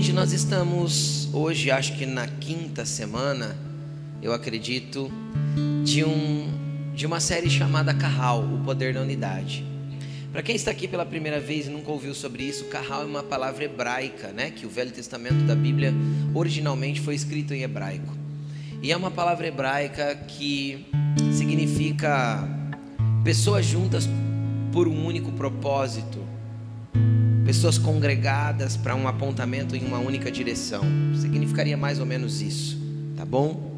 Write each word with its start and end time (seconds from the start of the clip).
Gente, 0.00 0.14
nós 0.14 0.32
estamos 0.32 1.28
hoje, 1.30 1.70
acho 1.70 1.94
que 1.94 2.06
na 2.06 2.26
quinta 2.26 2.86
semana, 2.86 3.54
eu 4.22 4.32
acredito, 4.32 5.12
de, 5.84 6.02
um, 6.02 6.48
de 6.94 7.04
uma 7.04 7.20
série 7.20 7.50
chamada 7.50 7.92
Carral, 7.92 8.42
o 8.42 8.64
Poder 8.64 8.94
da 8.94 9.02
Unidade. 9.02 9.62
Para 10.32 10.42
quem 10.42 10.56
está 10.56 10.70
aqui 10.70 10.88
pela 10.88 11.04
primeira 11.04 11.38
vez 11.38 11.66
e 11.66 11.68
nunca 11.68 11.90
ouviu 11.90 12.14
sobre 12.14 12.44
isso, 12.44 12.64
Carral 12.64 13.02
é 13.02 13.04
uma 13.04 13.22
palavra 13.22 13.62
hebraica, 13.62 14.28
né? 14.28 14.50
Que 14.50 14.64
o 14.64 14.70
Velho 14.70 14.90
Testamento 14.90 15.44
da 15.44 15.54
Bíblia 15.54 15.92
originalmente 16.34 16.98
foi 16.98 17.14
escrito 17.14 17.52
em 17.52 17.60
hebraico. 17.60 18.16
E 18.82 18.90
é 18.90 18.96
uma 18.96 19.10
palavra 19.10 19.48
hebraica 19.48 20.14
que 20.26 20.86
significa 21.30 22.42
pessoas 23.22 23.66
juntas 23.66 24.08
por 24.72 24.88
um 24.88 25.04
único 25.04 25.30
propósito, 25.32 26.29
pessoas 27.50 27.78
congregadas 27.78 28.76
para 28.76 28.94
um 28.94 29.08
apontamento 29.08 29.74
em 29.74 29.84
uma 29.84 29.98
única 29.98 30.30
direção. 30.30 30.84
Significaria 31.20 31.76
mais 31.76 31.98
ou 31.98 32.06
menos 32.06 32.40
isso, 32.40 32.78
tá 33.16 33.24
bom? 33.24 33.74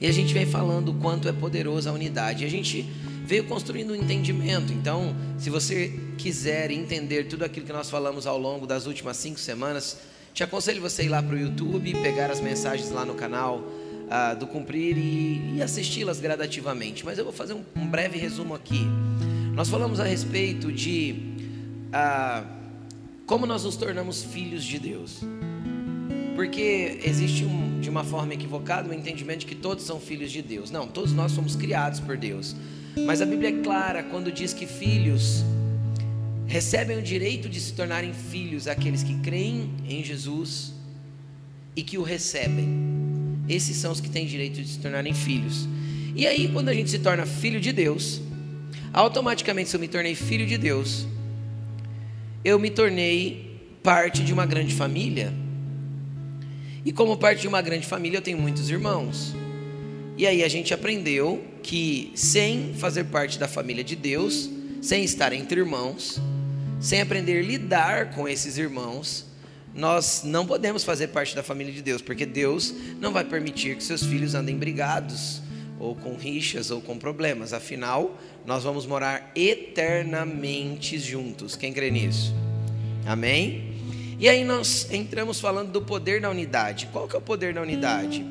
E 0.00 0.06
a 0.06 0.12
gente 0.12 0.32
vem 0.32 0.46
falando 0.46 0.88
o 0.88 0.94
quanto 0.94 1.28
é 1.28 1.32
poderosa 1.32 1.90
a 1.90 1.92
unidade. 1.92 2.42
E 2.42 2.46
a 2.46 2.50
gente 2.50 2.90
veio 3.26 3.44
construindo 3.44 3.90
um 3.90 3.94
entendimento. 3.94 4.72
Então, 4.72 5.14
se 5.36 5.50
você 5.50 5.92
quiser 6.16 6.70
entender 6.70 7.24
tudo 7.24 7.44
aquilo 7.44 7.66
que 7.66 7.72
nós 7.72 7.90
falamos 7.90 8.26
ao 8.26 8.38
longo 8.38 8.66
das 8.66 8.86
últimas 8.86 9.18
cinco 9.18 9.38
semanas, 9.38 9.98
te 10.32 10.42
aconselho 10.42 10.80
você 10.80 11.02
ir 11.02 11.10
lá 11.10 11.22
para 11.22 11.36
o 11.36 11.38
YouTube, 11.38 11.92
pegar 11.96 12.30
as 12.30 12.40
mensagens 12.40 12.90
lá 12.90 13.04
no 13.04 13.12
canal 13.12 13.62
ah, 14.08 14.32
do 14.32 14.46
Cumprir 14.46 14.96
e, 14.96 15.56
e 15.56 15.62
assisti-las 15.62 16.18
gradativamente. 16.18 17.04
Mas 17.04 17.18
eu 17.18 17.24
vou 17.24 17.32
fazer 17.34 17.52
um, 17.52 17.62
um, 17.76 17.86
breve 17.86 18.18
resumo 18.18 18.54
aqui. 18.54 18.86
Nós 19.52 19.68
falamos 19.68 20.00
a 20.00 20.04
respeito 20.04 20.72
de 20.72 21.34
ah, 21.92 22.56
como 23.30 23.46
nós 23.46 23.62
nos 23.62 23.76
tornamos 23.76 24.24
filhos 24.24 24.64
de 24.64 24.76
Deus. 24.76 25.20
Porque 26.34 26.98
existe 27.04 27.44
um, 27.44 27.78
de 27.78 27.88
uma 27.88 28.02
forma 28.02 28.34
equivocada 28.34 28.88
o 28.88 28.90
um 28.90 28.92
entendimento 28.92 29.40
de 29.40 29.46
que 29.46 29.54
todos 29.54 29.84
são 29.84 30.00
filhos 30.00 30.32
de 30.32 30.42
Deus. 30.42 30.68
Não, 30.68 30.88
todos 30.88 31.12
nós 31.12 31.30
somos 31.30 31.54
criados 31.54 32.00
por 32.00 32.16
Deus. 32.16 32.56
Mas 33.06 33.22
a 33.22 33.26
Bíblia 33.26 33.50
é 33.50 33.62
clara 33.62 34.02
quando 34.02 34.32
diz 34.32 34.52
que 34.52 34.66
filhos 34.66 35.44
recebem 36.44 36.98
o 36.98 37.02
direito 37.02 37.48
de 37.48 37.60
se 37.60 37.72
tornarem 37.72 38.12
filhos 38.12 38.66
aqueles 38.66 39.04
que 39.04 39.14
creem 39.20 39.70
em 39.88 40.02
Jesus 40.02 40.74
e 41.76 41.84
que 41.84 41.98
o 41.98 42.02
recebem. 42.02 42.68
Esses 43.48 43.76
são 43.76 43.92
os 43.92 44.00
que 44.00 44.10
têm 44.10 44.26
direito 44.26 44.60
de 44.60 44.70
se 44.70 44.80
tornarem 44.80 45.14
filhos. 45.14 45.68
E 46.16 46.26
aí, 46.26 46.48
quando 46.48 46.68
a 46.68 46.74
gente 46.74 46.90
se 46.90 46.98
torna 46.98 47.24
filho 47.24 47.60
de 47.60 47.72
Deus, 47.72 48.20
automaticamente, 48.92 49.70
se 49.70 49.76
eu 49.76 49.80
me 49.80 49.86
tornei 49.86 50.16
filho 50.16 50.48
de 50.48 50.58
Deus, 50.58 51.06
eu 52.44 52.58
me 52.58 52.70
tornei 52.70 53.60
parte 53.82 54.22
de 54.22 54.32
uma 54.32 54.46
grande 54.46 54.74
família. 54.74 55.32
E 56.84 56.92
como 56.92 57.16
parte 57.16 57.42
de 57.42 57.48
uma 57.48 57.60
grande 57.60 57.86
família, 57.86 58.18
eu 58.18 58.22
tenho 58.22 58.38
muitos 58.38 58.70
irmãos. 58.70 59.34
E 60.16 60.26
aí 60.26 60.42
a 60.42 60.48
gente 60.48 60.72
aprendeu 60.72 61.44
que 61.62 62.10
sem 62.14 62.74
fazer 62.74 63.04
parte 63.04 63.38
da 63.38 63.46
família 63.46 63.84
de 63.84 63.94
Deus, 63.94 64.48
sem 64.80 65.04
estar 65.04 65.32
entre 65.32 65.60
irmãos, 65.60 66.20
sem 66.80 67.00
aprender 67.00 67.40
a 67.40 67.42
lidar 67.42 68.14
com 68.14 68.26
esses 68.26 68.56
irmãos, 68.56 69.26
nós 69.74 70.22
não 70.24 70.46
podemos 70.46 70.82
fazer 70.82 71.08
parte 71.08 71.34
da 71.36 71.42
família 71.42 71.72
de 71.72 71.82
Deus, 71.82 72.02
porque 72.02 72.24
Deus 72.24 72.74
não 72.98 73.12
vai 73.12 73.24
permitir 73.24 73.76
que 73.76 73.84
seus 73.84 74.02
filhos 74.02 74.34
andem 74.34 74.56
brigados, 74.56 75.42
ou 75.78 75.94
com 75.94 76.16
rixas, 76.16 76.70
ou 76.70 76.80
com 76.80 76.98
problemas. 76.98 77.52
Afinal, 77.52 78.18
nós 78.44 78.64
vamos 78.64 78.86
morar 78.86 79.30
eternamente 79.34 80.98
juntos. 80.98 81.56
Quem 81.56 81.72
crê 81.72 81.90
nisso? 81.90 82.34
Amém? 83.06 83.70
E 84.18 84.28
aí 84.28 84.44
nós 84.44 84.86
entramos 84.92 85.40
falando 85.40 85.72
do 85.72 85.80
poder 85.80 86.20
da 86.20 86.28
unidade. 86.28 86.88
Qual 86.92 87.08
que 87.08 87.16
é 87.16 87.18
o 87.18 87.22
poder 87.22 87.54
da 87.54 87.62
unidade? 87.62 88.24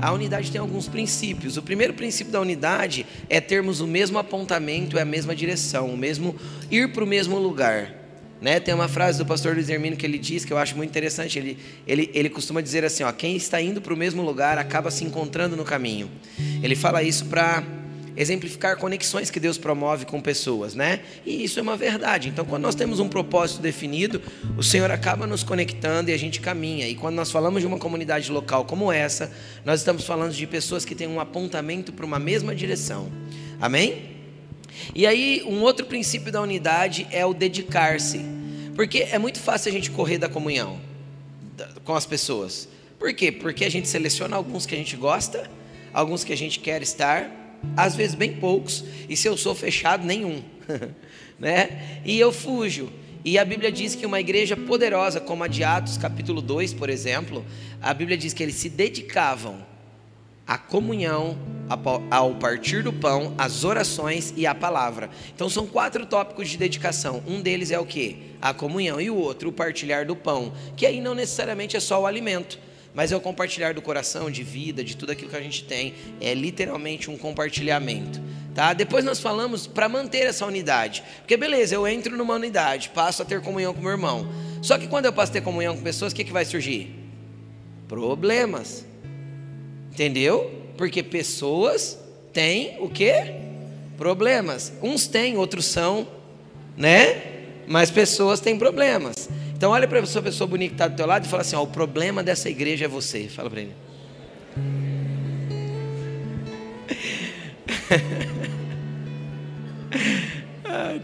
A 0.00 0.12
unidade 0.12 0.50
tem 0.50 0.60
alguns 0.60 0.88
princípios. 0.88 1.56
O 1.56 1.62
primeiro 1.62 1.94
princípio 1.94 2.32
da 2.32 2.40
unidade 2.40 3.06
é 3.28 3.40
termos 3.40 3.80
o 3.80 3.86
mesmo 3.86 4.18
apontamento 4.18 4.96
e 4.96 5.00
a 5.00 5.04
mesma 5.04 5.36
direção, 5.36 5.90
o 5.90 5.96
mesmo 5.96 6.34
ir 6.70 6.92
para 6.92 7.04
o 7.04 7.06
mesmo 7.06 7.38
lugar. 7.38 7.94
Né? 8.40 8.60
Tem 8.60 8.74
uma 8.74 8.88
frase 8.88 9.18
do 9.18 9.24
pastor 9.24 9.54
Luiz 9.54 9.68
Hermino 9.68 9.96
que 9.96 10.04
ele 10.04 10.18
diz 10.18 10.44
que 10.44 10.52
eu 10.52 10.58
acho 10.58 10.76
muito 10.76 10.90
interessante. 10.90 11.38
Ele, 11.38 11.58
ele, 11.86 12.10
ele 12.12 12.28
costuma 12.28 12.60
dizer 12.60 12.84
assim: 12.84 13.04
ó, 13.04 13.12
quem 13.12 13.36
está 13.36 13.60
indo 13.60 13.80
para 13.80 13.94
o 13.94 13.96
mesmo 13.96 14.22
lugar 14.22 14.58
acaba 14.58 14.90
se 14.90 15.04
encontrando 15.04 15.56
no 15.56 15.64
caminho. 15.64 16.10
Ele 16.62 16.74
fala 16.74 17.02
isso 17.02 17.26
para 17.26 17.62
exemplificar 18.16 18.76
conexões 18.78 19.30
que 19.30 19.38
Deus 19.38 19.58
promove 19.58 20.06
com 20.06 20.20
pessoas, 20.20 20.74
né? 20.74 21.00
E 21.24 21.44
isso 21.44 21.58
é 21.58 21.62
uma 21.62 21.76
verdade. 21.76 22.28
Então, 22.28 22.44
quando 22.44 22.62
nós 22.62 22.74
temos 22.74 22.98
um 22.98 23.08
propósito 23.08 23.60
definido, 23.60 24.22
o 24.56 24.62
Senhor 24.62 24.90
acaba 24.90 25.26
nos 25.26 25.42
conectando 25.42 26.10
e 26.10 26.14
a 26.14 26.18
gente 26.18 26.40
caminha. 26.40 26.88
E 26.88 26.94
quando 26.94 27.14
nós 27.14 27.30
falamos 27.30 27.60
de 27.60 27.66
uma 27.66 27.78
comunidade 27.78 28.30
local 28.32 28.64
como 28.64 28.90
essa, 28.90 29.30
nós 29.64 29.80
estamos 29.80 30.04
falando 30.04 30.32
de 30.32 30.46
pessoas 30.46 30.84
que 30.84 30.94
têm 30.94 31.06
um 31.06 31.20
apontamento 31.20 31.92
para 31.92 32.06
uma 32.06 32.18
mesma 32.18 32.54
direção. 32.54 33.10
Amém? 33.60 34.16
E 34.94 35.06
aí, 35.06 35.42
um 35.46 35.60
outro 35.62 35.86
princípio 35.86 36.32
da 36.32 36.40
unidade 36.40 37.06
é 37.10 37.24
o 37.24 37.34
dedicar-se. 37.34 38.20
Porque 38.74 39.08
é 39.10 39.18
muito 39.18 39.40
fácil 39.40 39.70
a 39.70 39.72
gente 39.72 39.90
correr 39.90 40.18
da 40.18 40.28
comunhão 40.28 40.78
com 41.84 41.94
as 41.94 42.04
pessoas. 42.04 42.68
Por 42.98 43.12
quê? 43.14 43.30
Porque 43.30 43.64
a 43.64 43.70
gente 43.70 43.88
seleciona 43.88 44.36
alguns 44.36 44.66
que 44.66 44.74
a 44.74 44.78
gente 44.78 44.96
gosta, 44.96 45.50
alguns 45.92 46.24
que 46.24 46.32
a 46.32 46.36
gente 46.36 46.60
quer 46.60 46.82
estar 46.82 47.45
às 47.76 47.94
vezes 47.94 48.14
bem 48.14 48.34
poucos, 48.34 48.84
e 49.08 49.16
se 49.16 49.28
eu 49.28 49.36
sou 49.36 49.54
fechado, 49.54 50.04
nenhum, 50.06 50.42
né? 51.38 52.00
E 52.04 52.18
eu 52.18 52.32
fujo. 52.32 52.90
E 53.24 53.38
a 53.38 53.44
Bíblia 53.44 53.72
diz 53.72 53.94
que 53.96 54.06
uma 54.06 54.20
igreja 54.20 54.56
poderosa, 54.56 55.20
como 55.20 55.42
a 55.42 55.48
de 55.48 55.64
Atos, 55.64 55.98
capítulo 55.98 56.40
2, 56.40 56.74
por 56.74 56.88
exemplo, 56.88 57.44
a 57.82 57.92
Bíblia 57.92 58.16
diz 58.16 58.32
que 58.32 58.42
eles 58.42 58.54
se 58.54 58.68
dedicavam 58.68 59.66
à 60.46 60.56
comunhão, 60.56 61.36
ao 62.08 62.36
partir 62.36 62.84
do 62.84 62.92
pão, 62.92 63.34
às 63.36 63.64
orações 63.64 64.32
e 64.36 64.46
à 64.46 64.54
palavra. 64.54 65.10
Então 65.34 65.48
são 65.48 65.66
quatro 65.66 66.06
tópicos 66.06 66.48
de 66.48 66.56
dedicação. 66.56 67.20
Um 67.26 67.40
deles 67.40 67.72
é 67.72 67.78
o 67.80 67.84
que? 67.84 68.36
A 68.40 68.54
comunhão. 68.54 69.00
E 69.00 69.10
o 69.10 69.16
outro, 69.16 69.48
o 69.48 69.52
partilhar 69.52 70.06
do 70.06 70.14
pão. 70.14 70.52
Que 70.76 70.86
aí 70.86 71.00
não 71.00 71.14
necessariamente 71.14 71.76
é 71.76 71.80
só 71.80 72.00
o 72.00 72.06
alimento 72.06 72.60
mas 72.96 73.12
é 73.12 73.16
o 73.16 73.20
compartilhar 73.20 73.74
do 73.74 73.82
coração, 73.82 74.30
de 74.30 74.42
vida, 74.42 74.82
de 74.82 74.96
tudo 74.96 75.12
aquilo 75.12 75.28
que 75.28 75.36
a 75.36 75.42
gente 75.42 75.64
tem. 75.64 75.92
É 76.18 76.32
literalmente 76.32 77.10
um 77.10 77.18
compartilhamento. 77.18 78.18
Tá? 78.54 78.72
Depois 78.72 79.04
nós 79.04 79.20
falamos 79.20 79.66
para 79.66 79.86
manter 79.86 80.26
essa 80.26 80.46
unidade. 80.46 81.04
Porque 81.18 81.36
beleza, 81.36 81.74
eu 81.74 81.86
entro 81.86 82.16
numa 82.16 82.32
unidade, 82.36 82.88
passo 82.88 83.20
a 83.20 83.24
ter 83.26 83.42
comunhão 83.42 83.74
com 83.74 83.82
meu 83.82 83.90
irmão. 83.90 84.26
Só 84.62 84.78
que 84.78 84.86
quando 84.86 85.04
eu 85.04 85.12
passo 85.12 85.30
a 85.30 85.34
ter 85.34 85.42
comunhão 85.42 85.76
com 85.76 85.82
pessoas, 85.82 86.14
o 86.14 86.16
que, 86.16 86.24
que 86.24 86.32
vai 86.32 86.46
surgir? 86.46 86.90
Problemas. 87.86 88.86
Entendeu? 89.92 90.50
Porque 90.78 91.02
pessoas 91.02 91.98
têm 92.32 92.78
o 92.80 92.88
quê? 92.88 93.34
Problemas. 93.98 94.72
Uns 94.82 95.06
têm, 95.06 95.36
outros 95.36 95.66
são, 95.66 96.08
né? 96.78 97.22
Mas 97.68 97.90
pessoas 97.90 98.40
têm 98.40 98.58
problemas. 98.58 99.28
Então 99.56 99.70
olha 99.70 99.88
para 99.88 99.98
essa 100.00 100.20
pessoa 100.20 100.46
bonita 100.46 100.68
que 100.68 100.74
está 100.74 100.86
do 100.86 100.96
teu 100.96 101.06
lado 101.06 101.24
e 101.24 101.28
fala 101.28 101.40
assim: 101.40 101.56
ó, 101.56 101.62
o 101.62 101.66
problema 101.66 102.22
dessa 102.22 102.50
igreja 102.50 102.84
é 102.84 102.88
você. 102.88 103.26
Fala 103.26 103.48
para 103.48 103.62
ele. 103.62 103.74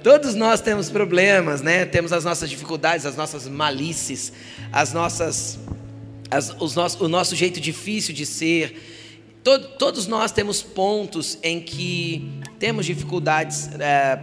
Todos 0.03 0.35
nós 0.35 0.61
temos 0.61 0.91
problemas, 0.91 1.63
né? 1.63 1.87
Temos 1.87 2.13
as 2.13 2.25
nossas 2.25 2.51
dificuldades, 2.51 3.07
as 3.07 3.17
nossas 3.17 3.49
malícias, 3.49 4.35
as 4.71 4.93
nossas, 4.93 5.59
as, 6.31 6.55
os 6.61 6.75
nosso, 6.75 7.03
o 7.03 7.09
nosso 7.09 7.35
jeito 7.35 7.59
difícil 7.59 8.13
de 8.13 8.27
ser. 8.27 8.79
Todo, 9.43 9.69
todos 9.79 10.07
nós 10.07 10.31
temos 10.31 10.63
pontos 10.63 11.39
em 11.43 11.59
que 11.59 12.31
temos 12.59 12.85
dificuldades 12.85 13.71
é, 13.81 14.19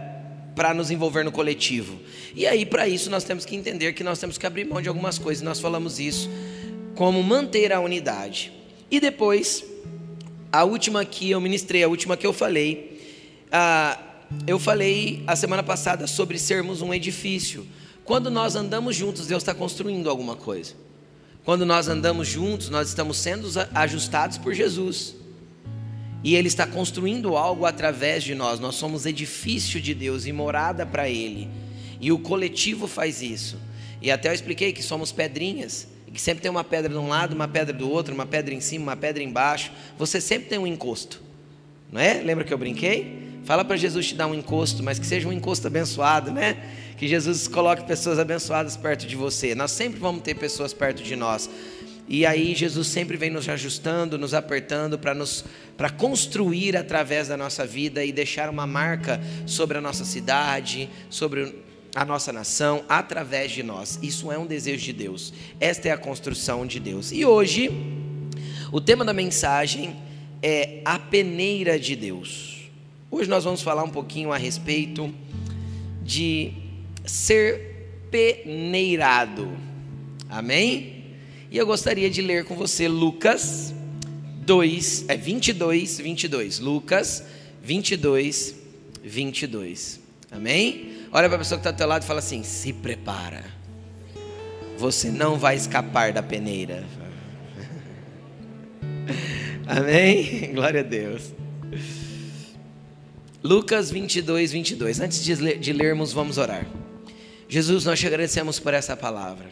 para 0.54 0.72
nos 0.72 0.88
envolver 0.90 1.24
no 1.24 1.32
coletivo. 1.32 1.98
E 2.34 2.46
aí, 2.46 2.64
para 2.64 2.88
isso, 2.88 3.10
nós 3.10 3.24
temos 3.24 3.44
que 3.44 3.56
entender 3.56 3.92
que 3.92 4.04
nós 4.04 4.18
temos 4.18 4.38
que 4.38 4.46
abrir 4.46 4.64
mão 4.64 4.80
de 4.80 4.88
algumas 4.88 5.18
coisas. 5.18 5.42
Nós 5.42 5.60
falamos 5.60 5.98
isso, 5.98 6.30
como 6.94 7.22
manter 7.22 7.72
a 7.72 7.80
unidade. 7.80 8.52
E 8.90 9.00
depois, 9.00 9.64
a 10.52 10.64
última 10.64 11.04
que 11.04 11.30
eu 11.30 11.40
ministrei, 11.40 11.82
a 11.82 11.88
última 11.88 12.16
que 12.16 12.26
eu 12.26 12.32
falei, 12.32 13.00
eu 14.46 14.58
falei 14.58 15.22
a 15.26 15.34
semana 15.34 15.62
passada 15.62 16.06
sobre 16.06 16.38
sermos 16.38 16.82
um 16.82 16.92
edifício. 16.94 17.66
Quando 18.04 18.30
nós 18.30 18.56
andamos 18.56 18.96
juntos, 18.96 19.26
Deus 19.26 19.42
está 19.42 19.54
construindo 19.54 20.10
alguma 20.10 20.36
coisa. 20.36 20.74
Quando 21.44 21.64
nós 21.64 21.88
andamos 21.88 22.28
juntos, 22.28 22.68
nós 22.68 22.88
estamos 22.88 23.16
sendo 23.16 23.48
ajustados 23.74 24.38
por 24.38 24.52
Jesus. 24.54 25.14
E 26.22 26.34
Ele 26.34 26.48
está 26.48 26.66
construindo 26.66 27.36
algo 27.36 27.64
através 27.64 28.22
de 28.22 28.34
nós. 28.34 28.60
Nós 28.60 28.74
somos 28.74 29.06
edifício 29.06 29.80
de 29.80 29.94
Deus 29.94 30.26
e 30.26 30.32
morada 30.32 30.84
para 30.84 31.08
Ele. 31.08 31.48
E 32.00 32.10
o 32.10 32.18
coletivo 32.18 32.86
faz 32.86 33.20
isso. 33.20 33.58
E 34.00 34.10
até 34.10 34.28
eu 34.28 34.32
expliquei 34.32 34.72
que 34.72 34.82
somos 34.82 35.12
pedrinhas, 35.12 35.86
que 36.12 36.20
sempre 36.20 36.42
tem 36.42 36.50
uma 36.50 36.64
pedra 36.64 36.88
de 36.88 36.96
um 36.96 37.08
lado, 37.08 37.34
uma 37.34 37.46
pedra 37.46 37.72
do 37.72 37.88
outro, 37.88 38.14
uma 38.14 38.26
pedra 38.26 38.54
em 38.54 38.60
cima, 38.60 38.84
uma 38.84 38.96
pedra 38.96 39.22
embaixo. 39.22 39.70
Você 39.98 40.20
sempre 40.20 40.48
tem 40.48 40.58
um 40.58 40.66
encosto. 40.66 41.22
Não 41.92 42.00
é? 42.00 42.14
Lembra 42.14 42.44
que 42.44 42.52
eu 42.52 42.58
brinquei? 42.58 43.28
Fala 43.44 43.64
para 43.64 43.76
Jesus 43.76 44.08
te 44.08 44.14
dar 44.14 44.26
um 44.26 44.34
encosto, 44.34 44.82
mas 44.82 44.98
que 44.98 45.06
seja 45.06 45.28
um 45.28 45.32
encosto 45.32 45.66
abençoado, 45.66 46.30
né? 46.30 46.56
Que 46.96 47.08
Jesus 47.08 47.48
coloque 47.48 47.84
pessoas 47.84 48.18
abençoadas 48.18 48.76
perto 48.76 49.06
de 49.06 49.16
você. 49.16 49.54
Nós 49.54 49.70
sempre 49.70 49.98
vamos 49.98 50.22
ter 50.22 50.34
pessoas 50.34 50.72
perto 50.72 51.02
de 51.02 51.16
nós. 51.16 51.48
E 52.08 52.26
aí 52.26 52.54
Jesus 52.54 52.88
sempre 52.88 53.16
vem 53.16 53.30
nos 53.30 53.48
ajustando, 53.48 54.18
nos 54.18 54.34
apertando 54.34 54.98
para 54.98 55.14
nos 55.14 55.44
para 55.76 55.88
construir 55.88 56.76
através 56.76 57.28
da 57.28 57.36
nossa 57.36 57.64
vida 57.64 58.04
e 58.04 58.12
deixar 58.12 58.50
uma 58.50 58.66
marca 58.66 59.20
sobre 59.46 59.78
a 59.78 59.80
nossa 59.80 60.04
cidade, 60.04 60.90
sobre 61.08 61.54
a 61.94 62.04
nossa 62.04 62.32
nação 62.32 62.84
através 62.88 63.50
de 63.50 63.62
nós. 63.62 63.98
Isso 64.02 64.30
é 64.30 64.38
um 64.38 64.46
desejo 64.46 64.84
de 64.84 64.92
Deus. 64.92 65.32
Esta 65.58 65.88
é 65.88 65.90
a 65.92 65.98
construção 65.98 66.66
de 66.66 66.78
Deus. 66.78 67.12
E 67.12 67.24
hoje 67.24 67.70
o 68.72 68.80
tema 68.80 69.04
da 69.04 69.12
mensagem 69.12 69.96
é 70.42 70.80
a 70.84 70.98
peneira 70.98 71.78
de 71.78 71.96
Deus. 71.96 72.70
Hoje 73.10 73.28
nós 73.28 73.44
vamos 73.44 73.62
falar 73.62 73.82
um 73.82 73.90
pouquinho 73.90 74.32
a 74.32 74.36
respeito 74.36 75.12
de 76.02 76.52
ser 77.04 78.06
peneirado. 78.10 79.50
Amém? 80.28 81.04
E 81.50 81.58
eu 81.58 81.66
gostaria 81.66 82.08
de 82.08 82.22
ler 82.22 82.44
com 82.44 82.54
você 82.54 82.86
Lucas 82.86 83.74
2, 84.46 85.06
é 85.08 85.16
22, 85.16 85.98
22. 85.98 86.60
Lucas 86.60 87.24
22, 87.62 88.54
22. 89.02 90.00
Amém? 90.30 90.99
Olha 91.12 91.28
para 91.28 91.36
a 91.36 91.38
pessoa 91.38 91.58
que 91.58 91.62
está 91.62 91.72
do 91.72 91.76
teu 91.76 91.88
lado 91.88 92.02
e 92.02 92.06
fala 92.06 92.20
assim: 92.20 92.44
se 92.44 92.72
prepara. 92.72 93.44
Você 94.78 95.10
não 95.10 95.38
vai 95.38 95.56
escapar 95.56 96.12
da 96.12 96.22
peneira. 96.22 96.84
Amém? 99.66 100.52
Glória 100.54 100.80
a 100.80 100.84
Deus. 100.84 101.34
Lucas 103.42 103.90
22, 103.90 104.52
22. 104.52 105.00
Antes 105.00 105.24
de 105.24 105.72
lermos, 105.72 106.12
vamos 106.12 106.38
orar. 106.38 106.66
Jesus, 107.48 107.84
nós 107.84 107.98
te 107.98 108.06
agradecemos 108.06 108.60
por 108.60 108.72
essa 108.72 108.96
palavra. 108.96 109.50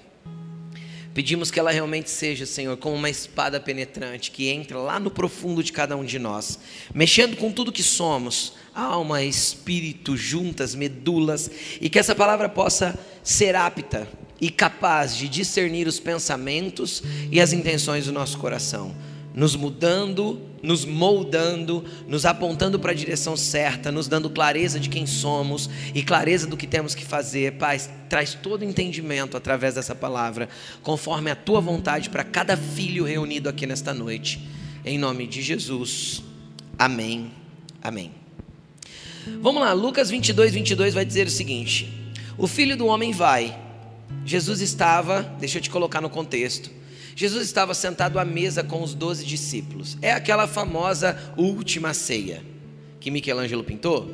Pedimos 1.13 1.51
que 1.51 1.59
ela 1.59 1.73
realmente 1.73 2.09
seja, 2.11 2.47
Senhor, 2.47 2.77
como 2.77 2.95
uma 2.95 3.11
espada 3.11 3.59
penetrante 3.59 4.31
que 4.31 4.49
entra 4.49 4.79
lá 4.79 5.01
no 5.01 5.11
profundo 5.11 5.65
de 5.65 5.73
cada 5.73 5.97
um 5.97 6.05
de 6.05 6.17
nós, 6.17 6.61
mexendo 6.95 7.37
com 7.37 7.51
tudo 7.51 7.73
que 7.73 7.83
somos, 7.83 8.53
alma, 8.79 9.23
espírito, 9.23 10.17
juntas, 10.17 10.75
medulas, 10.75 11.51
e 11.81 11.89
que 11.89 11.99
essa 11.99 12.15
palavra 12.15 12.49
possa 12.49 12.99
ser 13.23 13.57
apta 13.57 14.09
e 14.41 14.51
capaz 14.51 15.17
de 15.17 15.29
discernir 15.29 15.87
os 15.87 15.99
pensamentos 15.99 17.03
e 17.31 17.41
as 17.41 17.53
intenções 17.53 18.07
do 18.07 18.13
nosso 18.13 18.39
coração 18.39 18.95
nos 19.39 19.55
mudando, 19.55 20.41
nos 20.61 20.85
moldando, 20.85 21.85
nos 22.09 22.27
apontando 22.27 22.77
para 22.81 22.91
a 22.91 22.95
direção 22.95 23.37
certa, 23.37 23.93
nos 23.93 24.09
dando 24.09 24.29
clareza 24.29 24.81
de 24.81 24.89
quem 24.89 25.07
somos 25.07 25.71
e 25.95 26.03
clareza 26.03 26.45
do 26.45 26.57
que 26.57 26.67
temos 26.67 26.93
que 26.93 27.05
fazer. 27.05 27.53
Pai, 27.53 27.81
traz 28.09 28.35
todo 28.35 28.65
entendimento 28.65 29.37
através 29.37 29.75
dessa 29.75 29.95
palavra, 29.95 30.49
conforme 30.83 31.31
a 31.31 31.37
tua 31.37 31.61
vontade 31.61 32.11
para 32.11 32.25
cada 32.25 32.57
filho 32.57 33.05
reunido 33.05 33.49
aqui 33.49 33.65
nesta 33.65 33.95
noite. 33.95 34.41
Em 34.85 34.99
nome 34.99 35.29
de 35.29 35.41
Jesus. 35.41 36.21
Amém. 36.77 37.31
Amém. 37.81 38.28
Vamos 39.41 39.63
lá, 39.63 39.73
Lucas 39.73 40.11
22, 40.11 40.53
22 40.53 40.95
vai 40.95 41.05
dizer 41.05 41.27
o 41.27 41.31
seguinte: 41.31 42.13
O 42.37 42.47
filho 42.47 42.77
do 42.77 42.87
homem 42.87 43.13
vai. 43.13 43.57
Jesus 44.25 44.61
estava, 44.61 45.23
deixa 45.39 45.59
eu 45.59 45.63
te 45.63 45.71
colocar 45.71 46.01
no 46.01 46.11
contexto. 46.11 46.71
Jesus 47.15 47.47
estava 47.47 47.75
sentado 47.75 48.19
à 48.19 48.25
mesa 48.25 48.63
com 48.63 48.83
os 48.83 48.95
doze 48.95 49.25
discípulos. 49.25 49.99
É 50.01 50.13
aquela 50.13 50.47
famosa 50.47 51.17
última 51.37 51.93
ceia 51.93 52.43
que 53.01 53.11
Michelangelo 53.11 53.65
pintou, 53.65 54.11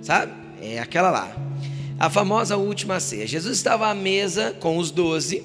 sabe? 0.00 0.32
É 0.60 0.78
aquela 0.78 1.10
lá. 1.10 1.36
A 1.98 2.10
famosa 2.10 2.56
última 2.56 3.00
ceia. 3.00 3.26
Jesus 3.26 3.56
estava 3.56 3.88
à 3.88 3.94
mesa 3.94 4.54
com 4.60 4.78
os 4.78 4.90
doze, 4.90 5.42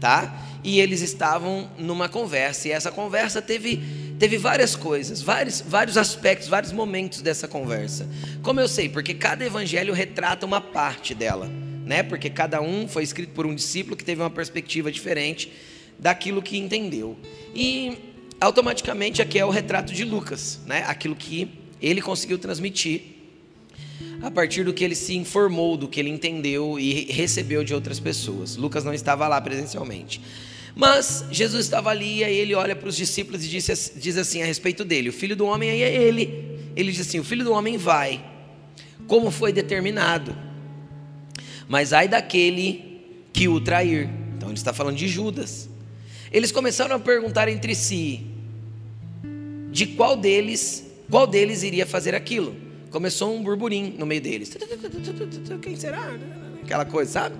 tá? 0.00 0.36
E 0.62 0.80
eles 0.80 1.00
estavam 1.00 1.70
numa 1.78 2.08
conversa. 2.08 2.68
E 2.68 2.70
essa 2.72 2.90
conversa 2.90 3.40
teve, 3.40 4.03
teve 4.18 4.38
várias 4.38 4.76
coisas, 4.76 5.20
vários, 5.20 5.60
vários 5.60 5.96
aspectos, 5.96 6.48
vários 6.48 6.72
momentos 6.72 7.20
dessa 7.20 7.48
conversa. 7.48 8.08
Como 8.42 8.60
eu 8.60 8.68
sei? 8.68 8.88
Porque 8.88 9.14
cada 9.14 9.44
evangelho 9.44 9.92
retrata 9.92 10.46
uma 10.46 10.60
parte 10.60 11.14
dela, 11.14 11.50
né? 11.84 12.02
Porque 12.02 12.30
cada 12.30 12.60
um 12.60 12.88
foi 12.88 13.02
escrito 13.02 13.32
por 13.32 13.46
um 13.46 13.54
discípulo 13.54 13.96
que 13.96 14.04
teve 14.04 14.20
uma 14.22 14.30
perspectiva 14.30 14.90
diferente 14.90 15.52
daquilo 15.98 16.42
que 16.42 16.58
entendeu. 16.58 17.16
E 17.54 17.96
automaticamente 18.40 19.22
aqui 19.22 19.38
é 19.38 19.44
o 19.44 19.50
retrato 19.50 19.92
de 19.92 20.04
Lucas, 20.04 20.60
né? 20.66 20.84
Aquilo 20.86 21.16
que 21.16 21.48
ele 21.80 22.00
conseguiu 22.00 22.38
transmitir 22.38 23.14
a 24.22 24.30
partir 24.30 24.64
do 24.64 24.72
que 24.72 24.82
ele 24.82 24.94
se 24.94 25.14
informou, 25.14 25.76
do 25.76 25.86
que 25.86 26.00
ele 26.00 26.08
entendeu 26.08 26.78
e 26.78 27.12
recebeu 27.12 27.62
de 27.62 27.74
outras 27.74 28.00
pessoas. 28.00 28.56
Lucas 28.56 28.84
não 28.84 28.94
estava 28.94 29.28
lá 29.28 29.40
presencialmente. 29.40 30.20
Mas 30.74 31.24
Jesus 31.30 31.66
estava 31.66 31.90
ali 31.90 32.18
e 32.18 32.24
ele 32.24 32.54
olha 32.54 32.74
para 32.74 32.88
os 32.88 32.96
discípulos 32.96 33.44
e 33.44 33.48
diz, 33.48 33.92
diz 33.96 34.16
assim 34.16 34.42
a 34.42 34.46
respeito 34.46 34.84
dele: 34.84 35.08
O 35.08 35.12
filho 35.12 35.36
do 35.36 35.46
homem 35.46 35.70
aí 35.70 35.82
é 35.82 35.94
ele. 35.94 36.58
Ele 36.74 36.90
diz 36.90 37.06
assim: 37.06 37.20
O 37.20 37.24
filho 37.24 37.44
do 37.44 37.52
homem 37.52 37.76
vai, 37.76 38.24
como 39.06 39.30
foi 39.30 39.52
determinado, 39.52 40.36
mas 41.68 41.92
ai 41.92 42.08
daquele 42.08 43.00
que 43.32 43.46
o 43.46 43.60
trair. 43.60 44.10
Então 44.36 44.48
ele 44.48 44.58
está 44.58 44.72
falando 44.72 44.96
de 44.96 45.06
Judas. 45.06 45.68
Eles 46.32 46.50
começaram 46.50 46.96
a 46.96 46.98
perguntar 46.98 47.48
entre 47.48 47.74
si 47.76 48.26
de 49.70 49.86
qual 49.86 50.16
deles, 50.16 50.84
qual 51.08 51.26
deles 51.26 51.62
iria 51.62 51.86
fazer 51.86 52.14
aquilo. 52.14 52.56
Começou 52.90 53.36
um 53.36 53.42
burburinho 53.42 53.94
no 53.98 54.06
meio 54.06 54.20
deles. 54.20 54.56
Quem 55.62 55.76
será? 55.76 56.10
Aquela 56.62 56.84
coisa, 56.84 57.10
sabe? 57.10 57.36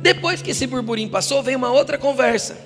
Depois 0.00 0.40
que 0.40 0.52
esse 0.52 0.66
burburinho 0.66 1.10
passou, 1.10 1.42
veio 1.42 1.58
uma 1.58 1.70
outra 1.70 1.98
conversa. 1.98 2.56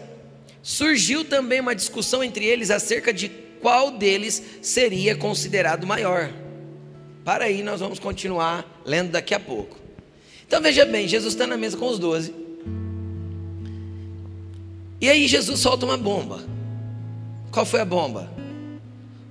Surgiu 0.62 1.24
também 1.24 1.60
uma 1.60 1.74
discussão 1.74 2.22
entre 2.22 2.44
eles 2.44 2.70
acerca 2.70 3.12
de 3.12 3.28
qual 3.60 3.90
deles 3.90 4.42
seria 4.60 5.16
considerado 5.16 5.86
maior. 5.86 6.30
Para 7.24 7.44
aí, 7.44 7.62
nós 7.62 7.80
vamos 7.80 7.98
continuar 7.98 8.82
lendo 8.84 9.12
daqui 9.12 9.34
a 9.34 9.40
pouco. 9.40 9.76
Então 10.46 10.60
veja 10.60 10.84
bem, 10.84 11.08
Jesus 11.08 11.32
está 11.34 11.46
na 11.46 11.56
mesa 11.56 11.76
com 11.76 11.88
os 11.88 11.98
doze. 11.98 12.34
E 15.00 15.08
aí 15.08 15.26
Jesus 15.26 15.60
solta 15.60 15.86
uma 15.86 15.96
bomba. 15.96 16.44
Qual 17.50 17.64
foi 17.64 17.80
a 17.80 17.84
bomba? 17.84 18.30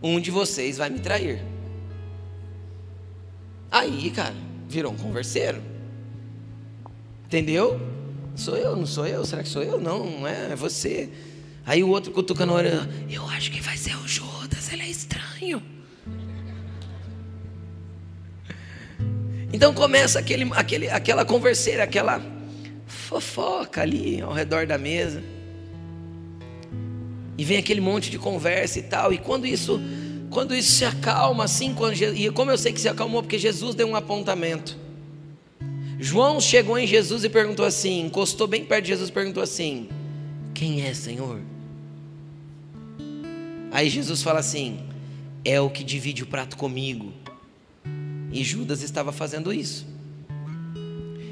Um 0.02 0.20
de 0.20 0.32
vocês 0.32 0.78
vai 0.78 0.90
me 0.90 1.00
trair. 1.00 1.42
Aí, 3.70 4.10
cara, 4.12 4.36
virou 4.68 4.92
um 4.92 4.98
converseiro. 4.98 5.62
Entendeu? 7.26 7.80
Sou 8.36 8.56
eu, 8.56 8.76
não 8.76 8.86
sou 8.86 9.06
eu? 9.06 9.26
Será 9.26 9.44
que 9.44 9.50
sou 9.50 9.64
eu? 9.64 9.80
Não, 9.80 10.06
não 10.06 10.28
é, 10.28 10.52
é 10.52 10.56
você. 10.56 11.10
Aí 11.66 11.84
o 11.84 11.90
outro 11.90 12.12
cutucando 12.12 12.56
a 12.56 12.64
eu 13.10 13.28
acho 13.30 13.52
que 13.52 13.62
vai 13.62 13.78
ser 13.78 13.96
o 13.98 14.08
Judas, 14.08 14.72
ele 14.72 14.84
é 14.84 14.90
estranho. 14.90 15.62
Então 19.54 19.74
começa 19.74 20.18
aquele, 20.18 20.50
aquele, 20.54 20.90
aquela 20.90 21.26
converseira, 21.26 21.84
aquela 21.84 22.22
fofoca 22.88 23.82
ali 23.82 24.22
ao 24.22 24.32
redor 24.32 24.66
da 24.66 24.78
mesa. 24.78 25.22
E 27.38 27.44
vem 27.44 27.58
aquele 27.58 27.82
monte 27.82 28.10
de 28.10 28.18
conversa 28.18 28.80
e 28.80 28.84
tal. 28.84 29.12
E 29.12 29.18
quando 29.18 29.46
isso, 29.46 29.80
quando 30.30 30.56
isso 30.56 30.72
se 30.72 30.86
acalma, 30.86 31.44
assim, 31.44 31.74
quando, 31.74 31.94
e 31.96 32.30
como 32.32 32.50
eu 32.50 32.58
sei 32.58 32.72
que 32.72 32.80
se 32.80 32.88
acalmou, 32.88 33.22
porque 33.22 33.38
Jesus 33.38 33.76
deu 33.76 33.88
um 33.88 33.96
apontamento. 33.96 34.78
João 36.04 36.42
chegou 36.42 36.80
em 36.80 36.88
Jesus 36.88 37.24
e 37.24 37.30
perguntou 37.30 37.64
assim, 37.64 38.02
encostou 38.02 38.48
bem 38.48 38.66
perto 38.66 38.86
de 38.86 38.88
Jesus 38.88 39.10
e 39.10 39.12
perguntou 39.12 39.44
assim: 39.44 39.88
Quem 40.52 40.82
é, 40.82 40.96
Senhor? 40.96 41.40
Aí 43.72 43.88
Jesus 43.88 44.24
fala 44.24 44.40
assim: 44.40 44.80
É 45.46 45.62
o 45.62 45.70
que 45.70 45.84
divide 45.84 46.24
o 46.24 46.26
prato 46.26 46.58
comigo. 46.58 47.14
E 48.32 48.44
Judas 48.44 48.82
estava 48.82 49.12
fazendo 49.12 49.54
isso. 49.54 49.86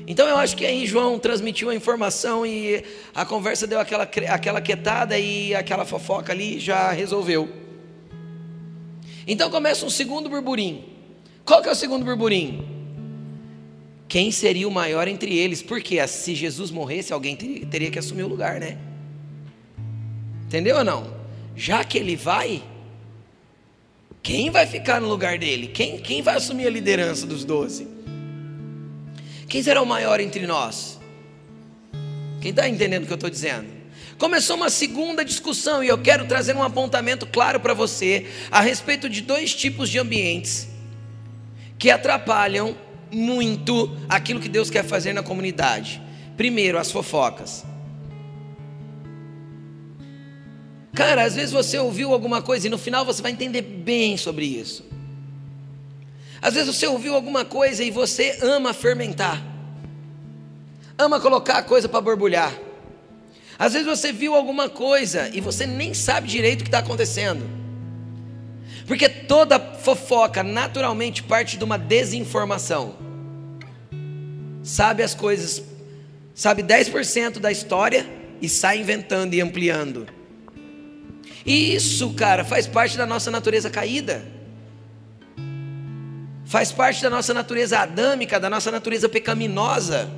Então 0.05 0.27
eu 0.27 0.38
acho 0.38 0.55
que 0.55 0.67
aí 0.67 0.85
João 0.85 1.17
transmitiu 1.17 1.71
a 1.71 1.75
informação 1.75 2.45
e 2.45 2.83
a 3.15 3.25
conversa 3.25 3.65
deu 3.65 3.79
aquela, 3.79 4.03
aquela 4.03 4.61
quietada 4.61 5.17
e 5.17 5.55
aquela 5.55 5.83
fofoca 5.83 6.31
ali 6.31 6.59
já 6.59 6.91
resolveu. 6.91 7.49
Então 9.25 9.49
começa 9.49 9.83
um 9.83 9.89
segundo 9.89 10.29
burburinho. 10.29 10.85
Qual 11.43 11.59
que 11.59 11.69
é 11.69 11.71
o 11.71 11.75
segundo 11.75 12.05
burburinho? 12.05 12.78
Quem 14.10 14.32
seria 14.32 14.68
o 14.68 14.72
maior 14.72 15.08
entre 15.08 15.38
eles? 15.38 15.62
Porque 15.62 16.06
se 16.08 16.34
Jesus 16.34 16.72
morresse, 16.72 17.13
alguém 17.13 17.36
teria, 17.36 17.92
que 17.92 18.00
assumir 18.00 18.24
o 18.24 18.28
lugar, 18.28 18.60
né? 18.60 18.75
Entendeu 20.48 20.78
ou 20.78 20.84
não? 20.84 21.16
Já 21.56 21.84
que 21.84 21.96
ele 21.96 22.16
vai, 22.16 22.63
quem 24.24 24.50
vai 24.50 24.66
ficar 24.66 25.00
no 25.00 25.08
lugar 25.08 25.38
dele? 25.38 25.68
Quem, 25.68 26.00
quem 26.00 26.24
vai 26.24 26.38
assumir 26.38 26.66
a 26.66 26.72
liderança 26.72 27.28
dos 27.28 27.46
doze? 27.46 27.88
Quem 29.48 29.62
será 29.62 29.80
o 29.80 29.86
maior 29.86 30.20
entre 30.20 30.48
nós? 30.48 31.00
Quem 32.42 32.50
está 32.50 32.68
entendendo 32.68 33.04
o 33.04 33.06
que 33.06 33.13
eu 33.13 33.16
estou 33.16 33.30
dizendo? 33.30 33.68
Começou 34.18 34.56
uma 34.56 34.72
segunda 34.72 35.24
discussão 35.24 35.84
e 35.84 35.88
eu 35.88 35.98
quero 36.00 36.25
trazer 36.25 36.56
um 36.56 36.63
apontamento 36.63 37.28
claro 37.28 37.60
para 37.60 37.75
você 37.75 38.25
a 38.50 38.60
respeito 38.60 39.08
de 39.08 39.22
dois 39.22 39.54
tipos 39.54 39.88
de 39.88 40.00
ambientes 40.00 40.68
que 41.78 41.92
atrapalham 41.92 42.75
muito 43.12 43.96
aquilo 44.08 44.39
que 44.39 44.50
Deus 44.50 44.70
quer 44.70 44.84
fazer 44.84 45.13
na 45.13 45.24
comunidade. 45.24 46.01
Primeiro, 46.38 46.78
as 46.78 46.92
fofocas. 46.92 47.66
Cara, 50.94 51.24
às 51.24 51.36
vezes 51.36 51.51
você 51.51 51.78
ouviu 51.78 52.13
alguma 52.13 52.42
coisa 52.42 52.68
e 52.68 52.70
no 52.70 52.78
final 52.78 53.06
você 53.06 53.22
vai 53.22 53.32
entender 53.32 53.62
bem 53.62 54.18
sobre 54.18 54.46
isso. 54.46 54.84
Às 56.42 56.54
vezes 56.54 56.75
você 56.75 56.88
ouviu 56.88 57.16
alguma 57.16 57.44
coisa 57.46 57.84
e 57.84 57.92
você 57.92 58.38
ama 58.42 58.74
fermentar, 58.74 59.42
ama 60.98 61.20
colocar 61.20 61.58
a 61.58 61.63
coisa 61.63 61.88
para 61.89 62.01
borbulhar. 62.01 62.54
Às 63.58 63.74
vezes 63.74 63.88
você 63.88 64.13
viu 64.13 64.36
alguma 64.36 64.70
coisa 64.70 65.30
e 65.34 65.42
você 65.42 65.66
nem 65.66 65.94
sabe 65.94 66.30
direito 66.30 66.62
o 66.62 66.63
que 66.63 66.70
está 66.70 66.80
acontecendo. 66.80 67.46
Porque 68.86 69.07
toda 69.07 69.59
fofoca 69.59 70.43
naturalmente 70.43 71.24
parte 71.24 71.57
de 71.57 71.63
uma 71.63 71.77
desinformação. 71.77 72.95
Sabe 74.63 75.03
as 75.03 75.15
coisas, 75.15 75.63
sabe 76.33 76.63
10% 76.63 77.39
da 77.39 77.51
história 77.51 78.05
e 78.41 78.50
sai 78.50 78.79
inventando 78.79 79.33
e 79.33 79.41
ampliando. 79.41 80.07
E 81.45 81.75
isso, 81.75 82.13
cara, 82.13 82.43
faz 82.43 82.67
parte 82.67 82.98
da 82.98 83.05
nossa 83.05 83.31
natureza 83.31 83.69
caída. 83.69 84.24
Faz 86.45 86.71
parte 86.71 87.01
da 87.01 87.09
nossa 87.09 87.33
natureza 87.33 87.79
adâmica, 87.79 88.39
da 88.39 88.50
nossa 88.50 88.71
natureza 88.71 89.07
pecaminosa. 89.07 90.09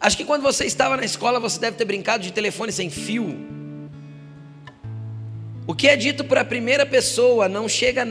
Acho 0.00 0.16
que 0.16 0.24
quando 0.24 0.42
você 0.42 0.64
estava 0.64 0.96
na 0.96 1.04
escola, 1.04 1.40
você 1.40 1.58
deve 1.58 1.76
ter 1.76 1.84
brincado 1.84 2.22
de 2.22 2.32
telefone 2.32 2.70
sem 2.70 2.88
fio. 2.88 3.57
O 5.68 5.74
que 5.74 5.86
é 5.86 5.96
dito 5.96 6.24
para 6.24 6.40
a 6.40 6.44
primeira 6.46 6.86
pessoa 6.86 7.46
não 7.46 7.68
chega, 7.68 8.02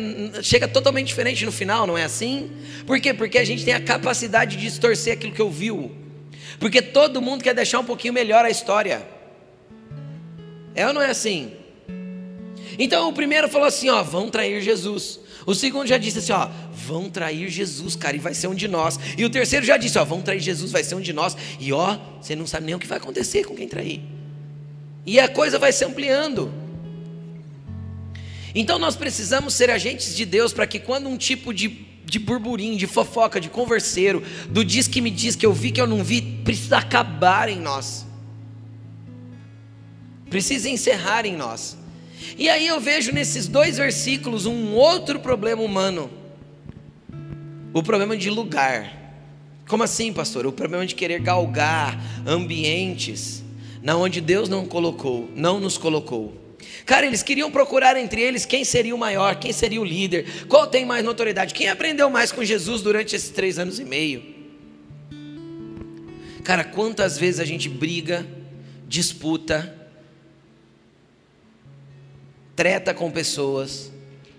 chega 0.43 0.67
totalmente 0.67 1.07
diferente 1.07 1.43
no 1.43 1.51
final, 1.51 1.87
não 1.87 1.97
é 1.97 2.03
assim? 2.03 2.51
Por 2.85 2.99
quê? 2.99 3.15
Porque 3.15 3.35
a 3.39 3.43
gente 3.43 3.65
tem 3.65 3.73
a 3.73 3.81
capacidade 3.81 4.55
de 4.55 4.61
distorcer 4.61 5.13
aquilo 5.13 5.33
que 5.33 5.41
ouviu. 5.41 5.91
Porque 6.59 6.83
todo 6.83 7.19
mundo 7.19 7.43
quer 7.43 7.55
deixar 7.55 7.79
um 7.79 7.83
pouquinho 7.83 8.13
melhor 8.13 8.45
a 8.45 8.51
história. 8.51 9.01
É 10.75 10.85
ou 10.85 10.93
não 10.93 11.01
é 11.01 11.09
assim? 11.09 11.51
Então 12.77 13.09
o 13.09 13.13
primeiro 13.13 13.49
falou 13.49 13.67
assim: 13.67 13.89
ó, 13.89 14.03
vão 14.03 14.29
trair 14.29 14.61
Jesus. 14.61 15.19
O 15.43 15.55
segundo 15.55 15.87
já 15.87 15.97
disse 15.97 16.19
assim: 16.19 16.33
ó, 16.33 16.47
vão 16.71 17.09
trair 17.09 17.49
Jesus, 17.49 17.95
cara, 17.95 18.15
e 18.15 18.19
vai 18.19 18.35
ser 18.35 18.45
um 18.45 18.53
de 18.53 18.67
nós. 18.67 18.99
E 19.17 19.25
o 19.25 19.31
terceiro 19.31 19.65
já 19.65 19.77
disse: 19.77 19.97
ó, 19.97 20.05
vão 20.05 20.21
trair 20.21 20.39
Jesus, 20.39 20.71
vai 20.71 20.83
ser 20.83 20.93
um 20.93 21.01
de 21.01 21.11
nós. 21.11 21.35
E 21.59 21.73
ó, 21.73 21.97
você 22.21 22.35
não 22.35 22.45
sabe 22.45 22.67
nem 22.67 22.75
o 22.75 22.79
que 22.79 22.85
vai 22.85 22.99
acontecer 22.99 23.45
com 23.45 23.55
quem 23.55 23.67
trair. 23.67 24.03
E 25.07 25.19
a 25.19 25.27
coisa 25.27 25.57
vai 25.57 25.71
se 25.71 25.83
ampliando. 25.83 26.66
Então 28.59 28.79
nós 28.79 28.95
precisamos 28.95 29.53
ser 29.53 29.69
agentes 29.69 30.15
de 30.15 30.25
Deus 30.25 30.51
para 30.51 30.65
que 30.65 30.79
quando 30.79 31.07
um 31.07 31.15
tipo 31.15 31.53
de, 31.53 31.85
de 32.03 32.17
burburinho, 32.17 32.75
de 32.75 32.87
fofoca, 32.87 33.39
de 33.39 33.49
converseiro, 33.49 34.23
do 34.49 34.65
diz 34.65 34.87
que 34.87 34.99
me 34.99 35.11
diz 35.11 35.35
que 35.35 35.45
eu 35.45 35.53
vi 35.53 35.69
que 35.69 35.79
eu 35.79 35.85
não 35.85 36.03
vi, 36.03 36.23
precisa 36.43 36.79
acabar 36.79 37.49
em 37.49 37.59
nós. 37.59 38.03
Precisa 40.27 40.67
encerrar 40.67 41.23
em 41.23 41.37
nós. 41.37 41.77
E 42.35 42.49
aí 42.49 42.65
eu 42.65 42.79
vejo 42.79 43.11
nesses 43.11 43.47
dois 43.47 43.77
versículos 43.77 44.47
um 44.47 44.73
outro 44.73 45.19
problema 45.19 45.61
humano. 45.61 46.09
O 47.71 47.83
problema 47.83 48.17
de 48.17 48.31
lugar. 48.31 48.91
Como 49.67 49.83
assim, 49.83 50.11
pastor? 50.11 50.47
O 50.47 50.51
problema 50.51 50.83
de 50.83 50.95
querer 50.95 51.21
galgar 51.21 52.01
ambientes 52.25 53.43
na 53.83 53.95
onde 53.95 54.19
Deus 54.19 54.49
não 54.49 54.65
colocou, 54.65 55.29
não 55.35 55.59
nos 55.59 55.77
colocou. 55.77 56.46
Cara, 56.87 57.05
eles 57.05 57.21
queriam 57.21 57.51
procurar 57.51 57.97
entre 57.97 58.21
eles 58.21 58.45
quem 58.45 58.63
seria 58.63 58.95
o 58.95 58.97
maior, 58.97 59.35
quem 59.35 59.51
seria 59.51 59.81
o 59.81 59.83
líder, 59.83 60.45
qual 60.47 60.65
tem 60.65 60.85
mais 60.85 61.03
notoriedade, 61.03 61.53
quem 61.53 61.67
aprendeu 61.67 62.09
mais 62.09 62.31
com 62.31 62.45
Jesus 62.45 62.81
durante 62.81 63.13
esses 63.13 63.29
três 63.29 63.59
anos 63.59 63.77
e 63.77 63.83
meio. 63.83 64.23
Cara, 66.45 66.63
quantas 66.63 67.17
vezes 67.17 67.41
a 67.41 67.45
gente 67.45 67.67
briga, 67.67 68.25
disputa, 68.87 69.75
treta 72.55 72.93
com 72.93 73.11
pessoas, 73.11 73.91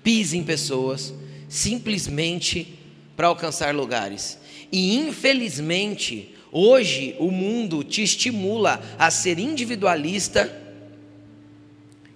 pisa 0.03 0.35
em 0.35 0.43
pessoas, 0.43 1.13
simplesmente 1.51 2.79
para 3.15 3.27
alcançar 3.27 3.75
lugares. 3.75 4.39
E 4.73 4.97
infelizmente, 4.97 6.35
hoje 6.51 7.15
o 7.19 7.31
mundo 7.31 7.85
te 7.85 8.03
estimula 8.03 8.83
a 8.99 9.11
ser 9.11 9.39
individualista 9.39 10.67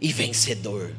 e 0.02 0.12
vencedor. 0.12 0.92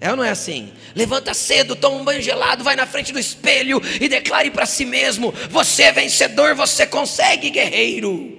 É 0.00 0.10
ou 0.10 0.16
não 0.16 0.24
é 0.24 0.30
assim? 0.30 0.72
Levanta 0.96 1.32
cedo, 1.32 1.76
toma 1.76 1.98
um 1.98 2.04
banho 2.04 2.20
gelado, 2.20 2.64
vai 2.64 2.74
na 2.74 2.86
frente 2.86 3.12
do 3.12 3.20
espelho 3.20 3.80
e 4.00 4.08
declare 4.08 4.50
para 4.50 4.66
si 4.66 4.84
mesmo: 4.84 5.32
você 5.48 5.84
é 5.84 5.92
vencedor, 5.92 6.56
você 6.56 6.84
consegue, 6.84 7.50
guerreiro. 7.50 8.36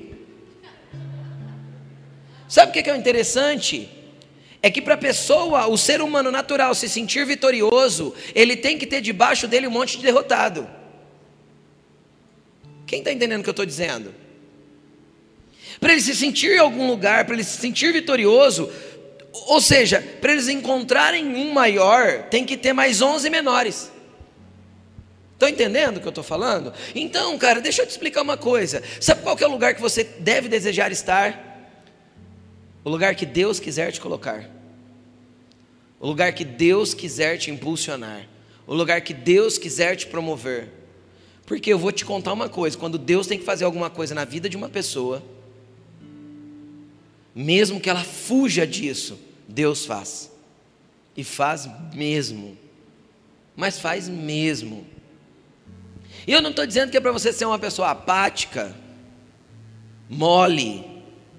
Sabe 2.50 2.77
o 2.77 2.84
que 2.84 2.89
é 2.89 2.98
interessante? 2.98 3.89
é 4.63 4.72
que 4.72 4.82
para 4.82 4.93
a 4.93 4.98
pessoa, 4.98 5.67
o 5.67 5.77
ser 5.77 6.01
humano 6.01 6.32
natural, 6.32 6.74
se 6.74 6.88
sentir 6.88 7.25
vitorioso, 7.25 8.15
ele 8.34 8.55
tem 8.55 8.77
que 8.77 8.88
ter 8.88 9.01
debaixo 9.01 9.46
dele 9.46 9.67
um 9.67 9.72
monte 9.72 9.98
de 9.98 10.03
derrotado. 10.03 10.65
Quem 12.88 13.00
está 13.00 13.12
entendendo 13.12 13.41
o 13.41 13.43
que 13.43 13.50
eu 13.50 13.51
estou 13.51 13.65
dizendo? 13.65 14.15
Para 15.82 15.91
ele 15.91 16.01
se 16.01 16.15
sentir 16.15 16.51
em 16.51 16.60
algum 16.60 16.88
lugar, 16.88 17.25
para 17.25 17.34
ele 17.34 17.43
se 17.43 17.58
sentir 17.58 17.91
vitorioso, 17.91 18.72
ou 19.34 19.60
seja, 19.60 20.00
para 20.22 20.32
eles 20.32 20.48
encontrarem 20.48 21.36
um 21.36 21.52
maior, 21.52 22.24
tem 22.30 22.46
que 22.46 22.56
ter 22.56 22.72
mais 22.72 23.02
11 23.02 23.30
menores. 23.32 23.92
Estão 25.34 25.50
entendendo 25.50 25.98
o 25.98 26.00
que 26.00 26.06
eu 26.06 26.10
estou 26.10 26.24
falando? 26.24 26.72
Então, 26.94 27.38
cara, 27.40 27.60
deixa 27.60 27.82
eu 27.82 27.88
te 27.88 27.90
explicar 27.90 28.22
uma 28.22 28.38
coisa. 28.38 28.84
Sabe 29.02 29.24
qual 29.24 29.36
é 29.38 29.46
o 29.46 29.52
lugar 29.52 29.74
que 29.74 29.82
você 29.82 30.04
deve 30.04 30.48
desejar 30.48 30.92
estar? 30.92 31.52
O 32.84 32.90
lugar 32.90 33.16
que 33.16 33.25
Deus 33.25 33.60
quiser 33.60 33.92
te 33.92 34.00
colocar. 34.00 34.48
O 36.00 36.08
lugar 36.08 36.32
que 36.34 36.46
Deus 36.46 36.94
quiser 36.94 37.38
te 37.38 37.50
impulsionar. 37.50 38.28
O 38.68 38.75
lugar 38.75 39.02
que 39.02 39.13
Deus 39.13 39.58
quiser 39.58 39.96
te 39.96 40.06
promover. 40.06 40.70
Porque 41.46 41.74
eu 41.74 41.80
vou 41.80 41.92
te 41.92 42.06
contar 42.06 42.34
uma 42.34 42.48
coisa: 42.48 42.78
quando 42.78 42.98
Deus 42.98 43.25
tem 43.25 43.40
que 43.40 43.46
fazer 43.46 43.66
alguma 43.66 43.90
coisa 43.90 44.13
na 44.13 44.25
vida 44.25 44.48
de 44.48 44.56
uma 44.56 44.70
pessoa, 44.70 45.24
mesmo 47.36 47.80
que 47.80 47.90
ela 47.90 48.04
fuja 48.04 48.66
disso, 48.66 49.20
Deus 49.48 49.86
faz. 49.86 50.32
E 51.16 51.24
faz 51.24 51.70
mesmo. 51.94 52.58
Mas 53.56 53.80
faz 53.80 54.08
mesmo. 54.08 54.86
E 56.25 56.32
eu 56.32 56.42
não 56.42 56.52
estou 56.52 56.66
dizendo 56.66 56.92
que 56.92 56.98
é 56.98 57.02
para 57.02 57.12
você 57.12 57.34
ser 57.34 57.46
uma 57.46 57.60
pessoa 57.60 57.92
apática, 57.92 58.75
mole, 60.10 60.86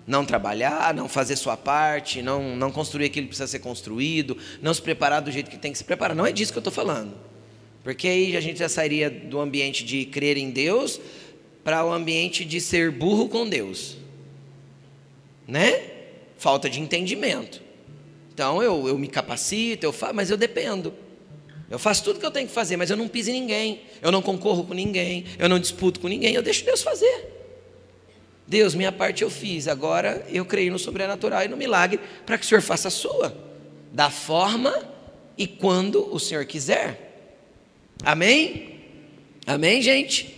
não 0.07 0.25
trabalhar, 0.25 0.93
não 0.93 1.09
fazer 1.09 1.37
sua 1.37 1.57
parte, 1.57 2.23
não, 2.23 2.57
não 2.57 2.71
construir 2.71 3.07
aquilo 3.07 3.27
que 3.27 3.31
precisa 3.31 3.47
ser 3.47 3.61
construído, 3.61 4.37
não 4.61 4.75
se 4.75 4.83
preparar 4.83 5.23
do 5.23 5.31
jeito 5.31 5.51
que 5.51 5.57
tem 5.57 5.73
que 5.73 5.79
se 5.79 5.85
preparar. 5.85 6.15
Não 6.15 6.27
é 6.27 6.33
disso 6.33 6.53
que 6.53 6.59
eu 6.59 6.61
estou 6.61 6.73
falando. 6.73 7.15
Porque 7.83 8.09
aí 8.09 8.37
a 8.37 8.41
gente 8.41 8.59
já 8.59 8.69
sairia 8.69 9.11
do 9.11 9.41
ambiente 9.41 9.85
de 9.85 10.05
crer 10.07 10.37
em 10.37 10.51
Deus 10.51 11.01
para 11.63 11.85
o 11.85 11.93
ambiente 11.93 12.45
de 12.45 12.61
ser 12.61 12.91
burro 12.91 13.29
com 13.29 13.49
Deus. 13.49 13.97
Né? 15.47 15.83
Falta 16.37 16.69
de 16.69 16.81
entendimento. 16.81 17.63
Então 18.33 18.63
eu, 18.63 18.89
eu 18.89 18.99
me 18.99 19.09
capacito, 19.09 19.85
eu 19.87 19.93
faço, 19.93 20.15
mas 20.15 20.31
eu 20.31 20.37
dependo. 20.37 20.93
Eu 21.71 21.79
faço 21.79 22.05
tudo 22.05 22.21
que 22.21 22.27
eu 22.27 22.31
tenho 22.31 22.47
que 22.47 22.53
fazer, 22.53 22.77
mas 22.77 22.91
eu 22.91 22.97
não 22.97 23.09
piso 23.09 23.31
em 23.31 23.35
ninguém. 23.35 23.83
Eu 24.03 24.13
não 24.13 24.21
concorro 24.21 24.65
com 24.65 24.75
ninguém. 24.75 25.25
Eu 25.39 25.49
não 25.49 25.59
disputo 25.59 26.01
com 26.01 26.09
ninguém. 26.09 26.35
Eu 26.35 26.43
deixo 26.43 26.65
Deus 26.65 26.83
fazer. 26.83 27.33
Deus, 28.47 28.75
minha 28.75 28.93
parte 28.93 29.23
eu 29.23 29.31
fiz, 29.31 29.67
agora 29.67 30.27
eu 30.29 30.45
creio 30.45 30.71
no 30.71 30.79
sobrenatural 30.79 31.45
e 31.45 31.49
no 31.49 31.57
milagre 31.57 31.99
para 32.27 32.37
que 32.37 32.45
o 32.45 32.49
Senhor 32.49 32.61
faça 32.61 32.89
a 32.89 32.91
sua, 32.91 33.35
da 33.91 34.11
forma 34.11 34.87
e 35.39 35.47
quando 35.47 36.15
o 36.15 36.21
Senhor 36.21 36.45
quiser. 36.45 37.33
Amém? 38.03 38.81
Amém, 39.47 39.81
gente? 39.81 40.35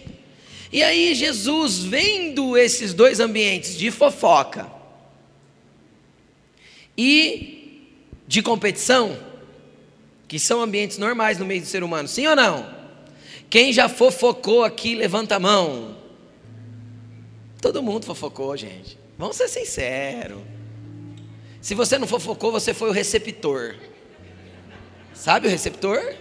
E 0.72 0.82
aí, 0.82 1.14
Jesus, 1.14 1.78
vendo 1.78 2.56
esses 2.56 2.94
dois 2.94 3.18
ambientes 3.18 3.76
de 3.76 3.90
fofoca 3.90 4.75
e 6.96 7.92
de 8.26 8.42
competição, 8.42 9.16
que 10.26 10.38
são 10.38 10.60
ambientes 10.60 10.98
normais 10.98 11.38
no 11.38 11.46
meio 11.46 11.60
do 11.60 11.66
ser 11.66 11.82
humano, 11.82 12.08
sim 12.08 12.26
ou 12.26 12.34
não? 12.34 12.74
Quem 13.48 13.72
já 13.72 13.88
fofocou 13.88 14.64
aqui, 14.64 14.94
levanta 14.94 15.36
a 15.36 15.40
mão. 15.40 15.96
Todo 17.60 17.82
mundo 17.82 18.04
fofocou, 18.04 18.56
gente. 18.56 18.98
Vamos 19.16 19.36
ser 19.36 19.48
sinceros. 19.48 20.42
Se 21.60 21.74
você 21.74 21.98
não 21.98 22.06
fofocou, 22.06 22.52
você 22.52 22.74
foi 22.74 22.88
o 22.88 22.92
receptor. 22.92 23.76
Sabe 25.14 25.46
o 25.46 25.50
receptor? 25.50 26.14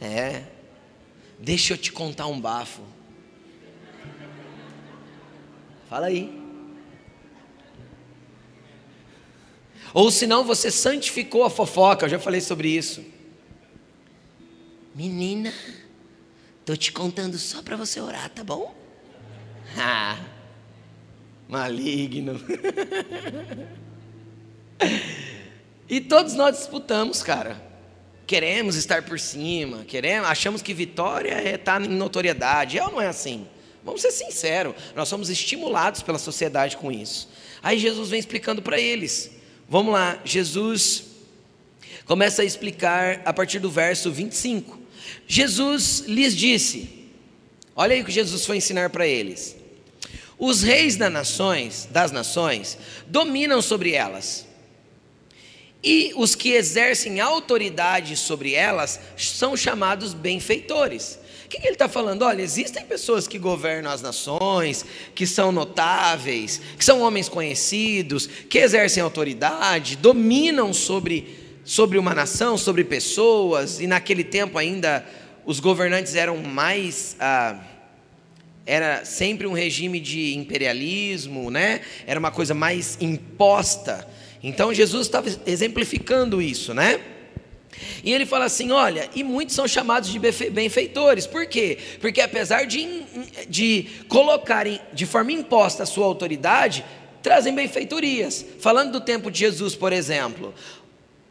É. 0.00 0.42
Deixa 1.38 1.74
eu 1.74 1.78
te 1.78 1.92
contar 1.92 2.26
um 2.26 2.40
bafo. 2.40 2.82
Fala 5.88 6.06
aí. 6.06 6.41
Ou 9.94 10.10
senão 10.10 10.44
você 10.44 10.70
santificou 10.70 11.44
a 11.44 11.50
fofoca, 11.50 12.06
eu 12.06 12.10
já 12.10 12.18
falei 12.18 12.40
sobre 12.40 12.68
isso. 12.68 13.04
Menina, 14.94 15.52
tô 16.64 16.74
te 16.76 16.92
contando 16.92 17.36
só 17.38 17.62
para 17.62 17.76
você 17.76 18.00
orar, 18.00 18.30
tá 18.30 18.42
bom? 18.42 18.74
Ah, 19.76 20.18
maligno. 21.48 22.40
e 25.88 26.00
todos 26.00 26.34
nós 26.34 26.58
disputamos, 26.58 27.22
cara. 27.22 27.70
Queremos 28.26 28.76
estar 28.76 29.02
por 29.02 29.20
cima, 29.20 29.84
queremos, 29.84 30.28
achamos 30.28 30.62
que 30.62 30.72
vitória 30.72 31.32
é 31.32 31.56
estar 31.56 31.80
tá 31.80 31.84
em 31.84 31.88
notoriedade. 31.88 32.78
É 32.78 32.84
ou 32.84 32.92
não 32.92 33.00
é 33.00 33.08
assim? 33.08 33.46
Vamos 33.84 34.00
ser 34.00 34.12
sinceros, 34.12 34.74
nós 34.94 35.08
somos 35.08 35.28
estimulados 35.28 36.02
pela 36.02 36.18
sociedade 36.18 36.76
com 36.76 36.90
isso. 36.90 37.28
Aí 37.62 37.78
Jesus 37.78 38.10
vem 38.10 38.20
explicando 38.20 38.62
para 38.62 38.80
eles. 38.80 39.41
Vamos 39.68 39.92
lá, 39.92 40.20
Jesus 40.24 41.04
começa 42.04 42.42
a 42.42 42.44
explicar 42.44 43.22
a 43.24 43.32
partir 43.32 43.58
do 43.58 43.70
verso 43.70 44.12
25. 44.12 44.78
Jesus 45.26 46.04
lhes 46.06 46.36
disse: 46.36 47.08
Olha 47.74 47.94
aí 47.94 48.02
o 48.02 48.04
que 48.04 48.12
Jesus 48.12 48.44
foi 48.44 48.58
ensinar 48.58 48.90
para 48.90 49.06
eles. 49.06 49.56
Os 50.38 50.62
reis 50.62 50.96
das 50.96 51.12
nações, 51.12 51.88
das 51.90 52.10
nações, 52.10 52.76
dominam 53.06 53.62
sobre 53.62 53.92
elas. 53.92 54.46
E 55.82 56.12
os 56.16 56.34
que 56.34 56.50
exercem 56.50 57.20
autoridade 57.20 58.16
sobre 58.16 58.54
elas 58.54 59.00
são 59.16 59.56
chamados 59.56 60.14
benfeitores. 60.14 61.18
Que 61.52 61.66
ele 61.66 61.74
está 61.74 61.86
falando? 61.86 62.22
Olha, 62.22 62.40
existem 62.40 62.82
pessoas 62.86 63.28
que 63.28 63.38
governam 63.38 63.90
as 63.90 64.00
nações, 64.00 64.86
que 65.14 65.26
são 65.26 65.52
notáveis, 65.52 66.62
que 66.78 66.84
são 66.84 67.02
homens 67.02 67.28
conhecidos, 67.28 68.26
que 68.26 68.56
exercem 68.56 69.02
autoridade, 69.02 69.96
dominam 69.96 70.72
sobre 70.72 71.42
sobre 71.62 71.98
uma 71.98 72.14
nação, 72.14 72.56
sobre 72.56 72.82
pessoas, 72.82 73.80
e 73.80 73.86
naquele 73.86 74.24
tempo 74.24 74.58
ainda 74.58 75.06
os 75.44 75.60
governantes 75.60 76.14
eram 76.14 76.38
mais. 76.38 77.16
Ah, 77.20 77.60
era 78.64 79.04
sempre 79.04 79.46
um 79.46 79.52
regime 79.52 80.00
de 80.00 80.34
imperialismo, 80.34 81.50
né? 81.50 81.82
Era 82.06 82.18
uma 82.18 82.30
coisa 82.30 82.54
mais 82.54 82.96
imposta. 82.98 84.08
Então 84.42 84.72
Jesus 84.72 85.06
estava 85.06 85.28
exemplificando 85.44 86.40
isso, 86.40 86.72
né? 86.72 86.98
E 88.04 88.12
ele 88.12 88.26
fala 88.26 88.44
assim: 88.44 88.70
olha, 88.70 89.08
e 89.14 89.22
muitos 89.24 89.54
são 89.54 89.66
chamados 89.66 90.10
de 90.10 90.18
benfeitores, 90.18 91.26
por 91.26 91.46
quê? 91.46 91.78
Porque 92.00 92.20
apesar 92.20 92.66
de, 92.66 93.02
de 93.48 93.88
colocarem 94.08 94.80
de 94.92 95.06
forma 95.06 95.32
imposta 95.32 95.82
a 95.82 95.86
sua 95.86 96.06
autoridade, 96.06 96.84
trazem 97.22 97.54
benfeitorias. 97.54 98.44
Falando 98.60 98.92
do 98.92 99.00
tempo 99.00 99.30
de 99.30 99.38
Jesus, 99.38 99.74
por 99.74 99.92
exemplo, 99.92 100.52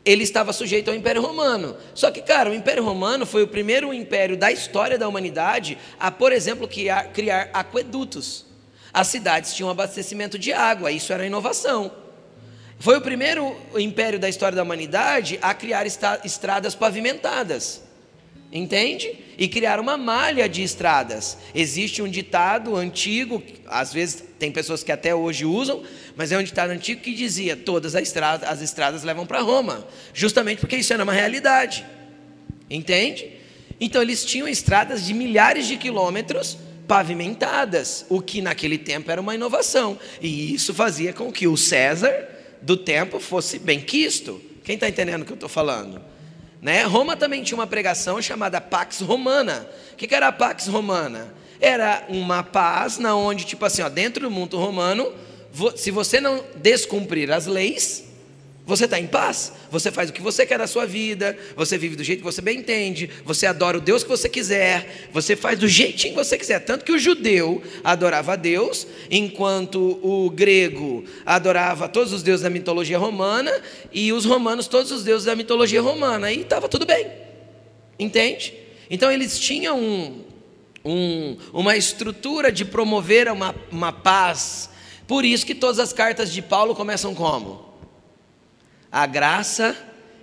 ele 0.04 0.24
estava 0.24 0.52
sujeito 0.54 0.90
ao 0.90 0.96
Império 0.96 1.22
Romano. 1.22 1.76
Só 1.94 2.10
que, 2.10 2.22
cara, 2.22 2.50
o 2.50 2.54
Império 2.54 2.84
Romano 2.84 3.26
foi 3.26 3.44
o 3.44 3.48
primeiro 3.48 3.94
império 3.94 4.36
da 4.36 4.52
história 4.52 4.98
da 4.98 5.08
humanidade 5.08 5.78
a, 6.00 6.10
por 6.10 6.32
exemplo, 6.32 6.68
criar, 6.68 7.10
criar 7.12 7.50
aquedutos. 7.54 8.46
As 8.94 9.08
cidades 9.08 9.54
tinham 9.54 9.70
abastecimento 9.70 10.38
de 10.38 10.52
água, 10.52 10.92
isso 10.92 11.14
era 11.14 11.26
inovação. 11.26 11.92
Foi 12.82 12.98
o 12.98 13.02
primeiro 13.02 13.56
império 13.76 14.18
da 14.18 14.28
história 14.28 14.56
da 14.56 14.64
humanidade 14.64 15.38
a 15.40 15.54
criar 15.54 15.86
estradas 15.86 16.74
pavimentadas. 16.74 17.84
Entende? 18.52 19.18
E 19.38 19.48
criar 19.48 19.80
uma 19.80 19.96
malha 19.98 20.50
de 20.50 20.64
estradas. 20.64 21.38
Existe 21.54 22.02
um 22.02 22.08
ditado 22.08 22.76
antigo, 22.76 23.42
às 23.68 23.94
vezes 23.94 24.24
tem 24.40 24.52
pessoas 24.52 24.84
que 24.84 24.92
até 24.92 25.14
hoje 25.14 25.46
usam, 25.46 25.84
mas 26.16 26.32
é 26.32 26.38
um 26.38 26.44
ditado 26.44 26.72
antigo 26.72 27.02
que 27.02 27.14
dizia: 27.14 27.56
todas 27.56 27.96
as 27.96 28.02
estradas, 28.02 28.50
as 28.50 28.62
estradas 28.62 29.04
levam 29.04 29.28
para 29.28 29.42
Roma, 29.42 29.88
justamente 30.12 30.60
porque 30.60 30.76
isso 30.76 30.92
era 30.92 31.04
uma 31.04 31.14
realidade. 31.14 31.86
Entende? 32.68 33.32
Então 33.80 34.02
eles 34.02 34.26
tinham 34.26 34.48
estradas 34.48 35.06
de 35.06 35.14
milhares 35.14 35.68
de 35.68 35.78
quilômetros 35.78 36.58
pavimentadas, 36.88 38.06
o 38.10 38.20
que 38.20 38.42
naquele 38.42 38.78
tempo 38.78 39.12
era 39.12 39.22
uma 39.22 39.36
inovação, 39.36 39.98
e 40.20 40.54
isso 40.54 40.74
fazia 40.74 41.14
com 41.14 41.32
que 41.32 41.48
o 41.48 41.56
César 41.56 42.31
do 42.62 42.78
tempo 42.78 43.20
fosse 43.20 43.60
bem 43.60 43.80
quisto. 43.82 44.42
Quem 44.64 44.76
está 44.76 44.88
entendendo 44.88 45.24
o 45.24 45.26
que 45.26 45.32
eu 45.32 45.36
estou 45.36 45.50
falando? 45.50 46.02
Né? 46.62 46.84
Roma 46.84 47.18
também 47.18 47.44
tinha 47.44 47.58
uma 47.58 47.68
pregação 47.68 48.22
chamada 48.22 48.62
Pax 48.62 49.02
Romana. 49.02 49.68
O 49.94 49.96
que, 49.96 50.08
que 50.08 50.14
era 50.14 50.28
a 50.28 50.32
Pax 50.32 50.68
Romana? 50.68 51.34
Era 51.60 52.06
uma 52.10 52.44
paz 52.44 52.98
na 52.98 53.16
onde, 53.16 53.46
tipo 53.46 53.66
assim, 53.66 53.82
ó, 53.82 53.90
dentro 53.90 54.24
do 54.24 54.32
mundo 54.32 54.58
romano, 54.58 55.14
se 55.76 55.92
você 55.92 56.22
não 56.22 56.44
descumprir 56.56 57.32
as 57.32 57.46
leis, 57.46 58.11
você 58.66 58.86
está 58.86 59.00
em 59.00 59.08
paz, 59.08 59.54
você 59.72 59.92
faz 59.92 60.10
o 60.10 60.14
que 60.14 60.22
você 60.22 60.46
quer 60.46 60.60
da 60.60 60.68
sua 60.68 60.86
vida, 60.86 61.38
você 61.56 61.78
vive 61.78 61.96
do 61.96 62.04
jeito 62.04 62.20
que 62.20 62.26
você 62.26 62.42
bem 62.42 62.60
entende, 62.60 63.10
você 63.26 63.48
adora 63.48 63.78
o 63.78 63.82
Deus 63.82 64.04
que 64.04 64.10
você 64.10 64.30
quiser, 64.30 65.10
você 65.12 65.36
faz 65.36 65.58
do 65.58 65.68
jeitinho 65.68 66.14
que 66.14 66.24
você 66.24 66.38
quiser. 66.38 66.60
Tanto 66.60 66.86
que 66.86 66.92
o 66.92 67.00
judeu 67.00 67.62
adorava 67.84 68.34
a 68.34 68.36
Deus, 68.36 68.86
enquanto 69.10 70.00
o 70.04 70.30
grego 70.30 71.04
adorava 71.26 71.90
todos 71.90 72.14
os 72.14 72.22
deuses 72.22 72.44
da 72.44 72.50
mitologia 72.50 73.00
romana, 73.00 73.52
e 73.92 74.14
os 74.14 74.26
romanos 74.26 74.68
todos 74.68 74.92
os 74.92 75.04
deuses 75.04 75.26
da 75.26 75.36
mitologia 75.36 75.82
romana, 75.82 76.32
e 76.32 76.42
estava 76.42 76.70
tudo 76.70 76.86
bem, 76.86 77.08
entende? 77.98 78.54
Então 78.92 79.12
eles 79.12 79.40
tinham 79.40 79.80
um, 79.80 80.24
um, 80.86 81.38
uma 81.52 81.76
estrutura 81.76 82.52
de 82.52 82.64
promover 82.64 83.28
uma, 83.32 83.56
uma 83.72 83.92
paz, 83.92 84.70
por 85.08 85.26
isso 85.26 85.46
que 85.46 85.56
todas 85.56 85.80
as 85.80 85.92
cartas 85.92 86.32
de 86.32 86.44
Paulo 86.44 86.76
começam 86.76 87.16
como? 87.16 87.71
A 88.92 89.06
graça 89.06 89.76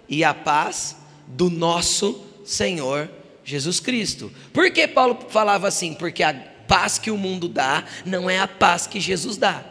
e 0.08 0.22
a 0.22 0.34
paz 0.34 0.96
do 1.26 1.50
nosso 1.50 2.24
Senhor 2.44 3.10
Jesus 3.44 3.80
Cristo. 3.80 4.30
Por 4.52 4.70
que 4.70 4.86
Paulo 4.86 5.18
falava 5.30 5.66
assim? 5.66 5.94
Porque 5.94 6.22
a 6.22 6.34
paz 6.34 6.98
que 6.98 7.10
o 7.10 7.16
mundo 7.16 7.48
dá 7.48 7.84
não 8.04 8.28
é 8.28 8.38
a 8.38 8.46
paz 8.46 8.86
que 8.86 9.00
Jesus 9.00 9.36
dá. 9.36 9.64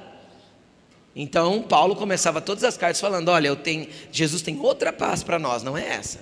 Então, 1.16 1.62
Paulo 1.62 1.96
começava 1.96 2.42
todas 2.42 2.64
as 2.64 2.78
cartas 2.78 3.00
falando: 3.00 3.30
Olha, 3.30 3.48
eu 3.48 3.56
tenho, 3.56 3.88
Jesus 4.12 4.42
tem 4.42 4.60
outra 4.60 4.92
paz 4.92 5.24
para 5.24 5.40
nós, 5.40 5.64
não 5.64 5.78
é 5.78 5.88
essa. 5.88 6.20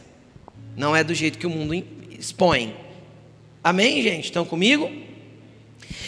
Não 0.75 0.95
é 0.95 1.03
do 1.03 1.13
jeito 1.13 1.37
que 1.37 1.47
o 1.47 1.49
mundo 1.49 1.73
expõe. 2.11 2.75
Amém, 3.63 4.01
gente? 4.01 4.25
Estão 4.25 4.45
comigo? 4.45 4.91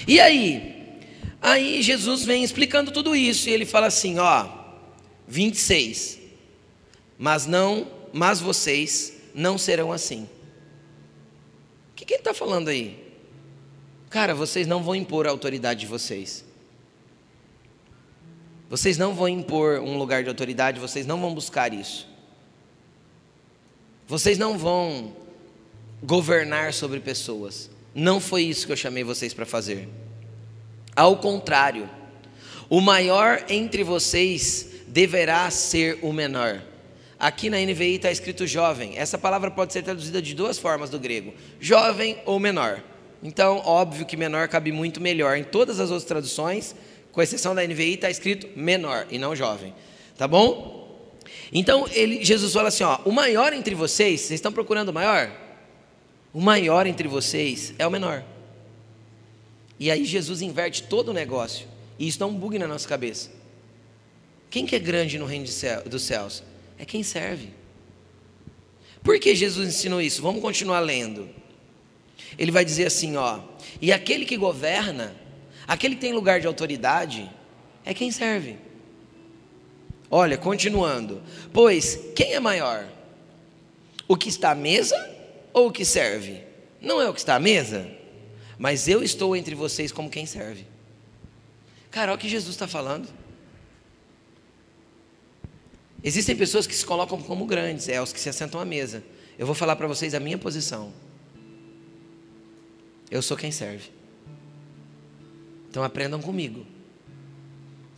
E 0.07 0.19
aí? 0.19 0.99
Aí 1.41 1.81
Jesus 1.81 2.25
vem 2.25 2.43
explicando 2.43 2.91
tudo 2.91 3.15
isso 3.15 3.49
e 3.49 3.53
ele 3.53 3.65
fala 3.65 3.87
assim: 3.87 4.19
Ó, 4.19 4.47
26 5.27 6.16
mas 7.17 7.45
não, 7.45 7.87
mas 8.13 8.39
vocês 8.39 9.13
não 9.33 9.57
serão 9.57 9.91
assim. 9.91 10.23
O 11.91 11.95
que, 11.95 12.05
que 12.05 12.13
ele 12.13 12.21
está 12.21 12.33
falando 12.33 12.69
aí? 12.69 13.07
Cara, 14.09 14.33
vocês 14.33 14.67
não 14.67 14.83
vão 14.83 14.95
impor 14.95 15.27
a 15.27 15.31
autoridade 15.31 15.81
de 15.81 15.85
vocês. 15.85 16.45
Vocês 18.69 18.97
não 18.97 19.13
vão 19.13 19.29
impor 19.29 19.79
um 19.79 19.97
lugar 19.97 20.23
de 20.23 20.29
autoridade, 20.29 20.79
vocês 20.79 21.05
não 21.05 21.19
vão 21.19 21.33
buscar 21.33 21.73
isso. 21.73 22.07
Vocês 24.07 24.37
não 24.37 24.57
vão 24.57 25.15
governar 26.03 26.73
sobre 26.73 26.99
pessoas. 26.99 27.69
Não 27.95 28.19
foi 28.19 28.43
isso 28.43 28.65
que 28.65 28.71
eu 28.71 28.77
chamei 28.77 29.03
vocês 29.03 29.33
para 29.33 29.45
fazer. 29.45 29.89
Ao 30.95 31.17
contrário, 31.17 31.89
o 32.69 32.81
maior 32.81 33.43
entre 33.49 33.83
vocês 33.83 34.69
deverá 34.87 35.49
ser 35.49 35.99
o 36.01 36.11
menor. 36.11 36.61
Aqui 37.19 37.49
na 37.49 37.57
NVI 37.57 37.95
está 37.95 38.11
escrito 38.11 38.45
jovem. 38.45 38.97
Essa 38.97 39.17
palavra 39.17 39.49
pode 39.49 39.73
ser 39.73 39.81
traduzida 39.81 40.21
de 40.21 40.35
duas 40.35 40.59
formas 40.59 40.89
do 40.89 40.99
grego: 40.99 41.33
jovem 41.59 42.17
ou 42.25 42.39
menor. 42.39 42.83
Então, 43.23 43.57
óbvio 43.65 44.05
que 44.05 44.15
menor 44.15 44.47
cabe 44.47 44.71
muito 44.71 45.01
melhor. 45.01 45.35
Em 45.37 45.43
todas 45.43 45.79
as 45.79 45.89
outras 45.89 46.07
traduções, 46.07 46.75
com 47.11 47.21
exceção 47.21 47.55
da 47.55 47.65
NVI, 47.65 47.95
está 47.95 48.09
escrito 48.09 48.47
menor 48.55 49.07
e 49.09 49.17
não 49.17 49.35
jovem. 49.35 49.73
Tá 50.15 50.27
bom? 50.27 50.77
Então, 51.51 51.87
ele, 51.91 52.23
Jesus 52.23 52.53
fala 52.53 52.67
assim: 52.67 52.83
ó, 52.83 52.99
o 53.05 53.11
maior 53.11 53.51
entre 53.53 53.73
vocês, 53.73 54.21
vocês 54.21 54.37
estão 54.37 54.51
procurando 54.51 54.89
o 54.89 54.93
maior? 54.93 55.31
O 56.31 56.39
maior 56.41 56.85
entre 56.85 57.07
vocês 57.07 57.73
é 57.79 57.87
o 57.87 57.89
menor. 57.89 58.23
E 59.79 59.89
aí 59.89 60.05
Jesus 60.05 60.41
inverte 60.41 60.83
todo 60.83 61.09
o 61.09 61.13
negócio. 61.13 61.67
E 61.97 62.07
isso 62.07 62.19
dá 62.19 62.27
um 62.27 62.33
bug 62.33 62.59
na 62.59 62.67
nossa 62.67 62.87
cabeça. 62.87 63.31
Quem 64.49 64.65
que 64.65 64.75
é 64.75 64.79
grande 64.79 65.17
no 65.17 65.25
reino 65.25 65.47
céu, 65.47 65.83
dos 65.83 66.03
céus? 66.03 66.43
É 66.77 66.85
quem 66.85 67.03
serve. 67.03 67.49
Por 69.03 69.19
que 69.19 69.35
Jesus 69.35 69.69
ensinou 69.69 70.01
isso? 70.01 70.21
Vamos 70.21 70.41
continuar 70.41 70.79
lendo. 70.79 71.29
Ele 72.37 72.51
vai 72.51 72.65
dizer 72.65 72.87
assim, 72.87 73.15
ó: 73.15 73.39
"E 73.81 73.91
aquele 73.91 74.25
que 74.25 74.37
governa, 74.37 75.15
aquele 75.67 75.95
que 75.95 76.01
tem 76.01 76.13
lugar 76.13 76.39
de 76.39 76.47
autoridade, 76.47 77.29
é 77.85 77.93
quem 77.93 78.11
serve." 78.11 78.57
Olha, 80.09 80.37
continuando. 80.37 81.21
Pois 81.51 81.99
quem 82.15 82.33
é 82.33 82.39
maior? 82.39 82.87
O 84.07 84.15
que 84.15 84.29
está 84.29 84.51
à 84.51 84.55
mesa 84.55 84.95
ou 85.51 85.67
o 85.67 85.71
que 85.71 85.83
serve? 85.83 86.41
Não 86.81 87.01
é 87.01 87.09
o 87.09 87.13
que 87.13 87.19
está 87.19 87.35
à 87.35 87.39
mesa, 87.39 87.89
mas 88.57 88.87
eu 88.87 89.03
estou 89.03 89.35
entre 89.35 89.55
vocês 89.55 89.91
como 89.91 90.09
quem 90.09 90.25
serve. 90.25 90.65
Cara, 91.91 92.11
olha 92.11 92.17
o 92.17 92.19
que 92.19 92.29
Jesus 92.29 92.55
está 92.55 92.67
falando. 92.67 93.09
Existem 96.03 96.35
pessoas 96.35 96.67
que 96.67 96.75
se 96.75 96.85
colocam 96.85 97.21
como 97.21 97.45
grandes, 97.45 97.89
é 97.89 98.01
os 98.01 98.13
que 98.13 98.19
se 98.19 98.29
assentam 98.29 98.59
à 98.59 98.65
mesa. 98.65 99.03
Eu 99.37 99.45
vou 99.45 99.55
falar 99.55 99.75
para 99.75 99.87
vocês 99.87 100.13
a 100.13 100.19
minha 100.19 100.37
posição. 100.37 100.93
Eu 103.09 103.21
sou 103.21 103.37
quem 103.37 103.51
serve. 103.51 103.89
Então 105.69 105.83
aprendam 105.83 106.21
comigo. 106.21 106.65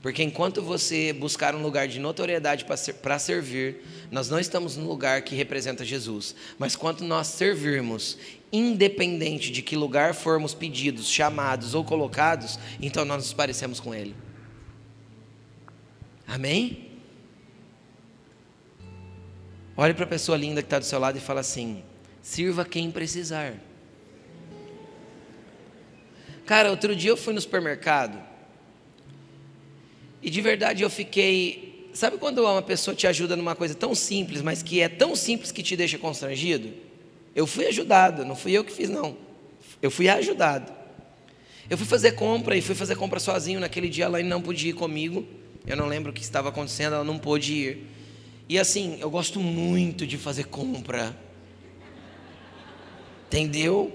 Porque 0.01 0.23
enquanto 0.23 0.61
você 0.61 1.11
buscar 1.11 1.53
um 1.53 1.61
lugar 1.61 1.87
de 1.87 1.99
notoriedade 1.99 2.65
para 3.01 3.19
servir, 3.19 3.83
nós 4.09 4.29
não 4.29 4.39
estamos 4.39 4.77
no 4.77 4.87
lugar 4.87 5.21
que 5.23 5.35
representa 5.35 5.83
Jesus. 5.83 6.33
Mas 6.57 6.75
quando 6.75 7.01
nós 7.01 7.27
servirmos, 7.27 8.17
independente 8.51 9.51
de 9.51 9.61
que 9.61 9.75
lugar 9.75 10.13
formos 10.15 10.53
pedidos, 10.53 11.09
chamados 11.09 11.73
ou 11.73 11.83
colocados, 11.83 12.57
então 12.81 13.03
nós 13.03 13.23
nos 13.23 13.33
parecemos 13.33 13.79
com 13.79 13.93
Ele. 13.93 14.15
Amém? 16.25 16.88
Olhe 19.81 19.93
para 19.93 20.03
a 20.03 20.07
pessoa 20.07 20.37
linda 20.37 20.61
que 20.61 20.65
está 20.65 20.77
do 20.77 20.83
seu 20.83 20.99
lado 20.99 21.17
e 21.17 21.21
fala 21.21 21.39
assim: 21.39 21.81
sirva 22.21 22.65
quem 22.65 22.91
precisar. 22.91 23.53
Cara, 26.45 26.69
outro 26.69 26.93
dia 26.93 27.11
eu 27.11 27.15
fui 27.15 27.33
no 27.33 27.39
supermercado 27.39 28.21
e 30.21 30.29
de 30.29 30.41
verdade 30.41 30.83
eu 30.83 30.89
fiquei. 30.89 31.89
Sabe 31.93 32.17
quando 32.17 32.39
uma 32.39 32.61
pessoa 32.61 32.93
te 32.93 33.07
ajuda 33.07 33.37
numa 33.37 33.55
coisa 33.55 33.73
tão 33.73 33.95
simples, 33.95 34.41
mas 34.41 34.61
que 34.61 34.81
é 34.81 34.89
tão 34.89 35.15
simples 35.15 35.49
que 35.49 35.63
te 35.63 35.77
deixa 35.77 35.97
constrangido? 35.97 36.73
Eu 37.33 37.47
fui 37.47 37.65
ajudado, 37.65 38.25
não 38.25 38.35
fui 38.35 38.51
eu 38.51 38.65
que 38.65 38.73
fiz, 38.73 38.89
não. 38.89 39.15
Eu 39.81 39.89
fui 39.89 40.09
ajudado. 40.09 40.73
Eu 41.69 41.77
fui 41.77 41.87
fazer 41.87 42.11
compra 42.11 42.53
e 42.57 42.61
fui 42.61 42.75
fazer 42.75 42.97
compra 42.97 43.17
sozinho. 43.17 43.61
Naquele 43.61 43.87
dia 43.87 44.03
ela 44.03 44.21
não 44.23 44.41
podia 44.41 44.71
ir 44.71 44.73
comigo. 44.73 45.25
Eu 45.65 45.77
não 45.77 45.87
lembro 45.87 46.11
o 46.11 46.13
que 46.13 46.21
estava 46.21 46.49
acontecendo, 46.49 46.95
ela 46.95 47.05
não 47.05 47.17
pôde 47.17 47.53
ir. 47.53 47.98
E 48.49 48.57
assim, 48.57 48.97
eu 48.99 49.11
gosto 49.11 49.39
muito 49.39 50.07
de 50.07 50.17
fazer 50.17 50.45
compra. 50.45 51.15
Entendeu? 53.27 53.93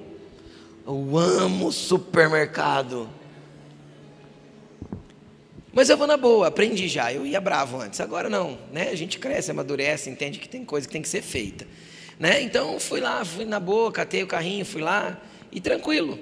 Eu 0.87 1.19
amo 1.19 1.73
supermercado. 1.73 3.11
Mas 5.73 5.91
eu 5.91 5.97
vou 5.97 6.07
na 6.07 6.17
boa, 6.17 6.47
aprendi 6.47 6.87
já. 6.87 7.13
Eu 7.13 7.27
ia 7.27 7.41
bravo 7.41 7.81
antes, 7.81 8.01
agora 8.01 8.31
não. 8.31 8.57
Né? 8.71 8.91
A 8.91 8.95
gente 8.95 9.19
cresce, 9.19 9.51
amadurece, 9.51 10.09
entende 10.09 10.39
que 10.39 10.49
tem 10.49 10.65
coisa 10.65 10.87
que 10.87 10.93
tem 10.93 11.03
que 11.03 11.09
ser 11.09 11.23
feita. 11.23 11.67
Né? 12.17 12.41
Então 12.41 12.79
fui 12.79 13.01
lá, 13.01 13.25
fui 13.25 13.45
na 13.45 13.59
boa, 13.59 13.91
catei 13.91 14.23
o 14.23 14.27
carrinho, 14.29 14.65
fui 14.65 14.83
lá 14.83 15.21
e 15.51 15.61
tranquilo. 15.61 16.17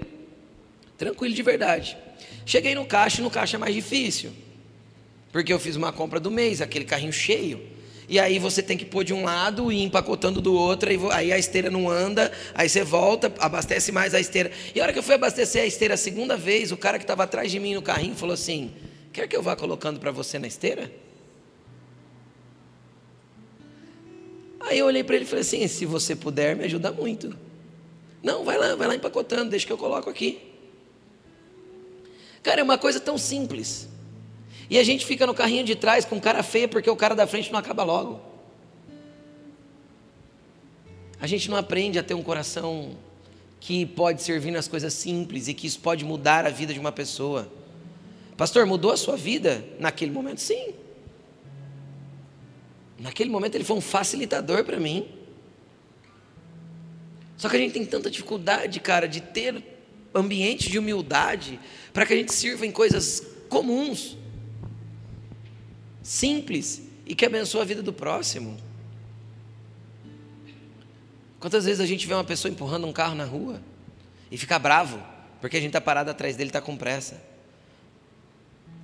Tranquilo 0.96 1.34
de 1.34 1.42
verdade. 1.42 1.98
Cheguei 2.46 2.74
no 2.74 2.86
caixa, 2.86 3.20
no 3.20 3.30
caixa 3.30 3.58
é 3.58 3.60
mais 3.60 3.74
difícil. 3.74 4.32
Porque 5.30 5.52
eu 5.52 5.58
fiz 5.58 5.76
uma 5.76 5.92
compra 5.92 6.18
do 6.18 6.30
mês, 6.30 6.62
aquele 6.62 6.86
carrinho 6.86 7.12
cheio. 7.12 7.60
E 8.08 8.18
aí 8.18 8.38
você 8.38 8.62
tem 8.62 8.76
que 8.76 8.84
pôr 8.84 9.04
de 9.04 9.14
um 9.14 9.24
lado 9.24 9.70
e 9.70 9.76
ir 9.76 9.82
empacotando 9.84 10.40
do 10.40 10.54
outro, 10.54 10.90
aí 11.12 11.32
a 11.32 11.38
esteira 11.38 11.70
não 11.70 11.88
anda, 11.88 12.32
aí 12.54 12.68
você 12.68 12.82
volta, 12.82 13.32
abastece 13.38 13.92
mais 13.92 14.14
a 14.14 14.20
esteira. 14.20 14.50
E 14.74 14.80
a 14.80 14.82
hora 14.82 14.92
que 14.92 14.98
eu 14.98 15.02
fui 15.02 15.14
abastecer 15.14 15.62
a 15.62 15.66
esteira 15.66 15.94
a 15.94 15.96
segunda 15.96 16.36
vez, 16.36 16.72
o 16.72 16.76
cara 16.76 16.98
que 16.98 17.04
estava 17.04 17.22
atrás 17.22 17.50
de 17.50 17.58
mim 17.60 17.74
no 17.74 17.82
carrinho 17.82 18.14
falou 18.14 18.34
assim: 18.34 18.72
Quer 19.12 19.28
que 19.28 19.36
eu 19.36 19.42
vá 19.42 19.54
colocando 19.54 20.00
para 20.00 20.10
você 20.10 20.38
na 20.38 20.46
esteira? 20.46 20.90
Aí 24.60 24.78
eu 24.78 24.86
olhei 24.86 25.04
para 25.04 25.16
ele 25.16 25.24
e 25.24 25.28
falei 25.28 25.42
assim: 25.42 25.66
se 25.68 25.84
você 25.84 26.16
puder, 26.16 26.56
me 26.56 26.64
ajuda 26.64 26.90
muito. 26.90 27.36
Não, 28.22 28.44
vai 28.44 28.56
lá, 28.56 28.74
vai 28.74 28.88
lá 28.88 28.94
empacotando, 28.94 29.50
deixa 29.50 29.66
que 29.66 29.72
eu 29.72 29.78
coloco 29.78 30.08
aqui. 30.08 30.40
Cara, 32.42 32.60
é 32.60 32.64
uma 32.64 32.78
coisa 32.78 32.98
tão 32.98 33.18
simples. 33.18 33.88
E 34.72 34.78
a 34.78 34.82
gente 34.82 35.04
fica 35.04 35.26
no 35.26 35.34
carrinho 35.34 35.64
de 35.64 35.76
trás 35.76 36.06
com 36.06 36.18
cara 36.18 36.42
feia 36.42 36.66
porque 36.66 36.88
o 36.88 36.96
cara 36.96 37.14
da 37.14 37.26
frente 37.26 37.52
não 37.52 37.58
acaba 37.58 37.84
logo. 37.84 38.22
A 41.20 41.26
gente 41.26 41.50
não 41.50 41.58
aprende 41.58 41.98
a 41.98 42.02
ter 42.02 42.14
um 42.14 42.22
coração 42.22 42.96
que 43.60 43.84
pode 43.84 44.22
servir 44.22 44.50
nas 44.50 44.66
coisas 44.66 44.94
simples 44.94 45.46
e 45.46 45.52
que 45.52 45.66
isso 45.66 45.78
pode 45.78 46.06
mudar 46.06 46.46
a 46.46 46.48
vida 46.48 46.72
de 46.72 46.80
uma 46.80 46.90
pessoa. 46.90 47.52
Pastor, 48.34 48.64
mudou 48.64 48.90
a 48.90 48.96
sua 48.96 49.14
vida? 49.14 49.62
Naquele 49.78 50.10
momento, 50.10 50.40
sim. 50.40 50.72
Naquele 52.98 53.28
momento 53.28 53.56
ele 53.56 53.64
foi 53.64 53.76
um 53.76 53.82
facilitador 53.82 54.64
para 54.64 54.80
mim. 54.80 55.06
Só 57.36 57.50
que 57.50 57.56
a 57.56 57.58
gente 57.58 57.74
tem 57.74 57.84
tanta 57.84 58.10
dificuldade, 58.10 58.80
cara, 58.80 59.06
de 59.06 59.20
ter 59.20 59.62
ambiente 60.14 60.70
de 60.70 60.78
humildade 60.78 61.60
para 61.92 62.06
que 62.06 62.14
a 62.14 62.16
gente 62.16 62.32
sirva 62.32 62.64
em 62.64 62.72
coisas 62.72 63.22
comuns, 63.50 64.16
simples 66.02 66.82
e 67.06 67.14
que 67.14 67.24
abençoe 67.24 67.60
a 67.60 67.64
vida 67.64 67.82
do 67.82 67.92
próximo. 67.92 68.56
Quantas 71.38 71.64
vezes 71.64 71.80
a 71.80 71.86
gente 71.86 72.06
vê 72.06 72.14
uma 72.14 72.24
pessoa 72.24 72.50
empurrando 72.50 72.86
um 72.86 72.92
carro 72.92 73.14
na 73.14 73.24
rua 73.24 73.60
e 74.30 74.38
fica 74.38 74.58
bravo 74.58 75.02
porque 75.40 75.56
a 75.56 75.60
gente 75.60 75.70
está 75.70 75.80
parado 75.80 76.10
atrás 76.10 76.36
dele 76.36 76.50
está 76.50 76.60
com 76.60 76.76
pressa? 76.76 77.20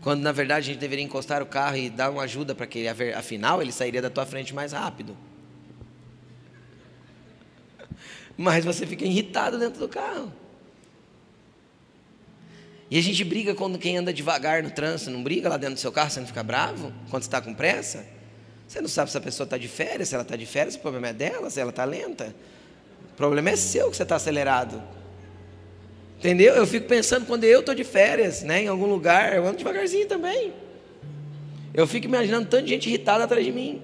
Quando 0.00 0.22
na 0.22 0.32
verdade 0.32 0.70
a 0.70 0.72
gente 0.72 0.80
deveria 0.80 1.04
encostar 1.04 1.42
o 1.42 1.46
carro 1.46 1.76
e 1.76 1.90
dar 1.90 2.10
uma 2.10 2.22
ajuda 2.22 2.54
para 2.54 2.66
que 2.66 2.80
ele, 2.80 3.12
afinal, 3.12 3.60
ele 3.60 3.72
sairia 3.72 4.02
da 4.02 4.10
tua 4.10 4.26
frente 4.26 4.54
mais 4.54 4.72
rápido. 4.72 5.16
Mas 8.36 8.64
você 8.64 8.86
fica 8.86 9.04
irritado 9.04 9.58
dentro 9.58 9.80
do 9.80 9.88
carro. 9.88 10.32
E 12.90 12.98
a 12.98 13.02
gente 13.02 13.22
briga 13.22 13.54
quando 13.54 13.78
quem 13.78 13.98
anda 13.98 14.12
devagar 14.12 14.62
no 14.62 14.70
trânsito, 14.70 15.10
não 15.10 15.22
briga 15.22 15.48
lá 15.48 15.56
dentro 15.56 15.74
do 15.74 15.80
seu 15.80 15.92
carro, 15.92 16.10
você 16.10 16.20
não 16.20 16.26
fica 16.26 16.42
bravo 16.42 16.92
quando 17.10 17.22
você 17.22 17.28
está 17.28 17.40
com 17.40 17.52
pressa? 17.52 18.06
Você 18.66 18.80
não 18.80 18.88
sabe 18.88 19.10
se 19.10 19.16
a 19.16 19.20
pessoa 19.20 19.44
está 19.44 19.58
de 19.58 19.68
férias, 19.68 20.08
se 20.08 20.14
ela 20.14 20.22
está 20.22 20.36
de 20.36 20.46
férias, 20.46 20.74
o 20.74 20.78
problema 20.78 21.08
é 21.08 21.12
dela, 21.12 21.50
se 21.50 21.60
ela 21.60 21.70
está 21.70 21.84
lenta. 21.84 22.34
O 23.12 23.16
problema 23.16 23.50
é 23.50 23.56
seu 23.56 23.90
que 23.90 23.96
você 23.96 24.02
está 24.02 24.16
acelerado. 24.16 24.82
Entendeu? 26.18 26.54
Eu 26.54 26.66
fico 26.66 26.86
pensando 26.86 27.26
quando 27.26 27.44
eu 27.44 27.60
estou 27.60 27.74
de 27.74 27.84
férias, 27.84 28.42
né, 28.42 28.62
em 28.62 28.68
algum 28.68 28.86
lugar, 28.86 29.36
eu 29.36 29.46
ando 29.46 29.58
devagarzinho 29.58 30.06
também. 30.06 30.52
Eu 31.74 31.86
fico 31.86 32.06
imaginando 32.06 32.48
tanta 32.48 32.66
gente 32.66 32.88
irritada 32.88 33.24
atrás 33.24 33.44
de 33.44 33.52
mim. 33.52 33.82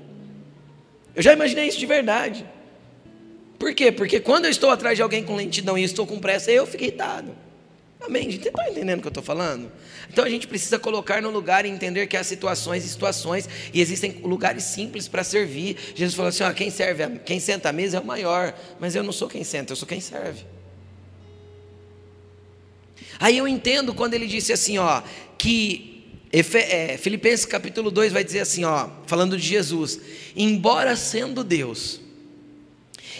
Eu 1.14 1.22
já 1.22 1.32
imaginei 1.32 1.68
isso 1.68 1.78
de 1.78 1.86
verdade. 1.86 2.44
Por 3.58 3.72
quê? 3.74 3.92
Porque 3.92 4.18
quando 4.18 4.46
eu 4.46 4.50
estou 4.50 4.70
atrás 4.70 4.96
de 4.96 5.02
alguém 5.02 5.22
com 5.24 5.36
lentidão 5.36 5.78
e 5.78 5.84
estou 5.84 6.06
com 6.06 6.18
pressa, 6.18 6.50
eu 6.50 6.66
fico 6.66 6.82
irritado. 6.82 7.43
Amém? 8.06 8.30
Gente, 8.30 8.48
está 8.48 8.68
entendendo 8.68 8.98
o 8.98 9.02
que 9.02 9.08
eu 9.08 9.10
estou 9.10 9.22
falando? 9.22 9.72
Então 10.10 10.24
a 10.24 10.28
gente 10.28 10.46
precisa 10.46 10.78
colocar 10.78 11.22
no 11.22 11.30
lugar 11.30 11.64
e 11.64 11.70
entender 11.70 12.06
que 12.06 12.16
há 12.16 12.22
situações 12.22 12.84
e 12.84 12.88
situações, 12.88 13.48
e 13.72 13.80
existem 13.80 14.20
lugares 14.22 14.64
simples 14.64 15.08
para 15.08 15.24
servir. 15.24 15.76
Jesus 15.94 16.14
falou 16.14 16.28
assim: 16.28 16.42
ó, 16.44 16.52
quem 16.52 16.70
serve, 16.70 17.18
quem 17.20 17.40
senta 17.40 17.70
à 17.70 17.72
mesa 17.72 17.96
é 17.96 18.00
o 18.00 18.04
maior, 18.04 18.54
mas 18.78 18.94
eu 18.94 19.02
não 19.02 19.12
sou 19.12 19.28
quem 19.28 19.42
senta, 19.42 19.72
eu 19.72 19.76
sou 19.76 19.88
quem 19.88 20.00
serve. 20.00 20.44
Aí 23.18 23.38
eu 23.38 23.48
entendo 23.48 23.94
quando 23.94 24.14
ele 24.14 24.26
disse 24.26 24.52
assim, 24.52 24.76
ó, 24.76 25.02
que 25.38 26.20
é, 26.32 26.98
Filipenses 26.98 27.46
capítulo 27.46 27.90
2 27.90 28.12
vai 28.12 28.24
dizer 28.24 28.40
assim, 28.40 28.64
ó, 28.64 28.88
falando 29.06 29.36
de 29.38 29.46
Jesus, 29.46 30.00
embora 30.36 30.96
sendo 30.96 31.44
Deus, 31.44 32.00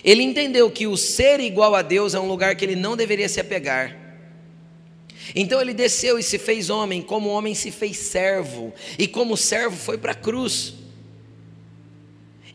ele 0.02 0.22
entendeu 0.22 0.70
que 0.70 0.86
o 0.86 0.96
ser 0.96 1.40
igual 1.40 1.74
a 1.74 1.80
Deus 1.80 2.12
é 2.12 2.20
um 2.20 2.26
lugar 2.26 2.54
que 2.56 2.64
ele 2.64 2.76
não 2.76 2.96
deveria 2.96 3.28
se 3.28 3.40
apegar. 3.40 4.03
Então 5.34 5.60
ele 5.60 5.72
desceu 5.72 6.18
e 6.18 6.22
se 6.22 6.38
fez 6.38 6.70
homem, 6.70 7.00
como 7.00 7.30
homem 7.30 7.54
se 7.54 7.70
fez 7.70 7.96
servo, 7.98 8.72
e 8.98 9.06
como 9.06 9.36
servo 9.36 9.76
foi 9.76 9.96
para 9.96 10.12
a 10.12 10.16
cruz. 10.16 10.74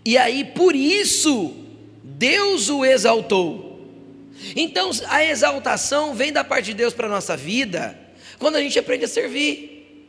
E 0.04 0.18
aí 0.18 0.44
por 0.44 0.76
isso 0.76 1.54
Deus 2.04 2.70
o 2.70 2.84
exaltou 2.84 3.70
então, 4.56 4.92
a 5.08 5.24
exaltação 5.24 6.14
vem 6.16 6.32
da 6.32 6.44
parte 6.44 6.66
de 6.68 6.74
Deus 6.74 6.94
para 6.94 7.08
a 7.08 7.10
nossa 7.10 7.36
vida 7.36 8.00
quando 8.38 8.56
a 8.56 8.62
gente 8.62 8.80
aprende 8.80 9.06
a 9.06 9.08
servir. 9.08 10.08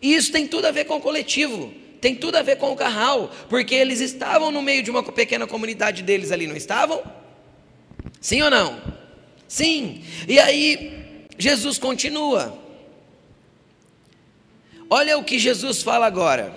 E 0.00 0.14
isso 0.14 0.30
tem 0.30 0.46
tudo 0.46 0.66
a 0.66 0.70
ver 0.70 0.84
com 0.84 0.96
o 0.96 1.00
coletivo, 1.00 1.72
tem 2.00 2.14
tudo 2.14 2.36
a 2.36 2.42
ver 2.42 2.56
com 2.56 2.70
o 2.72 2.76
carral, 2.76 3.32
porque 3.48 3.74
eles 3.74 4.00
estavam 4.00 4.50
no 4.50 4.60
meio 4.60 4.82
de 4.82 4.90
uma 4.90 5.02
pequena 5.02 5.46
comunidade 5.46 6.02
deles 6.02 6.30
ali, 6.32 6.46
não 6.46 6.56
estavam? 6.56 7.02
Sim 8.20 8.42
ou 8.42 8.50
não? 8.50 8.80
Sim. 9.48 10.02
E 10.28 10.38
aí, 10.38 11.01
Jesus 11.42 11.76
continua. 11.76 12.56
Olha 14.88 15.18
o 15.18 15.24
que 15.24 15.40
Jesus 15.40 15.82
fala 15.82 16.06
agora. 16.06 16.54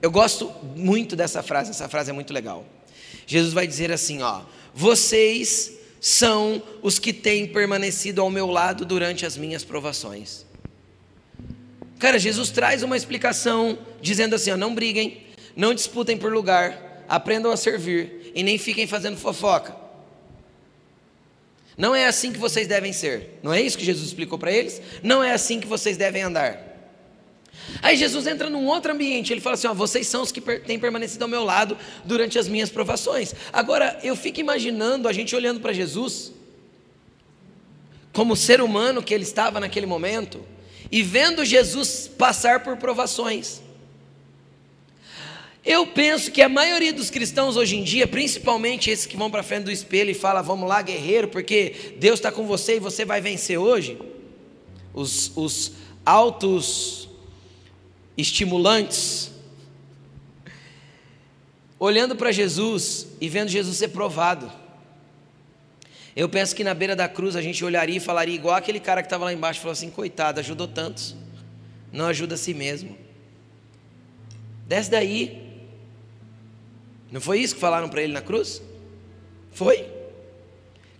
Eu 0.00 0.12
gosto 0.12 0.52
muito 0.76 1.16
dessa 1.16 1.42
frase, 1.42 1.70
essa 1.70 1.88
frase 1.88 2.10
é 2.10 2.12
muito 2.12 2.32
legal. 2.32 2.64
Jesus 3.26 3.52
vai 3.52 3.66
dizer 3.66 3.90
assim: 3.90 4.22
ó, 4.22 4.42
vocês 4.72 5.72
são 6.00 6.62
os 6.82 7.00
que 7.00 7.12
têm 7.12 7.48
permanecido 7.48 8.20
ao 8.20 8.30
meu 8.30 8.46
lado 8.46 8.84
durante 8.84 9.26
as 9.26 9.36
minhas 9.36 9.64
provações. 9.64 10.46
Cara, 11.98 12.16
Jesus 12.16 12.50
traz 12.50 12.84
uma 12.84 12.96
explicação 12.96 13.76
dizendo 14.00 14.36
assim: 14.36 14.52
ó, 14.52 14.56
não 14.56 14.72
briguem, 14.72 15.26
não 15.56 15.74
disputem 15.74 16.16
por 16.16 16.32
lugar, 16.32 17.04
aprendam 17.08 17.50
a 17.50 17.56
servir 17.56 18.30
e 18.36 18.44
nem 18.44 18.56
fiquem 18.56 18.86
fazendo 18.86 19.16
fofoca. 19.16 19.87
Não 21.78 21.94
é 21.94 22.08
assim 22.08 22.32
que 22.32 22.38
vocês 22.38 22.66
devem 22.66 22.92
ser. 22.92 23.38
Não 23.40 23.54
é 23.54 23.62
isso 23.62 23.78
que 23.78 23.84
Jesus 23.84 24.08
explicou 24.08 24.36
para 24.36 24.50
eles? 24.50 24.82
Não 25.00 25.22
é 25.22 25.32
assim 25.32 25.60
que 25.60 25.66
vocês 25.66 25.96
devem 25.96 26.22
andar. 26.22 26.60
Aí 27.80 27.96
Jesus 27.96 28.26
entra 28.26 28.50
num 28.50 28.66
outro 28.66 28.92
ambiente, 28.92 29.32
ele 29.32 29.40
fala 29.40 29.54
assim: 29.54 29.68
ó, 29.68 29.74
vocês 29.74 30.08
são 30.08 30.22
os 30.22 30.32
que 30.32 30.40
têm 30.40 30.78
permanecido 30.78 31.24
ao 31.24 31.30
meu 31.30 31.44
lado 31.44 31.78
durante 32.04 32.36
as 32.36 32.48
minhas 32.48 32.68
provações. 32.68 33.32
Agora, 33.52 33.96
eu 34.02 34.16
fico 34.16 34.40
imaginando 34.40 35.06
a 35.06 35.12
gente 35.12 35.36
olhando 35.36 35.60
para 35.60 35.72
Jesus, 35.72 36.32
como 38.12 38.34
ser 38.34 38.60
humano 38.60 39.02
que 39.02 39.14
ele 39.14 39.22
estava 39.22 39.60
naquele 39.60 39.86
momento, 39.86 40.44
e 40.90 41.02
vendo 41.02 41.44
Jesus 41.44 42.10
passar 42.18 42.64
por 42.64 42.76
provações. 42.76 43.60
Eu 45.68 45.86
penso 45.86 46.32
que 46.32 46.40
a 46.40 46.48
maioria 46.48 46.94
dos 46.94 47.10
cristãos 47.10 47.54
hoje 47.54 47.76
em 47.76 47.84
dia, 47.84 48.08
principalmente 48.08 48.88
esses 48.88 49.04
que 49.04 49.18
vão 49.18 49.30
para 49.30 49.42
frente 49.42 49.64
do 49.64 49.70
espelho 49.70 50.10
e 50.10 50.14
falam, 50.14 50.42
vamos 50.42 50.66
lá, 50.66 50.80
guerreiro, 50.80 51.28
porque 51.28 51.94
Deus 51.98 52.18
está 52.18 52.32
com 52.32 52.46
você 52.46 52.76
e 52.76 52.80
você 52.80 53.04
vai 53.04 53.20
vencer 53.20 53.58
hoje. 53.58 53.98
Os, 54.94 55.30
os 55.36 55.72
altos 56.06 57.10
estimulantes, 58.16 59.30
olhando 61.78 62.16
para 62.16 62.32
Jesus 62.32 63.06
e 63.20 63.28
vendo 63.28 63.50
Jesus 63.50 63.76
ser 63.76 63.88
provado. 63.88 64.50
Eu 66.16 66.30
penso 66.30 66.56
que 66.56 66.64
na 66.64 66.72
beira 66.72 66.96
da 66.96 67.10
cruz 67.10 67.36
a 67.36 67.42
gente 67.42 67.62
olharia 67.62 67.98
e 67.98 68.00
falaria 68.00 68.34
igual 68.34 68.56
aquele 68.56 68.80
cara 68.80 69.02
que 69.02 69.06
estava 69.06 69.26
lá 69.26 69.34
embaixo, 69.34 69.60
falou 69.60 69.72
assim: 69.72 69.90
coitado, 69.90 70.40
ajudou 70.40 70.66
tantos, 70.66 71.14
não 71.92 72.06
ajuda 72.06 72.36
a 72.36 72.38
si 72.38 72.54
mesmo. 72.54 72.96
Desce 74.66 74.90
daí. 74.90 75.47
Não 77.10 77.20
foi 77.20 77.40
isso 77.40 77.54
que 77.54 77.60
falaram 77.60 77.88
para 77.88 78.02
ele 78.02 78.12
na 78.12 78.20
cruz? 78.20 78.62
Foi. 79.52 79.86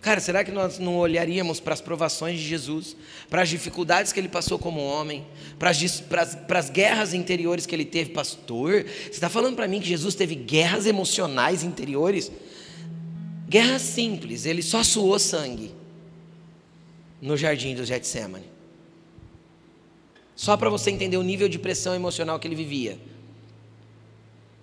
Cara, 0.01 0.21
será 0.21 0.43
que 0.45 0.51
nós 0.51 0.79
não 0.79 0.97
olharíamos 0.97 1.59
para 1.59 1.73
as 1.73 1.81
provações 1.81 2.39
de 2.39 2.47
Jesus, 2.47 2.95
para 3.29 3.41
as 3.41 3.49
dificuldades 3.49 4.13
que 4.13 4.19
ele 4.19 4.29
passou 4.29 4.57
como 4.57 4.79
homem, 4.79 5.25
para 5.57 5.69
as, 5.71 6.01
para 6.01 6.21
as, 6.21 6.35
para 6.35 6.59
as 6.59 6.69
guerras 6.69 7.13
interiores 7.13 7.65
que 7.65 7.75
ele 7.75 7.83
teve, 7.83 8.11
pastor? 8.11 8.85
Você 8.85 9.09
está 9.09 9.29
falando 9.29 9.55
para 9.55 9.67
mim 9.67 9.81
que 9.81 9.87
Jesus 9.87 10.15
teve 10.15 10.35
guerras 10.35 10.85
emocionais 10.85 11.63
interiores? 11.63 12.31
Guerra 13.49 13.77
simples, 13.77 14.45
ele 14.45 14.61
só 14.61 14.83
suou 14.83 15.19
sangue 15.19 15.71
no 17.21 17.35
jardim 17.35 17.75
do 17.75 17.83
Getsemane. 17.83 18.45
Só 20.35 20.55
para 20.55 20.69
você 20.69 20.89
entender 20.89 21.17
o 21.17 21.23
nível 21.23 21.49
de 21.49 21.59
pressão 21.59 21.93
emocional 21.93 22.39
que 22.39 22.47
ele 22.47 22.55
vivia. 22.55 22.97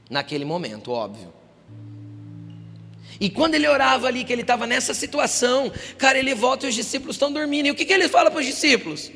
Naquele 0.09 0.45
momento, 0.45 0.93
óbvio. 0.93 1.33
E 3.19 3.31
quando 3.31 3.55
ele 3.55 3.67
orava 3.67 4.07
ali, 4.07 4.25
que 4.25 4.33
ele 4.33 4.43
estava 4.43 4.67
nessa 4.67 4.93
situação, 4.93 5.73
cara, 5.97 6.19
ele 6.19 6.35
volta 6.35 6.67
e 6.67 6.69
os 6.69 6.75
discípulos 6.75 7.17
estão 7.17 7.33
dormindo. 7.33 7.67
E 7.67 7.71
o 7.71 7.75
que, 7.75 7.85
que 7.85 7.93
ele 7.93 8.09
fala 8.09 8.31
para 8.31 8.41
os 8.41 8.47
discípulos? 8.47 9.11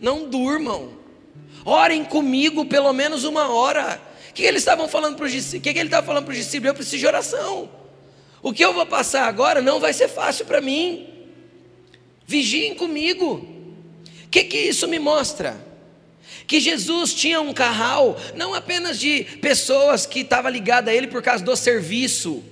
Não 0.00 0.28
durmam, 0.28 0.92
orem 1.64 2.04
comigo 2.04 2.64
pelo 2.64 2.92
menos 2.92 3.24
uma 3.24 3.48
hora. 3.48 4.00
O 4.30 4.32
que, 4.32 4.42
que 4.42 4.48
eles 4.48 4.62
estavam 4.62 4.88
falando 4.88 5.16
para 5.16 5.26
os 5.26 5.32
discípulos? 5.32 5.60
O 5.60 5.62
que, 5.62 5.72
que 5.72 5.78
ele 5.78 5.88
estava 5.88 6.06
falando 6.06 6.24
para 6.24 6.32
os 6.32 6.38
discípulos? 6.38 6.68
Eu 6.68 6.74
preciso 6.74 6.98
de 6.98 7.06
oração. 7.06 7.70
O 8.40 8.52
que 8.52 8.64
eu 8.64 8.72
vou 8.72 8.86
passar 8.86 9.24
agora 9.24 9.60
não 9.60 9.80
vai 9.80 9.92
ser 9.92 10.08
fácil 10.08 10.46
para 10.46 10.60
mim. 10.60 11.08
Vigiem 12.24 12.74
comigo. 12.76 13.34
O 14.24 14.28
que, 14.30 14.44
que 14.44 14.58
isso 14.58 14.86
me 14.86 14.98
mostra? 14.98 15.67
Que 16.46 16.60
Jesus 16.60 17.14
tinha 17.14 17.40
um 17.40 17.52
carral, 17.52 18.20
não 18.34 18.54
apenas 18.54 18.98
de 18.98 19.24
pessoas 19.40 20.06
que 20.06 20.20
estavam 20.20 20.50
ligadas 20.50 20.92
a 20.92 20.96
Ele 20.96 21.06
por 21.06 21.22
causa 21.22 21.44
do 21.44 21.54
serviço, 21.56 22.42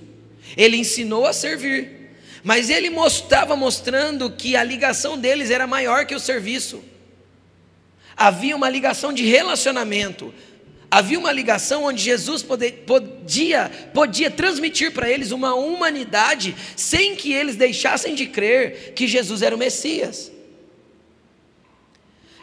ele 0.55 0.77
ensinou 0.77 1.25
a 1.25 1.33
servir, 1.33 2.11
mas 2.43 2.69
ele 2.69 2.87
estava 3.05 3.55
mostrando 3.55 4.31
que 4.31 4.55
a 4.55 4.63
ligação 4.63 5.17
deles 5.17 5.49
era 5.49 5.67
maior 5.67 6.05
que 6.05 6.15
o 6.15 6.19
serviço. 6.19 6.83
Havia 8.15 8.55
uma 8.55 8.69
ligação 8.69 9.13
de 9.13 9.23
relacionamento, 9.23 10.33
havia 10.89 11.19
uma 11.19 11.31
ligação 11.31 11.83
onde 11.83 12.01
Jesus 12.01 12.43
podia, 12.43 13.69
podia 13.93 14.31
transmitir 14.31 14.91
para 14.91 15.09
eles 15.09 15.31
uma 15.31 15.53
humanidade 15.53 16.55
sem 16.75 17.15
que 17.15 17.33
eles 17.33 17.55
deixassem 17.55 18.15
de 18.15 18.25
crer 18.25 18.93
que 18.95 19.07
Jesus 19.07 19.41
era 19.41 19.55
o 19.55 19.59
Messias. 19.59 20.31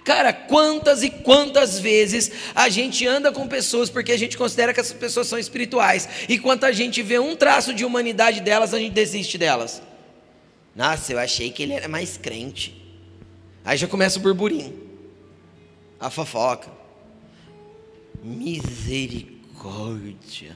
Cara, 0.04 0.32
quantas 0.34 1.02
e 1.02 1.08
quantas 1.08 1.80
vezes 1.80 2.30
a 2.54 2.68
gente 2.68 3.06
anda 3.06 3.32
com 3.32 3.48
pessoas 3.48 3.88
porque 3.88 4.12
a 4.12 4.18
gente 4.18 4.36
considera 4.36 4.74
que 4.74 4.78
essas 4.78 4.92
pessoas 4.92 5.26
são 5.26 5.38
espirituais, 5.38 6.06
e 6.28 6.38
quando 6.38 6.64
a 6.64 6.72
gente 6.72 7.02
vê 7.02 7.18
um 7.18 7.34
traço 7.34 7.72
de 7.72 7.86
humanidade 7.86 8.42
delas, 8.42 8.74
a 8.74 8.78
gente 8.78 8.92
desiste 8.92 9.38
delas. 9.38 9.80
Nossa, 10.76 11.10
eu 11.12 11.18
achei 11.18 11.50
que 11.50 11.62
ele 11.62 11.72
era 11.72 11.88
mais 11.88 12.18
crente. 12.18 12.84
Aí 13.64 13.78
já 13.78 13.86
começa 13.86 14.18
o 14.18 14.22
burburinho, 14.22 14.78
a 15.98 16.10
fofoca. 16.10 16.70
Misericórdia, 18.22 20.54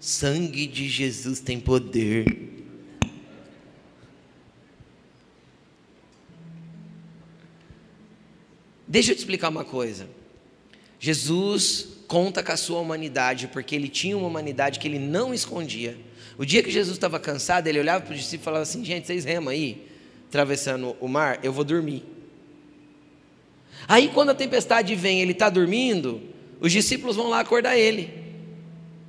sangue 0.00 0.66
de 0.66 0.88
Jesus 0.88 1.40
tem 1.40 1.60
poder. 1.60 2.64
Deixa 8.86 9.12
eu 9.12 9.16
te 9.16 9.18
explicar 9.18 9.48
uma 9.48 9.64
coisa. 9.64 10.08
Jesus 10.98 11.88
conta 12.06 12.42
com 12.42 12.52
a 12.52 12.56
sua 12.56 12.78
humanidade, 12.78 13.48
porque 13.48 13.74
ele 13.74 13.88
tinha 13.88 14.16
uma 14.16 14.28
humanidade 14.28 14.78
que 14.78 14.86
ele 14.86 14.98
não 14.98 15.34
escondia. 15.34 15.96
O 16.38 16.44
dia 16.44 16.62
que 16.62 16.70
Jesus 16.70 16.96
estava 16.96 17.18
cansado, 17.18 17.66
ele 17.66 17.80
olhava 17.80 18.04
para 18.04 18.12
os 18.12 18.18
discípulos 18.18 18.42
e 18.42 18.44
falava 18.44 18.62
assim: 18.62 18.84
Gente, 18.84 19.06
vocês 19.06 19.24
remam 19.24 19.50
aí, 19.50 19.86
atravessando 20.28 20.96
o 21.00 21.08
mar, 21.08 21.40
eu 21.42 21.52
vou 21.52 21.64
dormir. 21.64 22.04
Aí, 23.88 24.08
quando 24.08 24.30
a 24.30 24.34
tempestade 24.34 24.94
vem, 24.94 25.20
ele 25.20 25.32
está 25.32 25.48
dormindo, 25.48 26.20
os 26.60 26.72
discípulos 26.72 27.16
vão 27.16 27.28
lá 27.28 27.40
acordar 27.40 27.76
ele. 27.76 28.10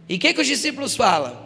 E 0.07 0.15
o 0.15 0.19
que, 0.19 0.33
que 0.33 0.41
os 0.41 0.47
discípulos 0.47 0.95
falam? 0.95 1.45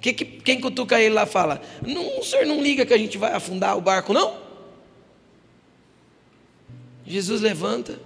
Que, 0.00 0.12
que, 0.12 0.24
quem 0.24 0.60
cutuca 0.60 1.00
ele 1.00 1.14
lá 1.14 1.26
fala: 1.26 1.62
não, 1.86 2.20
O 2.20 2.22
senhor 2.22 2.46
não 2.46 2.62
liga 2.62 2.84
que 2.84 2.94
a 2.94 2.98
gente 2.98 3.16
vai 3.16 3.32
afundar 3.32 3.76
o 3.76 3.80
barco, 3.80 4.12
não? 4.12 4.43
Jesus 7.06 7.40
levanta, 7.40 8.00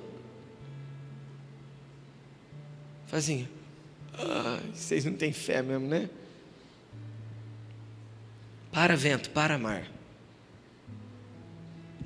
faz 3.06 3.24
assim, 3.24 3.48
ah, 4.14 4.60
vocês 4.74 5.04
não 5.04 5.12
têm 5.12 5.32
fé 5.32 5.62
mesmo, 5.62 5.86
né? 5.86 6.10
Para 8.72 8.96
vento, 8.96 9.30
para 9.30 9.56
mar. 9.56 9.88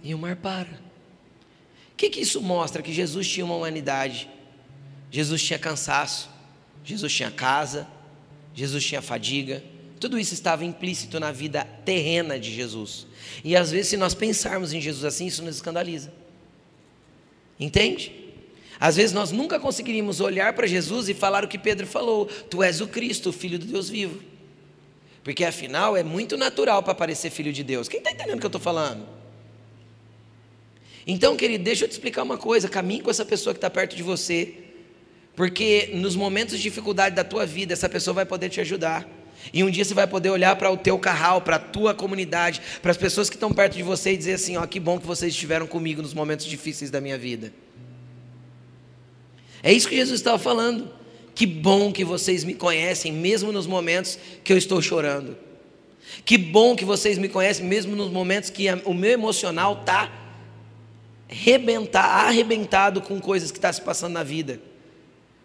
E 0.02 0.14
o 0.14 0.18
mar 0.18 0.36
para. 0.36 0.80
O 1.92 1.96
que, 1.96 2.10
que 2.10 2.20
isso 2.20 2.40
mostra? 2.40 2.82
Que 2.82 2.92
Jesus 2.92 3.28
tinha 3.28 3.44
uma 3.44 3.56
humanidade, 3.56 4.28
Jesus 5.10 5.42
tinha 5.42 5.58
cansaço, 5.58 6.28
Jesus 6.84 7.12
tinha 7.12 7.30
casa, 7.30 7.86
Jesus 8.54 8.84
tinha 8.84 9.00
fadiga, 9.00 9.62
tudo 9.98 10.18
isso 10.18 10.34
estava 10.34 10.64
implícito 10.64 11.20
na 11.20 11.30
vida 11.30 11.64
terrena 11.84 12.38
de 12.38 12.52
Jesus. 12.52 13.06
E 13.44 13.56
às 13.56 13.70
vezes, 13.70 13.88
se 13.88 13.96
nós 13.96 14.14
pensarmos 14.14 14.72
em 14.72 14.80
Jesus 14.80 15.04
assim, 15.04 15.26
isso 15.26 15.42
nos 15.42 15.56
escandaliza. 15.56 16.12
Entende? 17.62 18.12
Às 18.80 18.96
vezes 18.96 19.12
nós 19.12 19.30
nunca 19.30 19.60
conseguiríamos 19.60 20.20
olhar 20.20 20.52
para 20.54 20.66
Jesus 20.66 21.08
e 21.08 21.14
falar 21.14 21.44
o 21.44 21.48
que 21.48 21.56
Pedro 21.56 21.86
falou: 21.86 22.26
Tu 22.26 22.60
és 22.62 22.80
o 22.80 22.88
Cristo, 22.88 23.28
o 23.28 23.32
Filho 23.32 23.56
do 23.56 23.66
Deus 23.66 23.88
vivo. 23.88 24.20
Porque 25.22 25.44
afinal 25.44 25.96
é 25.96 26.02
muito 26.02 26.36
natural 26.36 26.82
para 26.82 26.92
parecer 26.92 27.30
filho 27.30 27.52
de 27.52 27.62
Deus. 27.62 27.86
Quem 27.86 27.98
está 27.98 28.10
entendendo 28.10 28.38
o 28.38 28.40
que 28.40 28.46
eu 28.46 28.48
estou 28.48 28.60
falando? 28.60 29.06
Então, 31.06 31.36
querido, 31.36 31.62
deixa 31.62 31.84
eu 31.84 31.88
te 31.88 31.92
explicar 31.92 32.24
uma 32.24 32.36
coisa: 32.36 32.68
caminhe 32.68 33.00
com 33.00 33.10
essa 33.10 33.24
pessoa 33.24 33.54
que 33.54 33.58
está 33.58 33.70
perto 33.70 33.94
de 33.94 34.02
você, 34.02 34.54
porque 35.36 35.90
nos 35.94 36.16
momentos 36.16 36.56
de 36.56 36.62
dificuldade 36.64 37.14
da 37.14 37.22
tua 37.22 37.46
vida, 37.46 37.72
essa 37.72 37.88
pessoa 37.88 38.14
vai 38.14 38.26
poder 38.26 38.48
te 38.48 38.60
ajudar. 38.60 39.08
E 39.52 39.64
um 39.64 39.70
dia 39.70 39.84
você 39.84 39.94
vai 39.94 40.06
poder 40.06 40.30
olhar 40.30 40.54
para 40.56 40.70
o 40.70 40.76
teu 40.76 40.98
carral, 40.98 41.40
para 41.40 41.56
a 41.56 41.58
tua 41.58 41.94
comunidade, 41.94 42.60
para 42.82 42.90
as 42.90 42.96
pessoas 42.96 43.30
que 43.30 43.36
estão 43.36 43.52
perto 43.52 43.74
de 43.74 43.82
você 43.82 44.12
e 44.12 44.16
dizer 44.16 44.34
assim: 44.34 44.56
ó, 44.56 44.66
que 44.66 44.78
bom 44.78 44.98
que 45.00 45.06
vocês 45.06 45.32
estiveram 45.32 45.66
comigo 45.66 46.02
nos 46.02 46.14
momentos 46.14 46.46
difíceis 46.46 46.90
da 46.90 47.00
minha 47.00 47.16
vida. 47.16 47.52
É 49.62 49.72
isso 49.72 49.88
que 49.88 49.96
Jesus 49.96 50.20
estava 50.20 50.38
falando. 50.38 50.90
Que 51.34 51.46
bom 51.46 51.92
que 51.92 52.04
vocês 52.04 52.44
me 52.44 52.52
conhecem, 52.52 53.10
mesmo 53.10 53.52
nos 53.52 53.66
momentos 53.66 54.18
que 54.44 54.52
eu 54.52 54.58
estou 54.58 54.82
chorando. 54.82 55.36
Que 56.24 56.36
bom 56.36 56.76
que 56.76 56.84
vocês 56.84 57.16
me 57.16 57.28
conhecem, 57.28 57.64
mesmo 57.64 57.96
nos 57.96 58.10
momentos 58.10 58.50
que 58.50 58.66
o 58.84 58.92
meu 58.92 59.12
emocional 59.12 59.78
está 59.80 60.10
arrebentado 62.26 63.00
com 63.00 63.18
coisas 63.18 63.50
que 63.50 63.58
estão 63.58 63.70
tá 63.70 63.72
se 63.72 63.80
passando 63.80 64.12
na 64.12 64.22
vida. 64.22 64.60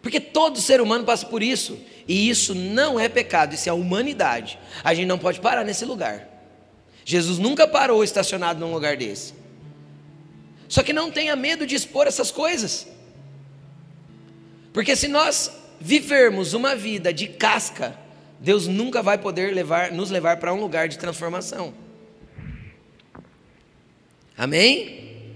Porque 0.02 0.20
todo 0.20 0.60
ser 0.60 0.82
humano 0.82 1.06
passa 1.06 1.26
por 1.26 1.42
isso. 1.42 1.78
E 2.08 2.30
isso 2.30 2.56
não 2.56 3.00
é 3.00 3.10
pecado, 3.10 3.54
isso 3.54 3.68
é 3.68 3.72
a 3.72 3.76
humanidade. 3.76 4.58
A 4.84 4.94
gente 4.94 5.08
não 5.08 5.20
pode 5.20 5.42
parar 5.42 5.64
nesse 5.64 5.84
lugar. 5.84 6.28
Jesus 7.04 7.38
nunca 7.38 7.68
parou 7.68 8.04
estacionado 8.04 8.60
num 8.60 8.74
lugar 8.74 8.96
desse. 8.96 9.34
Só 10.70 10.84
que 10.84 10.94
não 10.94 11.12
tenha 11.12 11.36
medo 11.36 11.66
de 11.66 11.76
expor 11.76 12.08
essas 12.08 12.32
coisas. 12.32 12.88
Porque 14.74 14.96
se 14.96 15.08
nós 15.08 15.52
vivermos 15.80 16.54
uma 16.54 16.76
vida 16.76 17.14
de 17.14 17.28
casca, 17.28 17.98
Deus 18.40 18.68
nunca 18.68 19.02
vai 19.02 19.18
poder 19.18 19.54
levar, 19.54 19.92
nos 19.92 20.10
levar 20.10 20.38
para 20.38 20.54
um 20.54 20.60
lugar 20.60 20.88
de 20.88 20.98
transformação. 20.98 21.74
Amém? 24.38 25.34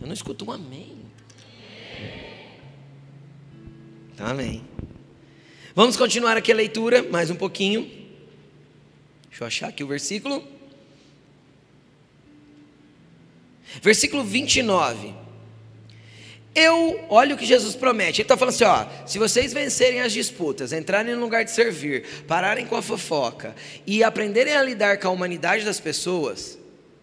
Eu 0.00 0.06
não 0.06 0.14
escuto 0.14 0.44
um 0.44 0.52
amém. 0.52 0.96
Então, 4.14 4.26
amém. 4.26 4.62
Vamos 5.80 5.96
continuar 5.96 6.36
aqui 6.36 6.52
a 6.52 6.54
leitura, 6.54 7.02
mais 7.04 7.30
um 7.30 7.34
pouquinho. 7.34 7.90
Deixa 9.30 9.42
eu 9.42 9.46
achar 9.46 9.68
aqui 9.68 9.82
o 9.82 9.86
versículo. 9.86 10.46
Versículo 13.80 14.22
29. 14.22 15.14
Eu, 16.54 17.02
olha 17.08 17.34
o 17.34 17.38
que 17.38 17.46
Jesus 17.46 17.74
promete. 17.74 18.20
Ele 18.20 18.26
está 18.26 18.36
falando 18.36 18.52
assim: 18.52 18.64
ó, 18.64 19.06
se 19.06 19.18
vocês 19.18 19.54
vencerem 19.54 20.02
as 20.02 20.12
disputas, 20.12 20.74
entrarem 20.74 21.14
no 21.14 21.20
lugar 21.22 21.46
de 21.46 21.50
servir, 21.50 22.04
pararem 22.28 22.66
com 22.66 22.76
a 22.76 22.82
fofoca 22.82 23.56
e 23.86 24.04
aprenderem 24.04 24.54
a 24.54 24.62
lidar 24.62 24.98
com 24.98 25.08
a 25.08 25.10
humanidade 25.10 25.64
das 25.64 25.80
pessoas, 25.80 26.58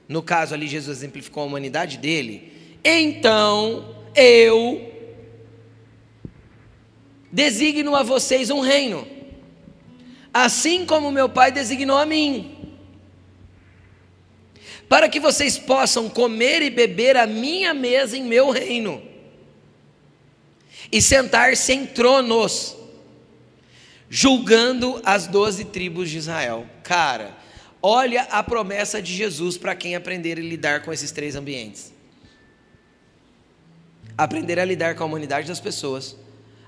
no 0.08 0.22
caso 0.22 0.54
ali 0.54 0.68
Jesus 0.68 1.00
exemplificou 1.00 1.42
a 1.42 1.48
humanidade 1.48 1.98
dele, 1.98 2.54
então 2.86 4.06
eu 4.14 4.97
designo 7.32 7.96
a 7.96 8.04
vocês 8.04 8.50
um 8.50 8.60
reino, 8.60 9.08
assim 10.34 10.86
como 10.86 11.12
meu 11.12 11.30
Pai 11.30 11.52
designou 11.52 11.98
a 11.98 12.06
mim 12.06 12.58
para 14.90 15.10
que 15.10 15.20
vocês 15.20 15.58
possam 15.58 16.10
comer 16.10 16.62
e 16.62 16.70
beber 16.70 17.18
a 17.18 17.28
minha 17.28 17.74
mesa 17.74 18.18
em 18.18 18.24
meu 18.24 18.50
reino, 18.52 19.02
e 20.92 21.02
sentar-se 21.02 21.74
em 21.74 21.86
tronos, 21.86 22.76
julgando 24.10 25.02
as 25.04 25.28
doze 25.28 25.66
tribos 25.66 26.10
de 26.10 26.18
Israel. 26.18 26.66
Cara, 26.84 27.36
olha 27.82 28.24
a 28.24 28.42
promessa 28.42 29.02
de 29.02 29.14
Jesus 29.14 29.58
para 29.58 29.76
quem 29.76 29.96
aprender 29.96 30.38
a 30.38 30.42
lidar 30.42 30.84
com 30.84 30.94
esses 30.94 31.12
três 31.12 31.36
ambientes. 31.36 31.94
Aprender 34.18 34.58
a 34.60 34.66
lidar 34.66 34.96
com 34.96 35.04
a 35.04 35.06
humanidade 35.06 35.48
das 35.48 35.60
pessoas, 35.60 36.16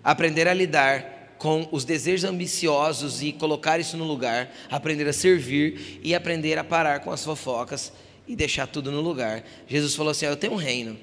aprender 0.04 0.48
a 0.48 0.54
lidar 0.54 1.36
com 1.38 1.68
os 1.72 1.86
desejos 1.86 2.30
ambiciosos 2.30 3.24
e 3.24 3.32
colocar 3.32 3.80
isso 3.80 3.96
no 3.96 4.04
lugar, 4.04 4.52
aprender 4.70 5.08
a 5.08 5.14
servir 5.14 6.00
e 6.04 6.14
aprender 6.14 6.58
a 6.58 6.64
parar 6.64 7.00
com 7.00 7.12
as 7.12 7.24
fofocas 7.24 7.94
e 8.28 8.36
deixar 8.36 8.68
tudo 8.68 8.92
no 8.92 9.02
lugar. 9.02 9.44
Jesus 9.68 9.96
falou 9.96 10.12
assim: 10.12 10.26
Eu 10.26 10.36
tenho 10.36 10.54
um 10.54 10.58
reino, 10.58 10.98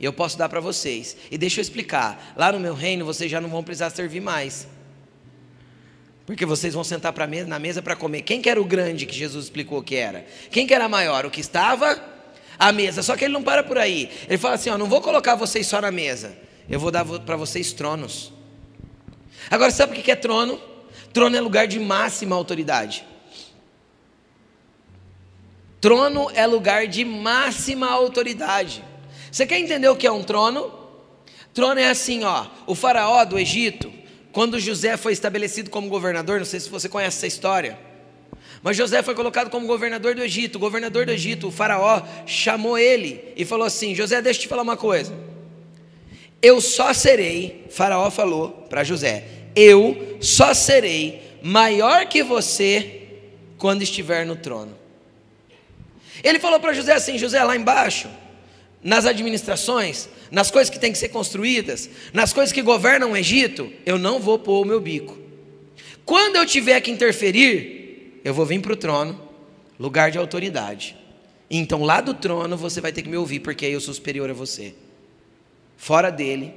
e 0.00 0.04
eu 0.04 0.12
posso 0.12 0.36
dar 0.36 0.48
para 0.48 0.60
vocês. 0.60 1.16
E 1.30 1.38
deixa 1.38 1.60
eu 1.60 1.62
explicar: 1.62 2.34
lá 2.36 2.50
no 2.50 2.58
meu 2.58 2.74
reino 2.74 3.04
vocês 3.04 3.30
já 3.30 3.40
não 3.40 3.48
vão 3.48 3.62
precisar 3.62 3.90
servir 3.90 4.20
mais. 4.20 4.66
Porque 6.26 6.46
vocês 6.46 6.72
vão 6.74 6.82
sentar 6.82 7.12
mesa, 7.28 7.46
na 7.46 7.58
mesa 7.58 7.82
para 7.82 7.94
comer. 7.94 8.22
Quem 8.22 8.40
que 8.40 8.48
era 8.48 8.60
o 8.60 8.64
grande 8.64 9.06
que 9.06 9.14
Jesus 9.14 9.44
explicou 9.44 9.82
que 9.82 9.96
era? 9.96 10.24
Quem 10.50 10.66
que 10.66 10.72
era 10.74 10.88
maior? 10.88 11.26
O 11.26 11.30
que 11.30 11.40
estava 11.40 12.02
à 12.58 12.72
mesa. 12.72 13.02
Só 13.02 13.16
que 13.16 13.24
ele 13.24 13.32
não 13.32 13.42
para 13.42 13.62
por 13.62 13.76
aí. 13.76 14.10
Ele 14.26 14.38
fala 14.38 14.54
assim: 14.54 14.70
ó, 14.70 14.78
não 14.78 14.86
vou 14.86 15.00
colocar 15.00 15.34
vocês 15.34 15.66
só 15.66 15.80
na 15.80 15.90
mesa. 15.90 16.36
Eu 16.68 16.80
vou 16.80 16.90
dar 16.90 17.04
para 17.04 17.36
vocês 17.36 17.72
tronos. 17.72 18.32
Agora, 19.50 19.70
sabe 19.70 19.98
o 19.98 20.02
que 20.02 20.10
é 20.10 20.16
trono? 20.16 20.60
Trono 21.12 21.36
é 21.36 21.40
lugar 21.40 21.66
de 21.66 21.78
máxima 21.78 22.34
autoridade. 22.34 23.04
Trono 25.80 26.30
é 26.34 26.46
lugar 26.46 26.86
de 26.86 27.04
máxima 27.04 27.90
autoridade. 27.90 28.84
Você 29.30 29.46
quer 29.46 29.58
entender 29.58 29.88
o 29.88 29.96
que 29.96 30.06
é 30.06 30.12
um 30.12 30.22
trono? 30.22 30.72
Trono 31.52 31.80
é 31.80 31.88
assim, 31.88 32.24
ó. 32.24 32.46
O 32.66 32.74
faraó 32.74 33.24
do 33.24 33.38
Egito, 33.38 33.92
quando 34.30 34.60
José 34.60 34.96
foi 34.96 35.12
estabelecido 35.12 35.70
como 35.70 35.88
governador, 35.88 36.38
não 36.38 36.46
sei 36.46 36.60
se 36.60 36.70
você 36.70 36.88
conhece 36.88 37.18
essa 37.18 37.26
história. 37.26 37.78
Mas 38.62 38.76
José 38.76 39.02
foi 39.02 39.14
colocado 39.14 39.50
como 39.50 39.66
governador 39.66 40.14
do 40.14 40.22
Egito. 40.22 40.56
O 40.56 40.60
governador 40.60 41.04
do 41.04 41.12
Egito, 41.12 41.48
o 41.48 41.50
faraó, 41.50 42.02
chamou 42.26 42.78
ele 42.78 43.32
e 43.36 43.44
falou 43.44 43.66
assim: 43.66 43.94
José, 43.94 44.22
deixa 44.22 44.38
eu 44.38 44.42
te 44.42 44.48
falar 44.48 44.62
uma 44.62 44.76
coisa. 44.76 45.12
Eu 46.40 46.60
só 46.60 46.92
serei, 46.92 47.66
faraó 47.70 48.10
falou 48.10 48.50
para 48.68 48.84
José, 48.84 49.24
eu 49.54 50.18
só 50.20 50.54
serei 50.54 51.38
maior 51.42 52.06
que 52.06 52.22
você 52.22 53.02
quando 53.58 53.82
estiver 53.82 54.24
no 54.24 54.36
trono. 54.36 54.76
Ele 56.22 56.38
falou 56.38 56.60
para 56.60 56.72
José 56.72 56.92
assim: 56.92 57.18
José, 57.18 57.42
lá 57.42 57.56
embaixo, 57.56 58.08
nas 58.82 59.06
administrações, 59.06 60.08
nas 60.30 60.50
coisas 60.50 60.70
que 60.70 60.78
têm 60.78 60.92
que 60.92 60.98
ser 60.98 61.08
construídas, 61.08 61.88
nas 62.12 62.32
coisas 62.32 62.52
que 62.52 62.62
governam 62.62 63.12
o 63.12 63.16
Egito, 63.16 63.72
eu 63.84 63.98
não 63.98 64.18
vou 64.18 64.38
pôr 64.38 64.62
o 64.62 64.64
meu 64.64 64.80
bico. 64.80 65.18
Quando 66.04 66.36
eu 66.36 66.46
tiver 66.46 66.80
que 66.80 66.90
interferir, 66.90 68.20
eu 68.24 68.34
vou 68.34 68.44
vir 68.44 68.60
para 68.60 68.72
o 68.72 68.76
trono, 68.76 69.20
lugar 69.78 70.10
de 70.10 70.18
autoridade. 70.18 70.96
Então 71.50 71.82
lá 71.82 72.00
do 72.00 72.14
trono 72.14 72.56
você 72.56 72.80
vai 72.80 72.92
ter 72.92 73.02
que 73.02 73.08
me 73.08 73.16
ouvir, 73.16 73.40
porque 73.40 73.66
eu 73.66 73.80
sou 73.80 73.92
superior 73.92 74.30
a 74.30 74.34
você. 74.34 74.74
Fora 75.76 76.10
dele, 76.10 76.54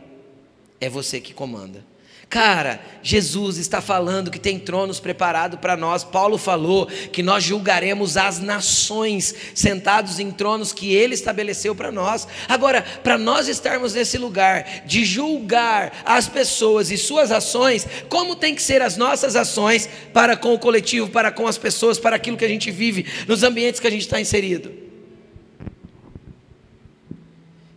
é 0.80 0.90
você 0.90 1.20
que 1.20 1.34
comanda. 1.34 1.84
Cara, 2.30 2.82
Jesus 3.04 3.58
está 3.58 3.82
falando 3.82 4.32
que 4.32 4.40
tem 4.40 4.58
tronos 4.58 5.00
preparados 5.00 5.60
para 5.60 5.78
nós. 5.78 6.04
Paulo 6.04 6.38
falou 6.38 6.88
que 6.88 7.22
nós 7.22 7.44
julgaremos 7.44 8.18
as 8.18 8.40
nações 8.40 9.34
sentados 9.54 10.20
em 10.20 10.32
tronos 10.32 10.74
que 10.74 10.94
ele 10.94 11.14
estabeleceu 11.14 11.76
para 11.76 11.92
nós. 11.92 12.28
Agora, 12.50 12.82
para 12.82 13.18
nós 13.18 13.48
estarmos 13.48 13.94
nesse 13.94 14.18
lugar 14.18 14.84
de 14.86 15.06
julgar 15.06 16.02
as 16.04 16.28
pessoas 16.28 16.90
e 16.90 16.98
suas 16.98 17.32
ações, 17.32 17.88
como 18.10 18.36
tem 18.36 18.56
que 18.56 18.62
ser 18.62 18.82
as 18.82 18.98
nossas 18.98 19.36
ações 19.36 19.88
para 20.12 20.36
com 20.36 20.54
o 20.54 20.60
coletivo, 20.60 21.10
para 21.10 21.32
com 21.32 21.48
as 21.48 21.58
pessoas, 21.58 22.00
para 22.00 22.16
aquilo 22.16 22.38
que 22.38 22.46
a 22.46 22.50
gente 22.50 22.72
vive, 22.72 23.06
nos 23.28 23.44
ambientes 23.44 23.80
que 23.80 23.88
a 23.88 23.92
gente 23.92 24.02
está 24.02 24.20
inserido? 24.20 24.74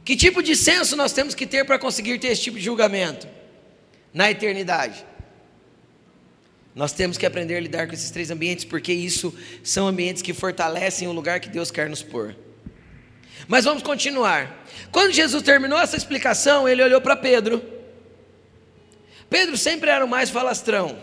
Que 0.04 0.16
tipo 0.16 0.42
de 0.42 0.56
senso 0.56 0.96
nós 0.96 1.12
temos 1.12 1.34
que 1.34 1.46
ter 1.46 1.66
para 1.66 1.78
conseguir 1.78 2.18
ter 2.18 2.28
esse 2.28 2.42
tipo 2.42 2.56
de 2.56 2.64
julgamento? 2.64 3.37
Na 4.12 4.30
eternidade. 4.30 5.04
Nós 6.74 6.92
temos 6.92 7.18
que 7.18 7.26
aprender 7.26 7.56
a 7.56 7.60
lidar 7.60 7.86
com 7.88 7.94
esses 7.94 8.10
três 8.10 8.30
ambientes, 8.30 8.64
porque 8.64 8.92
isso 8.92 9.36
são 9.64 9.88
ambientes 9.88 10.22
que 10.22 10.32
fortalecem 10.32 11.08
o 11.08 11.12
lugar 11.12 11.40
que 11.40 11.48
Deus 11.48 11.70
quer 11.70 11.88
nos 11.88 12.02
pôr. 12.02 12.36
Mas 13.48 13.64
vamos 13.64 13.82
continuar. 13.82 14.64
Quando 14.92 15.12
Jesus 15.12 15.42
terminou 15.42 15.78
essa 15.78 15.96
explicação, 15.96 16.68
ele 16.68 16.82
olhou 16.82 17.00
para 17.00 17.16
Pedro. 17.16 17.62
Pedro 19.28 19.56
sempre 19.56 19.90
era 19.90 20.04
o 20.04 20.08
mais 20.08 20.30
falastrão, 20.30 20.98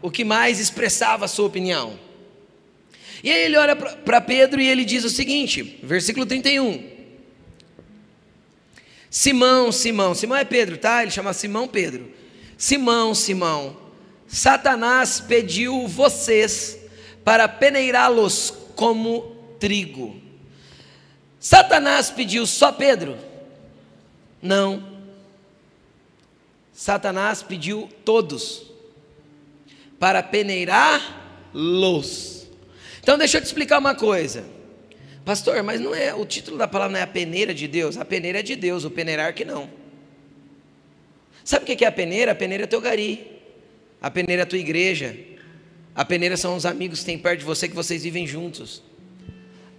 o 0.00 0.10
que 0.10 0.24
mais 0.24 0.60
expressava 0.60 1.24
a 1.24 1.28
sua 1.28 1.46
opinião. 1.46 1.98
E 3.22 3.32
aí 3.32 3.44
ele 3.44 3.56
olha 3.56 3.74
para 3.74 4.20
Pedro 4.20 4.60
e 4.60 4.68
ele 4.68 4.84
diz 4.84 5.04
o 5.04 5.10
seguinte, 5.10 5.80
versículo 5.82 6.24
31. 6.24 6.97
Simão, 9.10 9.72
Simão, 9.72 10.14
Simão 10.14 10.36
é 10.36 10.44
Pedro, 10.44 10.76
tá? 10.76 11.02
Ele 11.02 11.10
chama 11.10 11.32
Simão 11.32 11.66
Pedro. 11.66 12.12
Simão, 12.56 13.12
Simão, 13.14 13.76
Satanás 14.26 15.20
pediu 15.20 15.88
vocês 15.88 16.78
para 17.24 17.48
peneirá-los 17.48 18.52
como 18.74 19.36
trigo. 19.58 20.20
Satanás 21.40 22.10
pediu 22.10 22.46
só 22.46 22.70
Pedro? 22.72 23.16
Não. 24.42 24.98
Satanás 26.72 27.42
pediu 27.42 27.88
todos 28.04 28.68
para 29.98 30.22
peneirar-los. 30.22 32.46
Então 33.00 33.16
deixa 33.16 33.38
eu 33.38 33.42
te 33.42 33.46
explicar 33.46 33.78
uma 33.78 33.94
coisa. 33.94 34.57
Pastor, 35.28 35.62
mas 35.62 35.78
não 35.78 35.94
é 35.94 36.14
o 36.14 36.24
título 36.24 36.56
da 36.56 36.66
palavra 36.66 36.94
não 36.94 37.00
é 37.00 37.02
a 37.02 37.06
peneira 37.06 37.52
de 37.52 37.68
Deus? 37.68 37.98
A 37.98 38.04
peneira 38.06 38.38
é 38.38 38.42
de 38.42 38.56
Deus, 38.56 38.84
o 38.84 38.90
peneirar 38.90 39.34
que 39.34 39.44
não. 39.44 39.68
Sabe 41.44 41.70
o 41.70 41.76
que 41.76 41.84
é 41.84 41.86
a 41.86 41.92
peneira? 41.92 42.32
A 42.32 42.34
peneira 42.34 42.64
é 42.64 42.66
teu 42.66 42.80
gari. 42.80 43.30
A 44.00 44.10
peneira 44.10 44.40
é 44.40 44.44
a 44.44 44.46
tua 44.46 44.58
igreja. 44.58 45.14
A 45.94 46.02
peneira 46.02 46.34
são 46.34 46.56
os 46.56 46.64
amigos 46.64 47.00
que 47.00 47.04
tem 47.04 47.18
perto 47.18 47.40
de 47.40 47.44
você 47.44 47.68
que 47.68 47.74
vocês 47.74 48.04
vivem 48.04 48.26
juntos. 48.26 48.82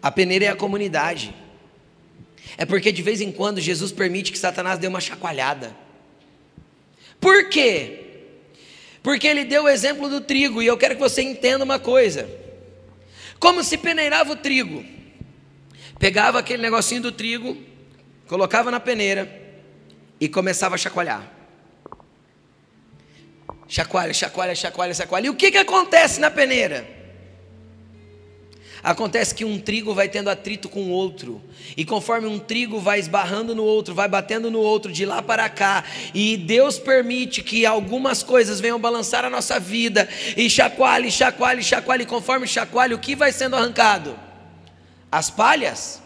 A 0.04 0.12
peneira 0.12 0.46
é 0.46 0.48
a 0.50 0.56
comunidade. 0.56 1.34
É 2.56 2.64
porque 2.64 2.92
de 2.92 3.02
vez 3.02 3.20
em 3.20 3.32
quando 3.32 3.60
Jesus 3.60 3.92
permite 3.92 4.32
que 4.32 4.38
Satanás 4.38 4.78
dê 4.78 4.86
uma 4.86 5.02
chacoalhada. 5.02 5.76
Por 7.20 7.50
quê? 7.50 8.02
Porque 9.02 9.26
ele 9.26 9.46
deu 9.46 9.64
o 9.64 9.68
exemplo 9.68 10.10
do 10.10 10.22
trigo, 10.22 10.62
e 10.62 10.68
eu 10.68 10.78
quero 10.78 10.94
que 10.94 11.02
você 11.02 11.24
entenda 11.24 11.66
uma 11.66 11.80
coisa: 11.80 12.30
como 13.40 13.64
se 13.64 13.80
peneirava 13.80 14.34
o 14.34 14.36
trigo 14.36 14.99
pegava 16.00 16.40
aquele 16.40 16.64
negocinho 16.64 17.02
do 17.02 17.12
trigo, 17.12 17.58
colocava 18.28 18.72
na 18.72 18.80
peneira 18.80 19.30
e 20.20 20.30
começava 20.30 20.76
a 20.76 20.78
chacoalhar. 20.78 21.30
Chacoalha, 23.68 24.14
chacoalha, 24.14 24.56
chacoalha, 24.56 24.94
chacoalha. 24.94 25.28
E 25.28 25.30
o 25.30 25.36
que, 25.36 25.52
que 25.52 25.58
acontece 25.58 26.20
na 26.20 26.32
peneira? 26.32 26.98
Acontece 28.82 29.36
que 29.36 29.44
um 29.44 29.60
trigo 29.60 29.94
vai 29.94 30.08
tendo 30.08 30.30
atrito 30.30 30.70
com 30.70 30.84
o 30.84 30.90
outro, 30.90 31.44
e 31.76 31.84
conforme 31.84 32.28
um 32.28 32.40
trigo 32.40 32.80
vai 32.80 32.98
esbarrando 32.98 33.54
no 33.54 33.64
outro, 33.64 33.94
vai 33.94 34.08
batendo 34.08 34.50
no 34.50 34.60
outro, 34.60 34.90
de 34.90 35.06
lá 35.06 35.22
para 35.22 35.50
cá, 35.50 35.84
e 36.14 36.38
Deus 36.38 36.80
permite 36.80 37.44
que 37.44 37.66
algumas 37.66 38.24
coisas 38.24 38.62
venham 38.62 38.80
balançar 38.80 39.26
a 39.26 39.30
nossa 39.30 39.60
vida, 39.60 40.08
e 40.38 40.50
chacoalhe, 40.50 41.12
chacoalhe, 41.12 41.62
chacoalhe, 41.62 42.06
conforme 42.06 42.48
chacoalhe, 42.48 42.94
o 42.94 43.00
que 43.00 43.18
vai 43.18 43.34
sendo 43.34 43.58
arrancado? 43.58 44.29
As 45.12 45.30
palhas. 45.30 46.02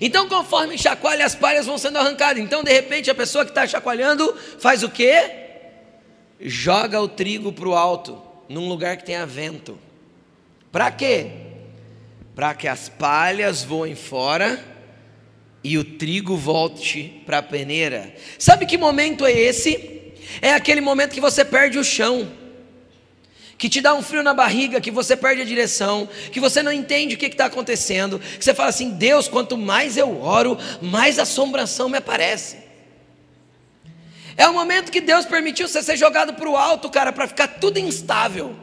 Então, 0.00 0.28
conforme 0.28 0.78
chacoalha, 0.78 1.26
as 1.26 1.34
palhas 1.34 1.66
vão 1.66 1.76
sendo 1.76 1.98
arrancadas. 1.98 2.42
Então, 2.42 2.62
de 2.64 2.72
repente, 2.72 3.10
a 3.10 3.14
pessoa 3.14 3.44
que 3.44 3.50
está 3.50 3.66
chacoalhando 3.66 4.34
faz 4.58 4.82
o 4.82 4.88
quê? 4.88 5.30
Joga 6.40 7.00
o 7.00 7.08
trigo 7.08 7.52
para 7.52 7.68
o 7.68 7.74
alto, 7.74 8.20
num 8.48 8.68
lugar 8.68 8.96
que 8.96 9.04
tenha 9.04 9.26
vento. 9.26 9.78
Para 10.72 10.90
quê? 10.90 11.50
para 12.40 12.54
que 12.54 12.66
as 12.66 12.88
palhas 12.88 13.62
voem 13.62 13.94
fora 13.94 14.64
e 15.62 15.76
o 15.76 15.84
trigo 15.84 16.36
volte 16.36 17.22
para 17.26 17.36
a 17.36 17.42
peneira. 17.42 18.14
Sabe 18.38 18.64
que 18.64 18.78
momento 18.78 19.26
é 19.26 19.32
esse? 19.32 20.14
É 20.40 20.54
aquele 20.54 20.80
momento 20.80 21.12
que 21.12 21.20
você 21.20 21.44
perde 21.44 21.78
o 21.78 21.84
chão, 21.84 22.32
que 23.60 23.68
te 23.68 23.82
dá 23.82 23.92
um 23.92 24.02
frio 24.02 24.22
na 24.22 24.32
barriga, 24.32 24.80
que 24.80 24.90
você 24.90 25.14
perde 25.14 25.42
a 25.42 25.44
direção, 25.44 26.08
que 26.32 26.40
você 26.40 26.62
não 26.62 26.72
entende 26.72 27.14
o 27.14 27.18
que 27.18 27.26
está 27.26 27.44
acontecendo, 27.44 28.18
que 28.18 28.42
você 28.42 28.54
fala 28.54 28.70
assim: 28.70 28.88
Deus, 28.92 29.28
quanto 29.28 29.58
mais 29.58 29.98
eu 29.98 30.22
oro, 30.22 30.56
mais 30.80 31.18
assombração 31.18 31.86
me 31.86 31.98
aparece. 31.98 32.56
É 34.34 34.48
o 34.48 34.54
momento 34.54 34.90
que 34.90 35.02
Deus 35.02 35.26
permitiu 35.26 35.68
você 35.68 35.82
ser 35.82 35.98
jogado 35.98 36.32
para 36.32 36.48
o 36.48 36.56
alto, 36.56 36.88
cara, 36.88 37.12
para 37.12 37.28
ficar 37.28 37.48
tudo 37.48 37.78
instável. 37.78 38.56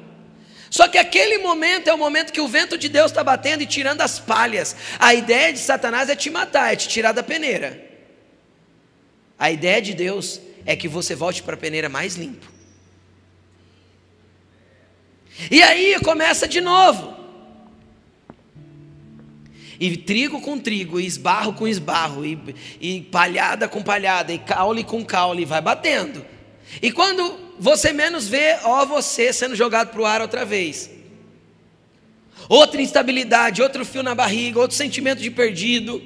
Só 0.68 0.88
que 0.88 0.98
aquele 0.98 1.38
momento 1.38 1.89
é 1.89 1.93
o 1.93 1.98
momento 1.98 2.34
que 2.34 2.41
o 2.41 2.48
vento 2.48 2.76
de 2.76 2.89
Deus 2.89 3.12
está 3.12 3.24
batendo 3.24 3.62
e 3.62 3.68
tirando 3.68 4.02
as 4.02 4.18
palhas. 4.18 4.76
A 4.98 5.14
ideia 5.14 5.54
de 5.54 5.60
Satanás 5.60 6.10
é 6.10 6.16
te 6.16 6.32
matar, 6.32 6.74
é 6.74 6.76
te 6.76 6.88
tirar 6.88 7.12
da 7.12 7.22
peneira. 7.22 7.86
A 9.38 9.52
ideia 9.52 9.80
de 9.80 9.93
Deus 9.93 10.41
é 10.66 10.76
que 10.76 10.88
você 10.88 11.14
volte 11.14 11.43
para 11.43 11.54
a 11.54 11.58
peneira 11.58 11.88
mais 11.88 12.16
limpo. 12.16 12.57
E 15.52 15.62
aí 15.62 16.00
começa 16.04 16.48
de 16.48 16.60
novo. 16.62 17.16
E 19.80 19.96
trigo 19.96 20.42
com 20.42 20.58
trigo, 20.58 21.00
e 21.00 21.06
esbarro 21.06 21.54
com 21.54 21.68
esbarro, 21.68 22.26
e, 22.26 22.40
e 22.82 23.02
palhada 23.02 23.68
com 23.68 23.84
palhada, 23.84 24.34
e 24.34 24.40
caule 24.40 24.84
com 24.84 25.06
caule, 25.06 25.46
vai 25.46 25.62
batendo. 25.62 26.26
E 26.82 26.92
quando 26.92 27.38
você 27.60 27.94
menos 27.94 28.28
vê, 28.28 28.58
ó, 28.64 28.86
você 28.86 29.32
sendo 29.32 29.56
jogado 29.56 29.92
para 29.92 30.02
o 30.02 30.06
ar 30.06 30.22
outra 30.22 30.44
vez. 30.44 30.90
Outra 32.50 32.82
instabilidade, 32.82 33.62
outro 33.62 33.86
fio 33.86 34.02
na 34.02 34.16
barriga, 34.16 34.60
outro 34.60 34.76
sentimento 34.76 35.22
de 35.22 35.30
perdido. 35.30 36.02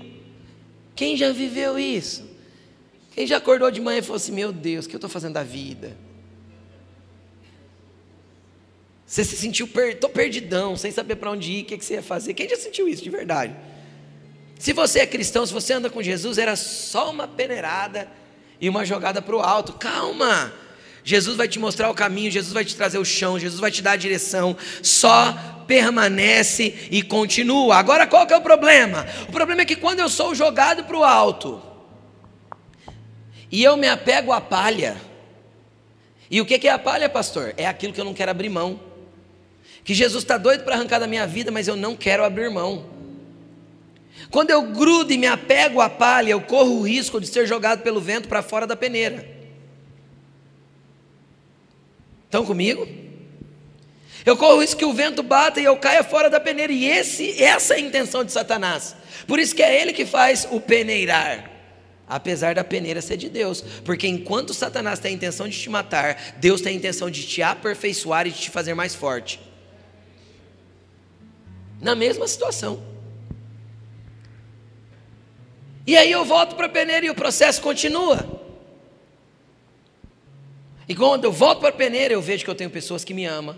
Quem 0.96 1.16
já 1.16 1.32
viveu 1.32 1.80
isso? 1.80 2.30
Quem 3.14 3.28
já 3.28 3.38
acordou 3.38 3.70
de 3.70 3.80
manhã 3.80 4.00
e 4.00 4.02
falou 4.02 4.18
assim: 4.18 4.32
Meu 4.32 4.52
Deus, 4.52 4.86
o 4.86 4.90
que 4.90 4.96
eu 4.96 4.98
estou 4.98 5.10
fazendo 5.10 5.34
da 5.34 5.44
vida? 5.44 5.96
Você 9.12 9.26
se 9.26 9.36
sentiu, 9.36 9.68
per... 9.68 10.00
tô 10.00 10.08
perdidão, 10.08 10.78
sem 10.78 10.90
saber 10.90 11.18
para 11.18 11.30
onde 11.30 11.52
ir, 11.52 11.64
o 11.64 11.66
que, 11.66 11.78
que 11.78 11.84
você 11.84 11.96
ia 11.96 12.02
fazer. 12.02 12.34
Quem 12.34 12.48
já 12.48 12.56
sentiu 12.56 12.88
isso 12.88 13.04
de 13.04 13.10
verdade? 13.10 13.54
Se 14.58 14.72
você 14.72 15.00
é 15.00 15.06
cristão, 15.06 15.46
se 15.46 15.52
você 15.52 15.74
anda 15.74 15.90
com 15.90 16.02
Jesus, 16.02 16.38
era 16.38 16.56
só 16.56 17.12
uma 17.12 17.28
peneirada 17.28 18.08
e 18.62 18.70
uma 18.70 18.86
jogada 18.86 19.22
para 19.22 19.36
o 19.36 19.42
alto. 19.42 19.74
Calma! 19.74 20.54
Jesus 21.04 21.36
vai 21.36 21.50
te 21.50 21.60
mostrar 21.60 21.90
o 21.90 21.94
caminho, 21.94 22.32
Jesus 22.32 22.54
vai 22.54 22.64
te 22.64 22.74
trazer 22.74 23.00
o 23.00 23.04
chão, 23.04 23.38
Jesus 23.38 23.60
vai 23.60 23.70
te 23.70 23.82
dar 23.82 23.92
a 23.92 23.96
direção. 23.98 24.56
Só 24.82 25.66
permanece 25.68 26.88
e 26.90 27.04
continua. 27.04 27.76
Agora 27.76 28.08
qual 28.08 28.26
que 28.26 28.34
é 28.34 28.38
o 28.38 28.42
problema? 28.42 29.06
O 29.28 29.32
problema 29.34 29.64
é 29.64 29.66
que 29.66 29.76
quando 29.76 30.00
eu 30.00 30.08
sou 30.08 30.34
jogado 30.34 30.86
para 30.86 30.98
o 30.98 31.04
alto 31.04 31.62
e 33.52 33.62
eu 33.62 33.76
me 33.76 33.90
apego 33.90 34.32
à 34.32 34.40
palha, 34.40 34.96
e 36.30 36.40
o 36.40 36.46
que 36.46 36.66
é 36.66 36.72
a 36.72 36.80
palha, 36.80 37.10
pastor? 37.10 37.54
É 37.58 37.68
aquilo 37.68 37.92
que 37.92 38.00
eu 38.00 38.06
não 38.06 38.14
quero 38.14 38.32
abrir 38.32 38.48
mão. 38.48 38.90
Que 39.84 39.94
Jesus 39.94 40.24
está 40.24 40.38
doido 40.38 40.64
para 40.64 40.76
arrancar 40.76 41.00
da 41.00 41.08
minha 41.08 41.26
vida, 41.26 41.52
mas 41.52 41.68
eu 41.68 41.76
não 41.76 41.96
quero 41.96 42.24
abrir 42.24 42.50
mão. 42.50 42.86
Quando 44.30 44.52
eu 44.52 44.62
grudo 44.64 45.12
e 45.12 45.18
me 45.18 45.28
apego 45.28 45.82
à 45.82 45.90
palha, 45.90 46.32
eu 46.32 46.42
corro 46.42 46.80
o 46.80 46.82
risco 46.84 47.20
de 47.20 47.28
ser 47.28 47.48
jogado 47.48 47.82
pelo 47.82 48.00
vento 48.00 48.28
para 48.28 48.42
fora 48.42 48.68
da 48.68 48.76
peneira. 48.76 49.26
Estão 52.26 52.46
comigo? 52.46 52.88
Eu 54.26 54.38
corro 54.38 54.58
o 54.58 54.62
risco 54.62 54.78
que 54.78 54.86
o 54.86 54.94
vento 54.94 55.24
bata 55.24 55.60
e 55.60 55.66
eu 55.66 55.76
caia 55.78 56.04
fora 56.04 56.30
da 56.30 56.40
peneira. 56.40 56.72
E 56.72 56.86
esse, 56.86 57.44
essa 57.44 57.74
é 57.74 57.78
a 57.78 57.80
intenção 57.80 58.24
de 58.24 58.32
Satanás. 58.32 58.96
Por 59.28 59.40
isso 59.40 59.56
que 59.56 59.64
é 59.64 59.82
ele 59.82 59.92
que 59.92 60.06
faz 60.06 60.48
o 60.52 60.60
peneirar. 60.60 61.50
Apesar 62.08 62.56
da 62.56 62.64
peneira 62.64 63.02
ser 63.02 63.18
de 63.18 63.30
Deus. 63.30 63.62
Porque 63.84 64.08
enquanto 64.08 64.54
Satanás 64.54 65.00
tem 65.00 65.12
a 65.12 65.16
intenção 65.16 65.48
de 65.48 65.60
te 65.60 65.70
matar, 65.70 66.36
Deus 66.38 66.62
tem 66.62 66.74
a 66.74 66.76
intenção 66.76 67.10
de 67.10 67.26
te 67.26 67.42
aperfeiçoar 67.42 68.28
e 68.28 68.32
de 68.32 68.40
te 68.40 68.50
fazer 68.50 68.74
mais 68.74 68.94
forte. 68.94 69.40
Na 71.82 71.96
mesma 71.96 72.28
situação. 72.28 72.82
E 75.86 75.98
aí 75.98 76.12
eu 76.12 76.24
volto 76.24 76.56
para 76.56 76.68
a 76.68 76.70
peneira 76.70 77.06
e 77.06 77.10
o 77.10 77.16
processo 77.16 77.62
continua. 77.62 78.42
E 80.88 80.96
quando 80.96 81.24
eu 81.24 81.32
volto 81.32 81.60
para 81.60 81.70
a 81.70 81.74
peneira, 81.74 82.14
eu 82.14 82.22
vejo 82.22 82.44
que 82.44 82.50
eu 82.50 82.56
tenho 82.56 82.70
pessoas 82.70 83.04
que 83.04 83.14
me 83.14 83.26
amam, 83.26 83.58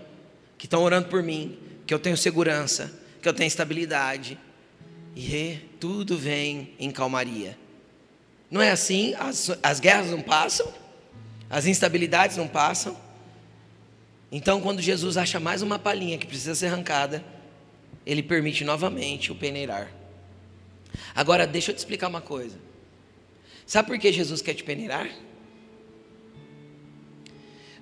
que 0.56 0.66
estão 0.66 0.82
orando 0.82 1.08
por 1.08 1.22
mim, 1.22 1.58
que 1.86 1.92
eu 1.92 1.98
tenho 1.98 2.16
segurança, 2.16 2.92
que 3.20 3.28
eu 3.28 3.34
tenho 3.34 3.48
estabilidade. 3.48 4.38
E 5.16 5.58
tudo 5.78 6.16
vem 6.16 6.74
em 6.78 6.90
calmaria. 6.90 7.58
Não 8.50 8.60
é 8.60 8.70
assim? 8.70 9.14
As, 9.18 9.50
as 9.62 9.80
guerras 9.80 10.10
não 10.10 10.22
passam, 10.22 10.72
as 11.50 11.66
instabilidades 11.66 12.36
não 12.36 12.48
passam. 12.48 12.96
Então, 14.30 14.60
quando 14.60 14.80
Jesus 14.80 15.16
acha 15.16 15.38
mais 15.38 15.62
uma 15.62 15.78
palhinha 15.78 16.18
que 16.18 16.26
precisa 16.26 16.54
ser 16.54 16.66
arrancada, 16.66 17.24
ele 18.06 18.22
permite 18.22 18.64
novamente 18.64 19.32
o 19.32 19.34
peneirar. 19.34 19.90
Agora, 21.14 21.46
deixa 21.46 21.70
eu 21.70 21.74
te 21.74 21.78
explicar 21.78 22.08
uma 22.08 22.20
coisa. 22.20 22.58
Sabe 23.66 23.88
por 23.88 23.98
que 23.98 24.12
Jesus 24.12 24.42
quer 24.42 24.54
te 24.54 24.62
peneirar? 24.62 25.10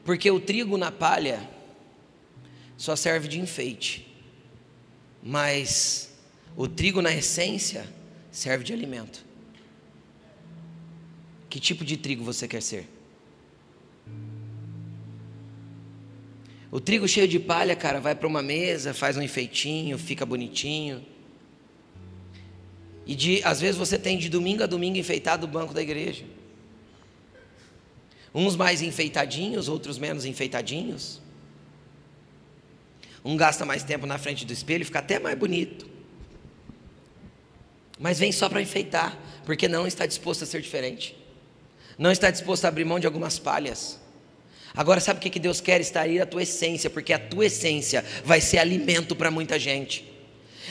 Porque 0.04 0.30
o 0.30 0.40
trigo 0.40 0.76
na 0.76 0.90
palha 0.90 1.48
só 2.76 2.96
serve 2.96 3.28
de 3.28 3.38
enfeite, 3.38 4.06
mas 5.22 6.12
o 6.56 6.66
trigo 6.66 7.00
na 7.00 7.12
essência 7.12 7.86
serve 8.30 8.64
de 8.64 8.72
alimento. 8.72 9.24
Que 11.48 11.60
tipo 11.60 11.84
de 11.84 11.96
trigo 11.96 12.24
você 12.24 12.48
quer 12.48 12.62
ser? 12.62 12.88
O 16.72 16.80
trigo 16.80 17.06
cheio 17.06 17.28
de 17.28 17.38
palha, 17.38 17.76
cara, 17.76 18.00
vai 18.00 18.14
para 18.14 18.26
uma 18.26 18.42
mesa, 18.42 18.94
faz 18.94 19.18
um 19.18 19.22
enfeitinho, 19.22 19.98
fica 19.98 20.24
bonitinho. 20.24 21.04
E 23.06 23.14
de, 23.14 23.44
às 23.44 23.60
vezes 23.60 23.76
você 23.76 23.98
tem 23.98 24.16
de 24.16 24.30
domingo 24.30 24.62
a 24.62 24.66
domingo 24.66 24.96
enfeitado 24.96 25.44
o 25.44 25.48
banco 25.48 25.74
da 25.74 25.82
igreja. 25.82 26.24
Uns 28.34 28.56
mais 28.56 28.80
enfeitadinhos, 28.80 29.68
outros 29.68 29.98
menos 29.98 30.24
enfeitadinhos. 30.24 31.20
Um 33.22 33.36
gasta 33.36 33.66
mais 33.66 33.82
tempo 33.82 34.06
na 34.06 34.16
frente 34.16 34.46
do 34.46 34.52
espelho, 34.54 34.86
fica 34.86 35.00
até 35.00 35.18
mais 35.18 35.38
bonito. 35.38 35.86
Mas 37.98 38.18
vem 38.18 38.32
só 38.32 38.48
para 38.48 38.62
enfeitar, 38.62 39.18
porque 39.44 39.68
não 39.68 39.86
está 39.86 40.06
disposto 40.06 40.44
a 40.44 40.46
ser 40.46 40.62
diferente. 40.62 41.14
Não 41.98 42.10
está 42.10 42.30
disposto 42.30 42.64
a 42.64 42.68
abrir 42.68 42.86
mão 42.86 42.98
de 42.98 43.06
algumas 43.06 43.38
palhas. 43.38 44.01
Agora, 44.74 45.00
sabe 45.00 45.18
o 45.18 45.30
que 45.30 45.38
Deus 45.38 45.60
quer? 45.60 45.80
Extrair 45.80 46.20
a 46.20 46.26
tua 46.26 46.42
essência, 46.42 46.88
porque 46.88 47.12
a 47.12 47.18
tua 47.18 47.46
essência 47.46 48.04
vai 48.24 48.40
ser 48.40 48.58
alimento 48.58 49.14
para 49.14 49.30
muita 49.30 49.58
gente. 49.58 50.12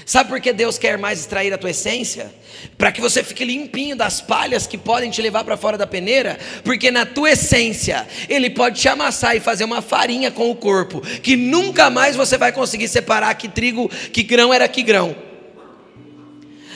Sabe 0.05 0.29
por 0.29 0.41
que 0.41 0.51
Deus 0.51 0.77
quer 0.77 0.97
mais 0.97 1.19
extrair 1.19 1.53
a 1.53 1.57
tua 1.57 1.69
essência? 1.69 2.33
Para 2.77 2.91
que 2.91 3.01
você 3.01 3.23
fique 3.23 3.45
limpinho 3.45 3.95
das 3.95 4.19
palhas 4.19 4.65
que 4.65 4.77
podem 4.77 5.11
te 5.11 5.21
levar 5.21 5.43
para 5.43 5.57
fora 5.57 5.77
da 5.77 5.85
peneira, 5.85 6.39
porque 6.63 6.89
na 6.89 7.05
tua 7.05 7.31
essência 7.31 8.07
Ele 8.27 8.49
pode 8.49 8.79
te 8.79 8.87
amassar 8.87 9.35
e 9.35 9.39
fazer 9.39 9.63
uma 9.63 9.81
farinha 9.81 10.31
com 10.31 10.49
o 10.49 10.55
corpo, 10.55 11.01
que 11.01 11.35
nunca 11.35 11.89
mais 11.89 12.15
você 12.15 12.37
vai 12.37 12.51
conseguir 12.51 12.87
separar 12.87 13.35
que 13.35 13.47
trigo, 13.47 13.89
que 14.11 14.23
grão 14.23 14.53
era 14.53 14.67
que 14.67 14.81
grão. 14.81 15.15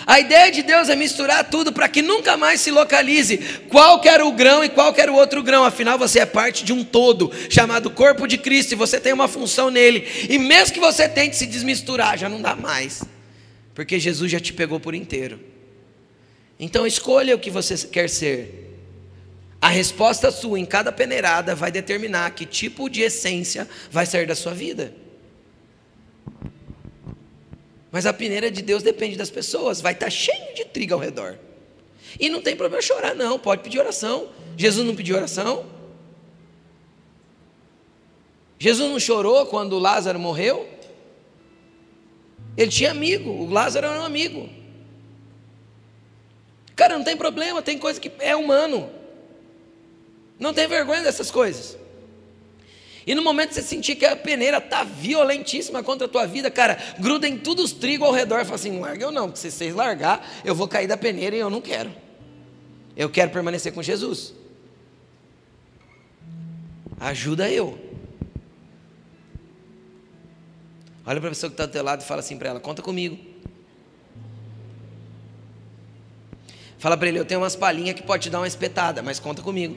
A 0.06 0.20
ideia 0.20 0.52
de 0.52 0.62
Deus 0.62 0.88
é 0.88 0.96
misturar 0.96 1.50
tudo 1.50 1.74
para 1.74 1.90
que 1.90 2.02
nunca 2.02 2.38
mais 2.38 2.62
se 2.62 2.70
localize 2.70 3.38
qual 3.70 4.00
que 4.00 4.08
era 4.08 4.24
o 4.24 4.32
grão 4.32 4.64
e 4.64 4.70
qual 4.70 4.94
que 4.94 5.02
era 5.02 5.12
o 5.12 5.16
outro 5.16 5.42
grão. 5.42 5.64
Afinal, 5.64 5.98
você 5.98 6.20
é 6.20 6.26
parte 6.26 6.64
de 6.64 6.72
um 6.72 6.84
todo 6.84 7.32
chamado 7.50 7.90
corpo 7.90 8.28
de 8.28 8.38
Cristo 8.38 8.74
e 8.74 8.76
você 8.76 9.00
tem 9.00 9.14
uma 9.14 9.28
função 9.28 9.72
nele. 9.72 10.08
E 10.30 10.38
mesmo 10.38 10.74
que 10.76 10.80
você 10.80 11.10
tente 11.10 11.36
se 11.36 11.48
desmisturar, 11.48 12.18
já 12.20 12.30
não 12.30 12.40
dá 12.40 12.56
mais, 12.56 13.04
porque 13.74 14.00
Jesus 14.00 14.32
já 14.32 14.40
te 14.40 14.54
pegou 14.54 14.80
por 14.80 14.94
inteiro. 14.94 15.40
Então 16.60 16.86
escolha 16.86 17.36
o 17.36 17.40
que 17.40 17.50
você 17.50 17.76
quer 17.88 18.08
ser. 18.08 18.62
A 19.60 19.70
resposta 19.70 20.30
sua 20.30 20.60
em 20.60 20.66
cada 20.66 20.92
peneirada 20.92 21.56
vai 21.56 21.72
determinar 21.72 22.30
que 22.32 22.46
tipo 22.46 22.88
de 22.88 23.02
essência 23.02 23.68
vai 23.90 24.06
sair 24.06 24.28
da 24.28 24.36
sua 24.36 24.54
vida. 24.54 24.94
Mas 27.96 28.06
a 28.06 28.12
peneira 28.12 28.52
de 28.52 28.62
Deus 28.62 28.84
depende 28.84 29.16
das 29.16 29.30
pessoas, 29.30 29.80
vai 29.80 29.94
estar 29.94 30.10
cheio 30.10 30.54
de 30.54 30.66
trigo 30.66 30.94
ao 30.94 31.00
redor. 31.00 31.40
E 32.20 32.28
não 32.28 32.42
tem 32.42 32.54
problema 32.54 32.82
chorar, 32.82 33.16
não, 33.16 33.40
pode 33.40 33.64
pedir 33.64 33.80
oração. 33.80 34.28
Jesus 34.58 34.86
não 34.86 34.94
pediu 34.94 35.16
oração? 35.16 35.66
Jesus 38.60 38.92
não 38.92 39.00
chorou 39.00 39.46
quando 39.46 39.80
Lázaro 39.80 40.20
morreu? 40.20 40.68
Ele 42.58 42.70
tinha 42.70 42.92
amigo, 42.92 43.30
o 43.30 43.50
Lázaro 43.50 43.88
era 43.88 44.02
um 44.02 44.04
amigo. 44.04 44.50
Cara, 46.76 46.98
não 46.98 47.06
tem 47.06 47.16
problema, 47.16 47.62
tem 47.62 47.78
coisa 47.78 47.98
que 47.98 48.12
é 48.20 48.36
humano. 48.36 48.90
Não 50.38 50.54
tem 50.54 50.68
vergonha 50.68 51.02
dessas 51.02 51.32
coisas. 51.32 51.78
E 53.06 53.14
no 53.14 53.24
momento 53.24 53.50
que 53.50 53.56
você 53.56 53.62
sentir 53.62 53.96
que 53.96 54.06
a 54.06 54.16
peneira 54.16 54.58
está 54.58 54.84
violentíssima 54.84 55.84
contra 55.84 56.08
a 56.08 56.10
tua 56.10 56.26
vida, 56.26 56.50
cara, 56.50 56.78
gruda 56.98 57.28
em 57.28 57.38
tudo 57.38 57.62
os 57.62 57.72
trigos 57.72 58.08
ao 58.08 58.14
redor 58.14 58.40
e 58.40 58.46
fala 58.46 58.56
assim: 58.56 58.72
não 58.72 58.82
larga 58.82 59.04
eu 59.04 59.12
não, 59.12 59.28
porque 59.28 59.40
se 59.40 59.52
vocês 59.52 59.76
largar, 59.76 60.28
eu 60.44 60.56
vou 60.56 60.68
cair 60.68 60.88
da 60.88 60.98
peneira 60.98 61.36
e 61.36 61.40
eu 61.40 61.50
não 61.50 61.62
quero. 61.62 61.94
Eu 62.98 63.10
quero 63.10 63.30
permanecer 63.30 63.74
com 63.74 63.84
Jesus. 63.84 64.34
Ajuda 67.00 67.50
eu. 67.50 67.78
Olha 71.06 71.20
para 71.20 71.30
a 71.30 71.32
pessoa 71.32 71.52
que 71.52 71.54
está 71.54 71.68
do 71.68 71.72
teu 71.72 71.84
lado 71.84 72.02
e 72.02 72.06
fala 72.06 72.22
assim 72.22 72.38
para 72.38 72.50
ela: 72.50 72.60
conta 72.60 72.82
comigo. 72.82 73.20
Fala 76.80 76.98
para 76.98 77.08
ele: 77.08 77.20
eu 77.20 77.26
tenho 77.26 77.42
umas 77.42 77.56
palhinhas 77.56 77.96
que 77.96 78.02
pode 78.02 78.24
te 78.24 78.30
dar 78.32 78.40
uma 78.40 78.48
espetada, 78.48 79.04
mas 79.04 79.20
conta 79.20 79.44
comigo. 79.44 79.76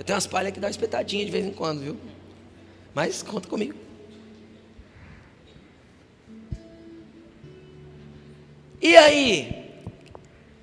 Eu 0.00 0.04
tenho 0.04 0.14
umas 0.14 0.26
palhas 0.26 0.50
que 0.50 0.58
dá 0.58 0.66
uma 0.66 0.70
espetadinha 0.70 1.26
de 1.26 1.30
vez 1.30 1.44
em 1.44 1.52
quando, 1.52 1.80
viu? 1.82 1.96
Mas 2.94 3.22
conta 3.22 3.46
comigo. 3.46 3.74
E 8.80 8.96
aí? 8.96 9.62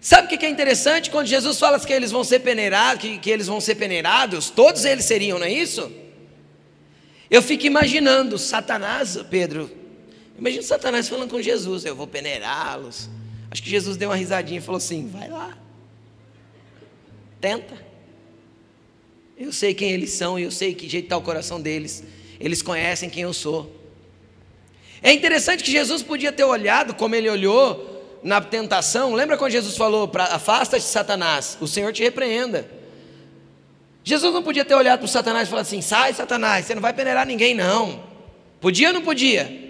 Sabe 0.02 0.26
o 0.26 0.40
que 0.40 0.44
é 0.44 0.50
interessante? 0.50 1.12
Quando 1.12 1.28
Jesus 1.28 1.60
fala 1.60 1.80
que 1.80 1.94
eles 1.94 2.10
vão 2.10 2.24
ser 2.24 2.40
peneirados, 2.40 3.00
que, 3.00 3.20
que 3.20 3.30
eles 3.30 3.46
vão 3.46 3.62
ser 3.62 3.76
peneirados, 3.76 4.50
todos 4.50 4.84
eles 4.86 5.06
seriam, 5.06 5.38
não 5.38 5.46
é 5.46 5.52
isso? 5.52 5.92
Eu 7.30 7.44
fico 7.44 7.68
imaginando 7.68 8.40
Satanás, 8.40 9.18
Pedro. 9.30 9.70
Imagina 10.36 10.64
Satanás 10.64 11.08
falando 11.08 11.30
com 11.30 11.40
Jesus: 11.40 11.86
Eu 11.86 11.96
vou 11.96 12.08
peneirá-los. 12.08 13.08
Acho 13.52 13.62
que 13.62 13.70
Jesus 13.70 13.98
deu 13.98 14.10
uma 14.10 14.16
risadinha 14.16 14.58
e 14.58 14.64
falou 14.64 14.78
assim: 14.78 15.08
Vai 15.08 15.30
lá, 15.30 15.56
tenta. 17.40 17.87
Eu 19.38 19.54
sei 19.54 19.74
quem 19.74 19.92
eles 19.92 20.12
são 20.12 20.40
e 20.40 20.44
eu 20.44 20.52
sei 20.52 20.74
que 20.74 20.90
jeito 20.90 21.06
está 21.06 21.18
o 21.18 21.22
coração 21.22 21.62
deles. 21.62 22.04
Eles 22.40 22.62
conhecem 22.62 23.10
quem 23.10 23.24
eu 23.24 23.34
sou. 23.34 23.72
É 25.02 25.14
interessante 25.14 25.64
que 25.64 25.72
Jesus 25.72 26.02
podia 26.02 26.32
ter 26.32 26.44
olhado 26.44 26.96
como 26.96 27.14
ele 27.14 27.30
olhou 27.30 28.20
na 28.24 28.42
tentação. 28.42 29.14
Lembra 29.14 29.38
quando 29.38 29.52
Jesus 29.52 29.78
falou: 29.78 30.12
Afasta-te, 30.16 30.84
Satanás, 30.84 31.58
o 31.62 31.68
Senhor 31.68 31.94
te 31.94 32.02
repreenda. 32.02 32.68
Jesus 34.04 34.34
não 34.34 34.42
podia 34.42 34.66
ter 34.66 34.74
olhado 34.74 35.00
para 35.00 35.08
Satanás 35.08 35.48
e 35.48 35.52
falado 35.52 35.66
assim: 35.66 35.82
Sai, 35.82 36.14
Satanás, 36.14 36.66
você 36.66 36.74
não 36.74 36.82
vai 36.82 36.94
peneirar 36.94 37.28
ninguém, 37.28 37.54
não. 37.54 38.04
Podia 38.60 38.88
ou 38.88 38.94
não 38.96 39.04
podia? 39.04 39.66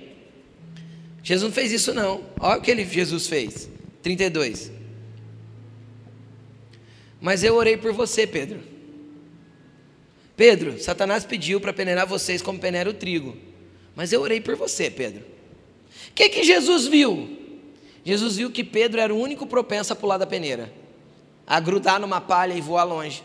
Jesus 1.21 1.43
não 1.43 1.53
fez 1.53 1.73
isso, 1.73 1.93
não. 1.93 2.21
Olha 2.39 2.57
o 2.57 2.61
que 2.61 2.71
ele, 2.71 2.85
Jesus 2.85 3.27
fez. 3.27 3.69
32. 4.01 4.71
Mas 7.19 7.43
eu 7.43 7.55
orei 7.55 7.75
por 7.75 7.91
você, 7.91 8.25
Pedro. 8.25 8.76
Pedro, 10.37 10.79
Satanás 10.79 11.25
pediu 11.25 11.59
para 11.59 11.73
peneirar 11.73 12.05
vocês 12.05 12.43
como 12.43 12.59
peneira 12.59 12.87
o 12.87 12.93
trigo. 12.93 13.35
Mas 13.95 14.13
eu 14.13 14.21
orei 14.21 14.39
por 14.39 14.55
você, 14.55 14.87
Pedro. 14.91 15.25
O 16.11 16.13
que, 16.13 16.29
que 16.29 16.43
Jesus 16.43 16.85
viu? 16.85 17.35
Jesus 18.05 18.37
viu 18.37 18.51
que 18.51 18.63
Pedro 18.63 19.01
era 19.01 19.13
o 19.13 19.19
único 19.19 19.47
propenso 19.47 19.91
a 19.91 19.95
pular 19.95 20.19
da 20.19 20.27
peneira, 20.27 20.71
a 21.45 21.59
grudar 21.59 21.99
numa 21.99 22.21
palha 22.21 22.53
e 22.53 22.61
voar 22.61 22.83
longe. 22.83 23.23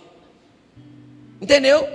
Entendeu? 1.39 1.87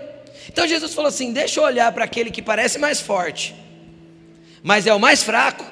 Então 0.48 0.68
Jesus 0.68 0.94
falou 0.94 1.10
assim: 1.10 1.34
deixa 1.34 1.60
eu 1.60 1.64
olhar 1.64 1.92
para 1.92 2.06
aquele 2.06 2.30
que 2.30 2.42
parece 2.42 2.78
mais 2.78 3.02
forte, 3.02 3.56
mas 4.62 4.86
é 4.86 4.94
o 4.94 5.00
mais 5.00 5.24
fraco, 5.24 5.66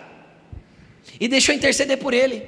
e 1.19 1.27
deixa 1.27 1.51
eu 1.51 1.55
interceder 1.55 1.99
por 1.99 2.15
ele. 2.15 2.47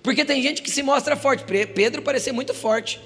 Porque 0.00 0.24
tem 0.24 0.40
gente 0.40 0.62
que 0.62 0.70
se 0.70 0.84
mostra 0.84 1.16
forte. 1.16 1.44
Pedro 1.74 2.00
parecia 2.00 2.32
muito 2.32 2.54
forte. 2.54 3.00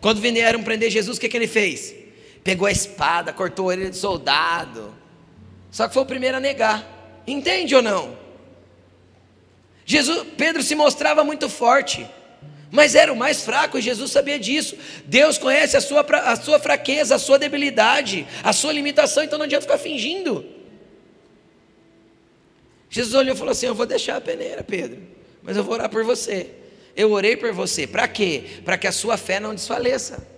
Quando 0.00 0.22
vieram 0.22 0.62
prender 0.62 0.90
Jesus, 0.90 1.18
o 1.18 1.20
que, 1.20 1.28
que 1.28 1.36
ele 1.36 1.46
fez? 1.46 2.05
Pegou 2.46 2.68
a 2.68 2.70
espada, 2.70 3.32
cortou 3.32 3.72
ele 3.72 3.90
de 3.90 3.96
soldado. 3.96 4.94
Só 5.68 5.88
que 5.88 5.94
foi 5.94 6.04
o 6.04 6.06
primeiro 6.06 6.36
a 6.36 6.40
negar. 6.40 6.86
Entende 7.26 7.74
ou 7.74 7.82
não? 7.82 8.16
Jesus, 9.84 10.24
Pedro 10.38 10.62
se 10.62 10.76
mostrava 10.76 11.24
muito 11.24 11.48
forte, 11.48 12.08
mas 12.70 12.94
era 12.94 13.12
o 13.12 13.16
mais 13.16 13.42
fraco 13.42 13.76
e 13.76 13.82
Jesus 13.82 14.12
sabia 14.12 14.38
disso. 14.38 14.78
Deus 15.06 15.38
conhece 15.38 15.76
a 15.76 15.80
sua, 15.80 16.02
a 16.02 16.36
sua 16.36 16.60
fraqueza, 16.60 17.16
a 17.16 17.18
sua 17.18 17.36
debilidade, 17.36 18.24
a 18.44 18.52
sua 18.52 18.72
limitação, 18.72 19.24
então 19.24 19.40
não 19.40 19.44
adianta 19.46 19.62
ficar 19.62 19.78
fingindo. 19.78 20.46
Jesus 22.88 23.12
olhou 23.12 23.34
e 23.34 23.38
falou 23.38 23.50
assim: 23.50 23.66
Eu 23.66 23.74
vou 23.74 23.86
deixar 23.86 24.18
a 24.18 24.20
peneira, 24.20 24.62
Pedro, 24.62 25.02
mas 25.42 25.56
eu 25.56 25.64
vou 25.64 25.74
orar 25.74 25.90
por 25.90 26.04
você. 26.04 26.48
Eu 26.94 27.10
orei 27.10 27.36
por 27.36 27.52
você, 27.52 27.88
para 27.88 28.06
quê? 28.06 28.44
Para 28.64 28.78
que 28.78 28.86
a 28.86 28.92
sua 28.92 29.16
fé 29.16 29.40
não 29.40 29.52
desfaleça. 29.52 30.35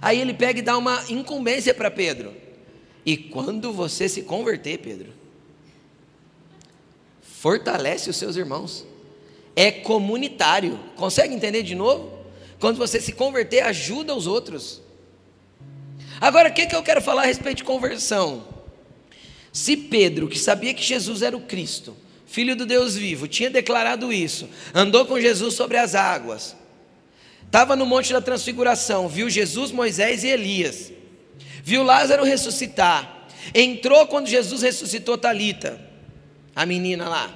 Aí 0.00 0.20
ele 0.20 0.34
pega 0.34 0.58
e 0.58 0.62
dá 0.62 0.76
uma 0.76 1.04
incumbência 1.08 1.74
para 1.74 1.90
Pedro. 1.90 2.34
E 3.04 3.16
quando 3.16 3.72
você 3.72 4.08
se 4.08 4.22
converter, 4.22 4.78
Pedro, 4.78 5.12
fortalece 7.22 8.10
os 8.10 8.16
seus 8.16 8.36
irmãos. 8.36 8.86
É 9.56 9.70
comunitário. 9.70 10.78
Consegue 10.96 11.34
entender 11.34 11.62
de 11.62 11.74
novo? 11.74 12.18
Quando 12.60 12.76
você 12.76 13.00
se 13.00 13.12
converter, 13.12 13.60
ajuda 13.60 14.14
os 14.14 14.26
outros. 14.26 14.82
Agora, 16.20 16.48
o 16.48 16.52
que, 16.52 16.66
que 16.66 16.74
eu 16.74 16.82
quero 16.82 17.00
falar 17.00 17.22
a 17.22 17.26
respeito 17.26 17.58
de 17.58 17.64
conversão? 17.64 18.46
Se 19.52 19.76
Pedro, 19.76 20.28
que 20.28 20.38
sabia 20.38 20.74
que 20.74 20.82
Jesus 20.82 21.22
era 21.22 21.36
o 21.36 21.40
Cristo, 21.40 21.96
Filho 22.28 22.54
do 22.54 22.66
Deus 22.66 22.94
vivo, 22.94 23.26
tinha 23.26 23.48
declarado 23.48 24.12
isso, 24.12 24.50
andou 24.74 25.06
com 25.06 25.18
Jesus 25.18 25.54
sobre 25.54 25.78
as 25.78 25.94
águas, 25.94 26.54
Estava 27.48 27.74
no 27.74 27.86
Monte 27.86 28.12
da 28.12 28.20
Transfiguração, 28.20 29.08
viu 29.08 29.30
Jesus, 29.30 29.72
Moisés 29.72 30.22
e 30.22 30.28
Elias. 30.28 30.92
Viu 31.64 31.82
Lázaro 31.82 32.22
ressuscitar. 32.22 33.26
Entrou 33.54 34.06
quando 34.06 34.26
Jesus 34.26 34.60
ressuscitou 34.60 35.16
Talita, 35.16 35.80
a 36.54 36.66
menina 36.66 37.08
lá. 37.08 37.34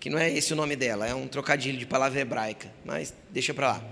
Que 0.00 0.08
não 0.08 0.18
é 0.18 0.32
esse 0.32 0.54
o 0.54 0.56
nome 0.56 0.74
dela, 0.76 1.06
é 1.06 1.14
um 1.14 1.28
trocadilho 1.28 1.76
de 1.76 1.84
palavra 1.84 2.18
hebraica, 2.18 2.72
mas 2.86 3.12
deixa 3.28 3.52
para 3.52 3.72
lá. 3.72 3.84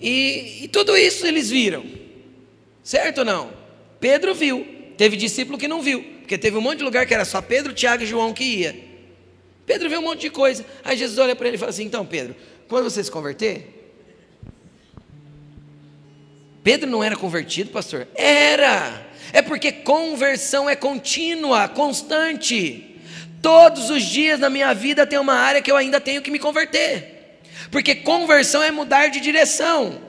E, 0.00 0.64
e 0.64 0.68
tudo 0.68 0.96
isso 0.96 1.26
eles 1.26 1.50
viram. 1.50 1.84
Certo 2.82 3.18
ou 3.18 3.24
não? 3.26 3.52
Pedro 4.00 4.34
viu. 4.34 4.66
Teve 4.96 5.14
discípulo 5.14 5.58
que 5.58 5.68
não 5.68 5.82
viu, 5.82 6.02
porque 6.20 6.38
teve 6.38 6.56
um 6.56 6.62
monte 6.62 6.78
de 6.78 6.84
lugar 6.84 7.04
que 7.06 7.12
era 7.12 7.26
só 7.26 7.42
Pedro, 7.42 7.74
Tiago 7.74 8.02
e 8.02 8.06
João 8.06 8.32
que 8.32 8.44
ia. 8.44 8.92
Pedro 9.66 9.88
viu 9.90 10.00
um 10.00 10.04
monte 10.04 10.22
de 10.22 10.30
coisa. 10.30 10.64
Aí 10.84 10.96
Jesus 10.96 11.18
olha 11.18 11.36
para 11.36 11.48
ele 11.48 11.56
e 11.56 11.58
fala 11.58 11.70
assim: 11.70 11.84
Então, 11.84 12.04
Pedro, 12.04 12.34
quando 12.72 12.84
você 12.84 13.04
se 13.04 13.10
converter? 13.10 13.92
Pedro 16.64 16.88
não 16.88 17.04
era 17.04 17.14
convertido, 17.14 17.70
pastor? 17.70 18.08
Era. 18.14 19.08
É 19.30 19.42
porque 19.42 19.70
conversão 19.70 20.70
é 20.70 20.74
contínua, 20.74 21.68
constante. 21.68 22.98
Todos 23.42 23.90
os 23.90 24.02
dias 24.02 24.40
na 24.40 24.48
minha 24.48 24.72
vida 24.72 25.06
tem 25.06 25.18
uma 25.18 25.34
área 25.34 25.60
que 25.60 25.70
eu 25.70 25.76
ainda 25.76 26.00
tenho 26.00 26.22
que 26.22 26.30
me 26.30 26.38
converter. 26.38 27.42
Porque 27.70 27.94
conversão 27.94 28.62
é 28.62 28.70
mudar 28.70 29.08
de 29.08 29.20
direção. 29.20 30.00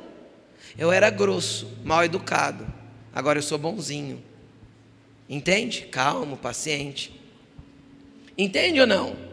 Eu 0.77 0.89
era 0.89 1.09
grosso, 1.09 1.69
mal 1.83 2.05
educado. 2.05 2.65
Agora 3.13 3.39
eu 3.39 3.43
sou 3.43 3.57
bonzinho. 3.57 4.23
Entende? 5.27 5.81
Calmo, 5.91 6.37
paciente. 6.37 7.13
Entende 8.37 8.79
ou 8.79 8.87
não? 8.87 9.32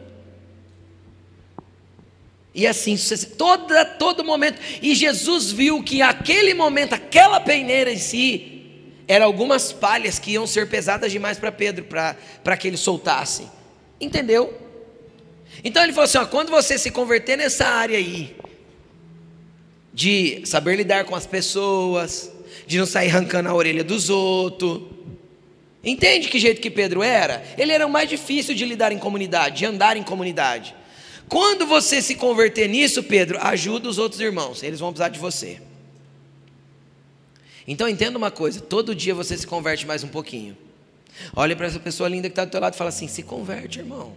E 2.54 2.66
assim, 2.66 2.96
toda, 3.38 3.84
todo 3.84 4.24
momento. 4.24 4.58
E 4.82 4.94
Jesus 4.94 5.52
viu 5.52 5.82
que 5.82 6.02
aquele 6.02 6.52
momento, 6.52 6.94
aquela 6.94 7.40
peneira 7.40 7.92
em 7.92 7.98
si, 7.98 8.62
eram 9.06 9.26
algumas 9.26 9.72
palhas 9.72 10.18
que 10.18 10.32
iam 10.32 10.46
ser 10.46 10.68
pesadas 10.68 11.12
demais 11.12 11.38
para 11.38 11.52
Pedro, 11.52 11.84
para 11.84 12.56
que 12.56 12.66
ele 12.66 12.76
soltasse. 12.76 13.46
Entendeu? 14.00 14.52
Então 15.62 15.82
ele 15.82 15.92
falou 15.92 16.04
assim: 16.04 16.18
ó, 16.18 16.26
quando 16.26 16.50
você 16.50 16.78
se 16.78 16.90
converter 16.90 17.36
nessa 17.36 17.66
área 17.66 17.98
aí, 17.98 18.36
de 19.92 20.42
saber 20.44 20.76
lidar 20.76 21.04
com 21.04 21.14
as 21.14 21.26
pessoas, 21.26 22.32
de 22.66 22.78
não 22.78 22.86
sair 22.86 23.10
arrancando 23.10 23.48
a 23.48 23.54
orelha 23.54 23.84
dos 23.84 24.08
outros. 24.10 24.82
Entende 25.82 26.28
que 26.28 26.38
jeito 26.38 26.60
que 26.60 26.70
Pedro 26.70 27.02
era? 27.02 27.42
Ele 27.56 27.72
era 27.72 27.86
o 27.86 27.90
mais 27.90 28.08
difícil 28.08 28.54
de 28.54 28.64
lidar 28.64 28.92
em 28.92 28.98
comunidade, 28.98 29.58
de 29.58 29.66
andar 29.66 29.96
em 29.96 30.02
comunidade. 30.02 30.74
Quando 31.30 31.64
você 31.64 32.02
se 32.02 32.16
converter 32.16 32.68
nisso, 32.68 33.04
Pedro, 33.04 33.38
ajuda 33.40 33.88
os 33.88 33.98
outros 33.98 34.20
irmãos, 34.20 34.64
eles 34.64 34.80
vão 34.80 34.92
precisar 34.92 35.10
de 35.10 35.20
você. 35.20 35.62
Então 37.68 37.88
entenda 37.88 38.18
uma 38.18 38.32
coisa: 38.32 38.60
todo 38.60 38.96
dia 38.96 39.14
você 39.14 39.38
se 39.38 39.46
converte 39.46 39.86
mais 39.86 40.02
um 40.02 40.08
pouquinho. 40.08 40.58
Olha 41.36 41.54
para 41.54 41.68
essa 41.68 41.78
pessoa 41.78 42.08
linda 42.08 42.28
que 42.28 42.32
está 42.32 42.44
do 42.44 42.50
teu 42.50 42.60
lado 42.60 42.74
e 42.74 42.76
fala 42.76 42.88
assim: 42.88 43.06
se 43.06 43.22
converte, 43.22 43.78
irmão. 43.78 44.12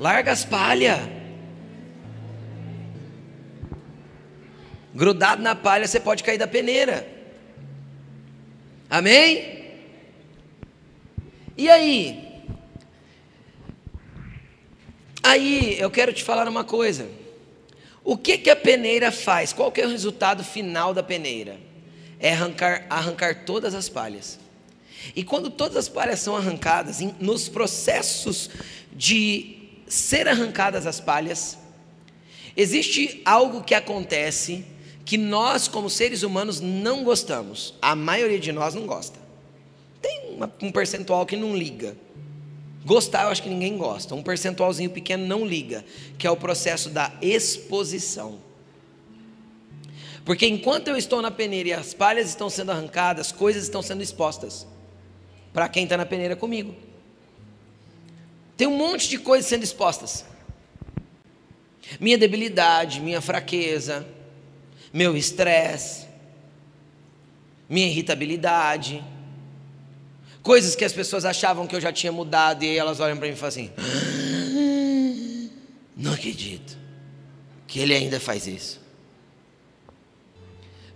Larga 0.00 0.32
as 0.32 0.46
palhas. 0.46 0.98
Grudado 4.94 5.42
na 5.42 5.54
palha, 5.54 5.86
você 5.86 6.00
pode 6.00 6.24
cair 6.24 6.38
da 6.38 6.46
peneira. 6.46 7.06
Amém? 8.88 9.74
E 11.54 11.68
aí? 11.68 12.25
Aí 15.26 15.76
eu 15.80 15.90
quero 15.90 16.12
te 16.12 16.22
falar 16.22 16.46
uma 16.46 16.62
coisa. 16.62 17.08
O 18.04 18.16
que, 18.16 18.38
que 18.38 18.48
a 18.48 18.54
peneira 18.54 19.10
faz? 19.10 19.52
Qual 19.52 19.72
que 19.72 19.80
é 19.80 19.84
o 19.84 19.90
resultado 19.90 20.44
final 20.44 20.94
da 20.94 21.02
peneira? 21.02 21.58
É 22.20 22.32
arrancar, 22.32 22.86
arrancar 22.88 23.44
todas 23.44 23.74
as 23.74 23.88
palhas. 23.88 24.38
E 25.16 25.24
quando 25.24 25.50
todas 25.50 25.76
as 25.76 25.88
palhas 25.88 26.20
são 26.20 26.36
arrancadas, 26.36 27.00
nos 27.18 27.48
processos 27.48 28.48
de 28.92 29.56
ser 29.88 30.28
arrancadas 30.28 30.86
as 30.86 31.00
palhas, 31.00 31.58
existe 32.56 33.20
algo 33.24 33.64
que 33.64 33.74
acontece 33.74 34.64
que 35.04 35.18
nós, 35.18 35.66
como 35.66 35.90
seres 35.90 36.22
humanos, 36.22 36.60
não 36.60 37.02
gostamos. 37.02 37.74
A 37.82 37.96
maioria 37.96 38.38
de 38.38 38.52
nós 38.52 38.76
não 38.76 38.86
gosta. 38.86 39.18
Tem 40.00 40.36
uma, 40.36 40.52
um 40.62 40.70
percentual 40.70 41.26
que 41.26 41.34
não 41.34 41.56
liga. 41.56 41.96
Gostar, 42.86 43.24
eu 43.24 43.30
acho 43.30 43.42
que 43.42 43.48
ninguém 43.48 43.76
gosta. 43.76 44.14
Um 44.14 44.22
percentualzinho 44.22 44.88
pequeno 44.88 45.26
não 45.26 45.44
liga, 45.44 45.84
que 46.16 46.24
é 46.24 46.30
o 46.30 46.36
processo 46.36 46.88
da 46.88 47.12
exposição. 47.20 48.38
Porque 50.24 50.46
enquanto 50.46 50.86
eu 50.86 50.96
estou 50.96 51.20
na 51.20 51.32
peneira 51.32 51.68
e 51.68 51.72
as 51.72 51.92
palhas 51.92 52.28
estão 52.28 52.48
sendo 52.48 52.70
arrancadas, 52.70 53.32
coisas 53.32 53.64
estão 53.64 53.82
sendo 53.82 54.04
expostas 54.04 54.68
para 55.52 55.68
quem 55.68 55.82
está 55.82 55.96
na 55.96 56.06
peneira 56.06 56.36
comigo. 56.36 56.76
Tem 58.56 58.68
um 58.68 58.76
monte 58.76 59.08
de 59.08 59.18
coisas 59.18 59.48
sendo 59.48 59.64
expostas. 59.64 60.24
Minha 61.98 62.16
debilidade, 62.16 63.00
minha 63.00 63.20
fraqueza, 63.20 64.06
meu 64.92 65.16
estresse, 65.16 66.06
minha 67.68 67.88
irritabilidade, 67.88 69.02
coisas 70.46 70.76
que 70.76 70.84
as 70.84 70.92
pessoas 70.92 71.24
achavam 71.24 71.66
que 71.66 71.74
eu 71.74 71.80
já 71.80 71.92
tinha 71.92 72.12
mudado 72.12 72.62
e 72.62 72.78
elas 72.78 73.00
olham 73.00 73.16
para 73.16 73.26
mim 73.26 73.34
e 73.34 73.36
falam 73.36 73.48
assim: 73.48 73.72
ah, 73.76 75.50
não 75.96 76.12
acredito 76.12 76.78
que 77.66 77.80
ele 77.80 77.92
ainda 77.92 78.20
faz 78.20 78.46
isso. 78.46 78.80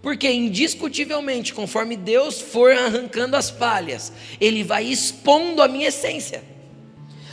Porque 0.00 0.30
indiscutivelmente, 0.30 1.52
conforme 1.52 1.96
Deus 1.96 2.40
for 2.40 2.72
arrancando 2.72 3.36
as 3.36 3.50
palhas, 3.50 4.12
Ele 4.40 4.64
vai 4.64 4.84
expondo 4.84 5.60
a 5.60 5.68
minha 5.68 5.88
essência. 5.88 6.42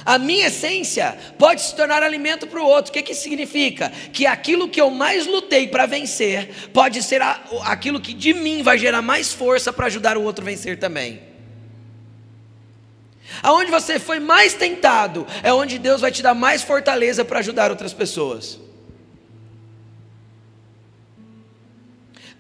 A 0.03 0.17
minha 0.17 0.47
essência 0.47 1.17
pode 1.37 1.61
se 1.61 1.73
tornar 1.75 2.03
alimento 2.03 2.45
para 2.45 2.61
o 2.61 2.65
outro. 2.65 2.89
O 2.89 2.93
que, 2.93 3.03
que 3.03 3.13
significa? 3.13 3.89
Que 4.11 4.25
aquilo 4.25 4.67
que 4.67 4.81
eu 4.81 4.89
mais 4.89 5.25
lutei 5.27 5.67
para 5.67 5.85
vencer 5.85 6.49
pode 6.73 7.01
ser 7.03 7.21
a, 7.21 7.41
aquilo 7.63 8.01
que 8.01 8.13
de 8.13 8.33
mim 8.33 8.63
vai 8.63 8.77
gerar 8.77 9.01
mais 9.01 9.31
força 9.31 9.71
para 9.71 9.85
ajudar 9.85 10.17
o 10.17 10.23
outro 10.23 10.43
a 10.43 10.49
vencer 10.49 10.77
também. 10.77 11.36
Aonde 13.43 13.71
você 13.71 13.99
foi 13.99 14.19
mais 14.19 14.53
tentado 14.53 15.25
é 15.43 15.53
onde 15.53 15.77
Deus 15.77 16.01
vai 16.01 16.11
te 16.11 16.21
dar 16.21 16.33
mais 16.33 16.61
fortaleza 16.61 17.23
para 17.23 17.39
ajudar 17.39 17.69
outras 17.69 17.93
pessoas. 17.93 18.59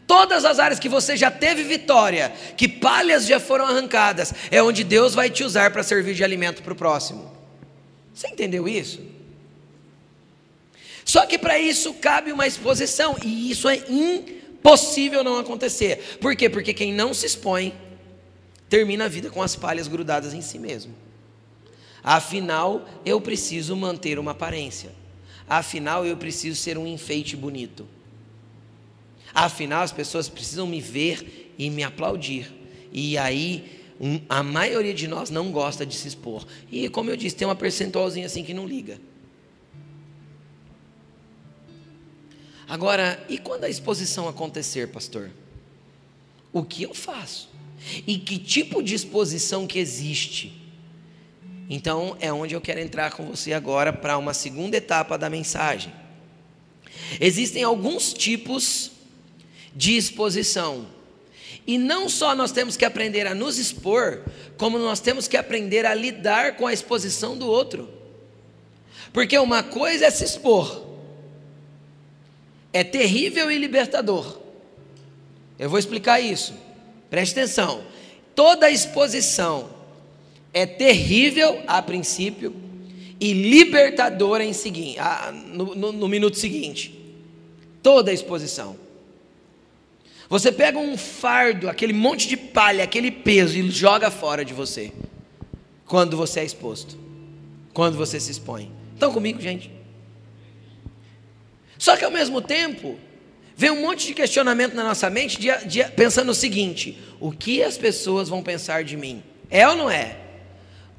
Todas 0.07 0.45
as 0.45 0.57
áreas 0.57 0.79
que 0.79 0.87
você 0.87 1.17
já 1.17 1.29
teve 1.29 1.63
vitória, 1.63 2.33
que 2.55 2.67
palhas 2.67 3.25
já 3.25 3.41
foram 3.41 3.65
arrancadas, 3.65 4.33
é 4.49 4.63
onde 4.63 4.85
Deus 4.85 5.13
vai 5.13 5.29
te 5.29 5.43
usar 5.43 5.71
para 5.71 5.83
servir 5.83 6.15
de 6.15 6.23
alimento 6.23 6.63
para 6.63 6.71
o 6.71 6.75
próximo. 6.75 7.29
Você 8.13 8.29
entendeu 8.29 8.69
isso? 8.69 9.01
Só 11.03 11.25
que 11.25 11.37
para 11.37 11.59
isso 11.59 11.93
cabe 11.95 12.31
uma 12.31 12.47
exposição, 12.47 13.17
e 13.21 13.51
isso 13.51 13.67
é 13.67 13.83
impossível 13.89 15.25
não 15.25 15.39
acontecer. 15.39 16.17
Por 16.21 16.35
quê? 16.37 16.49
Porque 16.49 16.73
quem 16.73 16.93
não 16.93 17.13
se 17.13 17.25
expõe 17.25 17.73
termina 18.69 19.05
a 19.05 19.07
vida 19.07 19.29
com 19.29 19.41
as 19.41 19.55
palhas 19.55 19.87
grudadas 19.87 20.33
em 20.33 20.41
si 20.41 20.59
mesmo. 20.59 20.93
Afinal, 22.03 22.87
eu 23.05 23.19
preciso 23.19 23.75
manter 23.75 24.19
uma 24.19 24.31
aparência. 24.31 24.91
Afinal, 25.47 26.05
eu 26.05 26.17
preciso 26.17 26.59
ser 26.59 26.77
um 26.77 26.87
enfeite 26.87 27.35
bonito. 27.35 27.87
Afinal, 29.33 29.83
as 29.83 29.91
pessoas 29.91 30.29
precisam 30.29 30.67
me 30.67 30.81
ver 30.81 31.53
e 31.57 31.69
me 31.69 31.83
aplaudir. 31.83 32.53
E 32.91 33.17
aí 33.17 33.77
um, 33.99 34.21
a 34.29 34.43
maioria 34.43 34.93
de 34.93 35.07
nós 35.07 35.29
não 35.29 35.51
gosta 35.51 35.85
de 35.85 35.95
se 35.95 36.07
expor. 36.07 36.45
E 36.71 36.87
como 36.89 37.09
eu 37.09 37.17
disse, 37.17 37.35
tem 37.35 37.47
uma 37.47 37.55
percentualzinha 37.55 38.25
assim 38.25 38.43
que 38.43 38.53
não 38.53 38.65
liga. 38.65 38.99
Agora, 42.67 43.23
e 43.29 43.37
quando 43.37 43.63
a 43.63 43.69
exposição 43.69 44.27
acontecer, 44.27 44.89
pastor? 44.89 45.31
O 46.51 46.63
que 46.63 46.83
eu 46.83 46.93
faço? 46.93 47.49
E 48.05 48.17
que 48.17 48.37
tipo 48.37 48.81
de 48.81 48.95
exposição 48.95 49.67
que 49.67 49.79
existe? 49.79 50.53
Então, 51.69 52.15
é 52.19 52.31
onde 52.31 52.53
eu 52.53 52.61
quero 52.61 52.79
entrar 52.79 53.11
com 53.11 53.25
você 53.25 53.53
agora 53.53 53.91
para 53.91 54.17
uma 54.17 54.33
segunda 54.33 54.77
etapa 54.77 55.17
da 55.17 55.29
mensagem. 55.29 55.91
Existem 57.19 57.63
alguns 57.63 58.13
tipos 58.13 58.91
de 59.75 59.95
exposição. 59.95 60.87
E 61.65 61.77
não 61.77 62.07
só 62.07 62.33
nós 62.33 62.51
temos 62.51 62.77
que 62.77 62.85
aprender 62.85 63.27
a 63.27 63.35
nos 63.35 63.57
expor, 63.57 64.23
como 64.57 64.79
nós 64.79 65.01
temos 65.01 65.27
que 65.27 65.35
aprender 65.35 65.85
a 65.85 65.93
lidar 65.93 66.55
com 66.55 66.65
a 66.65 66.73
exposição 66.73 67.37
do 67.37 67.47
outro. 67.47 67.89
Porque 69.11 69.37
uma 69.37 69.61
coisa 69.63 70.05
é 70.05 70.09
se 70.09 70.23
expor, 70.23 70.85
é 72.71 72.83
terrível 72.83 73.51
e 73.51 73.57
libertador. 73.57 74.39
Eu 75.59 75.69
vou 75.69 75.79
explicar 75.79 76.19
isso, 76.21 76.53
preste 77.09 77.33
atenção. 77.39 77.83
Toda 78.35 78.69
exposição 78.69 79.69
é 80.53 80.65
terrível 80.65 81.61
a 81.67 81.81
princípio 81.81 82.55
e 83.19 83.33
libertadora 83.33 84.43
em 84.43 84.53
seguinte, 84.53 84.99
no, 85.53 85.75
no, 85.75 85.91
no 85.91 86.07
minuto 86.07 86.37
seguinte. 86.37 86.93
Toda 87.81 88.13
exposição. 88.13 88.77
Você 90.29 90.51
pega 90.51 90.77
um 90.77 90.97
fardo, 90.97 91.69
aquele 91.69 91.93
monte 91.93 92.27
de 92.27 92.35
palha, 92.35 92.83
aquele 92.83 93.11
peso 93.11 93.57
e 93.57 93.69
joga 93.71 94.11
fora 94.11 94.43
de 94.43 94.53
você. 94.53 94.91
Quando 95.85 96.17
você 96.17 96.41
é 96.41 96.45
exposto. 96.45 96.97
Quando 97.73 97.97
você 97.97 98.19
se 98.19 98.31
expõe. 98.31 98.71
Estão 98.93 99.13
comigo, 99.13 99.39
gente? 99.39 99.71
Só 101.77 101.95
que 101.95 102.03
ao 102.03 102.11
mesmo 102.11 102.41
tempo, 102.41 102.97
vem 103.57 103.71
um 103.71 103.81
monte 103.81 104.05
de 104.05 104.13
questionamento 104.13 104.75
na 104.75 104.83
nossa 104.83 105.09
mente, 105.09 105.39
de, 105.39 105.49
de, 105.65 105.83
pensando 105.91 106.29
o 106.29 106.35
seguinte: 106.35 106.97
o 107.19 107.31
que 107.31 107.63
as 107.63 107.75
pessoas 107.77 108.29
vão 108.29 108.43
pensar 108.43 108.83
de 108.83 108.95
mim? 108.95 109.23
É 109.49 109.67
ou 109.67 109.75
não 109.75 109.89
é? 109.89 110.19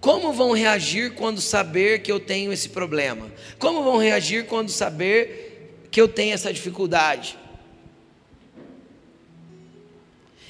Como 0.01 0.33
vão 0.33 0.53
reagir 0.53 1.15
quando 1.15 1.41
saber 1.41 2.01
que 2.01 2.11
eu 2.11 2.19
tenho 2.19 2.53
esse 2.53 2.69
problema? 2.69 3.31
Como 3.59 3.83
vão 3.83 3.97
reagir 3.97 4.47
quando 4.47 4.71
saber 4.71 5.87
que 5.91 6.01
eu 6.01 6.09
tenho 6.09 6.35
essa 6.35 6.53
dificuldade? 6.53 7.39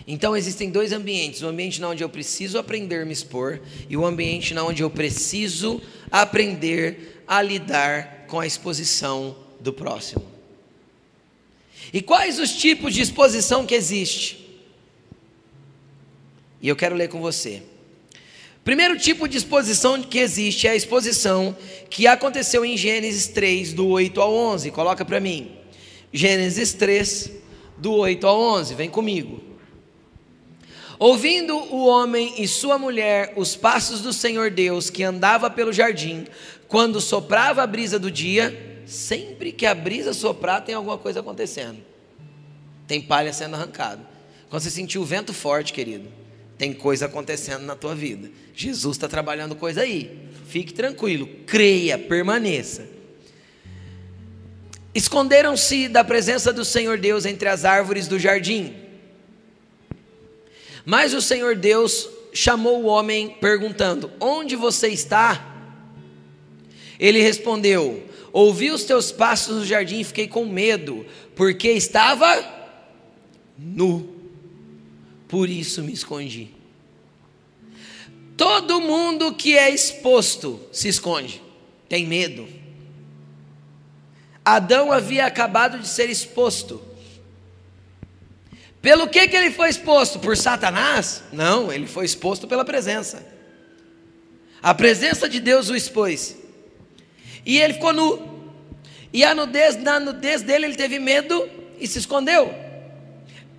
Então 0.06 0.34
existem 0.34 0.70
dois 0.70 0.92
ambientes: 0.92 1.42
o 1.42 1.46
ambiente 1.46 1.82
onde 1.84 2.02
eu 2.02 2.08
preciso 2.08 2.58
aprender 2.58 3.02
a 3.02 3.04
me 3.04 3.12
expor 3.12 3.60
e 3.88 3.96
o 3.96 4.06
ambiente 4.06 4.56
onde 4.58 4.82
eu 4.82 4.88
preciso 4.88 5.80
aprender 6.10 7.22
a 7.26 7.42
lidar 7.42 8.24
com 8.26 8.40
a 8.40 8.46
exposição 8.46 9.36
do 9.60 9.72
próximo. 9.72 10.37
E 11.92 12.02
quais 12.02 12.38
os 12.38 12.52
tipos 12.52 12.94
de 12.94 13.00
exposição 13.00 13.64
que 13.64 13.74
existe? 13.74 14.46
E 16.60 16.68
eu 16.68 16.76
quero 16.76 16.94
ler 16.94 17.08
com 17.08 17.20
você. 17.20 17.62
Primeiro 18.64 18.98
tipo 18.98 19.26
de 19.26 19.38
exposição 19.38 20.02
que 20.02 20.18
existe 20.18 20.66
é 20.66 20.70
a 20.70 20.76
exposição 20.76 21.56
que 21.88 22.06
aconteceu 22.06 22.64
em 22.64 22.76
Gênesis 22.76 23.28
3, 23.28 23.72
do 23.72 23.86
8 23.86 24.20
ao 24.20 24.34
11. 24.34 24.70
Coloca 24.70 25.04
para 25.04 25.20
mim. 25.20 25.52
Gênesis 26.12 26.74
3, 26.74 27.32
do 27.78 27.94
8 27.94 28.26
ao 28.26 28.38
11. 28.38 28.74
Vem 28.74 28.90
comigo. 28.90 29.40
Ouvindo 30.98 31.56
o 31.56 31.86
homem 31.86 32.34
e 32.38 32.48
sua 32.48 32.76
mulher 32.76 33.32
os 33.36 33.54
passos 33.54 34.00
do 34.00 34.12
Senhor 34.12 34.50
Deus 34.50 34.90
que 34.90 35.04
andava 35.04 35.48
pelo 35.48 35.72
jardim, 35.72 36.26
quando 36.66 37.00
soprava 37.00 37.62
a 37.62 37.66
brisa 37.66 37.98
do 37.98 38.10
dia, 38.10 38.67
sempre 38.88 39.52
que 39.52 39.66
a 39.66 39.74
brisa 39.74 40.14
soprar, 40.14 40.64
tem 40.64 40.74
alguma 40.74 40.96
coisa 40.96 41.20
acontecendo. 41.20 41.78
Tem 42.86 43.02
palha 43.02 43.32
sendo 43.32 43.54
arrancada. 43.54 44.00
Quando 44.48 44.62
você 44.62 44.70
sentir 44.70 44.98
o 44.98 45.04
vento 45.04 45.34
forte, 45.34 45.74
querido, 45.74 46.08
tem 46.56 46.72
coisa 46.72 47.04
acontecendo 47.04 47.64
na 47.64 47.76
tua 47.76 47.94
vida. 47.94 48.30
Jesus 48.54 48.96
está 48.96 49.06
trabalhando 49.06 49.54
coisa 49.54 49.82
aí. 49.82 50.18
Fique 50.48 50.72
tranquilo, 50.72 51.28
creia, 51.46 51.98
permaneça. 51.98 52.88
Esconderam-se 54.94 55.86
da 55.86 56.02
presença 56.02 56.50
do 56.50 56.64
Senhor 56.64 56.96
Deus 56.96 57.26
entre 57.26 57.48
as 57.48 57.66
árvores 57.66 58.08
do 58.08 58.18
jardim. 58.18 58.74
Mas 60.84 61.12
o 61.12 61.20
Senhor 61.20 61.54
Deus 61.54 62.08
chamou 62.32 62.82
o 62.82 62.86
homem 62.86 63.36
perguntando: 63.38 64.10
Onde 64.18 64.56
você 64.56 64.88
está? 64.88 65.54
Ele 66.98 67.20
respondeu: 67.20 68.07
Ouvi 68.38 68.70
os 68.70 68.84
teus 68.84 69.10
passos 69.10 69.56
no 69.56 69.66
jardim 69.66 69.98
e 69.98 70.04
fiquei 70.04 70.28
com 70.28 70.44
medo, 70.44 71.04
porque 71.34 71.70
estava 71.70 72.40
nu. 73.58 74.14
Por 75.26 75.50
isso 75.50 75.82
me 75.82 75.92
escondi. 75.92 76.54
Todo 78.36 78.80
mundo 78.80 79.34
que 79.34 79.58
é 79.58 79.68
exposto 79.68 80.60
se 80.70 80.86
esconde, 80.86 81.42
tem 81.88 82.06
medo. 82.06 82.46
Adão 84.44 84.92
havia 84.92 85.26
acabado 85.26 85.80
de 85.80 85.88
ser 85.88 86.08
exposto. 86.08 86.80
Pelo 88.80 89.08
que, 89.08 89.26
que 89.26 89.34
ele 89.36 89.50
foi 89.50 89.68
exposto? 89.68 90.20
Por 90.20 90.36
Satanás? 90.36 91.24
Não, 91.32 91.72
ele 91.72 91.88
foi 91.88 92.04
exposto 92.04 92.46
pela 92.46 92.64
presença. 92.64 93.26
A 94.62 94.72
presença 94.72 95.28
de 95.28 95.40
Deus 95.40 95.68
o 95.70 95.74
expôs. 95.74 96.36
E 97.44 97.58
ele 97.58 97.74
ficou 97.74 97.92
nu. 97.92 98.38
E 99.12 99.24
a 99.24 99.34
nudez, 99.34 99.76
na 99.76 99.98
nudez 99.98 100.42
dele, 100.42 100.66
ele 100.66 100.76
teve 100.76 100.98
medo 100.98 101.48
e 101.78 101.86
se 101.86 101.98
escondeu. 101.98 102.54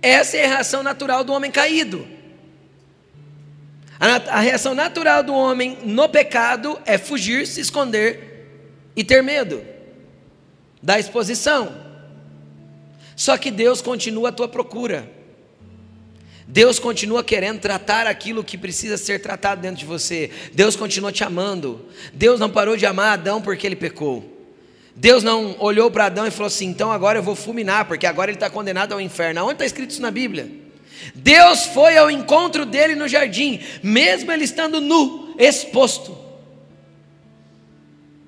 Essa 0.02 0.36
é 0.36 0.44
a 0.44 0.48
reação 0.48 0.82
natural 0.82 1.24
do 1.24 1.32
homem 1.32 1.50
caído. 1.50 2.06
A, 3.98 4.38
a 4.38 4.40
reação 4.40 4.74
natural 4.74 5.22
do 5.22 5.34
homem 5.34 5.78
no 5.84 6.08
pecado 6.08 6.80
é 6.86 6.96
fugir, 6.96 7.46
se 7.46 7.60
esconder 7.60 8.46
e 8.96 9.04
ter 9.04 9.22
medo 9.22 9.62
da 10.82 10.98
exposição. 10.98 11.74
Só 13.14 13.36
que 13.36 13.50
Deus 13.50 13.82
continua 13.82 14.30
a 14.30 14.32
tua 14.32 14.48
procura. 14.48 15.19
Deus 16.50 16.78
continua 16.80 17.22
querendo 17.22 17.60
tratar 17.60 18.06
aquilo 18.06 18.42
que 18.42 18.58
precisa 18.58 18.96
ser 18.96 19.20
tratado 19.20 19.62
dentro 19.62 19.78
de 19.78 19.86
você. 19.86 20.30
Deus 20.52 20.74
continua 20.74 21.12
te 21.12 21.22
amando. 21.22 21.86
Deus 22.12 22.40
não 22.40 22.50
parou 22.50 22.76
de 22.76 22.84
amar 22.84 23.12
Adão 23.12 23.40
porque 23.40 23.66
ele 23.66 23.76
pecou. 23.76 24.38
Deus 24.96 25.22
não 25.22 25.54
olhou 25.60 25.90
para 25.90 26.06
Adão 26.06 26.26
e 26.26 26.30
falou 26.30 26.48
assim: 26.48 26.66
então 26.66 26.90
agora 26.90 27.20
eu 27.20 27.22
vou 27.22 27.36
fulminar, 27.36 27.86
porque 27.86 28.06
agora 28.06 28.30
ele 28.30 28.36
está 28.36 28.50
condenado 28.50 28.92
ao 28.92 29.00
inferno. 29.00 29.44
Onde 29.44 29.52
está 29.52 29.64
escrito 29.64 29.90
isso 29.90 30.02
na 30.02 30.10
Bíblia? 30.10 30.50
Deus 31.14 31.66
foi 31.66 31.96
ao 31.96 32.10
encontro 32.10 32.66
dele 32.66 32.94
no 32.94 33.06
jardim, 33.06 33.60
mesmo 33.82 34.32
ele 34.32 34.44
estando 34.44 34.80
nu, 34.80 35.34
exposto. 35.38 36.18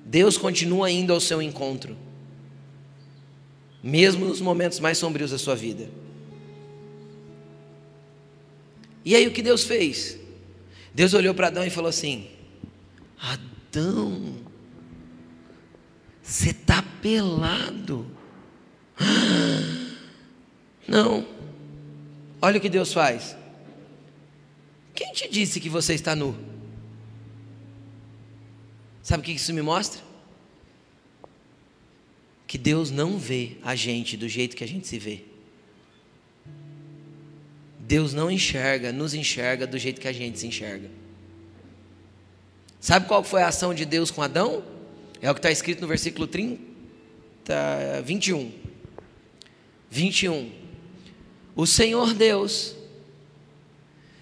Deus 0.05 0.37
continua 0.37 0.89
indo 0.89 1.11
ao 1.11 1.19
seu 1.19 1.41
encontro 1.41 1.97
mesmo 3.83 4.25
nos 4.25 4.39
momentos 4.39 4.79
mais 4.79 4.97
sombrios 4.97 5.31
da 5.31 5.37
sua 5.37 5.55
vida. 5.55 5.89
E 9.05 9.15
aí 9.15 9.27
o 9.27 9.31
que 9.31 9.41
Deus 9.41 9.63
fez? 9.63 10.17
Deus 10.93 11.13
olhou 11.13 11.33
para 11.33 11.47
Adão 11.47 11.65
e 11.65 11.69
falou 11.69 11.89
assim: 11.89 12.29
Adão, 13.19 14.35
você 16.21 16.51
está 16.51 16.81
pelado. 17.01 18.07
Não. 20.87 21.25
Olha 22.41 22.57
o 22.57 22.61
que 22.61 22.69
Deus 22.69 22.91
faz. 22.91 23.35
Quem 24.93 25.11
te 25.13 25.29
disse 25.29 25.59
que 25.59 25.69
você 25.69 25.93
está 25.93 26.15
nu? 26.15 26.37
Sabe 29.01 29.21
o 29.21 29.25
que 29.25 29.31
isso 29.31 29.53
me 29.53 29.61
mostra? 29.61 30.01
que 32.53 32.57
Deus 32.59 32.91
não 32.91 33.17
vê 33.17 33.57
a 33.63 33.73
gente 33.73 34.15
do 34.15 34.29
jeito 34.29 34.55
que 34.55 34.63
a 34.63 34.67
gente 34.67 34.87
se 34.87 34.99
vê. 34.99 35.25
Deus 37.85 38.13
não 38.13 38.31
enxerga, 38.31 38.91
nos 38.91 39.13
enxerga 39.13 39.67
do 39.67 39.77
jeito 39.77 39.99
que 39.99 40.07
a 40.07 40.13
gente 40.13 40.39
se 40.39 40.47
enxerga. 40.47 40.89
Sabe 42.79 43.07
qual 43.07 43.23
foi 43.23 43.41
a 43.41 43.47
ação 43.47 43.73
de 43.73 43.85
Deus 43.85 44.09
com 44.09 44.21
Adão? 44.21 44.63
É 45.21 45.29
o 45.29 45.33
que 45.33 45.39
está 45.39 45.51
escrito 45.51 45.81
no 45.81 45.87
versículo 45.87 46.25
30, 46.27 48.01
21. 48.03 48.51
21. 49.89 50.51
O 51.55 51.65
Senhor 51.65 52.13
Deus 52.13 52.75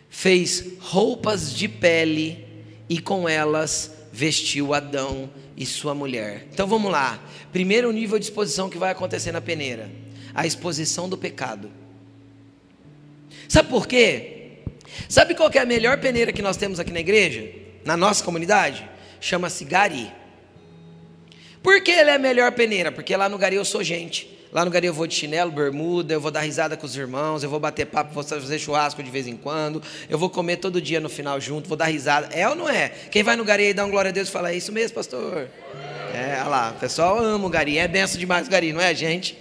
fez 0.09 0.73
roupas 0.79 1.53
de 1.53 1.67
pele 1.67 2.45
e 2.89 2.99
com 2.99 3.29
elas 3.29 3.93
vestiu 4.11 4.73
Adão 4.73 5.29
e 5.55 5.65
sua 5.65 5.95
mulher. 5.95 6.47
Então 6.51 6.67
vamos 6.67 6.91
lá. 6.91 7.23
Primeiro 7.51 7.91
nível 7.91 8.19
de 8.19 8.25
exposição 8.25 8.69
que 8.69 8.77
vai 8.77 8.91
acontecer 8.91 9.31
na 9.31 9.39
peneira: 9.39 9.89
a 10.33 10.45
exposição 10.45 11.07
do 11.07 11.17
pecado. 11.17 11.80
Sabe 13.51 13.67
por 13.67 13.85
quê? 13.85 14.61
Sabe 15.09 15.35
qual 15.35 15.51
é 15.53 15.59
a 15.59 15.65
melhor 15.65 15.97
peneira 15.97 16.31
que 16.31 16.41
nós 16.41 16.55
temos 16.55 16.79
aqui 16.79 16.89
na 16.89 17.01
igreja? 17.01 17.49
Na 17.83 17.97
nossa 17.97 18.23
comunidade? 18.23 18.89
Chama-se 19.19 19.65
Gari. 19.65 20.09
Por 21.61 21.83
que 21.83 21.91
ela 21.91 22.11
é 22.11 22.15
a 22.15 22.17
melhor 22.17 22.53
peneira? 22.53 22.93
Porque 22.93 23.13
lá 23.13 23.27
no 23.27 23.37
Gari 23.37 23.57
eu 23.57 23.65
sou 23.65 23.83
gente. 23.83 24.39
Lá 24.53 24.63
no 24.63 24.71
Gari 24.71 24.87
eu 24.87 24.93
vou 24.93 25.05
de 25.05 25.15
chinelo, 25.15 25.51
bermuda, 25.51 26.13
eu 26.13 26.21
vou 26.21 26.31
dar 26.31 26.39
risada 26.39 26.77
com 26.77 26.85
os 26.85 26.95
irmãos, 26.95 27.43
eu 27.43 27.49
vou 27.49 27.59
bater 27.59 27.87
papo, 27.87 28.13
vou 28.13 28.23
fazer 28.23 28.57
churrasco 28.57 29.03
de 29.03 29.11
vez 29.11 29.27
em 29.27 29.35
quando, 29.35 29.83
eu 30.09 30.17
vou 30.17 30.29
comer 30.29 30.55
todo 30.55 30.81
dia 30.81 31.01
no 31.01 31.09
final 31.09 31.37
junto, 31.41 31.67
vou 31.67 31.77
dar 31.77 31.87
risada. 31.87 32.29
É 32.31 32.47
ou 32.47 32.55
não 32.55 32.69
é? 32.69 32.87
Quem 32.87 33.21
vai 33.21 33.35
no 33.35 33.43
Gari 33.43 33.65
e 33.65 33.73
dá 33.73 33.83
um 33.83 33.91
glória 33.91 34.07
a 34.07 34.13
Deus 34.13 34.29
e 34.29 34.31
fala, 34.31 34.51
é 34.51 34.55
isso 34.55 34.71
mesmo, 34.71 34.95
pastor? 34.95 35.49
É, 36.13 36.37
olha 36.39 36.47
lá, 36.47 36.73
o 36.73 36.79
pessoal 36.79 37.19
ama 37.19 37.47
o 37.47 37.49
Gari, 37.49 37.77
é 37.77 37.85
benção 37.85 38.17
demais 38.17 38.47
o 38.47 38.49
Gari, 38.49 38.71
não 38.71 38.79
é, 38.79 38.95
gente? 38.95 39.40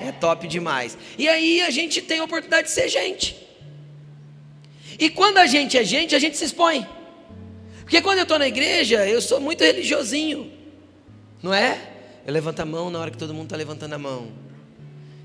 É 0.00 0.12
top 0.12 0.46
demais. 0.46 0.96
E 1.16 1.28
aí 1.28 1.62
a 1.62 1.70
gente 1.70 2.00
tem 2.00 2.20
a 2.20 2.24
oportunidade 2.24 2.68
de 2.68 2.74
ser 2.74 2.88
gente. 2.88 3.36
E 4.98 5.10
quando 5.10 5.38
a 5.38 5.46
gente 5.46 5.76
é 5.76 5.84
gente, 5.84 6.14
a 6.14 6.18
gente 6.18 6.36
se 6.36 6.44
expõe. 6.44 6.86
Porque 7.80 8.02
quando 8.02 8.18
eu 8.18 8.24
estou 8.24 8.38
na 8.38 8.46
igreja, 8.46 9.06
eu 9.06 9.20
sou 9.22 9.40
muito 9.40 9.64
religiosinho, 9.64 10.52
não 11.42 11.54
é? 11.54 11.80
Eu 12.26 12.34
levanto 12.34 12.60
a 12.60 12.66
mão 12.66 12.90
na 12.90 12.98
hora 12.98 13.10
que 13.10 13.16
todo 13.16 13.32
mundo 13.32 13.44
está 13.44 13.56
levantando 13.56 13.94
a 13.94 13.98
mão. 13.98 14.28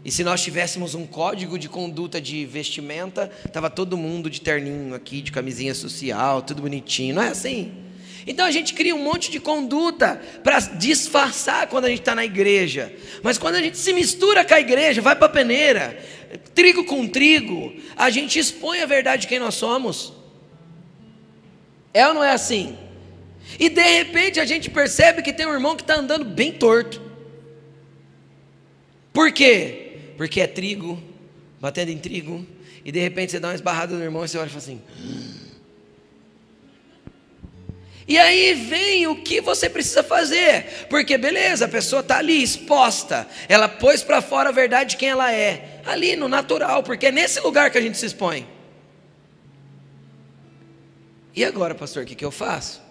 E 0.05 0.11
se 0.11 0.24
nós 0.24 0.41
tivéssemos 0.41 0.95
um 0.95 1.05
código 1.05 1.57
de 1.57 1.67
conduta 1.67 2.21
de 2.21 2.45
vestimenta, 2.45 3.32
estava 3.45 3.69
todo 3.69 3.97
mundo 3.97 4.30
de 4.30 4.41
terninho 4.41 4.93
aqui, 4.93 5.21
de 5.21 5.32
camisinha 5.32 5.74
social, 5.74 6.41
tudo 6.41 6.61
bonitinho. 6.61 7.15
Não 7.15 7.21
é 7.24 7.30
assim? 7.30 7.74
Então 8.26 8.45
a 8.45 8.51
gente 8.51 8.74
cria 8.74 8.95
um 8.95 9.03
monte 9.03 9.30
de 9.30 9.39
conduta 9.39 10.21
para 10.43 10.59
disfarçar 10.59 11.67
quando 11.67 11.86
a 11.86 11.89
gente 11.89 11.99
está 11.99 12.15
na 12.15 12.24
igreja. 12.24 12.93
Mas 13.21 13.38
quando 13.38 13.55
a 13.55 13.61
gente 13.61 13.78
se 13.78 13.91
mistura 13.93 14.45
com 14.45 14.53
a 14.53 14.59
igreja, 14.59 15.01
vai 15.01 15.15
para 15.15 15.26
a 15.26 15.30
peneira, 15.30 15.97
trigo 16.55 16.86
com 16.86 17.07
trigo, 17.07 17.74
a 17.95 18.09
gente 18.09 18.39
expõe 18.39 18.82
a 18.82 18.86
verdade 18.86 19.24
de 19.24 19.28
quem 19.28 19.39
nós 19.39 19.55
somos. 19.55 20.13
É 21.93 22.07
ou 22.07 22.13
não 22.13 22.24
é 22.24 22.32
assim? 22.32 22.78
E 23.59 23.69
de 23.69 23.82
repente 23.82 24.39
a 24.39 24.45
gente 24.45 24.69
percebe 24.69 25.21
que 25.21 25.34
tem 25.34 25.45
um 25.45 25.53
irmão 25.53 25.76
que 25.76 25.84
está 25.84 25.95
andando 25.95 26.26
bem 26.26 26.51
torto. 26.51 27.01
Por 29.11 29.32
quê? 29.32 29.97
Porque 30.17 30.41
é 30.41 30.47
trigo, 30.47 31.01
batendo 31.59 31.91
em 31.91 31.97
trigo, 31.97 32.45
e 32.84 32.91
de 32.91 32.99
repente 32.99 33.32
você 33.32 33.39
dá 33.39 33.49
uma 33.49 33.55
esbarrada 33.55 33.95
no 33.95 34.03
irmão 34.03 34.26
e 34.26 34.28
você 34.28 34.38
olha 34.38 34.47
e 34.47 34.49
fala 34.49 34.63
assim. 34.63 34.82
E 38.07 38.17
aí 38.17 38.53
vem 38.53 39.07
o 39.07 39.15
que 39.15 39.39
você 39.39 39.69
precisa 39.69 40.03
fazer, 40.03 40.87
porque 40.89 41.17
beleza, 41.17 41.65
a 41.65 41.69
pessoa 41.69 42.01
está 42.01 42.17
ali 42.17 42.43
exposta, 42.43 43.27
ela 43.47 43.69
pôs 43.69 44.03
para 44.03 44.21
fora 44.21 44.49
a 44.49 44.51
verdade 44.51 44.91
de 44.91 44.97
quem 44.97 45.09
ela 45.09 45.31
é, 45.31 45.81
ali 45.85 46.15
no 46.15 46.27
natural, 46.27 46.83
porque 46.83 47.07
é 47.07 47.11
nesse 47.11 47.39
lugar 47.39 47.71
que 47.71 47.77
a 47.77 47.81
gente 47.81 47.97
se 47.97 48.05
expõe. 48.05 48.45
E 51.35 51.43
agora, 51.45 51.73
pastor, 51.73 52.03
o 52.03 52.05
que, 52.05 52.13
que 52.13 52.25
eu 52.25 52.31
faço? 52.31 52.81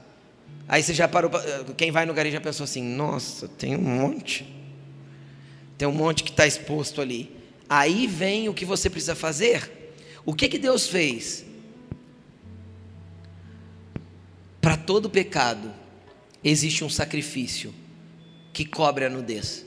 Aí 0.66 0.82
você 0.82 0.94
já 0.94 1.06
parou, 1.06 1.30
quem 1.76 1.90
vai 1.90 2.06
no 2.06 2.14
garim 2.14 2.30
já 2.30 2.40
pensou 2.40 2.64
assim: 2.64 2.82
nossa, 2.82 3.46
tem 3.46 3.76
um 3.76 3.82
monte, 3.82 4.50
tem 5.76 5.86
um 5.86 5.92
monte 5.92 6.24
que 6.24 6.30
está 6.30 6.46
exposto 6.46 7.00
ali. 7.00 7.36
Aí 7.68 8.06
vem 8.06 8.48
o 8.48 8.54
que 8.54 8.64
você 8.64 8.88
precisa 8.88 9.14
fazer. 9.14 9.94
O 10.24 10.34
que, 10.34 10.48
que 10.48 10.58
Deus 10.58 10.88
fez? 10.88 11.44
Para 14.62 14.76
todo 14.76 15.10
pecado, 15.10 15.72
existe 16.42 16.84
um 16.84 16.88
sacrifício 16.88 17.74
que 18.52 18.64
cobre 18.64 19.04
a 19.04 19.10
nudez. 19.10 19.66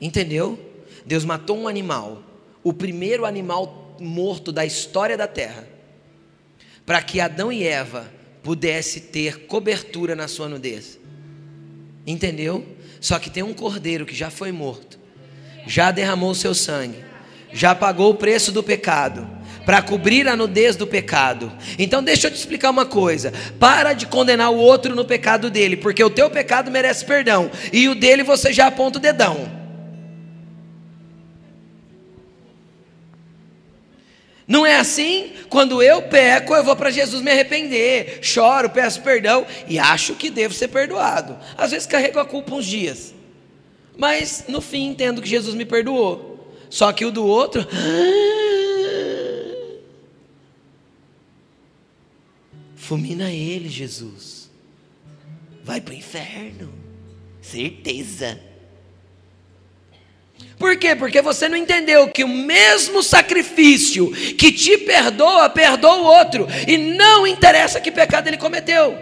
Entendeu? 0.00 0.58
Deus 1.06 1.24
matou 1.24 1.56
um 1.56 1.68
animal, 1.68 2.20
o 2.64 2.72
primeiro 2.72 3.24
animal 3.24 3.96
morto 4.00 4.50
da 4.50 4.66
história 4.66 5.16
da 5.16 5.28
terra, 5.28 5.68
para 6.84 7.00
que 7.00 7.20
Adão 7.20 7.52
e 7.52 7.62
Eva 7.62 8.12
pudesse 8.42 9.00
ter 9.00 9.46
cobertura 9.46 10.16
na 10.16 10.26
sua 10.26 10.48
nudez. 10.48 10.98
Entendeu? 12.04 12.66
Só 13.00 13.20
que 13.20 13.30
tem 13.30 13.44
um 13.44 13.54
cordeiro 13.54 14.04
que 14.04 14.16
já 14.16 14.30
foi 14.30 14.50
morto, 14.50 14.98
já 15.64 15.92
derramou 15.92 16.30
o 16.30 16.34
seu 16.34 16.54
sangue, 16.54 17.04
já 17.52 17.72
pagou 17.72 18.10
o 18.10 18.16
preço 18.16 18.50
do 18.50 18.64
pecado, 18.64 19.28
para 19.64 19.82
cobrir 19.82 20.28
a 20.28 20.36
nudez 20.36 20.76
do 20.76 20.86
pecado. 20.86 21.52
Então 21.78 22.02
deixa 22.02 22.26
eu 22.26 22.30
te 22.30 22.36
explicar 22.36 22.70
uma 22.70 22.86
coisa: 22.86 23.32
para 23.58 23.92
de 23.92 24.06
condenar 24.06 24.50
o 24.50 24.56
outro 24.56 24.94
no 24.94 25.04
pecado 25.04 25.50
dele, 25.50 25.76
porque 25.76 26.02
o 26.02 26.10
teu 26.10 26.30
pecado 26.30 26.70
merece 26.70 27.04
perdão, 27.04 27.50
e 27.72 27.88
o 27.88 27.94
dele 27.94 28.22
você 28.22 28.52
já 28.52 28.66
aponta 28.66 28.98
o 28.98 29.02
dedão. 29.02 29.64
Não 34.46 34.66
é 34.66 34.76
assim? 34.76 35.32
Quando 35.48 35.82
eu 35.82 36.02
peco, 36.02 36.54
eu 36.54 36.62
vou 36.62 36.76
para 36.76 36.90
Jesus 36.90 37.22
me 37.22 37.30
arrepender, 37.30 38.18
choro, 38.20 38.68
peço 38.68 39.00
perdão 39.00 39.46
e 39.66 39.78
acho 39.78 40.14
que 40.14 40.28
devo 40.28 40.52
ser 40.52 40.68
perdoado. 40.68 41.38
Às 41.56 41.70
vezes 41.70 41.86
carrego 41.86 42.18
a 42.18 42.26
culpa 42.26 42.54
uns 42.54 42.66
dias, 42.66 43.14
mas 43.96 44.44
no 44.46 44.60
fim 44.60 44.88
entendo 44.88 45.22
que 45.22 45.28
Jesus 45.28 45.54
me 45.54 45.64
perdoou. 45.64 46.34
Só 46.68 46.92
que 46.92 47.04
o 47.04 47.10
do 47.10 47.24
outro. 47.24 47.66
Fulmina 52.84 53.32
ele, 53.32 53.70
Jesus. 53.70 54.50
Vai 55.64 55.80
para 55.80 55.94
o 55.94 55.96
inferno. 55.96 56.70
Certeza. 57.40 58.38
Por 60.58 60.76
quê? 60.76 60.94
Porque 60.94 61.22
você 61.22 61.48
não 61.48 61.56
entendeu 61.56 62.08
que 62.08 62.22
o 62.22 62.28
mesmo 62.28 63.02
sacrifício 63.02 64.10
que 64.36 64.52
te 64.52 64.76
perdoa, 64.76 65.48
perdoa 65.48 65.96
o 65.96 66.04
outro, 66.04 66.46
e 66.68 66.76
não 66.76 67.26
interessa 67.26 67.80
que 67.80 67.90
pecado 67.90 68.28
ele 68.28 68.36
cometeu. 68.36 68.98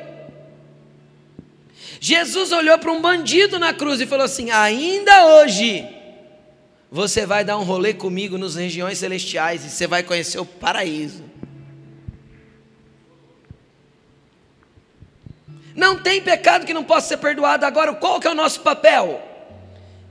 Jesus 2.01 2.53
olhou 2.53 2.79
para 2.79 2.93
um 2.93 3.01
bandido 3.01 3.59
na 3.59 3.75
cruz 3.75 4.01
e 4.01 4.07
falou 4.07 4.27
assim: 4.27 4.53
Ainda 4.53 5.27
hoje 5.27 5.85
você 6.89 7.27
vai 7.27 7.45
dar 7.45 7.59
um 7.59 7.65
rolê 7.65 7.93
comigo 7.93 8.39
nas 8.39 8.55
regiões 8.55 8.99
celestiais 8.99 9.65
e 9.65 9.71
você 9.71 9.89
vai 9.89 10.05
conhecer 10.05 10.39
o 10.39 10.47
paraíso. 10.47 11.33
Não 15.75 16.03
tem 16.03 16.21
pecado 16.21 16.67
que 16.67 16.75
não 16.75 16.85
possa 16.85 17.09
ser 17.09 17.17
perdoado. 17.19 17.65
Agora, 17.65 17.95
qual 17.95 18.21
que 18.21 18.27
é 18.27 18.31
o 18.31 18.35
nosso 18.35 18.61
papel? 18.61 19.21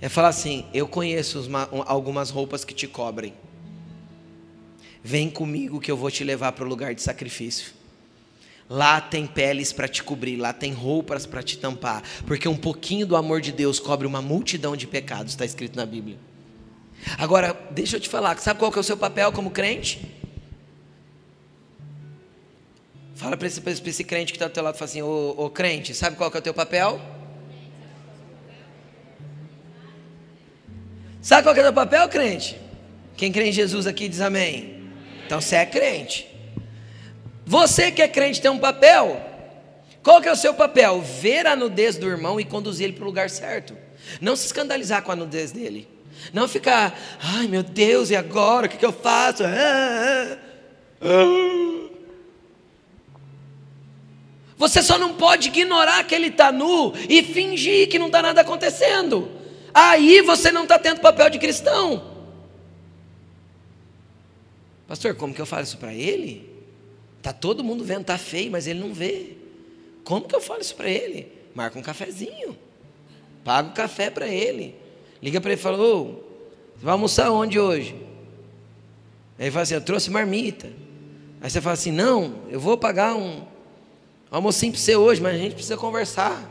É 0.01 0.09
falar 0.09 0.29
assim: 0.29 0.65
eu 0.73 0.87
conheço 0.87 1.47
algumas 1.85 2.29
roupas 2.29 2.65
que 2.65 2.73
te 2.73 2.87
cobrem. 2.87 3.33
Vem 5.03 5.29
comigo 5.29 5.79
que 5.79 5.91
eu 5.91 5.97
vou 5.97 6.11
te 6.11 6.23
levar 6.23 6.51
para 6.51 6.65
o 6.65 6.67
lugar 6.67 6.93
de 6.93 7.01
sacrifício. 7.01 7.73
Lá 8.69 9.01
tem 9.01 9.27
peles 9.27 9.73
para 9.73 9.87
te 9.87 10.01
cobrir, 10.01 10.37
lá 10.37 10.53
tem 10.53 10.71
roupas 10.71 11.25
para 11.25 11.43
te 11.43 11.57
tampar, 11.57 12.03
porque 12.25 12.47
um 12.47 12.55
pouquinho 12.55 13.05
do 13.05 13.17
amor 13.17 13.41
de 13.41 13.51
Deus 13.51 13.79
cobre 13.79 14.07
uma 14.07 14.21
multidão 14.21 14.77
de 14.77 14.87
pecados, 14.87 15.33
está 15.33 15.43
escrito 15.43 15.75
na 15.75 15.85
Bíblia. 15.85 16.17
Agora, 17.17 17.53
deixa 17.71 17.97
eu 17.97 17.99
te 17.99 18.07
falar, 18.07 18.37
sabe 18.37 18.59
qual 18.59 18.71
que 18.71 18.77
é 18.77 18.81
o 18.81 18.83
seu 18.83 18.95
papel 18.95 19.31
como 19.33 19.51
crente? 19.51 20.20
Fala 23.21 23.37
para 23.37 23.45
esse, 23.45 23.61
esse, 23.85 24.03
crente 24.03 24.33
que 24.33 24.37
está 24.37 24.47
do 24.47 24.51
teu 24.51 24.63
lado, 24.63 24.75
fala 24.75 24.89
assim, 24.89 25.03
ô, 25.03 25.35
ô 25.37 25.47
crente, 25.47 25.93
sabe 25.93 26.15
qual 26.15 26.31
que 26.31 26.37
é 26.37 26.39
o 26.39 26.41
teu 26.41 26.55
papel? 26.55 26.99
Sabe 31.21 31.43
qual 31.43 31.53
que 31.53 31.59
é 31.59 31.63
o 31.63 31.67
teu 31.67 31.73
papel, 31.73 32.09
crente? 32.09 32.59
Quem 33.15 33.31
crê 33.31 33.49
em 33.49 33.51
Jesus 33.51 33.85
aqui 33.85 34.09
diz 34.09 34.21
amém. 34.21 34.89
Então 35.23 35.39
você 35.39 35.57
é 35.57 35.67
crente. 35.67 36.27
Você 37.45 37.91
que 37.91 38.01
é 38.01 38.07
crente 38.07 38.41
tem 38.41 38.49
um 38.49 38.57
papel. 38.57 39.21
Qual 40.01 40.19
que 40.19 40.27
é 40.27 40.31
o 40.31 40.35
seu 40.35 40.55
papel? 40.55 40.99
Ver 40.99 41.45
a 41.45 41.55
nudez 41.55 41.97
do 41.97 42.09
irmão 42.09 42.39
e 42.39 42.43
conduzir 42.43 42.85
ele 42.85 42.93
para 42.93 43.03
o 43.03 43.05
lugar 43.05 43.29
certo. 43.29 43.77
Não 44.19 44.35
se 44.35 44.47
escandalizar 44.47 45.03
com 45.03 45.11
a 45.11 45.15
nudez 45.15 45.51
dele. 45.51 45.87
Não 46.33 46.47
ficar, 46.47 46.99
ai 47.21 47.45
meu 47.45 47.61
Deus, 47.61 48.09
e 48.09 48.15
agora? 48.15 48.65
O 48.65 48.69
que, 48.69 48.77
que 48.77 48.85
eu 48.85 48.91
faço? 48.91 49.43
Ah, 49.43 49.47
ah, 49.51 50.37
ah. 51.03 51.80
Você 54.61 54.83
só 54.83 54.99
não 54.99 55.15
pode 55.15 55.47
ignorar 55.47 56.03
que 56.03 56.13
ele 56.13 56.27
está 56.27 56.51
nu 56.51 56.93
e 57.09 57.23
fingir 57.23 57.89
que 57.89 57.97
não 57.97 58.05
está 58.05 58.21
nada 58.21 58.41
acontecendo. 58.41 59.27
Aí 59.73 60.21
você 60.21 60.51
não 60.51 60.61
está 60.63 60.77
tendo 60.77 61.01
papel 61.01 61.31
de 61.31 61.39
cristão. 61.39 62.11
Pastor, 64.87 65.15
como 65.15 65.33
que 65.33 65.41
eu 65.41 65.47
falo 65.47 65.63
isso 65.63 65.79
para 65.79 65.95
ele? 65.95 66.47
Tá 67.23 67.33
todo 67.33 67.63
mundo 67.63 67.83
vendo, 67.83 68.05
tá 68.05 68.19
feio, 68.19 68.51
mas 68.51 68.67
ele 68.67 68.79
não 68.79 68.93
vê. 68.93 69.35
Como 70.03 70.27
que 70.27 70.35
eu 70.35 70.41
falo 70.41 70.61
isso 70.61 70.75
para 70.75 70.91
ele? 70.91 71.31
Marca 71.55 71.79
um 71.79 71.81
cafezinho. 71.81 72.55
Paga 73.43 73.69
o 73.69 73.73
café 73.73 74.11
para 74.11 74.27
ele. 74.27 74.75
Liga 75.23 75.41
para 75.41 75.53
ele 75.53 75.59
e 75.59 75.63
fala: 75.63 75.81
Ô, 75.81 76.03
você 76.75 76.85
vai 76.85 76.91
almoçar 76.91 77.31
onde 77.31 77.59
hoje? 77.59 77.95
Aí 79.39 79.45
ele 79.45 79.51
fala 79.51 79.63
assim: 79.63 79.73
Eu 79.73 79.81
trouxe 79.81 80.11
marmita. 80.11 80.71
Aí 81.41 81.49
você 81.49 81.59
fala 81.59 81.73
assim: 81.73 81.91
Não, 81.91 82.43
eu 82.47 82.59
vou 82.59 82.77
pagar 82.77 83.15
um, 83.15 83.41
almocinho 84.37 84.71
para 84.71 84.81
você 84.81 84.95
hoje, 84.95 85.21
mas 85.21 85.35
a 85.35 85.37
gente 85.37 85.53
precisa 85.53 85.77
conversar. 85.77 86.49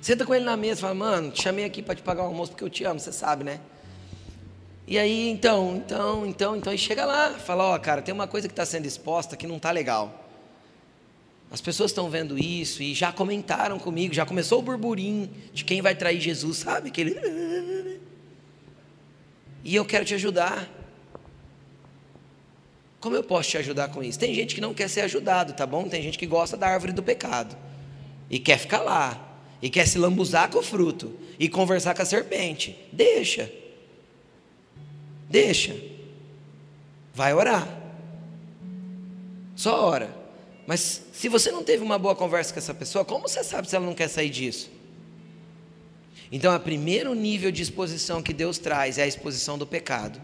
Senta 0.00 0.24
com 0.24 0.34
ele 0.34 0.44
na 0.44 0.56
mesa 0.56 0.78
e 0.78 0.82
fala, 0.82 0.94
mano, 0.94 1.30
te 1.30 1.42
chamei 1.42 1.64
aqui 1.64 1.82
para 1.82 1.94
te 1.94 2.02
pagar 2.02 2.22
o 2.22 2.26
almoço 2.26 2.52
porque 2.52 2.64
eu 2.64 2.70
te 2.70 2.84
amo, 2.84 3.00
você 3.00 3.12
sabe, 3.12 3.44
né? 3.44 3.60
E 4.86 4.98
aí, 4.98 5.28
então, 5.28 5.76
então, 5.76 6.26
então, 6.26 6.56
então, 6.56 6.72
e 6.72 6.78
chega 6.78 7.04
lá, 7.04 7.30
fala, 7.34 7.64
ó, 7.64 7.74
oh, 7.74 7.80
cara, 7.80 8.00
tem 8.00 8.14
uma 8.14 8.26
coisa 8.26 8.48
que 8.48 8.52
está 8.52 8.64
sendo 8.64 8.86
exposta 8.86 9.36
que 9.36 9.46
não 9.46 9.56
está 9.56 9.70
legal. 9.70 10.24
As 11.50 11.60
pessoas 11.60 11.90
estão 11.90 12.08
vendo 12.08 12.38
isso 12.38 12.82
e 12.82 12.94
já 12.94 13.12
comentaram 13.12 13.78
comigo, 13.78 14.14
já 14.14 14.24
começou 14.24 14.60
o 14.60 14.62
burburinho 14.62 15.30
de 15.52 15.64
quem 15.64 15.82
vai 15.82 15.94
trair 15.94 16.20
Jesus, 16.20 16.58
sabe? 16.58 16.90
Que 16.90 17.00
ele... 17.00 18.00
E 19.64 19.74
eu 19.74 19.84
quero 19.84 20.04
te 20.04 20.14
ajudar. 20.14 20.68
Como 23.00 23.14
eu 23.14 23.22
posso 23.22 23.50
te 23.50 23.58
ajudar 23.58 23.88
com 23.88 24.02
isso? 24.02 24.18
Tem 24.18 24.34
gente 24.34 24.54
que 24.54 24.60
não 24.60 24.74
quer 24.74 24.88
ser 24.88 25.02
ajudado, 25.02 25.52
tá 25.52 25.66
bom? 25.66 25.88
Tem 25.88 26.02
gente 26.02 26.18
que 26.18 26.26
gosta 26.26 26.56
da 26.56 26.68
árvore 26.68 26.92
do 26.92 27.02
pecado 27.02 27.56
e 28.28 28.38
quer 28.38 28.58
ficar 28.58 28.80
lá 28.80 29.40
e 29.62 29.70
quer 29.70 29.86
se 29.86 29.98
lambuzar 29.98 30.50
com 30.50 30.58
o 30.58 30.62
fruto 30.62 31.14
e 31.38 31.48
conversar 31.48 31.94
com 31.94 32.02
a 32.02 32.04
serpente. 32.04 32.76
Deixa. 32.92 33.50
Deixa. 35.28 35.76
Vai 37.14 37.32
orar. 37.34 37.68
Só 39.54 39.84
ora. 39.84 40.16
Mas 40.66 41.02
se 41.12 41.28
você 41.28 41.50
não 41.50 41.64
teve 41.64 41.82
uma 41.82 41.98
boa 41.98 42.14
conversa 42.14 42.52
com 42.52 42.58
essa 42.58 42.74
pessoa, 42.74 43.04
como 43.04 43.28
você 43.28 43.42
sabe 43.42 43.68
se 43.68 43.74
ela 43.74 43.86
não 43.86 43.94
quer 43.94 44.08
sair 44.08 44.30
disso? 44.30 44.70
Então, 46.30 46.54
o 46.54 46.60
primeiro 46.60 47.14
nível 47.14 47.50
de 47.50 47.62
exposição 47.62 48.22
que 48.22 48.34
Deus 48.34 48.58
traz 48.58 48.98
é 48.98 49.02
a 49.02 49.06
exposição 49.06 49.56
do 49.56 49.66
pecado. 49.66 50.20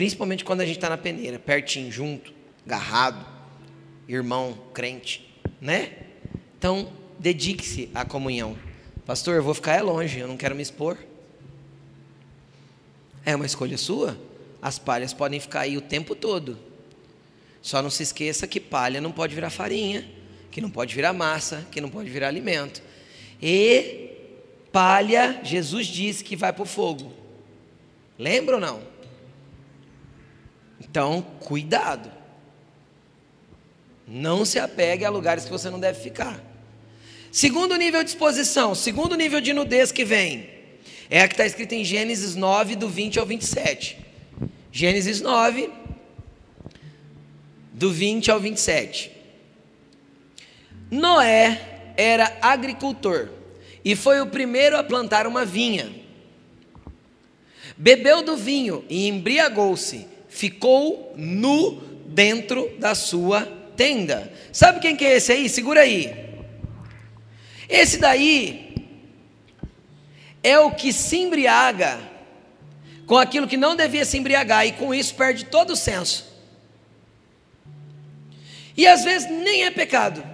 Principalmente 0.00 0.46
quando 0.46 0.62
a 0.62 0.64
gente 0.64 0.76
está 0.76 0.88
na 0.88 0.96
peneira, 0.96 1.38
pertinho, 1.38 1.92
junto, 1.92 2.32
agarrado, 2.64 3.22
irmão, 4.08 4.58
crente, 4.72 5.30
né? 5.60 5.92
Então, 6.56 6.90
dedique-se 7.18 7.90
à 7.94 8.02
comunhão. 8.02 8.56
Pastor, 9.04 9.36
eu 9.36 9.42
vou 9.42 9.52
ficar 9.52 9.74
é 9.74 9.82
longe, 9.82 10.18
eu 10.18 10.26
não 10.26 10.38
quero 10.38 10.54
me 10.54 10.62
expor. 10.62 10.96
É 13.26 13.36
uma 13.36 13.44
escolha 13.44 13.76
sua. 13.76 14.18
As 14.62 14.78
palhas 14.78 15.12
podem 15.12 15.38
ficar 15.38 15.60
aí 15.60 15.76
o 15.76 15.82
tempo 15.82 16.14
todo. 16.14 16.58
Só 17.60 17.82
não 17.82 17.90
se 17.90 18.02
esqueça 18.02 18.46
que 18.46 18.58
palha 18.58 19.02
não 19.02 19.12
pode 19.12 19.34
virar 19.34 19.50
farinha, 19.50 20.10
que 20.50 20.62
não 20.62 20.70
pode 20.70 20.94
virar 20.94 21.12
massa, 21.12 21.68
que 21.70 21.78
não 21.78 21.90
pode 21.90 22.08
virar 22.08 22.28
alimento. 22.28 22.82
E 23.42 24.12
palha, 24.72 25.42
Jesus 25.44 25.86
disse 25.86 26.24
que 26.24 26.36
vai 26.36 26.54
para 26.54 26.62
o 26.62 26.66
fogo. 26.66 27.12
Lembra 28.18 28.54
ou 28.54 28.60
não? 28.62 28.89
Então, 30.90 31.22
cuidado. 31.38 32.10
Não 34.08 34.44
se 34.44 34.58
apegue 34.58 35.04
a 35.04 35.10
lugares 35.10 35.44
que 35.44 35.50
você 35.50 35.70
não 35.70 35.78
deve 35.78 36.02
ficar. 36.02 36.42
Segundo 37.30 37.76
nível 37.76 38.02
de 38.02 38.10
exposição, 38.10 38.74
segundo 38.74 39.14
nível 39.14 39.40
de 39.40 39.52
nudez 39.52 39.92
que 39.92 40.04
vem, 40.04 40.50
é 41.08 41.22
a 41.22 41.28
que 41.28 41.34
está 41.34 41.46
escrita 41.46 41.76
em 41.76 41.84
Gênesis 41.84 42.34
9, 42.34 42.74
do 42.74 42.88
20 42.88 43.20
ao 43.20 43.26
27. 43.26 43.98
Gênesis 44.72 45.20
9, 45.20 45.70
do 47.72 47.92
20 47.92 48.32
ao 48.32 48.40
27. 48.40 49.12
Noé 50.90 51.92
era 51.96 52.36
agricultor 52.42 53.28
e 53.84 53.94
foi 53.94 54.20
o 54.20 54.26
primeiro 54.26 54.76
a 54.76 54.82
plantar 54.82 55.24
uma 55.28 55.44
vinha. 55.44 55.88
Bebeu 57.76 58.22
do 58.22 58.36
vinho 58.36 58.84
e 58.88 59.06
embriagou-se 59.06 60.10
ficou 60.30 61.12
nu 61.16 61.82
dentro 62.06 62.74
da 62.78 62.94
sua 62.94 63.42
tenda. 63.76 64.32
Sabe 64.52 64.80
quem 64.80 64.96
que 64.96 65.04
é 65.04 65.16
esse 65.16 65.32
aí? 65.32 65.48
Segura 65.48 65.82
aí. 65.82 66.30
Esse 67.68 67.98
daí 67.98 68.74
é 70.42 70.58
o 70.58 70.70
que 70.70 70.92
se 70.92 71.18
embriaga 71.18 71.98
com 73.06 73.18
aquilo 73.18 73.48
que 73.48 73.56
não 73.56 73.76
devia 73.76 74.04
se 74.04 74.16
embriagar 74.16 74.66
e 74.66 74.72
com 74.72 74.94
isso 74.94 75.14
perde 75.14 75.44
todo 75.44 75.72
o 75.72 75.76
senso. 75.76 76.30
E 78.76 78.86
às 78.86 79.04
vezes 79.04 79.28
nem 79.28 79.64
é 79.64 79.70
pecado, 79.70 80.24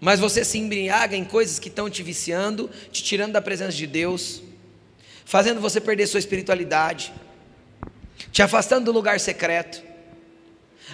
mas 0.00 0.18
você 0.18 0.44
se 0.44 0.58
embriaga 0.58 1.16
em 1.16 1.24
coisas 1.24 1.58
que 1.58 1.68
estão 1.68 1.88
te 1.88 2.02
viciando, 2.02 2.68
te 2.90 3.02
tirando 3.02 3.32
da 3.32 3.40
presença 3.40 3.72
de 3.72 3.86
Deus, 3.86 4.42
fazendo 5.24 5.60
você 5.60 5.80
perder 5.80 6.06
sua 6.06 6.18
espiritualidade 6.18 7.12
te 8.32 8.42
afastando 8.42 8.86
do 8.86 8.92
lugar 8.92 9.18
secreto. 9.20 9.82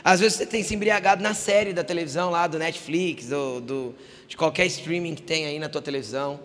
Às 0.02 0.20
vezes 0.20 0.38
você 0.38 0.46
tem 0.46 0.62
se 0.62 0.74
embriagado 0.74 1.22
na 1.22 1.34
série 1.34 1.72
da 1.72 1.82
televisão 1.82 2.30
lá, 2.30 2.46
do 2.46 2.58
Netflix, 2.58 3.28
do, 3.28 3.60
do, 3.60 3.94
de 4.28 4.36
qualquer 4.36 4.66
streaming 4.66 5.14
que 5.14 5.22
tem 5.22 5.46
aí 5.46 5.58
na 5.58 5.68
tua 5.68 5.82
televisão. 5.82 6.40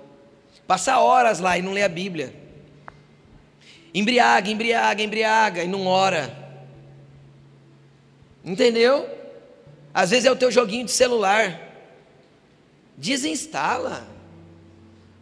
Passa 0.68 1.00
horas 1.00 1.39
lá 1.39 1.58
e 1.58 1.62
não 1.62 1.74
lê 1.74 1.84
a 1.84 1.89
Bíblia. 1.89 2.34
Embriaga, 3.94 4.50
embriaga, 4.50 5.04
embriaga 5.04 5.64
e 5.64 5.68
não 5.68 5.86
ora. 5.86 6.34
Entendeu? 8.44 9.08
Às 9.94 10.12
vezes 10.12 10.26
é 10.26 10.32
o 10.32 10.36
teu 10.36 10.50
joguinho 10.50 10.86
de 10.86 10.92
celular. 10.92 11.60
Desinstala. 12.98 14.08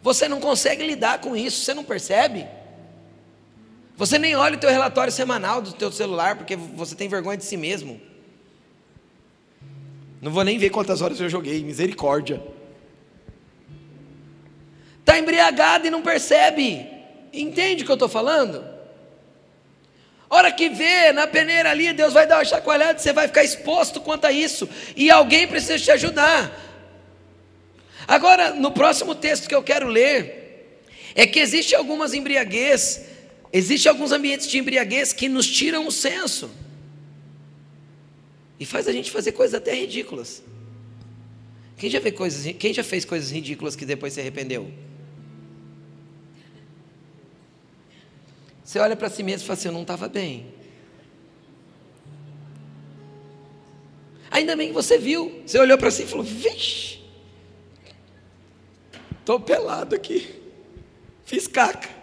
Você 0.02 0.28
não 0.28 0.40
consegue 0.40 0.86
lidar 0.86 1.20
com 1.20 1.36
isso, 1.36 1.64
você 1.64 1.74
não 1.74 1.84
percebe? 1.84 2.46
Você 4.00 4.18
nem 4.18 4.34
olha 4.34 4.56
o 4.56 4.58
teu 4.58 4.70
relatório 4.70 5.12
semanal 5.12 5.60
do 5.60 5.74
teu 5.74 5.92
celular 5.92 6.34
porque 6.34 6.56
você 6.56 6.94
tem 6.94 7.06
vergonha 7.06 7.36
de 7.36 7.44
si 7.44 7.54
mesmo. 7.54 8.00
Não 10.22 10.32
vou 10.32 10.42
nem 10.42 10.56
ver 10.56 10.70
quantas 10.70 11.02
horas 11.02 11.20
eu 11.20 11.28
joguei, 11.28 11.62
misericórdia. 11.62 12.42
está 15.00 15.18
embriagado 15.18 15.86
e 15.86 15.90
não 15.90 16.00
percebe. 16.00 16.86
Entende 17.30 17.82
o 17.82 17.84
que 17.84 17.92
eu 17.92 17.94
estou 17.94 18.08
falando? 18.08 18.64
Hora 20.30 20.50
que 20.50 20.70
vê 20.70 21.12
na 21.12 21.26
peneira 21.26 21.70
ali, 21.70 21.92
Deus 21.92 22.14
vai 22.14 22.26
dar 22.26 22.38
uma 22.38 22.44
chacoalhada, 22.46 22.98
você 22.98 23.12
vai 23.12 23.26
ficar 23.28 23.44
exposto 23.44 24.00
quanto 24.00 24.24
a 24.24 24.32
isso, 24.32 24.66
e 24.96 25.10
alguém 25.10 25.46
precisa 25.46 25.78
te 25.78 25.90
ajudar. 25.90 26.50
Agora, 28.08 28.54
no 28.54 28.70
próximo 28.70 29.14
texto 29.14 29.46
que 29.46 29.54
eu 29.54 29.62
quero 29.62 29.88
ler, 29.88 30.86
é 31.14 31.26
que 31.26 31.38
existe 31.38 31.74
algumas 31.74 32.14
embriaguez, 32.14 33.09
existe 33.52 33.88
alguns 33.88 34.12
ambientes 34.12 34.48
de 34.48 34.58
embriaguez 34.58 35.12
que 35.12 35.28
nos 35.28 35.46
tiram 35.46 35.86
o 35.86 35.92
senso. 35.92 36.50
E 38.58 38.66
faz 38.66 38.86
a 38.86 38.92
gente 38.92 39.10
fazer 39.10 39.32
coisas 39.32 39.54
até 39.54 39.74
ridículas. 39.74 40.42
Quem 41.76 41.88
já, 41.88 42.00
fez 42.00 42.14
coisas, 42.14 42.56
quem 42.58 42.74
já 42.74 42.84
fez 42.84 43.06
coisas 43.06 43.30
ridículas 43.30 43.74
que 43.74 43.86
depois 43.86 44.12
se 44.12 44.20
arrependeu? 44.20 44.70
Você 48.62 48.78
olha 48.78 48.94
para 48.94 49.08
si 49.08 49.22
mesmo 49.22 49.44
e 49.44 49.46
fala 49.46 49.58
assim: 49.58 49.68
Eu 49.68 49.72
não 49.72 49.82
estava 49.82 50.08
bem. 50.08 50.46
Ainda 54.30 54.54
bem 54.54 54.68
que 54.68 54.74
você 54.74 54.96
viu. 54.96 55.42
Você 55.44 55.58
olhou 55.58 55.76
para 55.76 55.90
si 55.90 56.02
e 56.02 56.06
falou: 56.06 56.24
Vixe, 56.24 57.00
estou 59.18 59.40
pelado 59.40 59.96
aqui. 59.96 60.40
Fiz 61.24 61.46
caca. 61.46 61.99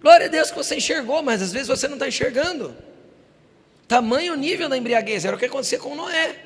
Glória 0.00 0.26
a 0.26 0.28
Deus 0.28 0.50
que 0.50 0.56
você 0.56 0.76
enxergou, 0.76 1.22
mas 1.22 1.42
às 1.42 1.52
vezes 1.52 1.68
você 1.68 1.86
não 1.86 1.94
está 1.94 2.08
enxergando. 2.08 2.74
Tamanho 3.86 4.34
nível 4.34 4.68
da 4.68 4.76
embriaguez, 4.76 5.24
era 5.24 5.36
o 5.36 5.38
que 5.38 5.44
acontecia 5.44 5.78
com 5.78 5.94
Noé. 5.94 6.38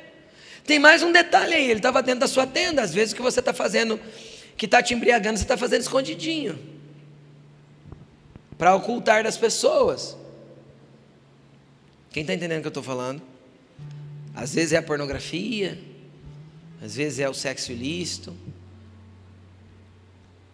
Tem 0.64 0.78
mais 0.78 1.02
um 1.02 1.12
detalhe 1.12 1.54
aí, 1.54 1.64
ele 1.64 1.78
estava 1.78 2.02
dentro 2.02 2.20
da 2.20 2.26
sua 2.26 2.46
tenda, 2.46 2.82
às 2.82 2.92
vezes 2.92 3.12
o 3.12 3.16
que 3.16 3.22
você 3.22 3.40
está 3.40 3.52
fazendo, 3.52 4.00
que 4.56 4.64
está 4.64 4.82
te 4.82 4.94
embriagando, 4.94 5.38
você 5.38 5.44
está 5.44 5.56
fazendo 5.56 5.82
escondidinho. 5.82 6.58
Para 8.56 8.74
ocultar 8.74 9.22
das 9.22 9.36
pessoas. 9.36 10.16
Quem 12.10 12.22
está 12.22 12.32
entendendo 12.32 12.58
o 12.58 12.62
que 12.62 12.66
eu 12.66 12.70
estou 12.70 12.82
falando? 12.82 13.20
Às 14.34 14.54
vezes 14.54 14.72
é 14.72 14.78
a 14.78 14.82
pornografia, 14.82 15.78
às 16.82 16.96
vezes 16.96 17.18
é 17.18 17.28
o 17.28 17.34
sexo 17.34 17.72
ilícito 17.72 18.34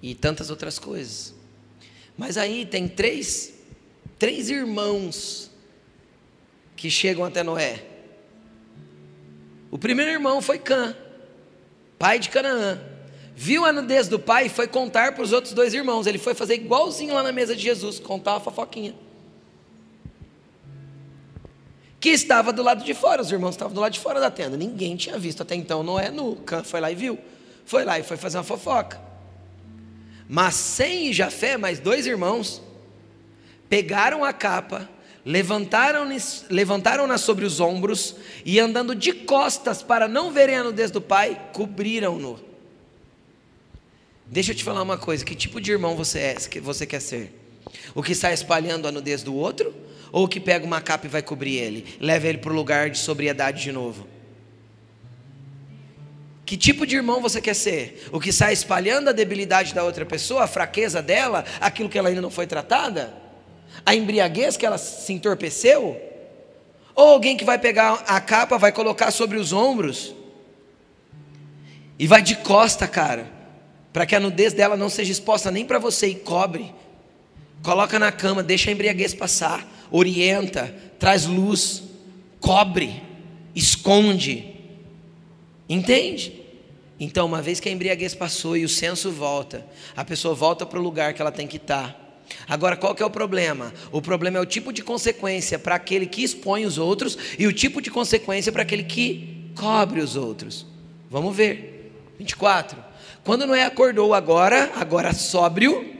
e 0.02 0.14
tantas 0.14 0.50
outras 0.50 0.78
coisas. 0.78 1.34
Mas 2.20 2.36
aí 2.36 2.66
tem 2.66 2.86
três, 2.86 3.50
três 4.18 4.50
irmãos 4.50 5.50
que 6.76 6.90
chegam 6.90 7.24
até 7.24 7.42
Noé. 7.42 7.82
O 9.70 9.78
primeiro 9.78 10.10
irmão 10.10 10.42
foi 10.42 10.58
Cã, 10.58 10.94
pai 11.98 12.18
de 12.18 12.28
Canaã. 12.28 12.78
Viu 13.34 13.64
a 13.64 13.72
nudez 13.72 14.06
do 14.06 14.18
pai 14.18 14.46
e 14.46 14.48
foi 14.50 14.68
contar 14.68 15.14
para 15.14 15.24
os 15.24 15.32
outros 15.32 15.54
dois 15.54 15.72
irmãos. 15.72 16.06
Ele 16.06 16.18
foi 16.18 16.34
fazer 16.34 16.56
igualzinho 16.56 17.14
lá 17.14 17.22
na 17.22 17.32
mesa 17.32 17.56
de 17.56 17.62
Jesus, 17.62 17.98
contar 17.98 18.34
uma 18.34 18.40
fofoquinha. 18.40 18.94
Que 21.98 22.10
estava 22.10 22.52
do 22.52 22.62
lado 22.62 22.84
de 22.84 22.92
fora, 22.92 23.22
os 23.22 23.32
irmãos 23.32 23.52
estavam 23.52 23.72
do 23.72 23.80
lado 23.80 23.92
de 23.92 24.00
fora 24.00 24.20
da 24.20 24.30
tenda. 24.30 24.58
Ninguém 24.58 24.94
tinha 24.94 25.18
visto 25.18 25.42
até 25.42 25.54
então 25.54 25.82
Noé 25.82 26.10
nu. 26.10 26.36
Cã 26.36 26.62
foi 26.62 26.80
lá 26.82 26.92
e 26.92 26.94
viu. 26.94 27.18
Foi 27.64 27.82
lá 27.82 27.98
e 27.98 28.02
foi 28.02 28.18
fazer 28.18 28.36
uma 28.36 28.44
fofoca. 28.44 29.08
Mas 30.32 30.54
Sem 30.54 31.08
e 31.08 31.12
Jafé, 31.12 31.56
mais 31.56 31.80
dois 31.80 32.06
irmãos, 32.06 32.62
pegaram 33.68 34.24
a 34.24 34.32
capa 34.32 34.88
levantaram-na 35.24 36.16
levantaram 36.48 37.18
sobre 37.18 37.44
os 37.44 37.58
ombros 37.58 38.14
e 38.44 38.60
andando 38.60 38.94
de 38.94 39.12
costas 39.12 39.82
para 39.82 40.06
não 40.06 40.30
verem 40.30 40.54
a 40.54 40.62
nudez 40.62 40.92
do 40.92 41.00
pai, 41.00 41.50
cobriram-no. 41.52 42.38
Deixa 44.24 44.52
eu 44.52 44.54
te 44.54 44.62
falar 44.62 44.82
uma 44.82 44.96
coisa: 44.96 45.24
que 45.24 45.34
tipo 45.34 45.60
de 45.60 45.72
irmão 45.72 45.96
você 45.96 46.20
é, 46.20 46.34
que 46.36 46.60
você 46.60 46.86
quer 46.86 47.00
ser? 47.00 47.36
O 47.92 48.00
que 48.00 48.12
está 48.12 48.32
espalhando 48.32 48.86
a 48.86 48.92
nudez 48.92 49.24
do 49.24 49.34
outro? 49.34 49.74
Ou 50.12 50.26
o 50.26 50.28
que 50.28 50.38
pega 50.38 50.64
uma 50.64 50.80
capa 50.80 51.06
e 51.06 51.08
vai 51.08 51.22
cobrir 51.22 51.56
ele? 51.56 51.96
Leva 52.00 52.28
ele 52.28 52.38
para 52.38 52.52
o 52.52 52.54
lugar 52.54 52.88
de 52.88 52.98
sobriedade 52.98 53.62
de 53.64 53.72
novo? 53.72 54.06
Que 56.50 56.56
tipo 56.56 56.84
de 56.84 56.96
irmão 56.96 57.20
você 57.20 57.40
quer 57.40 57.54
ser? 57.54 58.08
O 58.10 58.18
que 58.18 58.30
está 58.30 58.52
espalhando 58.52 59.08
a 59.08 59.12
debilidade 59.12 59.72
da 59.72 59.84
outra 59.84 60.04
pessoa, 60.04 60.42
a 60.42 60.48
fraqueza 60.48 61.00
dela, 61.00 61.44
aquilo 61.60 61.88
que 61.88 61.96
ela 61.96 62.08
ainda 62.08 62.20
não 62.20 62.28
foi 62.28 62.44
tratada? 62.44 63.30
a 63.84 63.94
embriaguez 63.94 64.56
que 64.56 64.66
ela 64.66 64.76
se 64.76 65.12
entorpeceu? 65.12 66.00
Ou 66.94 67.10
alguém 67.10 67.36
que 67.36 67.44
vai 67.44 67.56
pegar 67.56 68.04
a 68.06 68.20
capa, 68.20 68.58
vai 68.58 68.72
colocar 68.72 69.12
sobre 69.12 69.38
os 69.38 69.52
ombros 69.52 70.12
e 71.96 72.04
vai 72.04 72.20
de 72.20 72.34
costa, 72.34 72.88
cara, 72.88 73.30
para 73.92 74.04
que 74.04 74.16
a 74.16 74.20
nudez 74.20 74.52
dela 74.52 74.76
não 74.76 74.88
seja 74.88 75.12
exposta 75.12 75.52
nem 75.52 75.64
para 75.64 75.78
você 75.78 76.08
e 76.08 76.14
cobre. 76.16 76.74
Coloca 77.62 77.96
na 77.96 78.10
cama, 78.10 78.42
deixa 78.42 78.70
a 78.70 78.72
embriaguez 78.72 79.14
passar, 79.14 79.64
orienta, 79.88 80.74
traz 80.98 81.26
luz, 81.26 81.84
cobre, 82.40 83.02
esconde. 83.54 84.56
Entende? 85.68 86.39
Então, 87.00 87.24
uma 87.24 87.40
vez 87.40 87.58
que 87.58 87.68
a 87.68 87.72
embriaguez 87.72 88.14
passou 88.14 88.54
e 88.54 88.64
o 88.64 88.68
senso 88.68 89.10
volta, 89.10 89.66
a 89.96 90.04
pessoa 90.04 90.34
volta 90.34 90.66
para 90.66 90.78
o 90.78 90.82
lugar 90.82 91.14
que 91.14 91.22
ela 91.22 91.32
tem 91.32 91.46
que 91.46 91.56
estar. 91.56 91.94
Tá. 91.94 92.10
Agora, 92.46 92.76
qual 92.76 92.94
que 92.94 93.02
é 93.02 93.06
o 93.06 93.10
problema? 93.10 93.72
O 93.90 94.02
problema 94.02 94.36
é 94.36 94.40
o 94.40 94.46
tipo 94.46 94.70
de 94.70 94.82
consequência 94.82 95.58
para 95.58 95.74
aquele 95.74 96.06
que 96.06 96.22
expõe 96.22 96.66
os 96.66 96.76
outros 96.76 97.16
e 97.38 97.46
o 97.46 97.52
tipo 97.52 97.80
de 97.80 97.90
consequência 97.90 98.52
para 98.52 98.62
aquele 98.62 98.84
que 98.84 99.50
cobre 99.56 100.00
os 100.00 100.14
outros. 100.14 100.66
Vamos 101.08 101.34
ver. 101.34 101.90
24. 102.18 102.78
Quando 103.24 103.46
Noé 103.46 103.64
acordou 103.64 104.12
agora, 104.12 104.70
agora 104.76 105.14
sóbrio, 105.14 105.94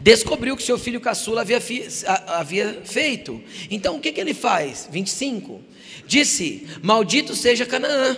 descobriu 0.00 0.56
que 0.56 0.62
seu 0.62 0.78
filho 0.78 1.00
caçula 1.00 1.42
havia, 1.42 1.60
fi, 1.60 1.86
havia 2.26 2.80
feito. 2.82 3.42
Então 3.70 3.96
o 3.96 4.00
que, 4.00 4.10
que 4.10 4.20
ele 4.20 4.32
faz? 4.32 4.88
25. 4.90 5.60
Disse: 6.06 6.66
Maldito 6.82 7.36
seja 7.36 7.66
Canaã, 7.66 8.16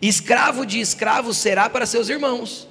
escravo 0.00 0.64
de 0.64 0.80
escravo 0.80 1.32
será 1.32 1.68
para 1.68 1.86
seus 1.86 2.08
irmãos. 2.08 2.68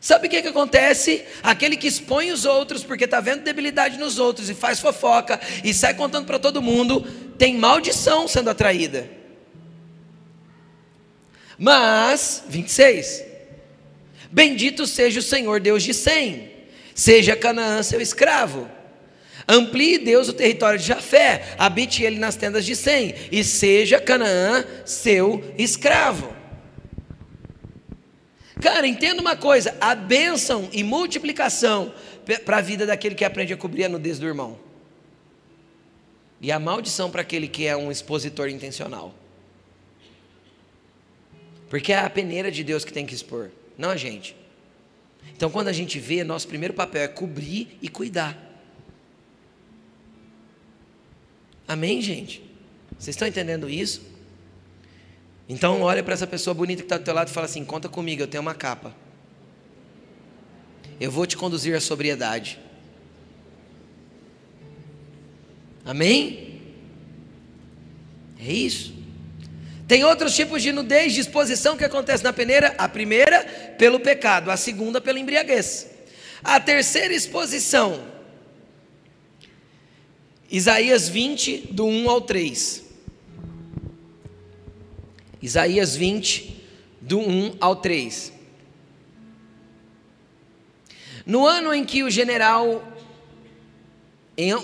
Sabe 0.00 0.26
o 0.26 0.30
que, 0.30 0.40
que 0.40 0.48
acontece? 0.48 1.24
Aquele 1.42 1.76
que 1.76 1.86
expõe 1.86 2.32
os 2.32 2.46
outros 2.46 2.82
porque 2.82 3.04
está 3.04 3.20
vendo 3.20 3.42
debilidade 3.42 3.98
nos 3.98 4.18
outros 4.18 4.48
e 4.48 4.54
faz 4.54 4.80
fofoca 4.80 5.38
e 5.62 5.74
sai 5.74 5.92
contando 5.92 6.26
para 6.26 6.38
todo 6.38 6.62
mundo, 6.62 7.02
tem 7.36 7.56
maldição 7.58 8.26
sendo 8.26 8.48
atraída. 8.48 9.10
Mas, 11.58 12.44
26. 12.48 13.24
Bendito 14.32 14.86
seja 14.86 15.20
o 15.20 15.22
Senhor 15.22 15.60
Deus 15.60 15.82
de 15.82 15.92
Sem, 15.92 16.50
seja 16.94 17.36
Canaã 17.36 17.82
seu 17.82 18.00
escravo. 18.00 18.66
Amplie 19.50 19.98
Deus 19.98 20.28
o 20.28 20.32
território 20.32 20.78
de 20.78 20.86
Jafé, 20.86 21.56
habite 21.58 22.04
ele 22.04 22.20
nas 22.20 22.36
tendas 22.36 22.64
de 22.64 22.76
Sem, 22.76 23.16
e 23.32 23.42
seja 23.42 24.00
Canaã 24.00 24.64
seu 24.86 25.42
escravo. 25.58 26.32
Cara, 28.62 28.86
entenda 28.86 29.20
uma 29.20 29.34
coisa: 29.34 29.76
a 29.80 29.92
bênção 29.92 30.68
e 30.72 30.84
multiplicação 30.84 31.92
para 32.44 32.58
a 32.58 32.60
vida 32.60 32.86
daquele 32.86 33.16
que 33.16 33.24
aprende 33.24 33.52
a 33.52 33.56
cobrir 33.56 33.86
a 33.86 33.88
nudez 33.88 34.20
do 34.20 34.26
irmão, 34.26 34.56
e 36.40 36.52
a 36.52 36.60
maldição 36.60 37.10
para 37.10 37.22
aquele 37.22 37.48
que 37.48 37.66
é 37.66 37.76
um 37.76 37.90
expositor 37.90 38.48
intencional. 38.48 39.12
Porque 41.68 41.92
é 41.92 41.98
a 41.98 42.10
peneira 42.10 42.52
de 42.52 42.62
Deus 42.62 42.84
que 42.84 42.92
tem 42.92 43.04
que 43.04 43.14
expor, 43.14 43.50
não 43.76 43.90
a 43.90 43.96
gente. 43.96 44.36
Então, 45.36 45.50
quando 45.50 45.68
a 45.68 45.72
gente 45.72 45.98
vê, 45.98 46.22
nosso 46.22 46.46
primeiro 46.46 46.72
papel 46.72 47.02
é 47.02 47.08
cobrir 47.08 47.76
e 47.82 47.88
cuidar. 47.88 48.49
Amém, 51.70 52.02
gente? 52.02 52.42
Vocês 52.98 53.14
estão 53.14 53.28
entendendo 53.28 53.70
isso? 53.70 54.02
Então 55.48 55.82
olha 55.82 56.02
para 56.02 56.14
essa 56.14 56.26
pessoa 56.26 56.52
bonita 56.52 56.82
que 56.82 56.86
está 56.86 56.98
do 56.98 57.04
teu 57.04 57.14
lado 57.14 57.28
e 57.28 57.30
fala 57.30 57.46
assim: 57.46 57.64
conta 57.64 57.88
comigo, 57.88 58.20
eu 58.20 58.26
tenho 58.26 58.42
uma 58.42 58.56
capa. 58.56 58.92
Eu 61.00 61.12
vou 61.12 61.24
te 61.26 61.36
conduzir 61.36 61.76
à 61.76 61.80
sobriedade. 61.80 62.58
Amém? 65.84 66.60
É 68.40 68.52
isso. 68.52 68.92
Tem 69.86 70.02
outros 70.02 70.34
tipos 70.34 70.64
de 70.64 70.72
nudez, 70.72 71.12
de 71.12 71.20
exposição 71.20 71.76
que 71.76 71.84
acontece 71.84 72.24
na 72.24 72.32
peneira. 72.32 72.74
A 72.78 72.88
primeira, 72.88 73.44
pelo 73.78 74.00
pecado. 74.00 74.50
A 74.50 74.56
segunda, 74.56 75.00
pela 75.00 75.20
embriaguez. 75.20 75.88
A 76.42 76.58
terceira 76.58 77.14
exposição. 77.14 78.19
Isaías 80.50 81.08
20, 81.08 81.68
do 81.70 81.86
1 81.86 82.10
ao 82.10 82.20
3. 82.20 82.84
Isaías 85.40 85.94
20, 85.94 86.64
do 87.00 87.20
1 87.20 87.56
ao 87.60 87.76
3. 87.76 88.32
No 91.24 91.46
ano 91.46 91.72
em 91.72 91.84
que 91.84 92.02
o 92.02 92.10
general 92.10 92.82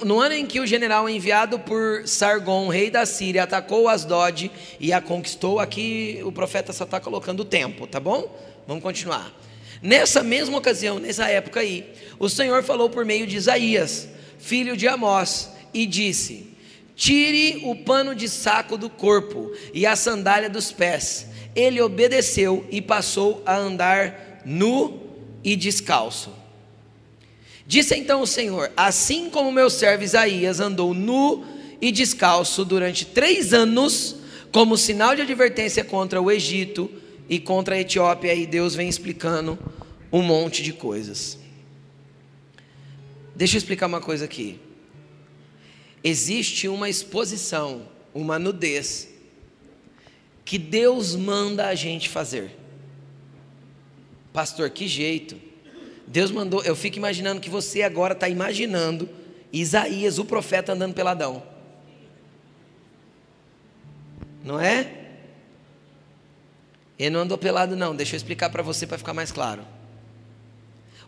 no 0.05 0.19
ano 0.19 0.35
em 0.35 0.47
que 0.47 0.59
o 0.59 0.67
general 0.67 1.07
enviado 1.07 1.59
por 1.59 2.09
Sargon, 2.09 2.69
rei 2.69 2.91
da 2.91 3.05
Síria, 3.05 3.43
atacou 3.43 3.91
Asdod 3.91 4.51
e 4.81 4.91
a 4.91 5.03
conquistou, 5.03 5.61
aqui 5.61 6.19
o 6.25 6.33
profeta 6.33 6.73
só 6.73 6.85
está 6.85 6.99
colocando 6.99 7.41
o 7.41 7.45
tempo, 7.45 7.87
tá 7.87 8.01
bom? 8.01 8.35
Vamos 8.67 8.83
continuar. 8.83 9.31
Nessa 9.83 10.23
mesma 10.23 10.57
ocasião, 10.57 10.99
nessa 10.99 11.29
época 11.29 11.61
aí, 11.61 11.93
o 12.19 12.27
Senhor 12.27 12.63
falou 12.63 12.89
por 12.89 13.05
meio 13.05 13.27
de 13.27 13.37
Isaías, 13.37 14.09
filho 14.39 14.75
de 14.79 14.89
Amós, 14.89 15.51
e 15.73 15.87
disse: 15.87 16.49
Tire 16.97 17.61
o 17.65 17.77
pano 17.77 18.15
de 18.15 18.29
saco 18.29 18.79
do 18.79 18.89
corpo 18.89 19.53
e 19.75 19.85
a 19.85 19.95
sandália 19.95 20.49
dos 20.49 20.73
pés. 20.73 21.29
Ele 21.55 21.81
obedeceu 21.81 22.67
e 22.71 22.81
passou 22.81 23.43
a 23.45 23.57
andar 23.57 24.43
nu 24.45 25.03
e 25.45 25.55
descalço. 25.57 26.33
Disse 27.67 27.95
então 27.97 28.23
o 28.23 28.27
Senhor: 28.27 28.71
Assim 28.77 29.29
como 29.29 29.53
meu 29.53 29.69
servo 29.69 30.05
Isaías 30.05 30.61
andou 30.61 30.95
nu 30.95 31.45
e 31.81 31.93
descalço 31.93 32.65
durante 32.65 33.05
três 33.05 33.53
anos, 33.53 34.17
como 34.51 34.77
sinal 34.79 35.15
de 35.15 35.23
advertência 35.23 35.85
contra 35.85 36.21
o 36.21 36.31
Egito 36.31 36.91
e 37.29 37.39
contra 37.39 37.75
a 37.75 37.81
Etiópia, 37.81 38.35
e 38.35 38.47
Deus 38.47 38.75
vem 38.75 38.89
explicando 38.89 39.59
um 40.11 40.23
monte 40.23 40.63
de 40.63 40.73
coisas. 40.73 41.39
Deixa 43.35 43.57
eu 43.57 43.59
explicar 43.59 43.87
uma 43.87 44.01
coisa 44.01 44.25
aqui. 44.25 44.59
Existe 46.09 46.69
uma 46.69 46.89
exposição, 46.89 47.89
uma 48.15 48.39
nudez, 48.39 49.09
que 50.45 50.57
Deus 50.57 51.17
manda 51.17 51.67
a 51.67 51.75
gente 51.75 52.09
fazer. 52.09 52.57
Pastor, 54.33 54.71
que 54.71 54.87
jeito? 54.87 55.37
Deus 56.07 56.31
mandou, 56.31 56.63
eu 56.63 56.77
fico 56.77 56.97
imaginando 56.97 57.41
que 57.41 57.51
você 57.51 57.83
agora 57.83 58.13
está 58.13 58.29
imaginando 58.29 59.09
Isaías, 59.53 60.21
o 60.21 60.25
profeta, 60.25 60.75
andando 60.75 60.95
peladão. 60.95 61.43
Não 64.45 64.61
é? 64.61 65.09
Ele 66.97 67.11
não 67.11 67.23
andou 67.23 67.37
pelado, 67.37 67.75
não. 67.75 67.97
Deixa 67.97 68.15
eu 68.15 68.19
explicar 68.19 68.49
para 68.51 68.63
você 68.63 68.87
para 68.87 68.97
ficar 68.97 69.13
mais 69.13 69.33
claro. 69.33 69.67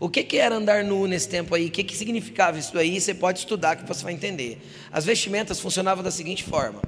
O 0.00 0.08
que, 0.08 0.22
que 0.22 0.36
era 0.38 0.54
andar 0.54 0.84
nu 0.84 1.06
nesse 1.06 1.28
tempo 1.28 1.54
aí? 1.54 1.66
O 1.66 1.70
que, 1.70 1.82
que 1.82 1.96
significava 1.96 2.56
isso 2.58 2.76
aí? 2.78 3.00
Você 3.00 3.12
pode 3.12 3.40
estudar 3.40 3.74
que 3.76 3.84
você 3.84 4.04
vai 4.04 4.12
entender. 4.12 4.60
As 4.92 5.04
vestimentas 5.04 5.58
funcionavam 5.58 6.04
da 6.04 6.10
seguinte 6.10 6.44
forma: 6.44 6.80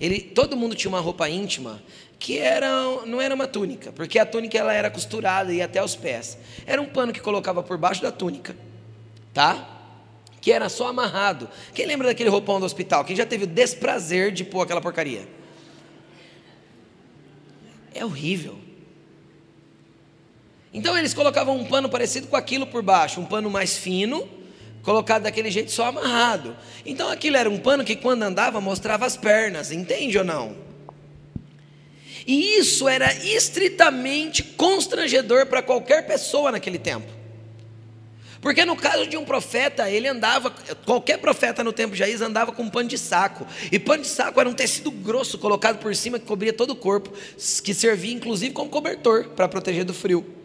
ele, 0.00 0.20
todo 0.20 0.56
mundo 0.56 0.74
tinha 0.74 0.88
uma 0.88 1.00
roupa 1.00 1.28
íntima 1.28 1.82
que 2.18 2.38
era, 2.38 2.70
não 3.04 3.20
era 3.20 3.34
uma 3.34 3.46
túnica, 3.46 3.92
porque 3.92 4.18
a 4.18 4.24
túnica 4.24 4.56
ela 4.56 4.72
era 4.72 4.90
costurada 4.90 5.52
e 5.52 5.60
até 5.60 5.82
os 5.84 5.94
pés. 5.94 6.38
Era 6.64 6.80
um 6.80 6.86
pano 6.86 7.12
que 7.12 7.20
colocava 7.20 7.62
por 7.62 7.76
baixo 7.76 8.00
da 8.00 8.10
túnica, 8.10 8.56
tá? 9.34 9.70
Que 10.40 10.50
era 10.50 10.70
só 10.70 10.88
amarrado. 10.88 11.50
Quem 11.74 11.84
lembra 11.84 12.08
daquele 12.08 12.30
roupão 12.30 12.58
do 12.58 12.64
hospital? 12.64 13.04
Quem 13.04 13.14
já 13.14 13.26
teve 13.26 13.44
o 13.44 13.46
desprazer 13.46 14.32
de 14.32 14.42
pôr 14.42 14.62
aquela 14.62 14.80
porcaria? 14.80 15.28
É 17.94 18.02
horrível. 18.06 18.58
Então 20.74 20.98
eles 20.98 21.14
colocavam 21.14 21.56
um 21.56 21.64
pano 21.64 21.88
parecido 21.88 22.26
com 22.26 22.34
aquilo 22.34 22.66
por 22.66 22.82
baixo, 22.82 23.20
um 23.20 23.24
pano 23.24 23.48
mais 23.48 23.76
fino, 23.76 24.28
colocado 24.82 25.22
daquele 25.22 25.48
jeito 25.48 25.70
só 25.70 25.86
amarrado. 25.86 26.56
Então 26.84 27.08
aquilo 27.08 27.36
era 27.36 27.48
um 27.48 27.58
pano 27.58 27.84
que 27.84 27.94
quando 27.94 28.24
andava 28.24 28.60
mostrava 28.60 29.06
as 29.06 29.16
pernas, 29.16 29.70
entende 29.70 30.18
ou 30.18 30.24
não? 30.24 30.56
E 32.26 32.58
isso 32.58 32.88
era 32.88 33.14
estritamente 33.14 34.42
constrangedor 34.42 35.46
para 35.46 35.62
qualquer 35.62 36.06
pessoa 36.08 36.50
naquele 36.50 36.78
tempo. 36.78 37.06
Porque 38.40 38.64
no 38.64 38.76
caso 38.76 39.06
de 39.06 39.16
um 39.16 39.24
profeta, 39.24 39.88
ele 39.88 40.08
andava, 40.08 40.50
qualquer 40.84 41.18
profeta 41.18 41.62
no 41.62 41.72
tempo 41.72 41.92
de 41.92 42.00
Jair 42.00 42.20
andava 42.20 42.50
com 42.50 42.64
um 42.64 42.68
pano 42.68 42.88
de 42.88 42.98
saco. 42.98 43.46
E 43.70 43.78
pano 43.78 44.02
de 44.02 44.08
saco 44.08 44.40
era 44.40 44.48
um 44.48 44.52
tecido 44.52 44.90
grosso 44.90 45.38
colocado 45.38 45.78
por 45.78 45.94
cima 45.94 46.18
que 46.18 46.26
cobria 46.26 46.52
todo 46.52 46.70
o 46.70 46.76
corpo, 46.76 47.10
que 47.62 47.72
servia 47.72 48.12
inclusive 48.12 48.52
como 48.52 48.68
cobertor 48.68 49.28
para 49.30 49.48
proteger 49.48 49.84
do 49.84 49.94
frio. 49.94 50.43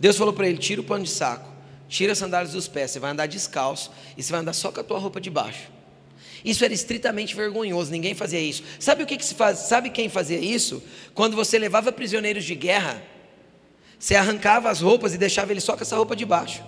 Deus 0.00 0.16
falou 0.16 0.32
para 0.32 0.48
ele: 0.48 0.58
tira 0.58 0.80
o 0.80 0.84
pano 0.84 1.04
de 1.04 1.10
saco, 1.10 1.48
tira 1.88 2.12
as 2.12 2.18
sandálias 2.18 2.54
dos 2.54 2.66
pés, 2.66 2.90
você 2.90 2.98
vai 2.98 3.10
andar 3.10 3.26
descalço 3.26 3.92
e 4.16 4.22
você 4.22 4.32
vai 4.32 4.40
andar 4.40 4.54
só 4.54 4.72
com 4.72 4.80
a 4.80 4.84
tua 4.84 4.98
roupa 4.98 5.20
de 5.20 5.30
baixo. 5.30 5.70
Isso 6.42 6.64
era 6.64 6.72
estritamente 6.72 7.36
vergonhoso, 7.36 7.90
ninguém 7.90 8.14
fazia 8.14 8.40
isso. 8.40 8.62
Sabe 8.78 9.02
o 9.02 9.06
que, 9.06 9.18
que 9.18 9.24
se 9.24 9.34
faz? 9.34 9.58
Sabe 9.58 9.90
quem 9.90 10.08
fazia 10.08 10.38
isso? 10.38 10.82
Quando 11.12 11.36
você 11.36 11.58
levava 11.58 11.92
prisioneiros 11.92 12.44
de 12.44 12.54
guerra, 12.54 13.02
você 13.98 14.14
arrancava 14.14 14.70
as 14.70 14.80
roupas 14.80 15.12
e 15.12 15.18
deixava 15.18 15.52
ele 15.52 15.60
só 15.60 15.76
com 15.76 15.82
essa 15.82 15.96
roupa 15.96 16.16
de 16.16 16.24
baixo. 16.24 16.64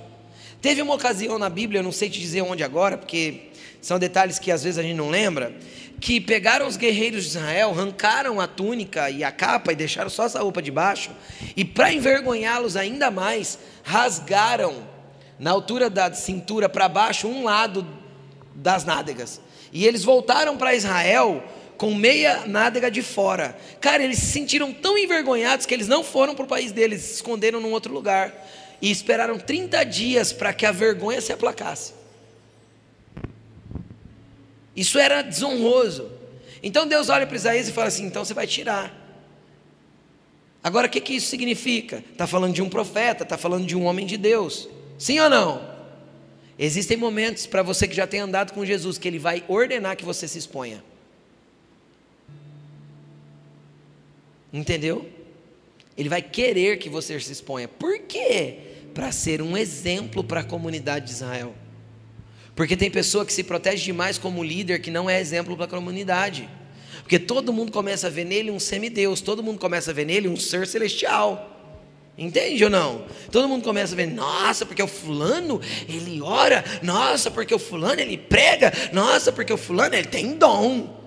Teve 0.60 0.82
uma 0.82 0.94
ocasião 0.94 1.38
na 1.38 1.48
Bíblia, 1.48 1.80
eu 1.80 1.82
não 1.82 1.90
sei 1.90 2.10
te 2.10 2.20
dizer 2.20 2.42
onde 2.42 2.62
agora, 2.62 2.98
porque 2.98 3.48
são 3.80 3.98
detalhes 3.98 4.38
que 4.38 4.52
às 4.52 4.62
vezes 4.62 4.78
a 4.78 4.82
gente 4.82 4.94
não 4.94 5.08
lembra, 5.08 5.56
que 6.02 6.20
pegaram 6.20 6.66
os 6.66 6.76
guerreiros 6.76 7.22
de 7.22 7.28
Israel, 7.30 7.70
arrancaram 7.70 8.40
a 8.40 8.48
túnica 8.48 9.08
e 9.08 9.22
a 9.22 9.30
capa 9.30 9.72
e 9.72 9.76
deixaram 9.76 10.10
só 10.10 10.24
essa 10.24 10.40
roupa 10.40 10.60
de 10.60 10.72
baixo, 10.72 11.12
e 11.56 11.64
para 11.64 11.92
envergonhá-los 11.92 12.76
ainda 12.76 13.08
mais, 13.08 13.56
rasgaram 13.84 14.82
na 15.38 15.52
altura 15.52 15.88
da 15.88 16.12
cintura 16.12 16.68
para 16.68 16.88
baixo 16.88 17.28
um 17.28 17.44
lado 17.44 17.86
das 18.52 18.84
nádegas. 18.84 19.40
E 19.72 19.86
eles 19.86 20.02
voltaram 20.02 20.56
para 20.56 20.74
Israel 20.74 21.40
com 21.78 21.94
meia 21.94 22.46
nádega 22.48 22.90
de 22.90 23.00
fora. 23.00 23.56
Cara, 23.80 24.02
eles 24.02 24.18
se 24.18 24.26
sentiram 24.26 24.72
tão 24.72 24.98
envergonhados 24.98 25.66
que 25.66 25.72
eles 25.72 25.86
não 25.86 26.02
foram 26.02 26.34
para 26.34 26.44
o 26.44 26.48
país 26.48 26.72
deles, 26.72 27.00
se 27.00 27.14
esconderam 27.14 27.60
num 27.60 27.70
outro 27.70 27.94
lugar. 27.94 28.34
E 28.80 28.90
esperaram 28.90 29.38
30 29.38 29.84
dias 29.84 30.32
para 30.32 30.52
que 30.52 30.66
a 30.66 30.72
vergonha 30.72 31.20
se 31.20 31.32
aplacasse. 31.32 32.01
Isso 34.74 34.98
era 34.98 35.22
desonroso. 35.22 36.10
Então 36.62 36.86
Deus 36.86 37.08
olha 37.08 37.26
para 37.26 37.36
Isaías 37.36 37.68
e 37.68 37.72
fala 37.72 37.88
assim: 37.88 38.06
então 38.06 38.24
você 38.24 38.34
vai 38.34 38.46
tirar. 38.46 39.00
Agora 40.62 40.86
o 40.86 40.90
que, 40.90 41.00
que 41.00 41.14
isso 41.14 41.28
significa? 41.28 42.04
Está 42.12 42.26
falando 42.26 42.54
de 42.54 42.62
um 42.62 42.68
profeta, 42.68 43.24
está 43.24 43.36
falando 43.36 43.66
de 43.66 43.76
um 43.76 43.84
homem 43.84 44.06
de 44.06 44.16
Deus. 44.16 44.68
Sim 44.96 45.18
ou 45.18 45.28
não? 45.28 45.72
Existem 46.58 46.96
momentos 46.96 47.46
para 47.46 47.62
você 47.62 47.88
que 47.88 47.94
já 47.94 48.06
tem 48.06 48.20
andado 48.20 48.52
com 48.52 48.64
Jesus 48.64 48.96
que 48.96 49.08
ele 49.08 49.18
vai 49.18 49.42
ordenar 49.48 49.96
que 49.96 50.04
você 50.04 50.28
se 50.28 50.38
exponha. 50.38 50.84
Entendeu? 54.52 55.08
Ele 55.96 56.08
vai 56.08 56.22
querer 56.22 56.78
que 56.78 56.88
você 56.88 57.18
se 57.18 57.32
exponha. 57.32 57.66
Por 57.66 57.98
quê? 58.00 58.58
Para 58.94 59.10
ser 59.10 59.42
um 59.42 59.56
exemplo 59.56 60.22
para 60.22 60.40
a 60.40 60.44
comunidade 60.44 61.06
de 61.06 61.12
Israel. 61.12 61.54
Porque 62.54 62.76
tem 62.76 62.90
pessoa 62.90 63.24
que 63.24 63.32
se 63.32 63.42
protege 63.42 63.84
demais 63.84 64.18
como 64.18 64.42
líder 64.42 64.80
que 64.80 64.90
não 64.90 65.08
é 65.08 65.20
exemplo 65.20 65.56
para 65.56 65.64
a 65.64 65.68
comunidade. 65.68 66.48
Porque 67.02 67.18
todo 67.18 67.52
mundo 67.52 67.72
começa 67.72 68.06
a 68.06 68.10
ver 68.10 68.24
nele 68.24 68.50
um 68.50 68.60
semideus, 68.60 69.20
todo 69.20 69.42
mundo 69.42 69.58
começa 69.58 69.90
a 69.90 69.94
ver 69.94 70.06
nele 70.06 70.28
um 70.28 70.36
ser 70.36 70.66
celestial. 70.66 71.48
Entende 72.16 72.62
ou 72.62 72.70
não? 72.70 73.06
Todo 73.30 73.48
mundo 73.48 73.64
começa 73.64 73.94
a 73.94 73.96
ver, 73.96 74.06
nossa, 74.06 74.66
porque 74.66 74.82
o 74.82 74.86
fulano, 74.86 75.60
ele 75.88 76.20
ora, 76.20 76.62
nossa, 76.82 77.30
porque 77.30 77.54
o 77.54 77.58
fulano, 77.58 78.00
ele 78.00 78.18
prega, 78.18 78.70
nossa, 78.92 79.32
porque 79.32 79.52
o 79.52 79.56
fulano, 79.56 79.94
ele 79.94 80.06
tem 80.06 80.34
dom. 80.34 81.00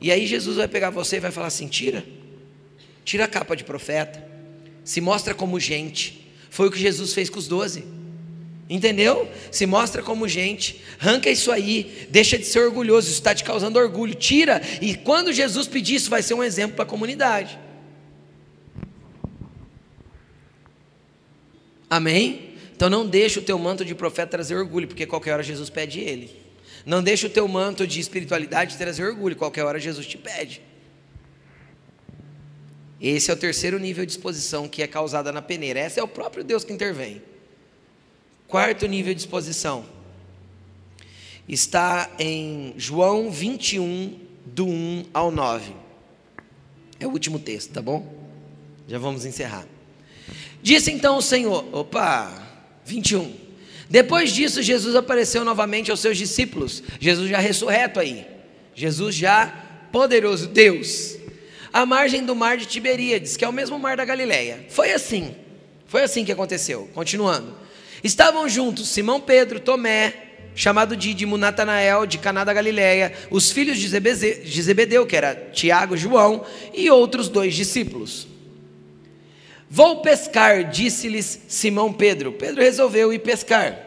E 0.00 0.10
aí 0.10 0.26
Jesus 0.26 0.56
vai 0.56 0.66
pegar 0.66 0.90
você 0.90 1.16
e 1.16 1.20
vai 1.20 1.30
falar 1.30 1.46
assim: 1.46 1.68
tira, 1.68 2.04
tira 3.04 3.24
a 3.24 3.28
capa 3.28 3.54
de 3.54 3.62
profeta, 3.62 4.24
se 4.84 5.00
mostra 5.00 5.34
como 5.34 5.60
gente. 5.60 6.28
Foi 6.50 6.66
o 6.66 6.70
que 6.70 6.80
Jesus 6.80 7.14
fez 7.14 7.30
com 7.30 7.38
os 7.38 7.46
doze. 7.46 7.84
Entendeu? 8.70 9.28
Se 9.50 9.66
mostra 9.66 10.00
como 10.00 10.28
gente, 10.28 10.80
arranca 11.00 11.28
isso 11.28 11.50
aí, 11.50 12.06
deixa 12.08 12.38
de 12.38 12.44
ser 12.44 12.60
orgulhoso, 12.60 13.08
isso 13.08 13.18
está 13.18 13.34
te 13.34 13.42
causando 13.42 13.80
orgulho, 13.80 14.14
tira, 14.14 14.62
e 14.80 14.94
quando 14.94 15.32
Jesus 15.32 15.66
pedir 15.66 15.96
isso, 15.96 16.08
vai 16.08 16.22
ser 16.22 16.34
um 16.34 16.44
exemplo 16.44 16.76
para 16.76 16.84
a 16.84 16.88
comunidade. 16.88 17.58
Amém? 21.90 22.50
Então 22.76 22.88
não 22.88 23.04
deixa 23.04 23.40
o 23.40 23.42
teu 23.42 23.58
manto 23.58 23.84
de 23.84 23.92
profeta 23.92 24.30
trazer 24.30 24.54
orgulho, 24.54 24.86
porque 24.86 25.04
qualquer 25.04 25.32
hora 25.32 25.42
Jesus 25.42 25.68
pede 25.68 25.98
ele. 25.98 26.30
Não 26.86 27.02
deixa 27.02 27.26
o 27.26 27.30
teu 27.30 27.48
manto 27.48 27.84
de 27.88 27.98
espiritualidade 27.98 28.78
trazer 28.78 29.02
orgulho, 29.02 29.34
qualquer 29.34 29.64
hora 29.64 29.80
Jesus 29.80 30.06
te 30.06 30.16
pede. 30.16 30.62
Esse 33.00 33.32
é 33.32 33.34
o 33.34 33.36
terceiro 33.36 33.80
nível 33.80 34.06
de 34.06 34.12
exposição 34.12 34.68
que 34.68 34.80
é 34.80 34.86
causada 34.86 35.32
na 35.32 35.42
peneira. 35.42 35.80
Esse 35.80 35.98
é 35.98 36.02
o 36.02 36.08
próprio 36.08 36.44
Deus 36.44 36.62
que 36.62 36.72
intervém. 36.72 37.20
Quarto 38.50 38.88
nível 38.88 39.14
de 39.14 39.20
exposição 39.20 39.84
está 41.48 42.10
em 42.18 42.74
João 42.76 43.30
21, 43.30 44.18
do 44.44 44.66
1 44.66 45.04
ao 45.14 45.30
9. 45.30 45.72
É 46.98 47.06
o 47.06 47.10
último 47.10 47.38
texto, 47.38 47.72
tá 47.72 47.80
bom? 47.80 48.12
Já 48.88 48.98
vamos 48.98 49.24
encerrar. 49.24 49.68
Disse 50.60 50.90
então 50.90 51.16
o 51.16 51.22
Senhor, 51.22 51.64
opa, 51.72 52.42
21. 52.84 53.32
Depois 53.88 54.32
disso, 54.32 54.60
Jesus 54.60 54.96
apareceu 54.96 55.44
novamente 55.44 55.92
aos 55.92 56.00
seus 56.00 56.18
discípulos. 56.18 56.82
Jesus 56.98 57.30
já 57.30 57.38
ressurreto 57.38 58.00
aí. 58.00 58.26
Jesus 58.74 59.14
já 59.14 59.46
poderoso 59.92 60.48
Deus. 60.48 61.16
À 61.72 61.86
margem 61.86 62.26
do 62.26 62.34
mar 62.34 62.56
de 62.56 62.66
Tiberíades, 62.66 63.36
que 63.36 63.44
é 63.44 63.48
o 63.48 63.52
mesmo 63.52 63.78
mar 63.78 63.96
da 63.96 64.04
Galileia. 64.04 64.66
Foi 64.70 64.90
assim. 64.90 65.36
Foi 65.86 66.02
assim 66.02 66.24
que 66.24 66.32
aconteceu. 66.32 66.90
Continuando. 66.92 67.69
Estavam 68.02 68.48
juntos 68.48 68.88
Simão 68.88 69.20
Pedro, 69.20 69.60
Tomé, 69.60 70.14
chamado 70.54 70.96
Dídimo, 70.96 71.36
Natanael, 71.36 72.06
de 72.06 72.18
Caná 72.18 72.44
da 72.44 72.52
Galileia, 72.52 73.12
os 73.30 73.50
filhos 73.50 73.78
de 73.78 74.62
Zebedeu, 74.62 75.06
que 75.06 75.16
era 75.16 75.34
Tiago 75.52 75.94
e 75.94 75.98
João, 75.98 76.44
e 76.74 76.90
outros 76.90 77.28
dois 77.28 77.54
discípulos. 77.54 78.26
Vou 79.68 80.02
pescar, 80.02 80.64
disse-lhes 80.64 81.42
Simão 81.48 81.92
Pedro. 81.92 82.32
Pedro 82.32 82.60
resolveu 82.60 83.12
ir 83.12 83.20
pescar. 83.20 83.78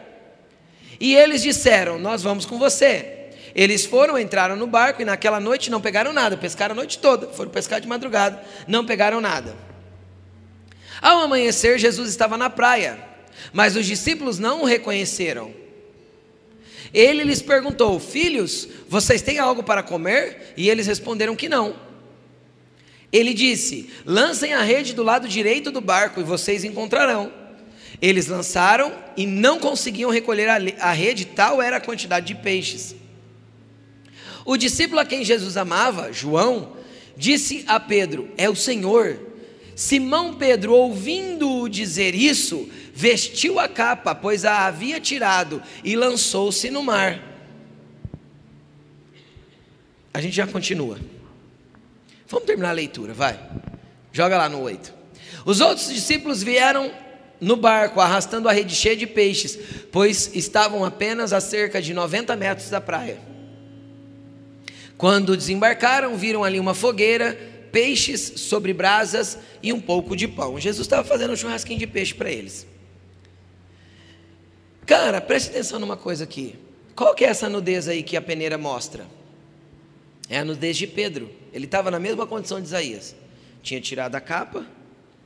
E 0.98 1.14
eles 1.14 1.42
disseram: 1.42 1.98
Nós 1.98 2.22
vamos 2.22 2.46
com 2.46 2.58
você. 2.58 3.14
Eles 3.54 3.86
foram, 3.86 4.18
entraram 4.18 4.56
no 4.56 4.66
barco 4.66 5.00
e 5.00 5.04
naquela 5.04 5.38
noite 5.38 5.70
não 5.70 5.80
pegaram 5.80 6.12
nada, 6.12 6.36
pescaram 6.36 6.72
a 6.72 6.76
noite 6.76 6.98
toda, 6.98 7.28
foram 7.28 7.50
pescar 7.50 7.80
de 7.80 7.86
madrugada, 7.86 8.42
não 8.66 8.84
pegaram 8.84 9.20
nada. 9.20 9.54
Ao 11.00 11.20
amanhecer, 11.20 11.78
Jesus 11.78 12.08
estava 12.08 12.36
na 12.36 12.50
praia, 12.50 12.98
mas 13.52 13.76
os 13.76 13.86
discípulos 13.86 14.38
não 14.38 14.62
o 14.62 14.66
reconheceram. 14.66 15.52
Ele 16.92 17.24
lhes 17.24 17.42
perguntou: 17.42 17.98
Filhos, 17.98 18.68
vocês 18.88 19.20
têm 19.20 19.38
algo 19.38 19.62
para 19.62 19.82
comer? 19.82 20.54
E 20.56 20.70
eles 20.70 20.86
responderam 20.86 21.34
que 21.34 21.48
não. 21.48 21.76
Ele 23.12 23.34
disse: 23.34 23.90
Lancem 24.06 24.54
a 24.54 24.62
rede 24.62 24.92
do 24.92 25.02
lado 25.02 25.28
direito 25.28 25.70
do 25.70 25.80
barco 25.80 26.20
e 26.20 26.24
vocês 26.24 26.64
encontrarão. 26.64 27.32
Eles 28.00 28.26
lançaram 28.26 28.92
e 29.16 29.26
não 29.26 29.58
conseguiam 29.58 30.10
recolher 30.10 30.48
a 30.48 30.92
rede, 30.92 31.24
tal 31.24 31.62
era 31.62 31.76
a 31.76 31.80
quantidade 31.80 32.26
de 32.26 32.34
peixes. 32.34 32.94
O 34.44 34.56
discípulo 34.56 35.00
a 35.00 35.04
quem 35.04 35.24
Jesus 35.24 35.56
amava, 35.56 36.12
João, 36.12 36.76
disse 37.16 37.64
a 37.66 37.80
Pedro: 37.80 38.28
É 38.36 38.48
o 38.48 38.56
Senhor. 38.56 39.18
Simão 39.74 40.34
Pedro, 40.34 40.72
ouvindo-o 40.72 41.68
dizer 41.68 42.14
isso, 42.14 42.68
vestiu 42.94 43.58
a 43.58 43.68
capa, 43.68 44.14
pois 44.14 44.44
a 44.44 44.66
havia 44.66 45.00
tirado, 45.00 45.60
e 45.82 45.96
lançou-se 45.96 46.70
no 46.70 46.82
mar. 46.82 47.20
A 50.12 50.20
gente 50.20 50.36
já 50.36 50.46
continua. 50.46 50.98
Vamos 52.28 52.46
terminar 52.46 52.70
a 52.70 52.72
leitura, 52.72 53.12
vai. 53.12 53.38
Joga 54.12 54.38
lá 54.38 54.48
no 54.48 54.60
8. 54.60 54.94
Os 55.44 55.60
outros 55.60 55.92
discípulos 55.92 56.42
vieram 56.42 56.92
no 57.40 57.56
barco, 57.56 58.00
arrastando 58.00 58.48
a 58.48 58.52
rede 58.52 58.74
cheia 58.74 58.96
de 58.96 59.08
peixes, 59.08 59.58
pois 59.90 60.30
estavam 60.34 60.84
apenas 60.84 61.32
a 61.32 61.40
cerca 61.40 61.82
de 61.82 61.92
90 61.92 62.36
metros 62.36 62.70
da 62.70 62.80
praia. 62.80 63.18
Quando 64.96 65.36
desembarcaram, 65.36 66.16
viram 66.16 66.44
ali 66.44 66.60
uma 66.60 66.74
fogueira, 66.74 67.36
peixes 67.72 68.34
sobre 68.36 68.72
brasas 68.72 69.36
e 69.60 69.72
um 69.72 69.80
pouco 69.80 70.16
de 70.16 70.28
pão. 70.28 70.60
Jesus 70.60 70.86
estava 70.86 71.02
fazendo 71.02 71.32
um 71.32 71.36
churrasquinho 71.36 71.80
de 71.80 71.88
peixe 71.88 72.14
para 72.14 72.30
eles. 72.30 72.73
Cara, 74.86 75.20
preste 75.20 75.50
atenção 75.50 75.78
numa 75.78 75.96
coisa 75.96 76.24
aqui. 76.24 76.58
Qual 76.94 77.14
que 77.14 77.24
é 77.24 77.28
essa 77.28 77.48
nudez 77.48 77.88
aí 77.88 78.02
que 78.02 78.16
a 78.16 78.22
peneira 78.22 78.58
mostra? 78.58 79.06
É 80.28 80.38
a 80.38 80.44
nudez 80.44 80.76
de 80.76 80.86
Pedro. 80.86 81.30
Ele 81.52 81.64
estava 81.64 81.90
na 81.90 81.98
mesma 81.98 82.26
condição 82.26 82.60
de 82.60 82.66
Isaías. 82.66 83.14
Tinha 83.62 83.80
tirado 83.80 84.14
a 84.14 84.20
capa, 84.20 84.66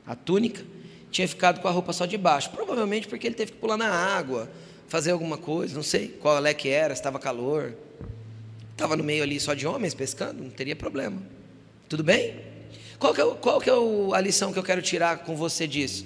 a 0.05 0.15
túnica, 0.15 0.63
tinha 1.11 1.27
ficado 1.27 1.59
com 1.59 1.67
a 1.67 1.71
roupa 1.71 1.91
só 1.91 2.05
de 2.05 2.17
baixo. 2.17 2.49
Provavelmente 2.51 3.07
porque 3.07 3.27
ele 3.27 3.35
teve 3.35 3.51
que 3.51 3.57
pular 3.57 3.77
na 3.77 3.89
água, 3.89 4.49
fazer 4.87 5.11
alguma 5.11 5.37
coisa, 5.37 5.75
não 5.75 5.83
sei 5.83 6.07
qual 6.07 6.45
é 6.45 6.53
que 6.53 6.69
era, 6.69 6.93
estava 6.93 7.19
calor. 7.19 7.73
Estava 8.71 8.95
no 8.95 9.03
meio 9.03 9.23
ali 9.23 9.39
só 9.39 9.53
de 9.53 9.67
homens 9.67 9.93
pescando, 9.93 10.41
não 10.41 10.49
teria 10.49 10.75
problema. 10.75 11.21
Tudo 11.89 12.03
bem? 12.03 12.39
Qual 12.97 13.13
que 13.13 13.21
é, 13.21 13.25
qual 13.25 13.59
que 13.59 13.69
é 13.69 13.73
a 13.73 14.21
lição 14.21 14.53
que 14.53 14.59
eu 14.59 14.63
quero 14.63 14.81
tirar 14.81 15.19
com 15.19 15.35
você 15.35 15.67
disso? 15.67 16.05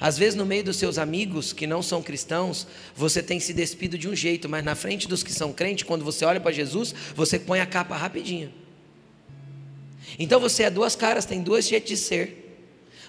Às 0.00 0.18
vezes, 0.18 0.34
no 0.34 0.44
meio 0.44 0.64
dos 0.64 0.76
seus 0.76 0.98
amigos 0.98 1.52
que 1.52 1.66
não 1.66 1.82
são 1.82 2.02
cristãos, 2.02 2.66
você 2.94 3.22
tem 3.22 3.38
se 3.38 3.52
despido 3.52 3.96
de 3.96 4.08
um 4.08 4.14
jeito, 4.14 4.48
mas 4.48 4.64
na 4.64 4.74
frente 4.74 5.06
dos 5.06 5.22
que 5.22 5.32
são 5.32 5.52
crentes, 5.52 5.84
quando 5.84 6.04
você 6.04 6.24
olha 6.24 6.40
para 6.40 6.52
Jesus, 6.52 6.94
você 7.14 7.38
põe 7.38 7.60
a 7.60 7.66
capa 7.66 7.96
rapidinho. 7.96 8.52
Então 10.18 10.40
você 10.40 10.64
é 10.64 10.70
duas 10.70 10.94
caras, 10.94 11.24
tem 11.24 11.40
dois 11.40 11.66
jeitos 11.68 11.88
de 11.88 11.96
ser. 11.96 12.40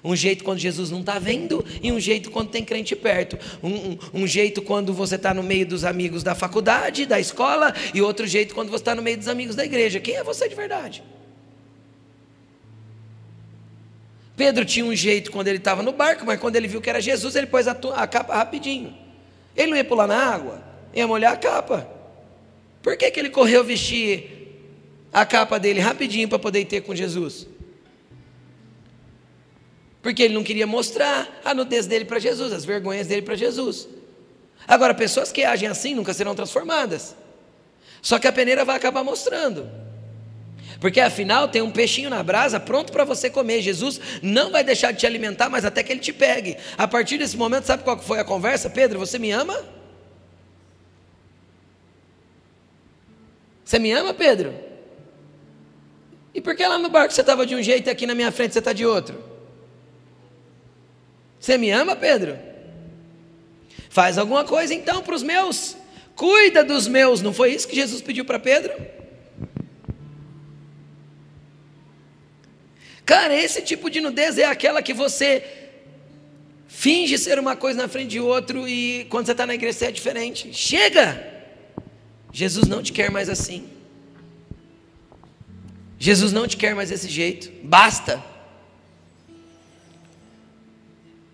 Um 0.03 0.15
jeito 0.15 0.43
quando 0.43 0.59
Jesus 0.59 0.91
não 0.91 0.99
está 0.99 1.17
vendo 1.17 1.65
e 1.81 1.91
um 1.91 1.99
jeito 1.99 2.29
quando 2.29 2.49
tem 2.49 2.63
crente 2.63 2.95
perto. 2.95 3.39
Um, 3.63 3.69
um, 3.69 3.97
um 4.13 4.27
jeito 4.27 4.61
quando 4.61 4.93
você 4.93 5.15
está 5.15 5.33
no 5.33 5.41
meio 5.41 5.65
dos 5.65 5.83
amigos 5.83 6.21
da 6.21 6.35
faculdade, 6.35 7.07
da 7.07 7.19
escola, 7.19 7.73
e 7.91 8.03
outro 8.03 8.27
jeito 8.27 8.53
quando 8.53 8.69
você 8.69 8.83
está 8.83 8.93
no 8.93 9.01
meio 9.01 9.17
dos 9.17 9.27
amigos 9.27 9.55
da 9.55 9.65
igreja. 9.65 9.99
Quem 9.99 10.15
é 10.15 10.23
você 10.23 10.47
de 10.47 10.53
verdade? 10.53 11.03
Pedro 14.35 14.65
tinha 14.65 14.85
um 14.85 14.95
jeito 14.95 15.31
quando 15.31 15.47
ele 15.47 15.57
estava 15.57 15.81
no 15.81 15.93
barco, 15.93 16.25
mas 16.25 16.39
quando 16.39 16.55
ele 16.55 16.67
viu 16.67 16.81
que 16.81 16.89
era 16.89 16.99
Jesus, 16.99 17.35
ele 17.35 17.47
pôs 17.47 17.67
a, 17.67 17.71
a, 17.71 18.07
capa 18.07 18.35
rapidinho. 18.35 18.95
Ele 19.55 19.67
não 19.67 19.77
ia 19.77 19.85
pular 19.85 20.07
na 20.07 20.17
água, 20.17 20.61
ia 20.93 21.07
molhar 21.07 21.33
a 21.33 21.37
capa. 21.37 21.89
Por 22.81 22.97
que, 22.97 23.09
que 23.09 23.19
ele 23.19 23.29
correu 23.29 23.63
vestir 23.63 24.59
a 25.11 25.25
capa 25.25 25.57
dele 25.57 25.79
rapidinho 25.79 26.27
para 26.27 26.37
poder 26.37 26.65
ter 26.65 26.81
com 26.81 26.93
Jesus? 26.93 27.47
Porque 30.01 30.21
ele 30.21 30.33
não 30.33 30.43
queria 30.43 30.67
mostrar 30.67 31.41
a 31.43 31.53
nudez 31.53 31.87
dele 31.87 32.05
para 32.05 32.19
Jesus, 32.19 32.51
as 32.51 32.65
vergonhas 32.65 33.07
dele 33.07 33.21
para 33.21 33.35
Jesus. 33.35 33.87
Agora, 34.67 34.93
pessoas 34.93 35.31
que 35.31 35.43
agem 35.43 35.69
assim 35.69 35.95
nunca 35.95 36.13
serão 36.13 36.35
transformadas. 36.35 37.15
Só 38.01 38.19
que 38.19 38.27
a 38.27 38.31
peneira 38.31 38.65
vai 38.65 38.75
acabar 38.75 39.03
mostrando. 39.03 39.67
Porque 40.79 40.99
afinal 40.99 41.47
tem 41.47 41.61
um 41.61 41.71
peixinho 41.71 42.09
na 42.09 42.21
brasa 42.21 42.59
pronto 42.59 42.91
para 42.91 43.03
você 43.03 43.29
comer. 43.29 43.61
Jesus 43.61 43.99
não 44.21 44.51
vai 44.51 44.63
deixar 44.63 44.91
de 44.91 44.99
te 44.99 45.05
alimentar, 45.05 45.49
mas 45.49 45.65
até 45.65 45.83
que 45.83 45.91
ele 45.91 45.99
te 45.99 46.13
pegue. 46.13 46.57
A 46.77 46.87
partir 46.87 47.17
desse 47.17 47.37
momento, 47.37 47.65
sabe 47.65 47.83
qual 47.83 47.97
foi 47.99 48.19
a 48.19 48.23
conversa? 48.23 48.69
Pedro, 48.69 48.99
você 48.99 49.17
me 49.17 49.31
ama? 49.31 49.63
Você 53.63 53.79
me 53.79 53.91
ama, 53.91 54.13
Pedro? 54.13 54.53
E 56.33 56.41
por 56.41 56.55
que 56.55 56.67
lá 56.67 56.77
no 56.77 56.89
barco 56.89 57.13
você 57.13 57.21
estava 57.21 57.45
de 57.45 57.55
um 57.55 57.63
jeito 57.63 57.87
e 57.87 57.89
aqui 57.89 58.05
na 58.05 58.13
minha 58.13 58.31
frente 58.31 58.53
você 58.53 58.59
está 58.59 58.73
de 58.73 58.85
outro? 58.85 59.23
Você 61.39 61.57
me 61.57 61.71
ama, 61.71 61.95
Pedro? 61.95 62.37
Faz 63.89 64.17
alguma 64.17 64.43
coisa 64.43 64.73
então 64.73 65.01
para 65.01 65.15
os 65.15 65.23
meus. 65.23 65.77
Cuida 66.15 66.63
dos 66.63 66.87
meus. 66.87 67.21
Não 67.21 67.33
foi 67.33 67.53
isso 67.53 67.67
que 67.67 67.75
Jesus 67.75 68.01
pediu 68.01 68.25
para 68.25 68.37
Pedro? 68.37 68.73
Cara, 73.05 73.35
esse 73.35 73.61
tipo 73.61 73.89
de 73.89 74.01
nudez 74.01 74.37
é 74.39 74.45
aquela 74.45 74.81
que 74.81 74.93
você 74.93 75.43
finge 76.67 77.17
ser 77.17 77.37
uma 77.37 77.55
coisa 77.55 77.83
na 77.83 77.87
frente 77.87 78.09
de 78.09 78.19
outro 78.19 78.67
e 78.67 79.05
quando 79.05 79.27
você 79.27 79.33
está 79.33 79.45
na 79.45 79.53
igreja 79.53 79.77
você 79.77 79.85
é 79.85 79.91
diferente. 79.91 80.51
Chega! 80.51 81.33
Jesus 82.33 82.67
não 82.67 82.81
te 82.81 82.91
quer 82.91 83.11
mais 83.11 83.29
assim. 83.29 83.69
Jesus 85.99 86.31
não 86.31 86.47
te 86.47 86.57
quer 86.57 86.73
mais 86.73 86.89
desse 86.89 87.07
jeito. 87.07 87.51
Basta. 87.63 88.21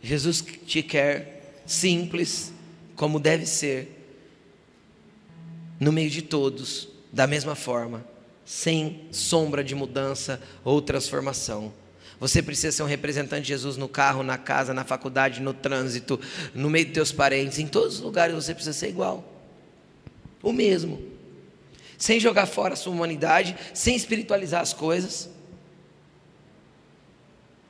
Jesus 0.03 0.43
te 0.67 0.83
quer 0.83 1.61
simples, 1.65 2.51
como 2.95 3.19
deve 3.19 3.45
ser, 3.45 3.97
no 5.79 5.91
meio 5.91 6.09
de 6.09 6.21
todos, 6.21 6.89
da 7.11 7.25
mesma 7.25 7.55
forma 7.55 8.05
sem 8.45 9.07
sombra 9.11 9.63
de 9.63 9.75
mudança 9.75 10.41
ou 10.63 10.81
transformação. 10.81 11.73
Você 12.19 12.41
precisa 12.41 12.71
ser 12.71 12.83
um 12.83 12.87
representante 12.87 13.41
de 13.41 13.47
Jesus 13.47 13.77
no 13.77 13.89
carro, 13.89 14.21
na 14.21 14.37
casa, 14.37 14.75
na 14.75 14.83
faculdade, 14.83 15.41
no 15.41 15.55
trânsito, 15.55 16.19
no 16.53 16.69
meio 16.69 16.85
dos 16.85 16.93
teus 16.93 17.11
parentes, 17.11 17.57
em 17.57 17.65
todos 17.65 17.95
os 17.95 18.01
lugares 18.01 18.35
você 18.35 18.53
precisa 18.53 18.77
ser 18.77 18.89
igual. 18.89 19.25
O 20.43 20.53
mesmo. 20.53 21.01
Sem 21.97 22.19
jogar 22.19 22.45
fora 22.45 22.73
a 22.73 22.77
sua 22.77 22.93
humanidade, 22.93 23.55
sem 23.73 23.95
espiritualizar 23.95 24.61
as 24.61 24.71
coisas. 24.71 25.29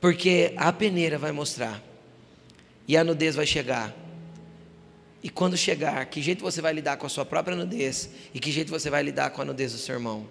Porque 0.02 0.52
a 0.56 0.70
peneira 0.70 1.16
vai 1.16 1.32
mostrar. 1.32 1.82
E 2.86 2.94
a 2.96 3.04
nudez 3.04 3.34
vai 3.34 3.46
chegar. 3.46 3.94
E 5.22 5.30
quando 5.30 5.56
chegar, 5.56 6.04
que 6.06 6.20
jeito 6.20 6.42
você 6.42 6.60
vai 6.60 6.74
lidar 6.74 6.96
com 6.98 7.06
a 7.06 7.08
sua 7.08 7.24
própria 7.24 7.56
nudez? 7.56 8.10
E 8.34 8.40
que 8.40 8.50
jeito 8.50 8.70
você 8.70 8.90
vai 8.90 9.02
lidar 9.02 9.30
com 9.30 9.40
a 9.40 9.44
nudez 9.44 9.72
do 9.72 9.78
seu 9.78 9.94
irmão? 9.94 10.26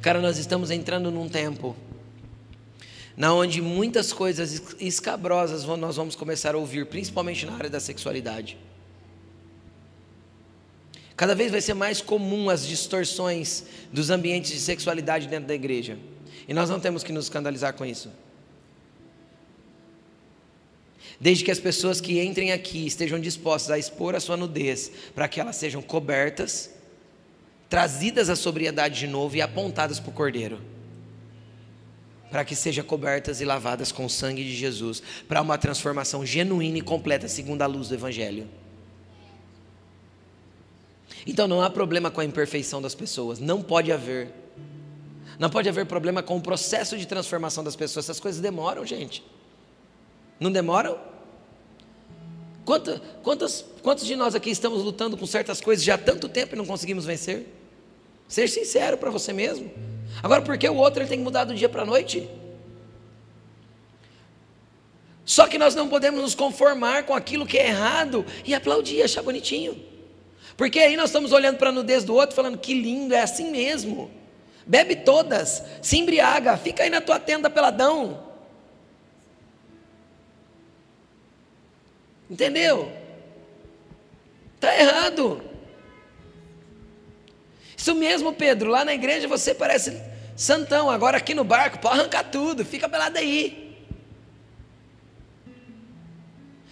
Cara, 0.00 0.20
nós 0.20 0.38
estamos 0.38 0.70
entrando 0.70 1.10
num 1.10 1.28
tempo 1.28 1.76
na 3.16 3.34
onde 3.34 3.60
muitas 3.60 4.14
coisas 4.14 4.62
escabrosas 4.80 5.64
nós 5.64 5.96
vamos 5.96 6.16
começar 6.16 6.54
a 6.54 6.58
ouvir, 6.58 6.86
principalmente 6.86 7.44
na 7.44 7.54
área 7.54 7.68
da 7.68 7.78
sexualidade. 7.78 8.56
Cada 11.16 11.34
vez 11.34 11.52
vai 11.52 11.60
ser 11.60 11.74
mais 11.74 12.00
comum 12.00 12.48
as 12.48 12.66
distorções 12.66 13.64
dos 13.92 14.08
ambientes 14.08 14.52
de 14.52 14.58
sexualidade 14.58 15.28
dentro 15.28 15.48
da 15.48 15.54
igreja. 15.54 15.98
E 16.48 16.54
nós 16.54 16.70
não 16.70 16.80
temos 16.80 17.04
que 17.04 17.12
nos 17.12 17.26
escandalizar 17.26 17.74
com 17.74 17.84
isso. 17.84 18.10
Desde 21.20 21.44
que 21.44 21.50
as 21.50 21.60
pessoas 21.60 22.00
que 22.00 22.22
entrem 22.22 22.52
aqui 22.52 22.86
estejam 22.86 23.20
dispostas 23.20 23.70
a 23.70 23.78
expor 23.78 24.14
a 24.14 24.20
sua 24.20 24.38
nudez, 24.38 24.90
para 25.14 25.28
que 25.28 25.38
elas 25.38 25.56
sejam 25.56 25.82
cobertas 25.82 26.70
trazidas 27.70 28.28
à 28.28 28.34
sobriedade 28.34 28.98
de 28.98 29.06
novo 29.06 29.36
e 29.36 29.40
apontadas 29.40 30.00
para 30.00 30.10
o 30.10 30.12
Cordeiro, 30.12 30.60
para 32.28 32.44
que 32.44 32.56
sejam 32.56 32.84
cobertas 32.84 33.40
e 33.40 33.44
lavadas 33.44 33.92
com 33.92 34.04
o 34.04 34.10
sangue 34.10 34.42
de 34.42 34.54
Jesus, 34.56 35.00
para 35.28 35.40
uma 35.40 35.56
transformação 35.56 36.26
genuína 36.26 36.78
e 36.78 36.82
completa 36.82 37.28
segundo 37.28 37.62
a 37.62 37.66
luz 37.66 37.88
do 37.88 37.94
Evangelho. 37.94 38.48
Então 41.24 41.46
não 41.46 41.62
há 41.62 41.70
problema 41.70 42.10
com 42.10 42.20
a 42.20 42.24
imperfeição 42.24 42.82
das 42.82 42.94
pessoas, 42.94 43.38
não 43.38 43.62
pode 43.62 43.92
haver. 43.92 44.34
Não 45.38 45.48
pode 45.48 45.68
haver 45.68 45.86
problema 45.86 46.22
com 46.22 46.36
o 46.36 46.40
processo 46.40 46.98
de 46.98 47.06
transformação 47.06 47.62
das 47.62 47.76
pessoas, 47.76 48.06
essas 48.06 48.18
coisas 48.18 48.40
demoram, 48.40 48.84
gente. 48.84 49.24
Não 50.40 50.50
demoram? 50.50 50.98
Quantos, 52.64 53.00
quantos, 53.22 53.64
quantos 53.80 54.06
de 54.06 54.16
nós 54.16 54.34
aqui 54.34 54.50
estamos 54.50 54.82
lutando 54.82 55.16
com 55.16 55.24
certas 55.24 55.60
coisas 55.60 55.84
já 55.84 55.94
há 55.94 55.98
tanto 55.98 56.28
tempo 56.28 56.54
e 56.54 56.58
não 56.58 56.66
conseguimos 56.66 57.04
vencer? 57.04 57.59
Seja 58.30 58.54
sincero 58.54 58.96
para 58.96 59.10
você 59.10 59.32
mesmo. 59.32 59.68
Agora, 60.22 60.40
por 60.40 60.56
que 60.56 60.68
o 60.68 60.76
outro 60.76 61.02
ele 61.02 61.08
tem 61.08 61.18
que 61.18 61.24
mudar 61.24 61.42
do 61.42 61.52
dia 61.52 61.68
para 61.68 61.82
a 61.82 61.84
noite? 61.84 62.30
Só 65.24 65.48
que 65.48 65.58
nós 65.58 65.74
não 65.74 65.88
podemos 65.88 66.20
nos 66.20 66.34
conformar 66.34 67.02
com 67.02 67.12
aquilo 67.12 67.44
que 67.44 67.58
é 67.58 67.66
errado 67.66 68.24
e 68.44 68.54
aplaudir, 68.54 69.02
achar 69.02 69.20
bonitinho. 69.22 69.76
Porque 70.56 70.78
aí 70.78 70.96
nós 70.96 71.10
estamos 71.10 71.32
olhando 71.32 71.58
para 71.58 71.70
a 71.70 71.72
nudez 71.72 72.04
do 72.04 72.14
outro, 72.14 72.36
falando 72.36 72.56
que 72.56 72.72
lindo, 72.72 73.12
é 73.14 73.20
assim 73.20 73.50
mesmo. 73.50 74.08
Bebe 74.64 74.94
todas, 74.94 75.64
se 75.82 75.98
embriaga, 75.98 76.56
fica 76.56 76.84
aí 76.84 76.90
na 76.90 77.00
tua 77.00 77.18
tenda 77.18 77.50
peladão. 77.50 78.28
Entendeu? 82.30 82.92
Está 84.54 84.78
errado. 84.78 85.49
Isso 87.80 87.94
mesmo, 87.94 88.34
Pedro, 88.34 88.68
lá 88.68 88.84
na 88.84 88.92
igreja 88.92 89.26
você 89.26 89.54
parece 89.54 89.98
santão, 90.36 90.90
agora 90.90 91.16
aqui 91.16 91.32
no 91.32 91.42
barco, 91.42 91.78
pode 91.78 91.98
arrancar 91.98 92.24
tudo, 92.24 92.62
fica 92.62 92.86
pelado 92.86 93.16
aí. 93.16 93.74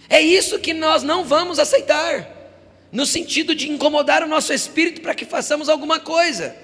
É 0.07 0.21
isso 0.21 0.59
que 0.59 0.71
nós 0.71 1.01
não 1.01 1.23
vamos 1.23 1.57
aceitar 1.57 2.29
no 2.91 3.07
sentido 3.07 3.55
de 3.55 3.71
incomodar 3.71 4.21
o 4.21 4.27
nosso 4.27 4.53
espírito 4.53 5.01
para 5.01 5.15
que 5.15 5.25
façamos 5.25 5.67
alguma 5.67 5.99
coisa. 5.99 6.55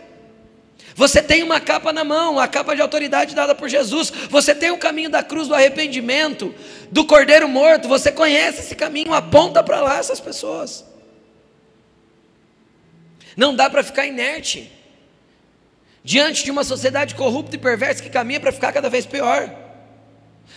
Você 0.94 1.24
tem 1.24 1.42
uma 1.42 1.60
capa 1.60 1.92
na 1.92 2.04
mão, 2.04 2.40
a 2.40 2.48
capa 2.48 2.76
de 2.76 2.84
autoridade 2.84 3.34
dada 3.34 3.56
por 3.56 3.68
Jesus. 3.68 4.12
Você 4.30 4.54
tem 4.54 4.70
o 4.70 4.78
caminho 4.78 5.10
da 5.10 5.24
cruz 5.24 5.48
do 5.48 5.56
arrependimento, 5.56 6.54
do 6.92 7.04
cordeiro 7.04 7.50
morto. 7.50 7.88
Você 7.88 8.12
conhece 8.12 8.60
esse 8.60 8.76
caminho, 8.76 9.12
aponta 9.12 9.64
para 9.64 9.82
lá 9.82 9.98
essas 9.98 10.20
pessoas. 10.20 10.86
Não 13.36 13.56
dá 13.56 13.70
para 13.70 13.84
ficar 13.84 14.06
inerte 14.06 14.72
diante 16.04 16.44
de 16.44 16.52
uma 16.52 16.64
sociedade 16.64 17.16
corrupta 17.16 17.56
e 17.56 17.60
perversa 17.60 18.02
que 18.02 18.10
caminha 18.10 18.40
para 18.40 18.52
ficar 18.52 18.72
cada 18.72 18.90
vez 18.90 19.06
pior. 19.06 19.54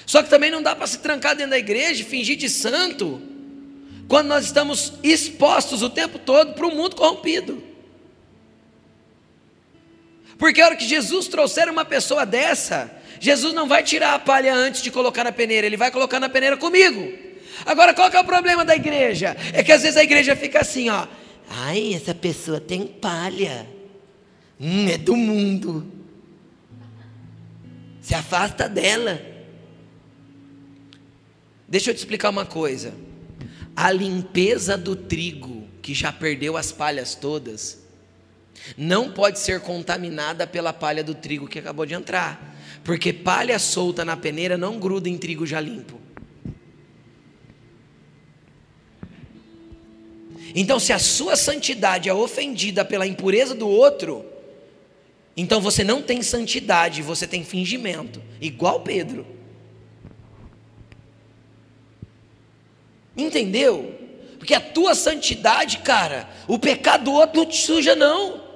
Só 0.04 0.22
que 0.22 0.28
também 0.28 0.50
não 0.50 0.62
dá 0.62 0.76
para 0.76 0.86
se 0.86 0.98
trancar 0.98 1.34
dentro 1.34 1.50
da 1.50 1.58
igreja 1.58 2.02
e 2.02 2.04
fingir 2.04 2.36
de 2.36 2.48
santo 2.48 3.20
quando 4.08 4.28
nós 4.28 4.44
estamos 4.44 4.94
expostos 5.02 5.82
o 5.82 5.90
tempo 5.90 6.18
todo 6.18 6.54
para 6.54 6.66
um 6.66 6.74
mundo 6.74 6.96
corrompido. 6.96 7.62
Porque 10.38 10.60
a 10.60 10.66
hora 10.66 10.76
que 10.76 10.86
Jesus 10.86 11.28
trouxer 11.28 11.68
uma 11.68 11.84
pessoa 11.84 12.24
dessa, 12.24 12.90
Jesus 13.20 13.52
não 13.52 13.66
vai 13.66 13.82
tirar 13.82 14.14
a 14.14 14.18
palha 14.18 14.54
antes 14.54 14.80
de 14.82 14.90
colocar 14.90 15.24
na 15.24 15.32
peneira, 15.32 15.66
ele 15.66 15.76
vai 15.76 15.90
colocar 15.90 16.20
na 16.20 16.28
peneira 16.28 16.56
comigo. 16.56 17.12
Agora, 17.66 17.92
qual 17.92 18.10
que 18.10 18.16
é 18.16 18.20
o 18.20 18.24
problema 18.24 18.64
da 18.64 18.76
igreja? 18.76 19.36
É 19.52 19.64
que 19.64 19.72
às 19.72 19.82
vezes 19.82 19.96
a 19.96 20.02
igreja 20.02 20.36
fica 20.36 20.60
assim, 20.60 20.88
ó. 20.88 21.06
Ai, 21.48 21.94
essa 21.94 22.14
pessoa 22.14 22.60
tem 22.60 22.86
palha. 22.86 23.66
Hum, 24.60 24.88
é 24.88 24.98
do 24.98 25.16
mundo. 25.16 25.90
Se 28.00 28.14
afasta 28.14 28.68
dela. 28.68 29.20
Deixa 31.66 31.90
eu 31.90 31.94
te 31.94 31.98
explicar 31.98 32.30
uma 32.30 32.46
coisa 32.46 32.94
a 33.80 33.92
limpeza 33.92 34.76
do 34.76 34.96
trigo, 34.96 35.68
que 35.80 35.94
já 35.94 36.12
perdeu 36.12 36.56
as 36.56 36.72
palhas 36.72 37.14
todas, 37.14 37.78
não 38.76 39.12
pode 39.12 39.38
ser 39.38 39.60
contaminada 39.60 40.48
pela 40.48 40.72
palha 40.72 41.04
do 41.04 41.14
trigo 41.14 41.46
que 41.46 41.60
acabou 41.60 41.86
de 41.86 41.94
entrar, 41.94 42.58
porque 42.82 43.12
palha 43.12 43.56
solta 43.56 44.04
na 44.04 44.16
peneira 44.16 44.58
não 44.58 44.80
gruda 44.80 45.08
em 45.08 45.16
trigo 45.16 45.46
já 45.46 45.60
limpo. 45.60 46.00
Então, 50.54 50.78
se 50.78 50.92
a 50.92 50.98
sua 50.98 51.36
santidade 51.36 52.08
é 52.08 52.14
ofendida 52.14 52.84
pela 52.84 53.06
impureza 53.06 53.54
do 53.54 53.68
outro, 53.68 54.24
então 55.36 55.60
você 55.60 55.84
não 55.84 56.02
tem 56.02 56.22
santidade, 56.22 57.02
você 57.02 57.26
tem 57.26 57.44
fingimento, 57.44 58.22
igual 58.40 58.80
Pedro. 58.80 59.26
Entendeu? 63.16 63.94
Porque 64.38 64.54
a 64.54 64.60
tua 64.60 64.94
santidade, 64.94 65.78
cara, 65.78 66.28
o 66.46 66.58
pecado 66.58 67.04
do 67.04 67.12
outro 67.12 67.38
não 67.38 67.46
te 67.46 67.56
suja, 67.56 67.94
não. 67.94 68.48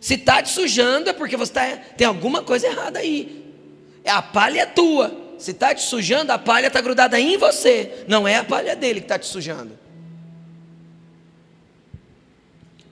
Se 0.00 0.14
está 0.14 0.40
te 0.40 0.50
sujando 0.50 1.10
é 1.10 1.12
porque 1.12 1.36
você 1.36 1.52
tá, 1.52 1.76
tem 1.96 2.06
alguma 2.06 2.42
coisa 2.42 2.66
errada 2.68 2.98
aí. 3.00 3.52
A 4.04 4.22
palha 4.22 4.60
é 4.60 4.66
tua. 4.66 5.25
Se 5.38 5.50
está 5.50 5.74
te 5.74 5.82
sujando, 5.82 6.32
a 6.32 6.38
palha 6.38 6.68
está 6.68 6.80
grudada 6.80 7.18
em 7.20 7.36
você. 7.36 8.04
Não 8.08 8.26
é 8.26 8.36
a 8.36 8.44
palha 8.44 8.74
dele 8.74 9.00
que 9.00 9.04
está 9.04 9.18
te 9.18 9.26
sujando. 9.26 9.78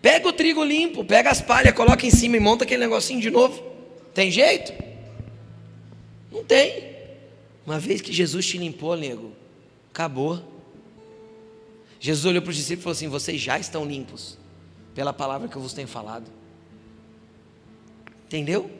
Pega 0.02 0.28
o 0.28 0.32
trigo 0.32 0.62
limpo, 0.62 1.02
pega 1.04 1.30
as 1.30 1.40
palhas, 1.40 1.72
coloca 1.72 2.04
em 2.04 2.10
cima 2.10 2.36
e 2.36 2.40
monta 2.40 2.64
aquele 2.64 2.82
negocinho 2.82 3.20
de 3.20 3.30
novo. 3.30 3.62
Tem 4.12 4.30
jeito? 4.30 4.72
Não 6.30 6.44
tem. 6.44 6.94
Uma 7.64 7.78
vez 7.78 8.02
que 8.02 8.12
Jesus 8.12 8.46
te 8.46 8.58
limpou, 8.58 8.96
nego, 8.96 9.32
acabou. 9.90 10.42
Jesus 11.98 12.26
olhou 12.26 12.42
para 12.42 12.50
os 12.50 12.56
discípulos 12.56 12.80
e 12.80 12.82
falou 12.82 12.92
assim: 12.92 13.08
Vocês 13.08 13.40
já 13.40 13.58
estão 13.58 13.86
limpos 13.86 14.36
pela 14.94 15.12
palavra 15.12 15.48
que 15.48 15.56
eu 15.56 15.62
vos 15.62 15.72
tenho 15.72 15.88
falado. 15.88 16.30
Entendeu? 18.26 18.70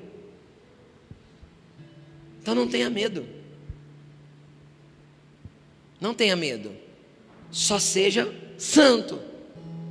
Então 2.43 2.55
não 2.55 2.69
tenha 2.69 2.91
medo. 2.91 3.27
Não 6.01 6.15
tenha 6.15 6.37
medo. 6.37 6.73
Só 7.51 7.79
seja 7.79 8.33
santo, 8.59 9.21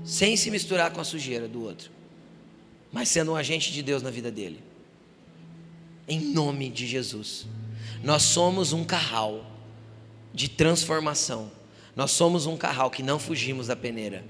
sem 0.04 0.36
se 0.36 0.52
misturar 0.52 0.92
com 0.92 1.00
a 1.00 1.04
sujeira 1.04 1.48
do 1.48 1.64
outro, 1.64 1.90
mas 2.92 3.10
sendo 3.10 3.32
um 3.32 3.36
agente 3.36 3.72
de 3.72 3.82
Deus 3.82 4.04
na 4.04 4.10
vida 4.10 4.30
dele. 4.30 4.60
Em 6.08 6.20
nome 6.20 6.70
de 6.70 6.86
Jesus. 6.86 7.46
Nós 8.04 8.24
somos 8.24 8.74
um 8.74 8.84
carral 8.84 9.50
de 10.34 10.50
transformação. 10.50 11.50
Nós 11.96 12.12
somos 12.12 12.46
um 12.46 12.58
carral 12.58 12.92
que 12.92 13.02
não 13.02 13.18
fugimos 13.18 13.68
da 13.68 13.76
peneira. 13.76 14.26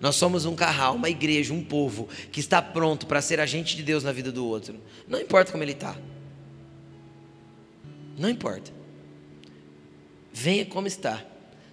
Nós 0.00 0.16
somos 0.16 0.44
um 0.44 0.54
carral, 0.54 0.94
uma 0.94 1.08
igreja, 1.08 1.52
um 1.52 1.64
povo 1.64 2.08
que 2.30 2.40
está 2.40 2.60
pronto 2.60 3.06
para 3.06 3.22
ser 3.22 3.40
agente 3.40 3.76
de 3.76 3.82
Deus 3.82 4.04
na 4.04 4.12
vida 4.12 4.30
do 4.30 4.46
outro. 4.46 4.76
Não 5.08 5.20
importa 5.20 5.52
como 5.52 5.64
ele 5.64 5.72
está. 5.72 5.96
Não 8.16 8.28
importa. 8.28 8.75
Venha 10.38 10.66
como 10.66 10.86
está. 10.86 11.24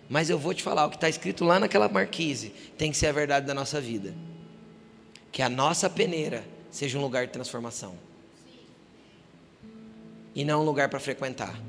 Mas 0.07 0.29
eu 0.29 0.39
vou 0.39 0.53
te 0.53 0.63
falar, 0.63 0.85
o 0.85 0.89
que 0.89 0.95
está 0.95 1.09
escrito 1.09 1.43
lá 1.43 1.59
naquela 1.59 1.89
marquise 1.89 2.53
tem 2.77 2.91
que 2.91 2.97
ser 2.97 3.07
a 3.07 3.11
verdade 3.11 3.45
da 3.45 3.53
nossa 3.53 3.81
vida. 3.81 4.15
Que 5.33 5.41
a 5.41 5.49
nossa 5.49 5.89
peneira 5.89 6.45
seja 6.71 6.97
um 6.97 7.01
lugar 7.01 7.25
de 7.25 7.33
transformação 7.33 7.97
e 10.33 10.45
não 10.45 10.61
um 10.61 10.63
lugar 10.63 10.87
para 10.87 10.97
frequentar. 10.97 11.61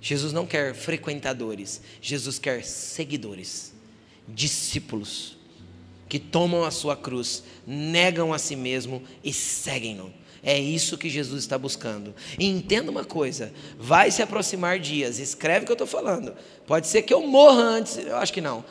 Jesus 0.00 0.32
não 0.32 0.46
quer 0.46 0.72
frequentadores, 0.72 1.82
Jesus 2.00 2.38
quer 2.38 2.62
seguidores, 2.62 3.74
discípulos 4.28 5.36
que 6.08 6.20
tomam 6.20 6.62
a 6.62 6.70
sua 6.70 6.96
cruz, 6.96 7.42
negam 7.66 8.32
a 8.32 8.38
si 8.38 8.54
mesmo 8.54 9.02
e 9.24 9.32
seguem-no. 9.32 10.14
É 10.42 10.58
isso 10.58 10.96
que 10.96 11.10
Jesus 11.10 11.42
está 11.42 11.58
buscando. 11.58 12.14
E 12.38 12.46
entenda 12.46 12.90
uma 12.90 13.04
coisa: 13.04 13.52
vai 13.78 14.10
se 14.10 14.22
aproximar 14.22 14.78
dias, 14.78 15.18
escreve 15.18 15.64
o 15.64 15.66
que 15.66 15.72
eu 15.72 15.74
estou 15.74 15.86
falando. 15.86 16.34
Pode 16.66 16.86
ser 16.86 17.02
que 17.02 17.12
eu 17.12 17.26
morra 17.26 17.62
antes, 17.62 17.98
eu 17.98 18.16
acho 18.16 18.32
que 18.32 18.40
não, 18.40 18.64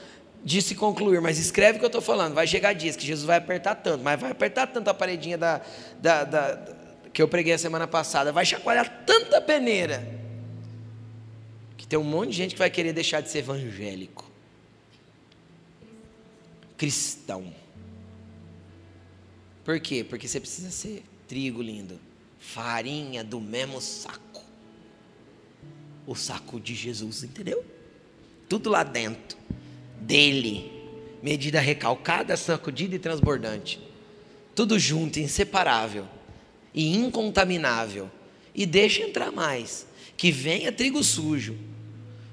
de 0.44 0.62
se 0.62 0.76
concluir, 0.76 1.20
mas 1.22 1.38
escreve 1.38 1.78
o 1.78 1.80
que 1.80 1.86
eu 1.86 1.88
estou 1.88 2.02
falando. 2.02 2.34
Vai 2.34 2.48
chegar 2.48 2.74
dias 2.74 2.96
que 2.96 3.06
Jesus 3.06 3.26
vai 3.26 3.38
apertar 3.38 3.76
tanto, 3.76 4.04
mas 4.04 4.20
vai 4.20 4.32
apertar 4.32 4.68
tanto 4.68 4.90
a 4.90 4.94
paredinha 4.94 5.38
da, 5.38 5.62
da, 6.00 6.24
da 6.24 6.76
que 7.14 7.22
eu 7.22 7.28
preguei 7.28 7.54
a 7.54 7.58
semana 7.58 7.88
passada, 7.88 8.32
vai 8.32 8.46
chacoalhar 8.46 9.04
tanta 9.06 9.42
peneira 9.42 10.08
que 11.76 11.88
tem 11.88 11.98
um 11.98 12.04
monte 12.04 12.30
de 12.30 12.38
gente 12.38 12.54
que 12.54 12.60
vai 12.60 12.70
querer 12.70 12.94
deixar 12.94 13.22
de 13.22 13.30
ser 13.30 13.40
evangélico, 13.40 14.30
cristão. 16.78 17.54
Por 19.64 19.80
quê? 19.80 20.04
Porque 20.04 20.28
você 20.28 20.40
precisa 20.40 20.70
ser 20.70 21.04
trigo 21.28 21.62
lindo, 21.62 22.00
farinha 22.40 23.24
do 23.24 23.40
mesmo 23.40 23.82
saco. 23.82 24.44
O 26.06 26.16
saco 26.16 26.60
de 26.60 26.74
Jesus, 26.74 27.24
entendeu? 27.24 27.66
Tudo 28.48 28.70
lá 28.70 28.84
dentro 28.84 29.38
dele, 30.00 30.72
medida 31.22 31.60
recalcada, 31.60 32.38
sacudida 32.38 32.96
e 32.96 33.00
transbordante. 33.00 33.80
Tudo 34.56 34.80
junto, 34.80 35.20
inseparável 35.20 36.08
e 36.74 36.96
incontaminável. 36.96 38.10
E 38.56 38.66
deixa 38.66 39.04
entrar 39.04 39.32
mais. 39.32 39.86
Que 40.16 40.32
venha 40.32 40.72
trigo 40.72 41.04
sujo. 41.04 41.56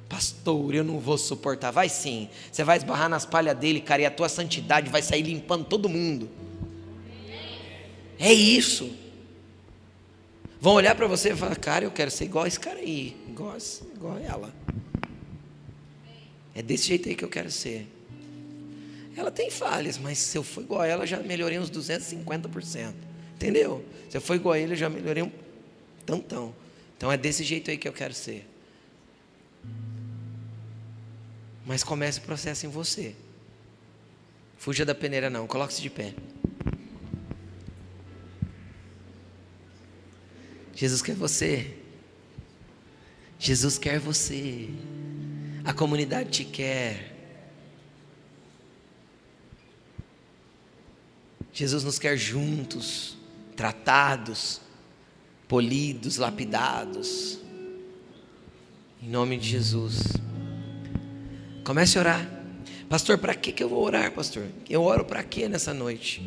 Pastor, 0.09 0.75
eu 0.75 0.85
não 0.85 1.01
vou 1.01 1.19
suportar. 1.19 1.71
Vai 1.71 1.89
sim. 1.89 2.29
Você 2.51 2.63
vai 2.63 2.77
esbarrar 2.77 3.09
nas 3.09 3.27
palhas 3.27 3.59
dele, 3.59 3.81
cara, 3.81 4.03
e 4.03 4.07
a 4.07 4.11
tua 4.11 4.29
santidade 4.29 4.89
vai 4.89 5.03
sair 5.03 5.23
limpando 5.23 5.65
todo 5.65 5.89
mundo. 5.89 6.31
É 8.19 8.33
isso. 8.33 8.95
Vão 10.61 10.75
olhar 10.75 10.95
para 10.95 11.07
você 11.07 11.33
e 11.33 11.37
falar, 11.37 11.57
cara, 11.57 11.85
eu 11.85 11.91
quero 11.91 12.11
ser 12.11 12.25
igual 12.25 12.45
a 12.45 12.49
esse 12.49 12.59
cara 12.59 12.79
aí, 12.79 13.17
igual, 13.29 13.57
igual 13.95 14.17
a 14.17 14.21
ela. 14.21 14.55
É 16.55 16.63
desse 16.63 16.89
jeito 16.89 17.09
aí 17.09 17.15
que 17.15 17.25
eu 17.25 17.29
quero 17.29 17.51
ser. 17.51 17.87
Ela 19.17 19.31
tem 19.31 19.51
falhas, 19.51 19.99
mas 19.99 20.19
se 20.19 20.39
eu 20.39 20.43
for 20.43 20.63
igual 20.63 20.81
a 20.81 20.87
ela, 20.87 21.07
já 21.07 21.19
melhorei 21.21 21.59
uns 21.59 21.71
250%. 21.71 22.95
Entendeu? 23.35 23.85
Se 24.09 24.17
eu 24.17 24.21
for 24.21 24.35
igual 24.37 24.55
a 24.55 24.59
ele, 24.59 24.73
eu 24.73 24.77
já 24.77 24.89
melhorei 24.89 25.23
um 25.23 25.31
tantão. 26.07 26.55
Então 26.97 27.11
é 27.13 27.17
desse 27.17 27.45
jeito 27.45 27.71
aí 27.71 27.77
que 27.77 27.87
eu 27.87 27.93
quero 27.93 28.15
ser. 28.15 28.49
Mas 31.67 31.85
comece 31.85 32.21
o 32.21 32.23
processo 32.23 32.67
em 32.67 32.69
você. 32.69 33.15
Fuja 34.57 34.85
da 34.85 34.95
peneira 34.95 35.29
não, 35.29 35.47
coloque-se 35.47 35.83
de 35.83 35.91
pé. 35.91 36.15
Jesus 40.75 41.01
quer 41.03 41.15
você. 41.15 41.77
Jesus 43.39 43.79
quer 43.79 43.99
você. 43.99 44.69
A 45.65 45.73
comunidade 45.73 46.31
te 46.31 46.45
quer. 46.45 47.13
Jesus 51.53 51.85
nos 51.85 51.99
quer 52.01 52.17
juntos, 52.17 53.17
tratados, 53.55 54.61
polidos, 55.47 56.17
lapidados. 56.17 57.39
Em 59.01 59.09
nome 59.09 59.37
de 59.37 59.49
Jesus. 59.49 60.15
Comece 61.63 61.97
a 61.99 62.01
orar. 62.01 62.45
Pastor, 62.89 63.19
para 63.19 63.35
que, 63.35 63.53
que 63.53 63.63
eu 63.63 63.69
vou 63.69 63.83
orar, 63.85 64.13
pastor? 64.13 64.47
Eu 64.69 64.83
oro 64.83 65.05
para 65.05 65.23
quê 65.23 65.49
nessa 65.49 65.73
noite? 65.73 66.23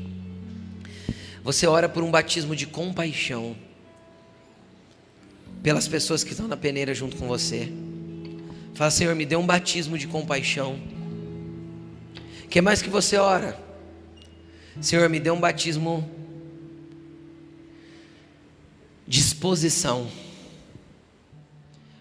Você 1.43 1.67
ora 1.67 1.89
por 1.89 2.03
um 2.03 2.11
batismo 2.11 2.55
de 2.55 2.65
compaixão 2.65 3.55
pelas 5.63 5.87
pessoas 5.87 6.23
que 6.23 6.31
estão 6.31 6.47
na 6.47 6.57
peneira 6.57 6.93
junto 6.93 7.17
com 7.17 7.27
você. 7.27 7.71
Fala, 8.73 8.91
Senhor, 8.91 9.15
me 9.15 9.25
dê 9.25 9.35
um 9.35 9.45
batismo 9.45 9.97
de 9.97 10.07
compaixão. 10.07 10.79
que 12.49 12.61
mais 12.61 12.81
que 12.81 12.89
você 12.89 13.17
ora? 13.17 13.59
Senhor, 14.79 15.09
me 15.09 15.19
dê 15.19 15.31
um 15.31 15.39
batismo 15.39 16.07
de 19.07 19.19
exposição. 19.19 20.07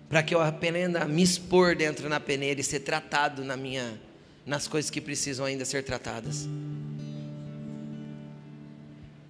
Para 0.08 0.22
que 0.22 0.34
eu 0.34 0.40
aprenda 0.40 1.02
a 1.02 1.08
me 1.08 1.22
expor 1.22 1.74
dentro 1.74 2.08
na 2.08 2.20
peneira 2.20 2.60
e 2.60 2.64
ser 2.64 2.80
tratado 2.80 3.42
na 3.42 3.56
minha, 3.56 3.98
nas 4.44 4.68
coisas 4.68 4.90
que 4.90 5.00
precisam 5.00 5.46
ainda 5.46 5.64
ser 5.64 5.82
tratadas. 5.82 6.46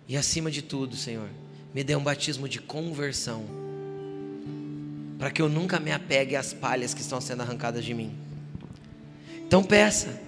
E 0.09 0.17
acima 0.17 0.51
de 0.51 0.63
tudo, 0.63 0.97
Senhor, 0.97 1.29
me 1.73 1.83
dê 1.83 1.97
um 1.97 2.03
batismo 2.03 2.49
de 2.49 2.61
conversão 2.61 3.66
para 5.19 5.31
que 5.31 5.41
eu 5.41 5.49
nunca 5.49 5.81
me 5.81 5.93
apegue 5.93 6.37
às 6.37 6.53
palhas 6.53 6.93
que 6.93 7.01
estão 7.01 7.21
sendo 7.21 7.43
arrancadas 7.43 7.85
de 7.85 7.95
mim. 7.95 8.13
Então 9.47 9.63
peça, 9.63 10.21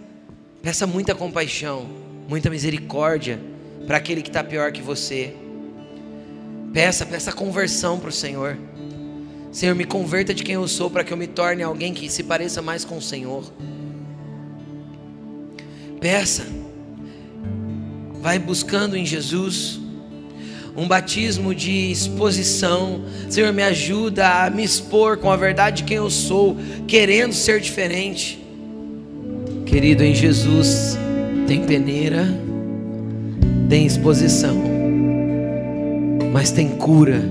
peça 0.62 0.86
muita 0.86 1.14
compaixão, 1.14 1.86
muita 2.28 2.48
misericórdia 2.48 3.40
para 3.86 3.96
aquele 3.96 4.22
que 4.22 4.28
está 4.28 4.42
pior 4.42 4.72
que 4.72 4.82
você. 4.82 5.34
Peça, 6.72 7.04
peça 7.06 7.32
conversão 7.32 7.98
para 7.98 8.10
o 8.10 8.12
Senhor. 8.12 8.56
Senhor, 9.50 9.74
me 9.74 9.84
converta 9.84 10.34
de 10.34 10.44
quem 10.44 10.54
eu 10.54 10.68
sou 10.68 10.90
para 10.90 11.02
que 11.02 11.12
eu 11.12 11.16
me 11.16 11.26
torne 11.26 11.62
alguém 11.62 11.94
que 11.94 12.08
se 12.08 12.22
pareça 12.22 12.60
mais 12.60 12.84
com 12.84 12.98
o 12.98 13.02
Senhor. 13.02 13.50
Peça, 16.00 16.46
vai 18.20 18.38
buscando 18.38 18.96
em 18.96 19.04
Jesus 19.04 19.80
um 20.78 20.86
batismo 20.86 21.52
de 21.52 21.90
exposição. 21.90 23.00
Senhor, 23.28 23.52
me 23.52 23.64
ajuda 23.64 24.44
a 24.44 24.50
me 24.50 24.62
expor 24.62 25.16
com 25.16 25.28
a 25.28 25.36
verdade 25.36 25.78
de 25.78 25.84
quem 25.84 25.96
eu 25.96 26.08
sou, 26.08 26.56
querendo 26.86 27.32
ser 27.32 27.60
diferente. 27.60 28.38
Querido, 29.66 30.04
em 30.04 30.14
Jesus 30.14 30.96
tem 31.48 31.64
peneira, 31.64 32.28
tem 33.68 33.84
exposição, 33.84 34.56
mas 36.32 36.52
tem 36.52 36.68
cura, 36.68 37.22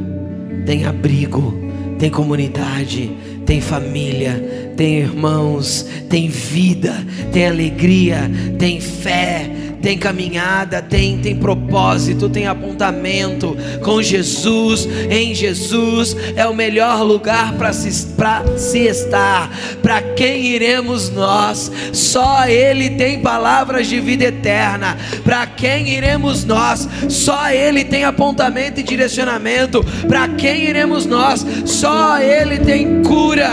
tem 0.65 0.85
abrigo, 0.85 1.53
tem 1.97 2.09
comunidade, 2.09 3.11
tem 3.45 3.61
família, 3.61 4.73
tem 4.75 4.99
irmãos, 4.99 5.85
tem 6.09 6.27
vida, 6.27 6.93
tem 7.31 7.47
alegria, 7.47 8.29
tem 8.59 8.81
fé, 8.81 9.49
tem 9.81 9.97
caminhada, 9.97 10.81
tem, 10.81 11.17
tem 11.19 11.35
propósito, 11.35 12.29
tem 12.29 12.47
apontamento 12.47 13.55
com 13.83 14.01
Jesus, 14.01 14.87
em 15.09 15.33
Jesus 15.33 16.15
é 16.35 16.45
o 16.45 16.53
melhor 16.53 17.03
lugar 17.03 17.53
para 17.53 17.71
se, 17.73 17.91
se 17.91 18.79
estar. 18.79 19.49
Para 19.81 20.01
quem 20.01 20.45
iremos 20.45 21.09
nós? 21.09 21.71
Só 21.93 22.45
Ele 22.47 22.91
tem 22.91 23.21
palavras 23.21 23.87
de 23.87 23.99
vida 23.99 24.25
eterna. 24.25 24.97
Para 25.23 25.45
quem 25.45 25.89
iremos 25.89 26.43
nós? 26.43 26.87
Só 27.09 27.49
Ele 27.49 27.83
tem 27.83 28.03
apontamento 28.03 28.79
e 28.79 28.83
direcionamento. 28.83 29.83
Para 30.07 30.27
quem 30.29 30.65
iremos 30.65 31.05
nós? 31.05 31.45
Só 31.65 32.19
Ele 32.19 32.59
tem 32.59 33.01
cura. 33.03 33.51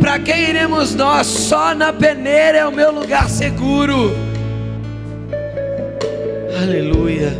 Para 0.00 0.18
quem 0.18 0.50
iremos 0.50 0.94
nós? 0.94 1.26
Só 1.26 1.74
na 1.74 1.92
peneira 1.92 2.58
é 2.58 2.66
o 2.66 2.72
meu 2.72 2.92
lugar 2.92 3.28
seguro. 3.28 4.33
Aleluia. 6.56 7.32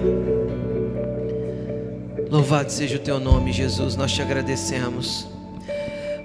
Louvado 2.28 2.72
seja 2.72 2.96
o 2.96 2.98
teu 2.98 3.20
nome, 3.20 3.52
Jesus. 3.52 3.94
Nós 3.96 4.12
te 4.12 4.20
agradecemos. 4.20 5.28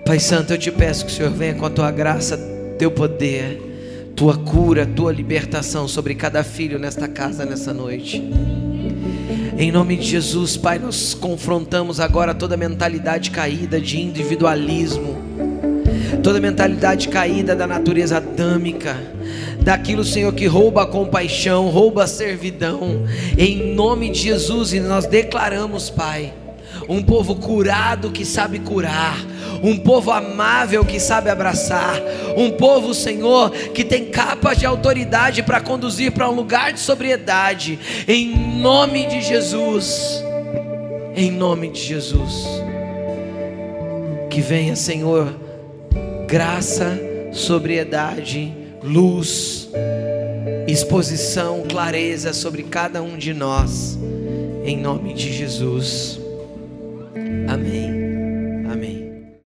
Pai 0.06 0.20
Santo, 0.20 0.54
eu 0.54 0.58
te 0.58 0.72
peço 0.72 1.06
que 1.06 1.12
o 1.12 1.16
Senhor 1.16 1.32
venha 1.32 1.54
com 1.54 1.66
a 1.66 1.70
tua 1.70 1.92
graça, 1.92 2.36
teu 2.80 2.90
poder, 2.90 4.12
tua 4.16 4.36
cura, 4.38 4.88
tua 4.88 5.12
libertação 5.12 5.88
sobre 5.88 6.16
cada 6.16 6.44
filho 6.44 6.80
nesta 6.80 7.08
casa, 7.08 7.46
nessa 7.46 7.72
noite. 7.72 8.24
Em 9.58 9.72
nome 9.72 9.96
de 9.98 10.08
Jesus, 10.08 10.58
Pai, 10.58 10.80
nós 10.80 11.14
confrontamos 11.14 12.00
agora 12.00 12.34
toda 12.34 12.58
mentalidade 12.58 13.30
caída 13.30 13.80
de 13.80 14.02
individualismo, 14.02 15.29
toda 16.24 16.40
mentalidade 16.40 17.08
caída 17.08 17.56
da 17.56 17.68
natureza 17.68 18.18
adâmica 18.18 18.98
daquilo, 19.62 20.04
Senhor, 20.04 20.34
que 20.34 20.48
rouba 20.48 20.84
a 20.84 20.88
compaixão, 20.88 21.70
rouba 21.70 22.04
a 22.04 22.08
servidão, 22.08 23.06
em 23.38 23.74
nome 23.74 24.10
de 24.10 24.20
Jesus, 24.20 24.74
e 24.74 24.80
nós 24.80 25.06
declaramos, 25.06 25.90
Pai, 25.90 26.34
um 26.88 27.04
povo 27.04 27.36
curado 27.36 28.10
que 28.10 28.26
sabe 28.26 28.60
curar, 28.60 29.18
um 29.62 29.78
povo 29.78 30.12
amável 30.12 30.86
que 30.86 31.00
sabe 31.00 31.30
abraçar, 31.30 32.02
um 32.36 32.52
povo, 32.52 32.94
Senhor, 32.94 33.52
que 33.52 33.84
tem 33.84 34.06
capas 34.06 34.58
de 34.58 34.66
autoridade 34.66 35.44
para 35.44 35.60
conduzir 35.60 36.12
para 36.12 36.30
um 36.30 36.34
lugar 36.34 36.74
de 36.74 36.80
sobriedade, 36.80 37.78
em 38.08 38.60
nome 38.60 39.06
de 39.06 39.22
Jesus, 39.22 40.24
em 41.16 41.30
nome 41.30 41.70
de 41.70 41.82
Jesus, 41.82 42.46
que 44.30 44.42
venha, 44.42 44.76
Senhor, 44.76 45.49
graça, 46.30 47.00
sobriedade, 47.32 48.54
luz, 48.84 49.68
exposição, 50.68 51.64
clareza 51.68 52.34
sobre 52.34 52.62
cada 52.62 53.02
um 53.02 53.18
de 53.18 53.34
nós, 53.34 53.98
em 54.64 54.78
nome 54.78 55.16
de 55.16 55.34
Jesus. 55.34 56.20
Amém. 57.48 57.79